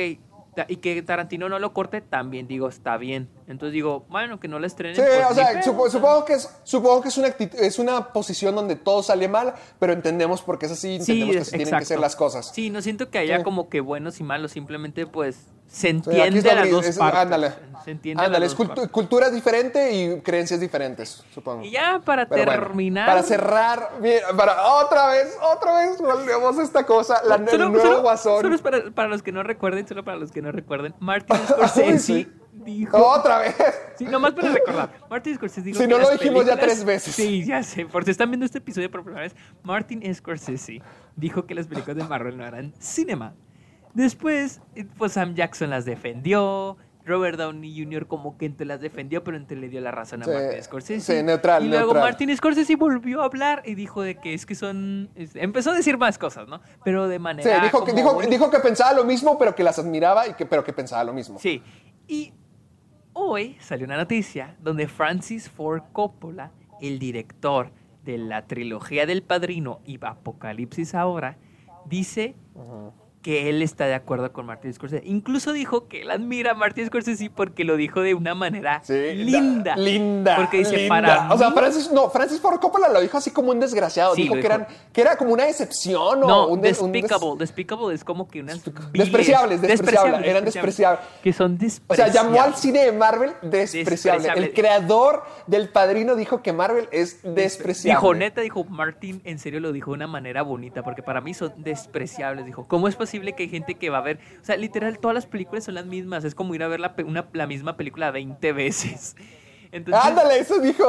y 0.68 0.76
que 0.76 1.02
Tarantino 1.02 1.48
no 1.48 1.58
lo 1.58 1.72
corte, 1.72 2.00
también 2.00 2.46
digo, 2.46 2.68
está 2.68 2.96
bien. 2.96 3.28
Entonces 3.46 3.72
digo, 3.72 4.06
bueno, 4.08 4.40
que 4.40 4.48
no 4.48 4.58
la 4.58 4.66
estrenen. 4.66 4.96
Sí, 4.96 5.02
pues, 5.02 5.30
o 5.30 5.34
sea, 5.34 5.62
supongo, 5.62 6.24
que 6.24 6.34
es, 6.34 6.48
supongo 6.64 7.02
que 7.02 7.08
es 7.08 7.18
una, 7.18 7.28
es 7.28 7.78
una 7.78 8.12
posición 8.12 8.54
donde 8.54 8.76
todo 8.76 9.02
sale 9.02 9.28
mal, 9.28 9.54
pero 9.78 9.92
entendemos 9.92 10.42
por 10.42 10.58
qué 10.58 10.66
es 10.66 10.72
así, 10.72 10.96
entendemos 10.96 11.34
que 11.36 11.42
así 11.42 11.56
tienen 11.56 11.78
que 11.78 11.84
ser 11.84 12.00
las 12.00 12.16
cosas. 12.16 12.50
Sí, 12.54 12.70
no 12.70 12.82
siento 12.82 13.10
que 13.10 13.18
haya 13.18 13.42
como 13.42 13.68
que 13.68 13.80
buenos 13.80 14.20
y 14.20 14.24
malos, 14.24 14.52
simplemente 14.52 15.06
pues 15.06 15.48
se 15.66 15.88
entiende 15.88 16.50
a 16.50 16.54
las 16.54 16.70
dos 16.70 16.96
partes. 16.96 17.20
Ándale. 17.20 17.52
Se 17.84 17.90
entiende 17.90 18.24
ándale, 18.24 18.46
es 18.46 18.54
cultura 18.54 19.28
diferente 19.28 19.92
y 19.92 20.20
creencias 20.22 20.58
diferentes, 20.58 21.22
supongo. 21.34 21.64
Y 21.64 21.70
ya 21.70 22.00
para 22.02 22.26
terminar. 22.26 23.06
para 23.06 23.22
cerrar, 23.22 23.90
para 24.34 24.66
otra 24.76 25.08
vez, 25.08 25.36
otra 25.54 25.80
vez 25.80 25.98
volvemos 25.98 26.58
a 26.58 26.62
esta 26.62 26.86
cosa, 26.86 27.20
la, 27.24 27.34
el 27.34 27.72
nuevo 27.72 28.00
guasón. 28.00 28.40
Solo 28.40 28.58
para, 28.58 28.90
para, 28.90 29.08
los 29.08 29.22
que 29.22 29.32
no 29.32 29.42
recuerden, 29.42 29.86
solo 29.86 30.02
para 30.02 30.16
los 30.16 30.32
que 30.32 30.40
no 30.40 30.50
recuerden, 30.50 30.94
Martin 30.98 31.36
Scorsese 31.46 32.28
dijo. 32.52 32.96
Otra 32.96 33.38
vez. 33.38 33.54
Sí, 33.96 34.04
nomás 34.06 34.32
para 34.32 34.52
recordar. 34.52 34.90
Martin 35.10 35.34
Scorsese 35.34 35.62
dijo. 35.62 35.78
Si 35.78 35.86
no 35.86 35.98
lo 35.98 36.10
dijimos 36.10 36.46
ya 36.46 36.56
tres 36.56 36.84
veces. 36.84 37.14
Sí, 37.14 37.44
ya 37.44 37.62
sé. 37.62 37.84
Por 37.84 38.04
si 38.04 38.12
están 38.12 38.30
viendo 38.30 38.46
este 38.46 38.58
episodio 38.58 38.90
por 38.90 39.02
primera 39.04 39.24
vez, 39.24 39.36
Martin 39.62 40.02
Scorsese 40.14 40.80
dijo 41.16 41.44
que 41.44 41.54
las 41.54 41.66
películas 41.66 41.96
de 41.96 42.04
Marvel 42.04 42.38
no 42.38 42.46
eran 42.46 42.72
cinema, 42.78 43.34
Después, 43.94 44.60
pues 44.98 45.12
Sam 45.12 45.34
Jackson 45.34 45.70
las 45.70 45.84
defendió. 45.84 46.76
Robert 47.06 47.38
Downey 47.38 47.82
Jr. 47.82 48.06
como 48.06 48.38
que 48.38 48.46
entre 48.46 48.66
las 48.66 48.80
defendió, 48.80 49.22
pero 49.22 49.36
entre 49.36 49.58
le 49.58 49.68
dio 49.68 49.80
la 49.80 49.90
razón 49.90 50.22
a 50.22 50.26
Martin 50.26 50.62
Scorsese. 50.62 51.18
Sí, 51.18 51.22
neutral, 51.22 51.64
Y 51.64 51.68
luego 51.68 51.94
Martin 51.94 52.34
Scorsese 52.34 52.76
volvió 52.76 53.20
a 53.20 53.26
hablar 53.26 53.62
y 53.66 53.74
dijo 53.74 54.02
de 54.02 54.16
que 54.16 54.32
es 54.32 54.46
que 54.46 54.54
son... 54.54 55.10
empezó 55.34 55.72
a 55.72 55.74
decir 55.74 55.98
más 55.98 56.16
cosas, 56.16 56.48
¿no? 56.48 56.60
Pero 56.82 57.06
de 57.06 57.18
manera... 57.18 57.56
Sí, 57.56 57.62
dijo, 57.62 57.84
que, 57.84 57.92
dijo, 57.92 58.20
dijo, 58.22 58.50
que 58.50 58.58
pensaba 58.60 58.94
lo 58.94 59.04
mismo, 59.04 59.38
pero 59.38 59.54
que 59.54 59.62
las 59.62 59.78
admiraba, 59.78 60.26
y 60.28 60.34
que, 60.34 60.46
pero 60.46 60.64
que 60.64 60.72
pensaba 60.72 61.04
lo 61.04 61.12
mismo. 61.12 61.38
Sí. 61.38 61.62
Y 62.08 62.32
hoy 63.12 63.56
salió 63.60 63.84
una 63.84 63.98
noticia 63.98 64.56
donde 64.60 64.88
Francis 64.88 65.50
Ford 65.50 65.82
Coppola, 65.92 66.52
el 66.80 66.98
director 66.98 67.70
de 68.02 68.16
la 68.18 68.46
trilogía 68.46 69.04
del 69.04 69.22
Padrino 69.22 69.80
y 69.84 69.98
Apocalipsis 70.02 70.94
ahora, 70.94 71.36
dice 71.86 72.34
que 73.24 73.48
él 73.48 73.62
está 73.62 73.86
de 73.86 73.94
acuerdo 73.94 74.30
con 74.34 74.44
Martin 74.44 74.74
Scorsese. 74.74 75.02
Incluso 75.06 75.54
dijo 75.54 75.88
que 75.88 76.02
él 76.02 76.10
admira 76.10 76.50
a 76.50 76.54
Martin 76.54 76.84
Scorsese 76.86 77.30
porque 77.30 77.64
lo 77.64 77.76
dijo 77.78 78.02
de 78.02 78.12
una 78.12 78.34
manera 78.34 78.82
linda. 78.86 79.76
linda. 79.76 80.36
Porque 80.36 80.58
dice, 80.58 80.76
linda. 80.76 80.88
para 80.90 81.32
O 81.34 81.38
sea, 81.38 81.50
Francis, 81.52 81.90
no, 81.90 82.10
Francis 82.10 82.38
Ford 82.38 82.60
Coppola 82.60 82.90
lo 82.90 83.00
dijo 83.00 83.16
así 83.16 83.30
como 83.30 83.50
un 83.50 83.60
desgraciado. 83.60 84.14
Sí, 84.14 84.24
dijo 84.24 84.34
que, 84.34 84.42
dijo. 84.42 84.52
eran, 84.52 84.66
que 84.92 85.00
era 85.00 85.16
como 85.16 85.32
una 85.32 85.44
decepción 85.46 86.22
o 86.22 86.26
No, 86.28 86.46
un, 86.48 86.60
des- 86.60 86.78
un 86.80 86.92
des- 86.92 87.02
despicable. 87.02 87.38
Despicable 87.38 87.94
es 87.94 88.04
como 88.04 88.28
que 88.28 88.40
unas... 88.40 88.62
Despreciables, 88.92 89.62
despreciable, 89.62 90.28
eran 90.28 90.44
despreciables. 90.44 91.00
Que 91.22 91.32
son 91.32 91.54
O 91.54 91.58
sea, 91.58 91.66
despreciables. 91.66 92.14
llamó 92.14 92.42
al 92.42 92.54
cine 92.56 92.84
de 92.84 92.92
Marvel 92.92 93.30
despreciable. 93.40 94.18
Despreciable. 94.24 94.46
El 94.48 94.52
creador 94.52 95.24
del 95.46 95.70
Padrino 95.70 96.14
dijo 96.14 96.42
que 96.42 96.52
Marvel 96.52 96.90
es 96.92 97.22
despreciable. 97.22 97.98
Dijo, 97.98 98.14
neta, 98.14 98.42
dijo, 98.42 98.64
Martin, 98.64 99.22
en 99.24 99.38
serio 99.38 99.60
lo 99.60 99.72
dijo 99.72 99.92
de 99.92 99.94
una 99.94 100.06
manera 100.08 100.42
bonita, 100.42 100.82
porque 100.82 101.02
para 101.02 101.22
mí 101.22 101.32
son 101.32 101.54
despreciables. 101.56 102.44
Dijo, 102.44 102.66
¿cómo 102.68 102.86
es 102.86 102.96
posible 102.96 103.13
que 103.20 103.44
hay 103.44 103.48
gente 103.48 103.74
que 103.76 103.90
va 103.90 103.98
a 103.98 104.02
ver? 104.02 104.18
O 104.40 104.44
sea, 104.44 104.56
literal, 104.56 104.98
todas 104.98 105.14
las 105.14 105.26
películas 105.26 105.64
son 105.64 105.74
las 105.74 105.86
mismas. 105.86 106.24
Es 106.24 106.34
como 106.34 106.54
ir 106.54 106.62
a 106.62 106.68
ver 106.68 106.80
la, 106.80 106.94
una, 107.06 107.28
la 107.32 107.46
misma 107.46 107.76
película 107.76 108.10
20 108.10 108.52
veces. 108.52 109.16
Entonces, 109.72 110.04
Ándale, 110.04 110.38
eso 110.38 110.58
dijo. 110.60 110.84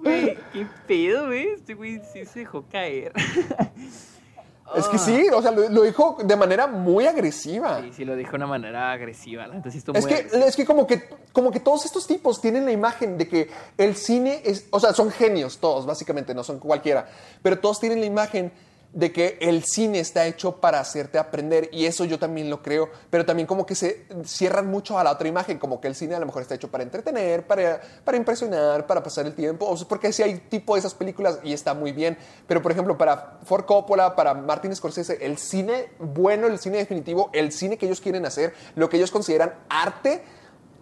güey, 0.00 0.36
qué 0.52 0.66
pedo, 0.86 1.26
güey. 1.26 1.48
Este 1.48 1.74
güey 1.74 2.00
sí 2.12 2.24
se 2.24 2.40
dejó 2.40 2.66
caer. 2.68 3.12
Es 4.74 4.86
que 4.88 4.98
sí, 4.98 5.26
o 5.34 5.42
sea, 5.42 5.50
lo, 5.50 5.68
lo 5.68 5.82
dijo 5.82 6.16
de 6.24 6.34
manera 6.36 6.66
muy 6.66 7.06
agresiva. 7.06 7.82
Sí, 7.82 7.90
sí, 7.92 8.04
lo 8.04 8.16
dijo 8.16 8.30
de 8.30 8.36
una 8.36 8.46
manera 8.46 8.92
agresiva. 8.92 9.46
estuvo 9.66 9.96
Es 9.98 10.06
que, 10.06 10.14
agresivo. 10.14 10.44
es 10.46 10.56
que 10.56 10.64
como 10.64 10.86
que 10.86 11.08
como 11.32 11.50
que 11.50 11.60
todos 11.60 11.84
estos 11.84 12.06
tipos 12.06 12.40
tienen 12.40 12.64
la 12.64 12.72
imagen 12.72 13.18
de 13.18 13.28
que 13.28 13.50
el 13.76 13.96
cine 13.96 14.40
es, 14.44 14.68
o 14.70 14.80
sea, 14.80 14.94
son 14.94 15.10
genios 15.10 15.58
todos, 15.58 15.84
básicamente, 15.84 16.34
no 16.34 16.42
son 16.44 16.58
cualquiera, 16.58 17.06
pero 17.42 17.58
todos 17.58 17.80
tienen 17.80 18.00
la 18.00 18.06
imagen 18.06 18.52
de 18.92 19.12
que 19.12 19.38
el 19.40 19.64
cine 19.64 20.00
está 20.00 20.26
hecho 20.26 20.60
para 20.60 20.78
hacerte 20.78 21.18
aprender 21.18 21.70
y 21.72 21.86
eso 21.86 22.04
yo 22.04 22.18
también 22.18 22.50
lo 22.50 22.62
creo, 22.62 22.90
pero 23.10 23.24
también 23.24 23.46
como 23.46 23.64
que 23.64 23.74
se 23.74 24.06
cierran 24.24 24.66
mucho 24.66 24.98
a 24.98 25.04
la 25.04 25.12
otra 25.12 25.28
imagen, 25.28 25.58
como 25.58 25.80
que 25.80 25.88
el 25.88 25.94
cine 25.94 26.14
a 26.14 26.20
lo 26.20 26.26
mejor 26.26 26.42
está 26.42 26.54
hecho 26.54 26.70
para 26.70 26.84
entretener, 26.84 27.46
para, 27.46 27.80
para 28.04 28.16
impresionar, 28.16 28.86
para 28.86 29.02
pasar 29.02 29.26
el 29.26 29.34
tiempo, 29.34 29.66
o 29.66 29.88
porque 29.88 30.12
sí 30.12 30.22
hay 30.22 30.34
tipo 30.34 30.74
de 30.74 30.80
esas 30.80 30.94
películas 30.94 31.38
y 31.42 31.52
está 31.52 31.74
muy 31.74 31.92
bien, 31.92 32.18
pero 32.46 32.60
por 32.60 32.72
ejemplo 32.72 32.98
para 32.98 33.38
Ford 33.44 33.64
Coppola, 33.64 34.14
para 34.14 34.34
Martin 34.34 34.74
Scorsese, 34.76 35.18
el 35.24 35.38
cine 35.38 35.90
bueno, 35.98 36.46
el 36.46 36.58
cine 36.58 36.78
definitivo, 36.78 37.30
el 37.32 37.52
cine 37.52 37.78
que 37.78 37.86
ellos 37.86 38.00
quieren 38.00 38.26
hacer, 38.26 38.52
lo 38.74 38.88
que 38.88 38.98
ellos 38.98 39.10
consideran 39.10 39.54
arte, 39.68 40.22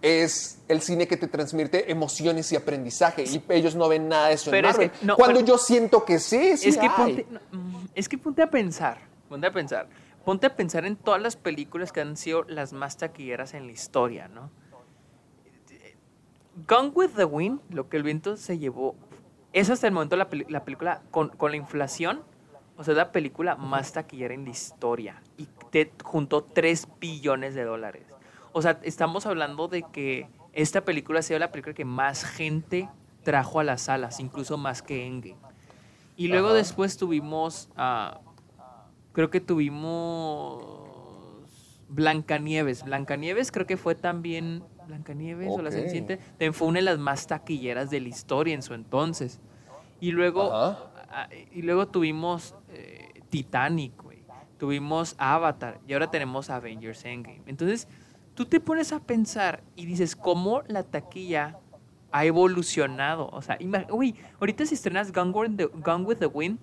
es 0.02 0.62
el 0.68 0.80
cine 0.80 1.06
que 1.06 1.16
te 1.16 1.26
transmite 1.28 1.90
emociones 1.90 2.50
y 2.52 2.56
aprendizaje. 2.56 3.24
Y 3.24 3.42
ellos 3.50 3.74
no 3.76 3.88
ven 3.88 4.08
nada 4.08 4.28
de 4.28 4.34
eso 4.34 4.50
Pero 4.50 4.68
en 4.68 4.72
es 4.72 4.78
que- 4.78 4.86
Marvel. 4.88 5.06
no, 5.06 5.16
cuando 5.16 5.40
yo 5.40 5.58
siento 5.58 6.04
que 6.04 6.18
sí, 6.18 6.56
sí 6.56 6.70
es 6.70 6.76
que 6.78 6.86
hay. 6.86 6.96
ponte, 6.96 7.26
mm, 7.52 7.76
es 7.94 8.08
que 8.08 8.16
ponte 8.18 8.42
a 8.42 8.50
pensar, 8.50 8.98
ponte 9.28 9.46
a 9.46 9.52
pensar, 9.52 9.88
ponte 10.24 10.46
a 10.46 10.56
pensar 10.56 10.84
en 10.86 10.96
todas 10.96 11.20
las 11.20 11.36
películas 11.36 11.92
que 11.92 12.00
han 12.00 12.16
sido 12.16 12.44
las 12.44 12.72
más 12.72 12.96
taquilleras 12.96 13.52
en 13.54 13.66
la 13.66 13.72
historia, 13.72 14.28
¿no? 14.28 14.50
Gone 16.68 16.88
with 16.94 17.10
the 17.16 17.24
Wind, 17.24 17.60
lo 17.70 17.88
que 17.88 17.96
el 17.96 18.02
viento 18.02 18.36
se 18.36 18.58
llevó, 18.58 18.94
es 19.52 19.70
hasta 19.70 19.86
el 19.86 19.92
momento 19.92 20.16
la, 20.16 20.28
la 20.48 20.64
película 20.64 21.02
con, 21.10 21.30
con 21.30 21.50
la 21.52 21.56
inflación, 21.56 22.22
o 22.76 22.84
sea, 22.84 22.94
la 22.94 23.12
película 23.12 23.56
más 23.56 23.92
taquillera 23.92 24.34
en 24.34 24.44
la 24.44 24.50
historia 24.50 25.22
y 25.36 25.46
te 25.70 25.92
juntó 26.02 26.42
3 26.44 26.88
billones 27.00 27.54
de 27.54 27.64
dólares. 27.64 28.04
O 28.52 28.62
sea, 28.62 28.80
estamos 28.82 29.26
hablando 29.26 29.68
de 29.68 29.82
que 29.82 30.28
esta 30.52 30.84
película 30.84 31.20
ha 31.20 31.22
sido 31.22 31.38
la 31.38 31.52
película 31.52 31.74
que 31.74 31.84
más 31.84 32.24
gente 32.24 32.88
trajo 33.22 33.60
a 33.60 33.64
las 33.64 33.82
salas, 33.82 34.20
incluso 34.20 34.56
más 34.56 34.82
que 34.82 35.06
Endgame. 35.06 35.38
Y 36.16 36.28
luego 36.28 36.48
Ajá. 36.48 36.56
después 36.56 36.96
tuvimos, 36.96 37.70
ah, 37.76 38.20
creo 39.12 39.30
que 39.30 39.40
tuvimos 39.40 40.80
Blancanieves. 41.88 42.84
Blancanieves 42.84 43.50
creo 43.50 43.66
que 43.66 43.76
fue 43.76 43.94
también, 43.94 44.62
Blancanieves 44.86 45.48
o 45.50 45.62
la. 45.62 45.70
Cenicienta, 45.70 46.18
fue 46.52 46.68
una 46.68 46.78
de 46.78 46.84
las 46.84 46.98
más 46.98 47.26
taquilleras 47.26 47.90
de 47.90 48.00
la 48.00 48.08
historia 48.08 48.54
en 48.54 48.62
su 48.62 48.74
entonces. 48.74 49.40
Y 50.00 50.12
luego, 50.12 50.50
ah, 50.52 51.28
y 51.52 51.62
luego 51.62 51.88
tuvimos 51.88 52.54
eh, 52.70 53.22
Titanic, 53.28 54.02
güey. 54.02 54.20
Tuvimos 54.58 55.14
Avatar 55.16 55.80
y 55.86 55.94
ahora 55.94 56.10
tenemos 56.10 56.50
Avengers 56.50 57.04
Endgame. 57.04 57.42
Entonces, 57.46 57.88
tú 58.40 58.46
te 58.46 58.58
pones 58.58 58.90
a 58.94 59.00
pensar 59.00 59.62
y 59.76 59.84
dices, 59.84 60.16
¿cómo 60.16 60.62
la 60.66 60.82
taquilla 60.82 61.58
ha 62.10 62.24
evolucionado? 62.24 63.28
O 63.34 63.42
sea, 63.42 63.58
uy, 63.90 64.14
ahorita 64.40 64.64
si 64.64 64.76
estrenas 64.76 65.12
Gone 65.12 65.30
with 65.30 65.56
the, 65.58 65.66
Gone 65.66 66.04
with 66.06 66.16
the 66.16 66.26
Wind, 66.26 66.58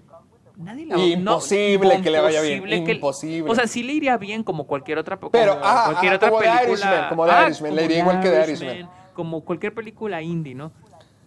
nadie 0.55 0.87
la 0.87 0.97
Imposible 0.97 2.01
que 2.01 2.09
le 2.09 2.19
vaya 2.19 2.41
bien, 2.41 2.55
imposible 2.63 2.83
que- 2.83 2.91
imposible. 2.93 3.51
o 3.51 3.53
sea, 3.53 3.67
sí 3.67 3.83
le 3.83 3.93
iría 3.93 4.17
bien 4.17 4.41
como 4.43 4.65
cualquier 4.65 4.97
otra 4.97 5.17
como 5.17 5.29
Pero, 5.29 5.55
ah, 5.61 5.83
cualquier 5.85 6.13
ah, 6.13 6.15
otra 6.15 6.29
como 6.31 6.41
película. 6.41 6.63
Irishman, 6.67 7.09
como 7.09 7.23
Ah, 7.25 7.43
Irishman, 7.45 7.75
le 7.75 7.85
iría 7.85 7.99
igual 7.99 8.19
que 8.21 8.29
The 8.31 8.43
Irishman, 8.43 8.69
Irishman. 8.71 8.91
Como 9.13 9.41
cualquier 9.45 9.75
película 9.75 10.19
indie, 10.23 10.55
¿no? 10.55 10.71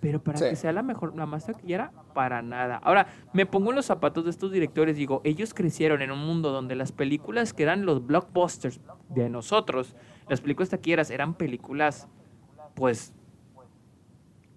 Pero 0.00 0.20
para 0.20 0.36
Sí. 0.38 0.44
que 0.48 0.56
sea 0.56 0.72
la 0.72 0.82
mejor, 0.82 1.14
la 1.14 1.26
más 1.26 1.46
taquillera, 1.46 1.92
para 2.12 2.42
nada. 2.42 2.80
Ahora, 2.82 3.06
me 3.34 3.46
pongo 3.46 3.70
en 3.70 3.76
los 3.76 3.86
zapatos 3.86 4.24
de 4.24 4.30
estos 4.30 4.50
directores, 4.50 4.96
digo, 4.96 5.20
ellos 5.22 5.54
crecieron 5.54 6.02
en 6.02 6.10
un 6.10 6.18
mundo 6.26 6.50
donde 6.50 6.74
las 6.74 6.90
películas 6.90 7.52
que 7.52 7.62
eran 7.62 7.84
los 7.86 8.04
blockbusters 8.04 8.80
de 9.10 9.28
nosotros, 9.28 9.94
las 10.30 10.40
películas 10.40 10.70
taquilleras 10.70 11.10
eran 11.10 11.34
películas, 11.34 12.06
pues, 12.76 13.12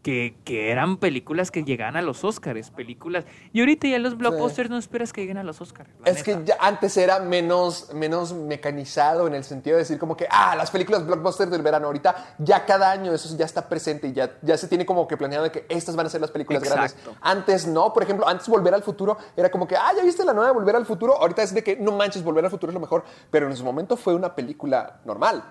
que, 0.03 0.35
que 0.43 0.69
eran 0.69 0.97
películas 0.97 1.49
que 1.49 1.63
llegaban 1.63 1.95
a 1.95 2.01
los 2.01 2.23
Oscars, 2.25 2.69
películas. 2.69 3.25
Y 3.53 3.61
ahorita 3.61 3.87
ya 3.87 3.97
los 3.99 4.17
blockbusters 4.17 4.69
no 4.69 4.77
esperas 4.77 5.13
que 5.13 5.21
lleguen 5.21 5.37
a 5.37 5.43
los 5.43 5.61
Oscars. 5.61 5.89
Es 6.03 6.23
que 6.23 6.37
ya 6.45 6.57
antes 6.59 6.97
era 6.97 7.19
menos, 7.19 7.91
menos 7.93 8.33
mecanizado 8.33 9.25
en 9.27 9.33
el 9.33 9.45
sentido 9.45 9.77
de 9.77 9.83
decir 9.83 9.97
como 9.97 10.17
que, 10.17 10.27
ah, 10.29 10.55
las 10.57 10.69
películas 10.71 11.07
blockbusters 11.07 11.49
del 11.49 11.61
verano, 11.61 11.87
ahorita 11.87 12.35
ya 12.37 12.65
cada 12.65 12.91
año 12.91 13.13
eso 13.13 13.35
ya 13.37 13.45
está 13.45 13.67
presente 13.67 14.09
y 14.09 14.13
ya, 14.13 14.37
ya 14.41 14.57
se 14.57 14.67
tiene 14.67 14.85
como 14.85 15.07
que 15.07 15.15
planeado 15.15 15.45
de 15.45 15.51
que 15.51 15.65
estas 15.69 15.95
van 15.95 16.05
a 16.05 16.09
ser 16.09 16.19
las 16.19 16.31
películas 16.31 16.61
Exacto. 16.63 17.01
grandes. 17.01 17.21
Antes 17.21 17.65
no, 17.67 17.93
por 17.93 18.03
ejemplo, 18.03 18.27
antes 18.27 18.47
Volver 18.49 18.73
al 18.73 18.83
Futuro 18.83 19.17
era 19.37 19.49
como 19.49 19.65
que, 19.67 19.77
ah, 19.77 19.91
ya 19.95 20.03
viste 20.03 20.25
la 20.25 20.33
nueva 20.33 20.49
de 20.49 20.53
Volver 20.53 20.75
al 20.75 20.85
Futuro, 20.85 21.17
ahorita 21.17 21.41
es 21.41 21.53
de 21.53 21.63
que 21.63 21.77
no 21.77 21.93
manches, 21.93 22.23
Volver 22.23 22.43
al 22.43 22.51
Futuro 22.51 22.71
es 22.71 22.73
lo 22.73 22.81
mejor, 22.81 23.05
pero 23.31 23.47
en 23.47 23.55
su 23.55 23.63
momento 23.63 23.95
fue 23.95 24.13
una 24.13 24.35
película 24.35 24.99
normal. 25.05 25.43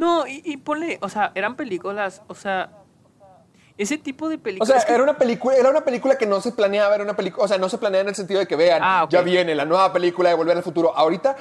No, 0.00 0.26
y, 0.26 0.42
y 0.44 0.56
ponle, 0.56 0.98
o 1.02 1.08
sea, 1.08 1.30
eran 1.34 1.56
películas, 1.56 2.22
o 2.26 2.34
sea, 2.34 2.70
ese 3.76 3.96
tipo 3.98 4.28
de 4.28 4.36
O 4.36 4.38
películas. 4.40 4.68
sea, 4.82 4.86
que- 4.86 4.92
era 4.94 5.02
una 5.02 5.16
película, 5.16 5.56
era 5.56 5.70
una 5.70 5.82
película 5.82 6.16
que 6.18 6.26
no 6.26 6.40
se 6.40 6.52
planeaba, 6.52 6.94
era 6.94 7.04
una 7.04 7.16
película, 7.16 7.44
o 7.44 7.48
sea, 7.48 7.56
no 7.58 7.68
se 7.68 7.78
planeaba 7.78 8.02
en 8.02 8.08
el 8.08 8.14
sentido 8.14 8.40
de 8.40 8.46
que 8.46 8.56
vean, 8.56 8.80
Ah, 8.84 9.06
ya 9.10 9.22
viene 9.22 9.54
la 9.54 9.64
nueva 9.64 9.92
película 9.92 10.28
de 10.28 10.34
Volver 10.34 10.56
al 10.56 10.62
Futuro. 10.62 10.94
Ahorita 10.96 11.36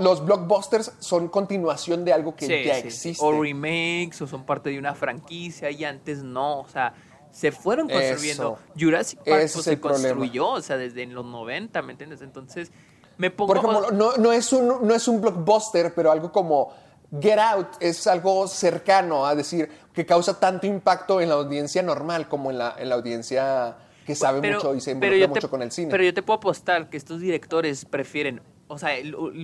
los 0.00 0.24
blockbusters 0.24 0.92
son 0.98 1.28
continuación 1.28 2.04
de 2.04 2.12
algo 2.12 2.34
que 2.34 2.46
Sí, 2.46 2.64
ya 2.64 2.74
sí, 2.76 2.80
sí. 2.82 2.86
existe. 2.88 3.24
O 3.24 3.42
remakes, 3.42 4.20
o 4.22 4.26
son 4.26 4.44
parte 4.44 4.70
de 4.70 4.78
una 4.78 4.94
franquicia, 4.94 5.70
y 5.70 5.84
antes 5.84 6.22
no, 6.22 6.60
o 6.60 6.68
sea, 6.68 6.92
se 7.30 7.52
fueron 7.52 7.90
Eso. 7.90 7.98
construyendo. 8.00 8.58
Jurassic 8.78 9.18
Park 9.20 9.28
pues, 9.28 9.56
es 9.56 9.62
se 9.64 9.76
problema. 9.76 10.08
construyó, 10.08 10.48
o 10.48 10.60
sea, 10.62 10.76
desde 10.76 11.02
en 11.02 11.14
los 11.14 11.24
90, 11.24 11.80
¿me 11.82 11.92
entiendes? 11.92 12.20
Entonces, 12.22 12.70
me 13.18 13.30
pongo. 13.30 13.54
Por 13.54 13.58
ejemplo, 13.58 13.90
no, 13.92 14.16
no, 14.16 14.32
es 14.32 14.52
un, 14.52 14.66
no 14.86 14.94
es 14.94 15.06
un 15.08 15.20
blockbuster, 15.20 15.94
pero 15.94 16.10
algo 16.12 16.32
como 16.32 16.72
Get 17.20 17.38
Out 17.38 17.68
es 17.80 18.06
algo 18.06 18.46
cercano 18.48 19.26
a 19.26 19.34
decir 19.34 19.68
que 19.94 20.04
causa 20.04 20.38
tanto 20.38 20.66
impacto 20.66 21.20
en 21.20 21.28
la 21.30 21.36
audiencia 21.36 21.82
normal 21.82 22.28
como 22.28 22.50
en 22.50 22.58
la, 22.58 22.74
en 22.78 22.88
la 22.90 22.96
audiencia 22.96 23.76
que 24.06 24.14
sabe 24.14 24.40
mucho 24.52 24.74
y 24.74 24.80
se 24.80 24.92
involucra 24.92 25.28
mucho 25.28 25.40
te- 25.42 25.48
con 25.48 25.62
el 25.62 25.70
cine. 25.72 25.90
Pero 25.90 26.02
yo 26.04 26.12
te 26.14 26.22
puedo 26.22 26.36
apostar 26.38 26.90
que 26.90 26.96
estos 26.96 27.20
directores 27.20 27.84
prefieren, 27.84 28.40
o 28.68 28.78
sea, 28.78 28.90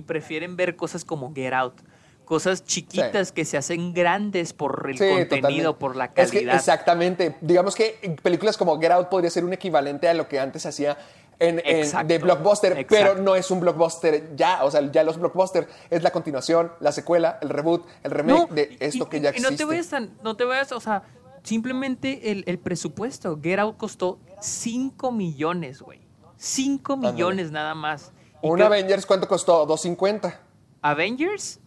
prefieren 0.05 0.55
ver 0.55 0.75
cosas 0.75 1.03
como 1.05 1.33
Get 1.33 1.53
Out, 1.53 1.81
cosas 2.23 2.63
chiquitas 2.65 3.31
que 3.31 3.45
se 3.45 3.57
hacen 3.57 3.93
grandes 3.93 4.53
por 4.53 4.87
el 4.89 4.97
Sí, 4.97 5.07
contenido, 5.07 5.27
totalmente. 5.73 5.73
por 5.73 5.95
la 5.95 6.05
Es 6.15 6.31
que 6.31 6.37
calidad. 6.39 6.55
exactamente. 6.55 7.35
Digamos 7.41 7.75
que 7.75 8.17
películas 8.23 8.57
como 8.57 8.79
Get 8.79 8.91
Out 8.91 9.09
podría 9.09 9.29
ser 9.29 9.45
un 9.45 9.53
equivalente 9.53 10.07
a 10.09 10.13
lo 10.15 10.27
que 10.27 10.39
antes 10.39 10.65
hacía 10.65 10.97
en, 11.39 11.59
en- 11.59 11.77
Exacto. 11.77 12.07
de 12.07 12.17
blockbuster, 12.19 12.71
Exacto. 12.73 12.95
pero 12.95 13.15
no 13.21 13.35
es 13.35 13.49
un 13.51 13.59
blockbuster 13.59 14.35
ya. 14.35 14.63
O 14.63 14.71
sea, 14.71 14.89
ya 14.91 15.03
los 15.03 15.17
blockbusters 15.19 15.67
es 15.89 16.01
la 16.03 16.11
continuación, 16.11 16.71
la 16.79 16.91
secuela, 16.91 17.39
el 17.41 17.49
reboot, 17.49 17.85
el 18.03 18.11
remake 18.11 18.49
de 18.51 18.77
esto 18.79 19.03
y- 19.05 19.07
que 19.09 19.19
ya 19.21 19.29
y 19.29 19.31
existe. 19.31 19.51
no 19.51 19.57
te 19.57 19.65
vayas 19.65 19.87
tan, 19.89 20.17
no 20.23 20.35
te 20.35 20.43
vayas, 20.45 20.71
o 20.71 20.79
sea, 20.79 21.03
simplemente 21.43 22.31
el, 22.31 22.43
el 22.47 22.57
presupuesto. 22.59 23.39
Get 23.41 23.59
Out 23.59 23.77
costó 23.77 24.19
5 24.41 25.11
millones, 25.11 25.81
güey. 25.81 26.01
5 26.37 26.93
Ándale. 26.93 27.13
millones 27.13 27.51
nada 27.51 27.75
más. 27.75 28.11
Y 28.41 28.47
Un 28.47 28.55
creo- 28.55 28.67
Avengers, 28.67 29.05
¿cuánto 29.05 29.27
costó? 29.27 29.65
250. 29.65 30.39
Avengers, 30.81 31.59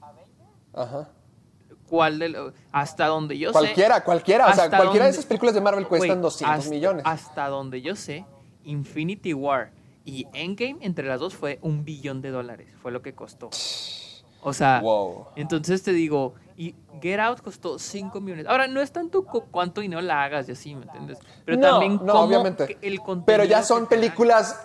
Ajá. 0.74 1.08
¿cuál 1.88 2.18
de 2.18 2.28
lo- 2.28 2.52
hasta 2.72 3.06
donde 3.06 3.38
yo 3.38 3.48
sé. 3.48 3.58
Cualquiera, 3.58 4.04
cualquiera. 4.04 4.46
O 4.48 4.54
sea, 4.54 4.68
cualquiera 4.70 5.06
de 5.06 5.10
esas 5.12 5.26
películas 5.26 5.54
de 5.54 5.60
Marvel 5.60 5.86
cuestan 5.88 6.08
Güey, 6.10 6.22
200 6.22 6.58
hasta- 6.58 6.70
millones. 6.70 7.02
Hasta 7.06 7.48
donde 7.48 7.80
yo 7.82 7.96
sé, 7.96 8.24
Infinity 8.68 9.34
War 9.34 9.70
y 10.04 10.26
Endgame 10.32 10.76
entre 10.80 11.06
las 11.06 11.20
dos 11.20 11.34
fue 11.34 11.58
un 11.62 11.84
billón 11.84 12.22
de 12.22 12.30
dólares. 12.30 12.68
Fue 12.82 12.92
lo 12.92 13.02
que 13.02 13.14
costó. 13.14 13.50
O 14.40 14.52
sea, 14.52 14.80
Wow. 14.82 15.26
entonces 15.36 15.82
te 15.82 15.92
digo, 15.92 16.34
y 16.56 16.74
Get 17.02 17.18
Out 17.18 17.40
costó 17.40 17.78
5 17.78 18.20
millones. 18.20 18.46
Ahora, 18.46 18.66
no 18.68 18.80
es 18.80 18.92
tanto 18.92 19.24
cu- 19.24 19.44
cuánto 19.50 19.80
dinero 19.80 20.00
la 20.00 20.22
hagas 20.22 20.48
y 20.48 20.52
así, 20.52 20.74
¿me 20.74 20.84
entiendes? 20.84 21.18
Pero 21.44 21.58
no, 21.58 21.68
también 21.70 22.00
no, 22.04 22.12
cómo 22.12 22.36
el 22.36 23.00
contenido 23.00 23.22
Pero 23.26 23.44
ya 23.44 23.62
son 23.62 23.86
películas 23.86 24.60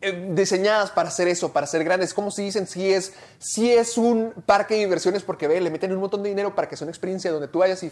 eh, 0.00 0.30
diseñadas 0.32 0.92
para 0.92 1.08
hacer 1.08 1.26
eso, 1.26 1.52
para 1.52 1.66
ser 1.66 1.82
grandes. 1.82 2.14
Como 2.14 2.30
si 2.30 2.44
dicen, 2.44 2.68
si 2.68 2.92
es, 2.92 3.12
si 3.38 3.72
es 3.72 3.98
un 3.98 4.32
parque 4.46 4.74
de 4.74 4.80
diversiones 4.80 5.24
porque 5.24 5.48
ve, 5.48 5.60
le 5.60 5.70
meten 5.70 5.92
un 5.92 5.98
montón 5.98 6.22
de 6.22 6.28
dinero 6.28 6.54
para 6.54 6.68
que 6.68 6.76
sea 6.76 6.84
una 6.84 6.92
experiencia 6.92 7.32
donde 7.32 7.48
tú 7.48 7.58
vayas 7.58 7.82
y 7.82 7.90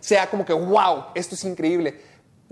sea 0.00 0.30
como 0.30 0.44
que, 0.44 0.52
wow, 0.52 1.06
esto 1.16 1.34
es 1.34 1.44
increíble. 1.44 2.00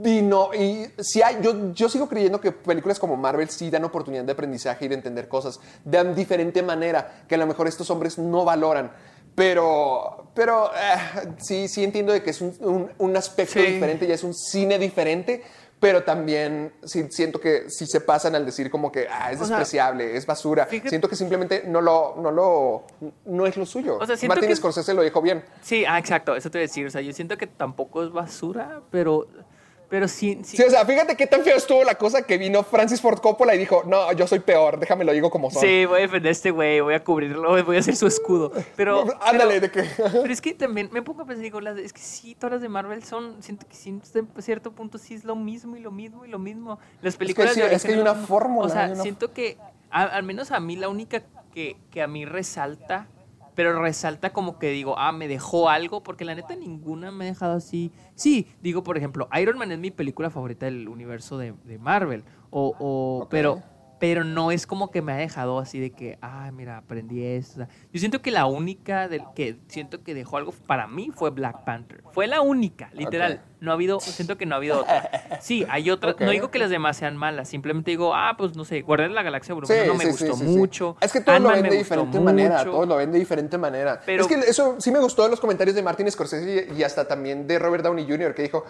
Y 0.04 0.20
no, 0.20 0.52
y 0.52 0.90
si 0.98 1.22
hay, 1.22 1.38
yo, 1.40 1.72
yo 1.72 1.88
sigo 1.88 2.06
creyendo 2.08 2.38
que 2.40 2.52
películas 2.52 2.98
como 2.98 3.16
Marvel 3.16 3.48
sí 3.48 3.70
dan 3.70 3.84
oportunidad 3.84 4.24
de 4.24 4.32
aprendizaje 4.32 4.84
y 4.84 4.88
de 4.88 4.94
entender 4.94 5.26
cosas 5.26 5.58
de 5.84 6.14
diferente 6.14 6.62
manera 6.62 7.24
que 7.26 7.34
a 7.34 7.38
lo 7.38 7.46
mejor 7.46 7.66
estos 7.66 7.88
hombres 7.90 8.18
no 8.18 8.44
valoran. 8.44 8.92
Pero, 9.34 10.30
pero 10.34 10.70
eh, 10.74 11.34
sí, 11.38 11.68
sí 11.68 11.84
entiendo 11.84 12.12
de 12.12 12.22
que 12.22 12.30
es 12.30 12.40
un, 12.40 12.90
un, 12.98 13.16
aspecto 13.16 13.60
diferente, 13.60 14.06
ya 14.06 14.14
es 14.14 14.24
un 14.24 14.34
cine 14.34 14.78
diferente, 14.78 15.42
pero 15.78 16.02
también 16.04 16.72
siento 16.84 17.38
que 17.38 17.68
si 17.68 17.86
se 17.86 18.00
pasan 18.00 18.34
al 18.34 18.46
decir 18.46 18.70
como 18.70 18.90
que 18.90 19.06
ah, 19.10 19.30
es 19.30 19.40
despreciable, 19.40 20.16
es 20.16 20.24
basura, 20.24 20.66
siento 20.86 21.06
que 21.06 21.16
simplemente 21.16 21.64
no 21.66 21.82
lo, 21.82 22.16
no 22.16 22.30
lo, 22.30 22.86
no 23.26 23.46
es 23.46 23.58
lo 23.58 23.66
suyo. 23.66 23.98
O 23.98 24.06
sea, 24.06 24.16
Martin 24.26 24.56
Scorsese 24.56 24.94
lo 24.94 25.02
dijo 25.02 25.20
bien. 25.20 25.44
Sí, 25.60 25.84
ah, 25.86 25.98
exacto, 25.98 26.34
eso 26.34 26.50
te 26.50 26.58
voy 26.58 26.62
a 26.62 26.68
decir, 26.68 26.86
o 26.86 26.90
sea, 26.90 27.02
yo 27.02 27.12
siento 27.12 27.36
que 27.36 27.46
tampoco 27.46 28.02
es 28.02 28.10
basura, 28.10 28.80
pero 28.90 29.28
pero 29.88 30.08
sí, 30.08 30.40
sí. 30.42 30.60
o 30.60 30.70
sea, 30.70 30.84
fíjate 30.84 31.16
qué 31.16 31.26
tan 31.26 31.42
feo 31.42 31.56
estuvo 31.56 31.84
la 31.84 31.94
cosa 31.94 32.22
que 32.22 32.38
vino 32.38 32.64
Francis 32.64 33.00
Ford 33.00 33.20
Coppola 33.20 33.54
y 33.54 33.58
dijo, 33.58 33.84
no, 33.86 34.12
yo 34.12 34.26
soy 34.26 34.40
peor, 34.40 34.80
déjame 34.80 35.04
lo 35.04 35.12
digo 35.12 35.30
como 35.30 35.50
soy. 35.50 35.62
Sí, 35.62 35.84
voy 35.86 35.98
a 35.98 36.02
defender 36.02 36.30
a 36.30 36.32
este 36.32 36.50
güey, 36.50 36.80
voy 36.80 36.94
a 36.94 37.04
cubrirlo, 37.04 37.64
voy 37.64 37.76
a 37.76 37.80
hacer 37.80 37.94
su 37.94 38.06
escudo. 38.06 38.52
Pero. 38.74 39.04
Ándale, 39.20 39.60
de 39.60 39.70
qué. 39.70 39.84
pero 39.96 40.32
es 40.32 40.40
que 40.40 40.54
también 40.54 40.88
me 40.92 41.02
pongo 41.02 41.22
a 41.22 41.26
pensar, 41.26 41.44
digo, 41.44 41.60
es 41.60 41.92
que 41.92 42.00
sí, 42.00 42.34
todas 42.34 42.54
las 42.54 42.62
de 42.62 42.68
Marvel 42.68 43.04
son, 43.04 43.42
siento 43.42 43.66
que 43.68 43.76
sí, 43.76 44.00
a 44.36 44.42
cierto 44.42 44.72
punto 44.72 44.98
sí 44.98 45.14
es 45.14 45.24
lo 45.24 45.36
mismo 45.36 45.76
y 45.76 45.80
lo 45.80 45.92
mismo 45.92 46.24
y 46.24 46.28
lo 46.28 46.38
mismo. 46.38 46.78
Las 47.00 47.16
películas. 47.16 47.56
Es 47.56 47.62
que, 47.62 47.74
es 47.74 47.84
que 47.84 47.92
hay 47.92 48.00
una 48.00 48.14
fórmula. 48.14 48.66
O 48.66 48.68
sea, 48.68 48.94
siento 48.96 49.32
que, 49.32 49.56
al 49.90 50.22
menos 50.24 50.50
a 50.50 50.58
mí, 50.58 50.76
la 50.76 50.88
única 50.88 51.22
que, 51.54 51.76
que 51.90 52.02
a 52.02 52.08
mí 52.08 52.24
resalta 52.24 53.08
pero 53.56 53.80
resalta 53.80 54.32
como 54.32 54.58
que 54.60 54.70
digo, 54.70 54.96
ah, 54.98 55.10
me 55.10 55.26
dejó 55.26 55.68
algo, 55.68 56.02
porque 56.02 56.24
la 56.24 56.36
neta 56.36 56.54
ninguna 56.54 57.10
me 57.10 57.24
ha 57.24 57.28
dejado 57.28 57.56
así. 57.56 57.90
Sí, 58.14 58.46
digo, 58.62 58.84
por 58.84 58.96
ejemplo, 58.96 59.28
Iron 59.40 59.58
Man 59.58 59.72
es 59.72 59.78
mi 59.78 59.90
película 59.90 60.30
favorita 60.30 60.66
del 60.66 60.88
universo 60.88 61.38
de, 61.38 61.54
Marvel, 61.80 62.22
o, 62.50 62.76
o 62.78 63.28
pero 63.28 63.62
pero 63.98 64.24
no 64.24 64.50
es 64.50 64.66
como 64.66 64.90
que 64.90 65.00
me 65.00 65.12
ha 65.12 65.16
dejado 65.16 65.58
así 65.58 65.80
de 65.80 65.90
que, 65.90 66.18
ah, 66.20 66.50
mira, 66.52 66.78
aprendí 66.78 67.24
esto. 67.24 67.66
yo 67.92 68.00
siento 68.00 68.20
que 68.20 68.30
la 68.30 68.46
única 68.46 69.08
del 69.08 69.22
que 69.34 69.56
siento 69.68 70.02
que 70.02 70.14
dejó 70.14 70.36
algo 70.36 70.52
para 70.66 70.86
mí 70.86 71.10
fue 71.14 71.30
Black 71.30 71.64
Panther. 71.64 72.02
Fue 72.12 72.26
la 72.26 72.40
única, 72.40 72.90
literal. 72.92 73.42
No 73.60 73.70
ha 73.70 73.74
habido, 73.74 74.00
siento 74.00 74.36
que 74.36 74.44
no 74.44 74.54
ha 74.54 74.58
habido 74.58 74.80
otra. 74.80 75.10
Sí, 75.40 75.66
hay 75.68 75.90
otras. 75.90 76.16
No 76.20 76.30
digo 76.30 76.50
que 76.50 76.58
las 76.58 76.70
demás 76.70 76.96
sean 76.96 77.16
malas, 77.16 77.48
simplemente 77.48 77.90
digo, 77.90 78.14
ah, 78.14 78.34
pues 78.36 78.56
no 78.56 78.64
sé, 78.64 78.82
Guardián 78.82 79.10
de 79.10 79.14
la 79.14 79.22
Galaxia 79.22 79.54
no 79.54 79.94
me 79.94 80.06
gustó 80.06 80.36
mucho. 80.36 80.96
Es 81.00 81.12
que 81.12 81.20
todo 81.20 81.38
lo 81.38 81.50
ven 81.50 81.62
de 81.62 81.76
diferente 81.76 82.20
manera, 82.20 82.64
todo 82.64 82.86
lo 82.86 82.96
ven 82.96 83.12
de 83.12 83.18
diferente 83.18 83.58
manera. 83.58 84.00
Pero, 84.04 84.22
es 84.22 84.28
que 84.28 84.34
eso 84.34 84.76
sí 84.78 84.90
me 84.90 84.98
gustó 84.98 85.24
de 85.24 85.30
los 85.30 85.40
comentarios 85.40 85.74
de 85.74 85.82
Martin 85.82 86.10
Scorsese 86.10 86.68
y 86.76 86.82
hasta 86.82 87.06
también 87.08 87.46
de 87.46 87.58
Robert 87.58 87.84
Downey 87.84 88.06
Jr., 88.08 88.34
que 88.34 88.42
dijo, 88.42 88.64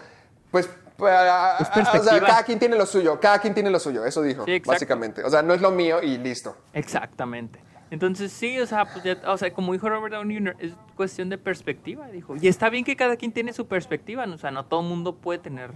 pues, 0.51 0.69
pues 0.97 1.13
o 1.13 2.03
sea, 2.03 2.19
cada 2.19 2.43
quien 2.43 2.59
tiene 2.59 2.75
lo 2.75 2.85
suyo, 2.85 3.19
cada 3.19 3.39
quien 3.39 3.53
tiene 3.53 3.69
lo 3.69 3.79
suyo, 3.79 4.05
eso 4.05 4.21
dijo, 4.21 4.45
básicamente. 4.65 5.23
O 5.23 5.29
sea, 5.29 5.41
no 5.41 5.53
es 5.53 5.61
lo 5.61 5.71
mío 5.71 6.01
y 6.01 6.17
listo. 6.17 6.55
Exactamente. 6.73 7.59
Entonces, 7.89 8.31
sí, 8.31 8.59
o 8.59 8.65
sea, 8.65 8.85
pues 8.85 9.17
o 9.25 9.37
sea, 9.37 9.53
como 9.53 9.71
dijo 9.73 9.87
Robert 9.87 10.13
Downey 10.13 10.37
Jr., 10.37 10.55
es 10.59 10.73
cuestión 10.95 11.29
de 11.29 11.37
perspectiva, 11.37 12.07
dijo. 12.09 12.35
Y 12.41 12.47
está 12.47 12.69
bien 12.69 12.83
que 12.83 12.95
cada 12.95 13.15
quien 13.15 13.31
tiene 13.31 13.53
su 13.53 13.67
perspectiva, 13.67 14.25
o 14.25 14.37
sea, 14.37 14.51
no 14.51 14.65
todo 14.65 14.81
el 14.81 14.87
mundo 14.87 15.15
puede 15.15 15.39
tener 15.39 15.71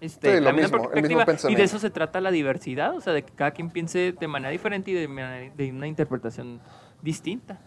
este, 0.00 0.40
la 0.40 0.52
misma 0.52 0.78
perspectiva. 1.24 1.50
y 1.50 1.54
de 1.54 1.62
eso 1.62 1.78
se 1.78 1.88
trata 1.88 2.20
la 2.20 2.30
diversidad, 2.30 2.94
o 2.94 3.00
sea, 3.00 3.12
de 3.12 3.22
que 3.22 3.32
cada 3.32 3.52
quien 3.52 3.70
piense 3.70 4.12
de 4.12 4.28
manera 4.28 4.50
diferente 4.50 4.90
y 4.90 4.94
de, 4.94 5.50
de 5.56 5.70
una 5.70 5.86
interpretación 5.86 6.60
distinta. 7.00 7.58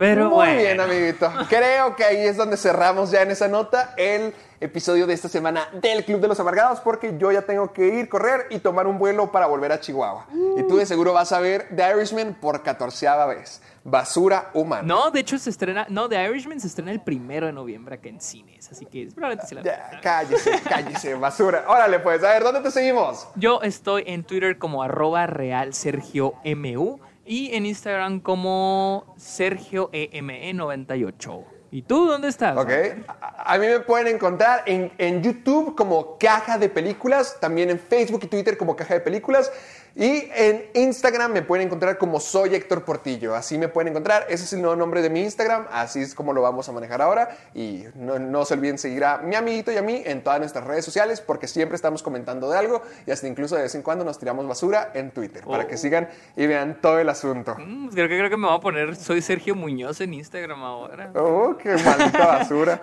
Pero 0.00 0.30
Muy 0.30 0.54
bien, 0.54 0.80
amiguito. 0.80 1.30
Creo 1.50 1.94
que 1.94 2.04
ahí 2.04 2.26
es 2.26 2.38
donde 2.38 2.56
cerramos 2.56 3.10
ya 3.10 3.20
en 3.20 3.32
esa 3.32 3.48
nota 3.48 3.92
el 3.98 4.32
episodio 4.58 5.06
de 5.06 5.12
esta 5.12 5.28
semana 5.28 5.68
del 5.74 6.06
Club 6.06 6.22
de 6.22 6.28
los 6.28 6.40
Amargados, 6.40 6.80
porque 6.80 7.18
yo 7.18 7.30
ya 7.30 7.42
tengo 7.42 7.70
que 7.74 7.86
ir, 7.86 8.08
correr 8.08 8.46
y 8.48 8.60
tomar 8.60 8.86
un 8.86 8.98
vuelo 8.98 9.30
para 9.30 9.44
volver 9.44 9.72
a 9.72 9.80
Chihuahua. 9.80 10.26
Y 10.56 10.62
tú 10.62 10.78
de 10.78 10.86
seguro 10.86 11.12
vas 11.12 11.32
a 11.32 11.40
ver 11.40 11.68
The 11.76 11.90
Irishman 11.90 12.32
por 12.32 12.62
catorceava 12.62 13.26
vez. 13.26 13.60
Basura 13.84 14.48
humana. 14.54 14.84
No, 14.84 15.10
de 15.10 15.20
hecho 15.20 15.38
se 15.38 15.50
estrena, 15.50 15.86
no, 15.90 16.08
The 16.08 16.30
Irishman 16.30 16.60
se 16.60 16.68
estrena 16.68 16.92
el 16.92 17.02
primero 17.02 17.44
de 17.44 17.52
noviembre 17.52 17.96
acá 17.96 18.08
en 18.08 18.22
cines, 18.22 18.72
así 18.72 18.86
que 18.86 19.08
probablemente 19.14 19.48
se 19.48 19.54
la 19.54 19.62
ya, 19.62 20.00
Cállese, 20.02 20.62
cállese, 20.66 21.14
basura. 21.14 21.64
Órale, 21.68 21.98
pues, 22.00 22.24
a 22.24 22.30
ver, 22.30 22.42
¿dónde 22.42 22.60
te 22.60 22.70
seguimos? 22.70 23.28
Yo 23.36 23.60
estoy 23.60 24.04
en 24.06 24.24
Twitter 24.24 24.56
como 24.56 24.82
arroba 24.82 25.26
real 25.26 25.74
Sergio 25.74 26.34
MU 26.44 27.00
y 27.30 27.54
en 27.54 27.64
Instagram 27.64 28.18
como 28.18 29.14
Sergio 29.16 29.88
EME98. 29.92 31.44
¿Y 31.70 31.82
tú 31.82 32.06
dónde 32.06 32.26
estás? 32.26 32.56
Ok. 32.56 32.72
A, 33.06 33.56
mí 33.56 33.68
me 33.68 33.78
pueden 33.78 34.08
encontrar 34.08 34.64
en, 34.66 34.90
en, 34.98 35.22
YouTube 35.22 35.76
como 35.76 36.18
Caja 36.18 36.58
de 36.58 36.68
Películas, 36.68 37.36
también 37.40 37.70
en 37.70 37.78
Facebook 37.78 38.22
y 38.24 38.26
Twitter 38.26 38.56
como 38.56 38.74
Caja 38.74 38.94
de 38.94 39.00
Películas. 39.00 39.52
Y 39.96 40.28
en 40.34 40.66
Instagram 40.74 41.32
me 41.32 41.42
pueden 41.42 41.66
encontrar 41.66 41.98
como 41.98 42.20
soy 42.20 42.54
Héctor 42.54 42.84
Portillo. 42.84 43.34
Así 43.34 43.58
me 43.58 43.68
pueden 43.68 43.88
encontrar. 43.88 44.26
Ese 44.28 44.44
es 44.44 44.52
el 44.52 44.60
nuevo 44.60 44.76
nombre 44.76 45.02
de 45.02 45.10
mi 45.10 45.20
Instagram. 45.22 45.66
Así 45.70 46.00
es 46.00 46.14
como 46.14 46.32
lo 46.32 46.42
vamos 46.42 46.68
a 46.68 46.72
manejar 46.72 47.02
ahora. 47.02 47.36
Y 47.54 47.84
no, 47.94 48.18
no, 48.18 48.44
se 48.44 48.54
olviden 48.54 48.78
seguir 48.78 49.04
a 49.04 49.18
mi 49.18 49.34
amiguito 49.34 49.72
y 49.72 49.76
a 49.76 49.82
mí 49.82 50.02
en 50.04 50.22
todas 50.22 50.38
nuestras 50.38 50.64
redes 50.64 50.84
sociales 50.84 51.20
porque 51.20 51.48
siempre 51.48 51.76
estamos 51.76 52.02
comentando 52.02 52.50
de 52.50 52.58
algo 52.58 52.82
y 53.06 53.10
hasta 53.10 53.26
incluso 53.26 53.56
de 53.56 53.62
vez 53.62 53.74
en 53.74 53.82
cuando 53.82 54.04
nos 54.04 54.18
tiramos 54.18 54.46
basura 54.46 54.90
en 54.94 55.10
Twitter 55.10 55.44
para 55.44 55.66
que 55.66 55.74
oh. 55.74 55.78
sigan 55.78 56.08
y 56.36 56.46
vean 56.46 56.78
todo 56.80 56.98
el 56.98 57.08
asunto. 57.08 57.56
Mm, 57.58 57.88
creo, 57.88 58.08
que, 58.08 58.16
creo 58.16 58.30
que 58.30 58.36
me 58.36 58.46
voy 58.46 58.56
a 58.56 58.60
poner 58.60 58.96
soy 58.96 59.22
Sergio 59.22 59.54
Muñoz 59.54 60.00
en 60.00 60.14
Instagram 60.14 60.62
ahora. 60.62 61.10
Oh, 61.14 61.56
qué 61.56 61.70
maldita 61.70 62.26
basura. 62.26 62.80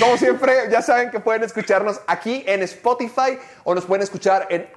como 0.00 0.16
siempre, 0.16 0.54
ya 0.70 0.82
saben 0.82 1.10
que 1.10 1.20
pueden 1.20 1.42
escucharnos 1.44 2.00
aquí 2.06 2.44
en 2.46 2.62
Spotify 2.62 3.38
o 3.64 3.74
nos 3.74 3.84
pueden 3.84 4.02
escuchar 4.02 4.46
en 4.50 4.68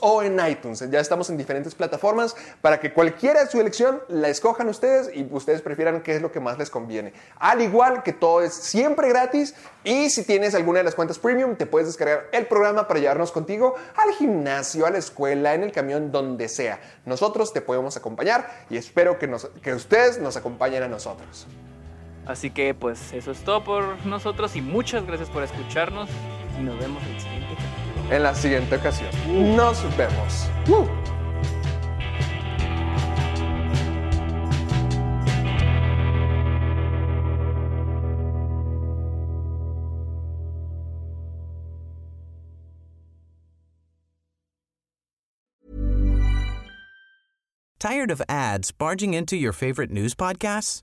o 0.00 0.22
en 0.22 0.38
iTunes. 0.46 0.88
Ya 0.90 1.00
estamos 1.00 1.30
en 1.30 1.36
diferentes 1.36 1.74
plataformas 1.74 2.34
para 2.60 2.80
que 2.80 2.92
cualquiera 2.92 3.44
de 3.44 3.50
su 3.50 3.60
elección 3.60 4.00
la 4.08 4.28
escojan 4.28 4.68
ustedes 4.68 5.10
y 5.14 5.26
ustedes 5.30 5.62
prefieran 5.62 6.02
qué 6.02 6.16
es 6.16 6.22
lo 6.22 6.32
que 6.32 6.40
más 6.40 6.58
les 6.58 6.70
conviene. 6.70 7.12
Al 7.38 7.60
igual 7.62 8.02
que 8.02 8.12
todo 8.12 8.42
es 8.42 8.54
siempre 8.54 9.08
gratis 9.08 9.54
y 9.84 10.10
si 10.10 10.24
tienes 10.24 10.54
alguna 10.54 10.78
de 10.78 10.84
las 10.84 10.94
cuentas 10.94 11.18
premium 11.18 11.56
te 11.56 11.66
puedes 11.66 11.88
descargar 11.88 12.28
el 12.32 12.46
programa 12.46 12.88
para 12.88 13.00
llevarnos 13.00 13.32
contigo 13.32 13.74
al 13.96 14.12
gimnasio, 14.14 14.86
a 14.86 14.90
la 14.90 14.98
escuela, 14.98 15.54
en 15.54 15.62
el 15.62 15.72
camión, 15.72 16.10
donde 16.10 16.48
sea. 16.48 16.80
Nosotros 17.04 17.52
te 17.52 17.60
podemos 17.60 17.96
acompañar 17.96 18.64
y 18.70 18.76
espero 18.76 19.18
que, 19.18 19.26
nos, 19.26 19.46
que 19.62 19.74
ustedes 19.74 20.18
nos 20.18 20.36
acompañen 20.36 20.82
a 20.82 20.88
nosotros. 20.88 21.46
Así 22.26 22.50
que 22.50 22.74
pues 22.74 23.12
eso 23.12 23.30
es 23.30 23.38
todo 23.44 23.62
por 23.62 24.04
nosotros 24.04 24.56
y 24.56 24.60
muchas 24.60 25.06
gracias 25.06 25.30
por 25.30 25.44
escucharnos 25.44 26.08
y 26.58 26.62
nos 26.62 26.78
vemos 26.78 27.02
el 27.04 27.20
siguiente 27.20 27.54
en 28.10 28.22
la 28.22 28.34
siguiente 28.34 28.76
ocasión. 28.76 29.10
Nos 29.56 29.82
vemos. 29.96 30.48
Tired 47.78 48.10
of 48.10 48.20
ads 48.28 48.72
barging 48.72 49.14
into 49.14 49.36
your 49.36 49.52
favorite 49.52 49.92
news 49.92 50.14
podcasts? 50.14 50.82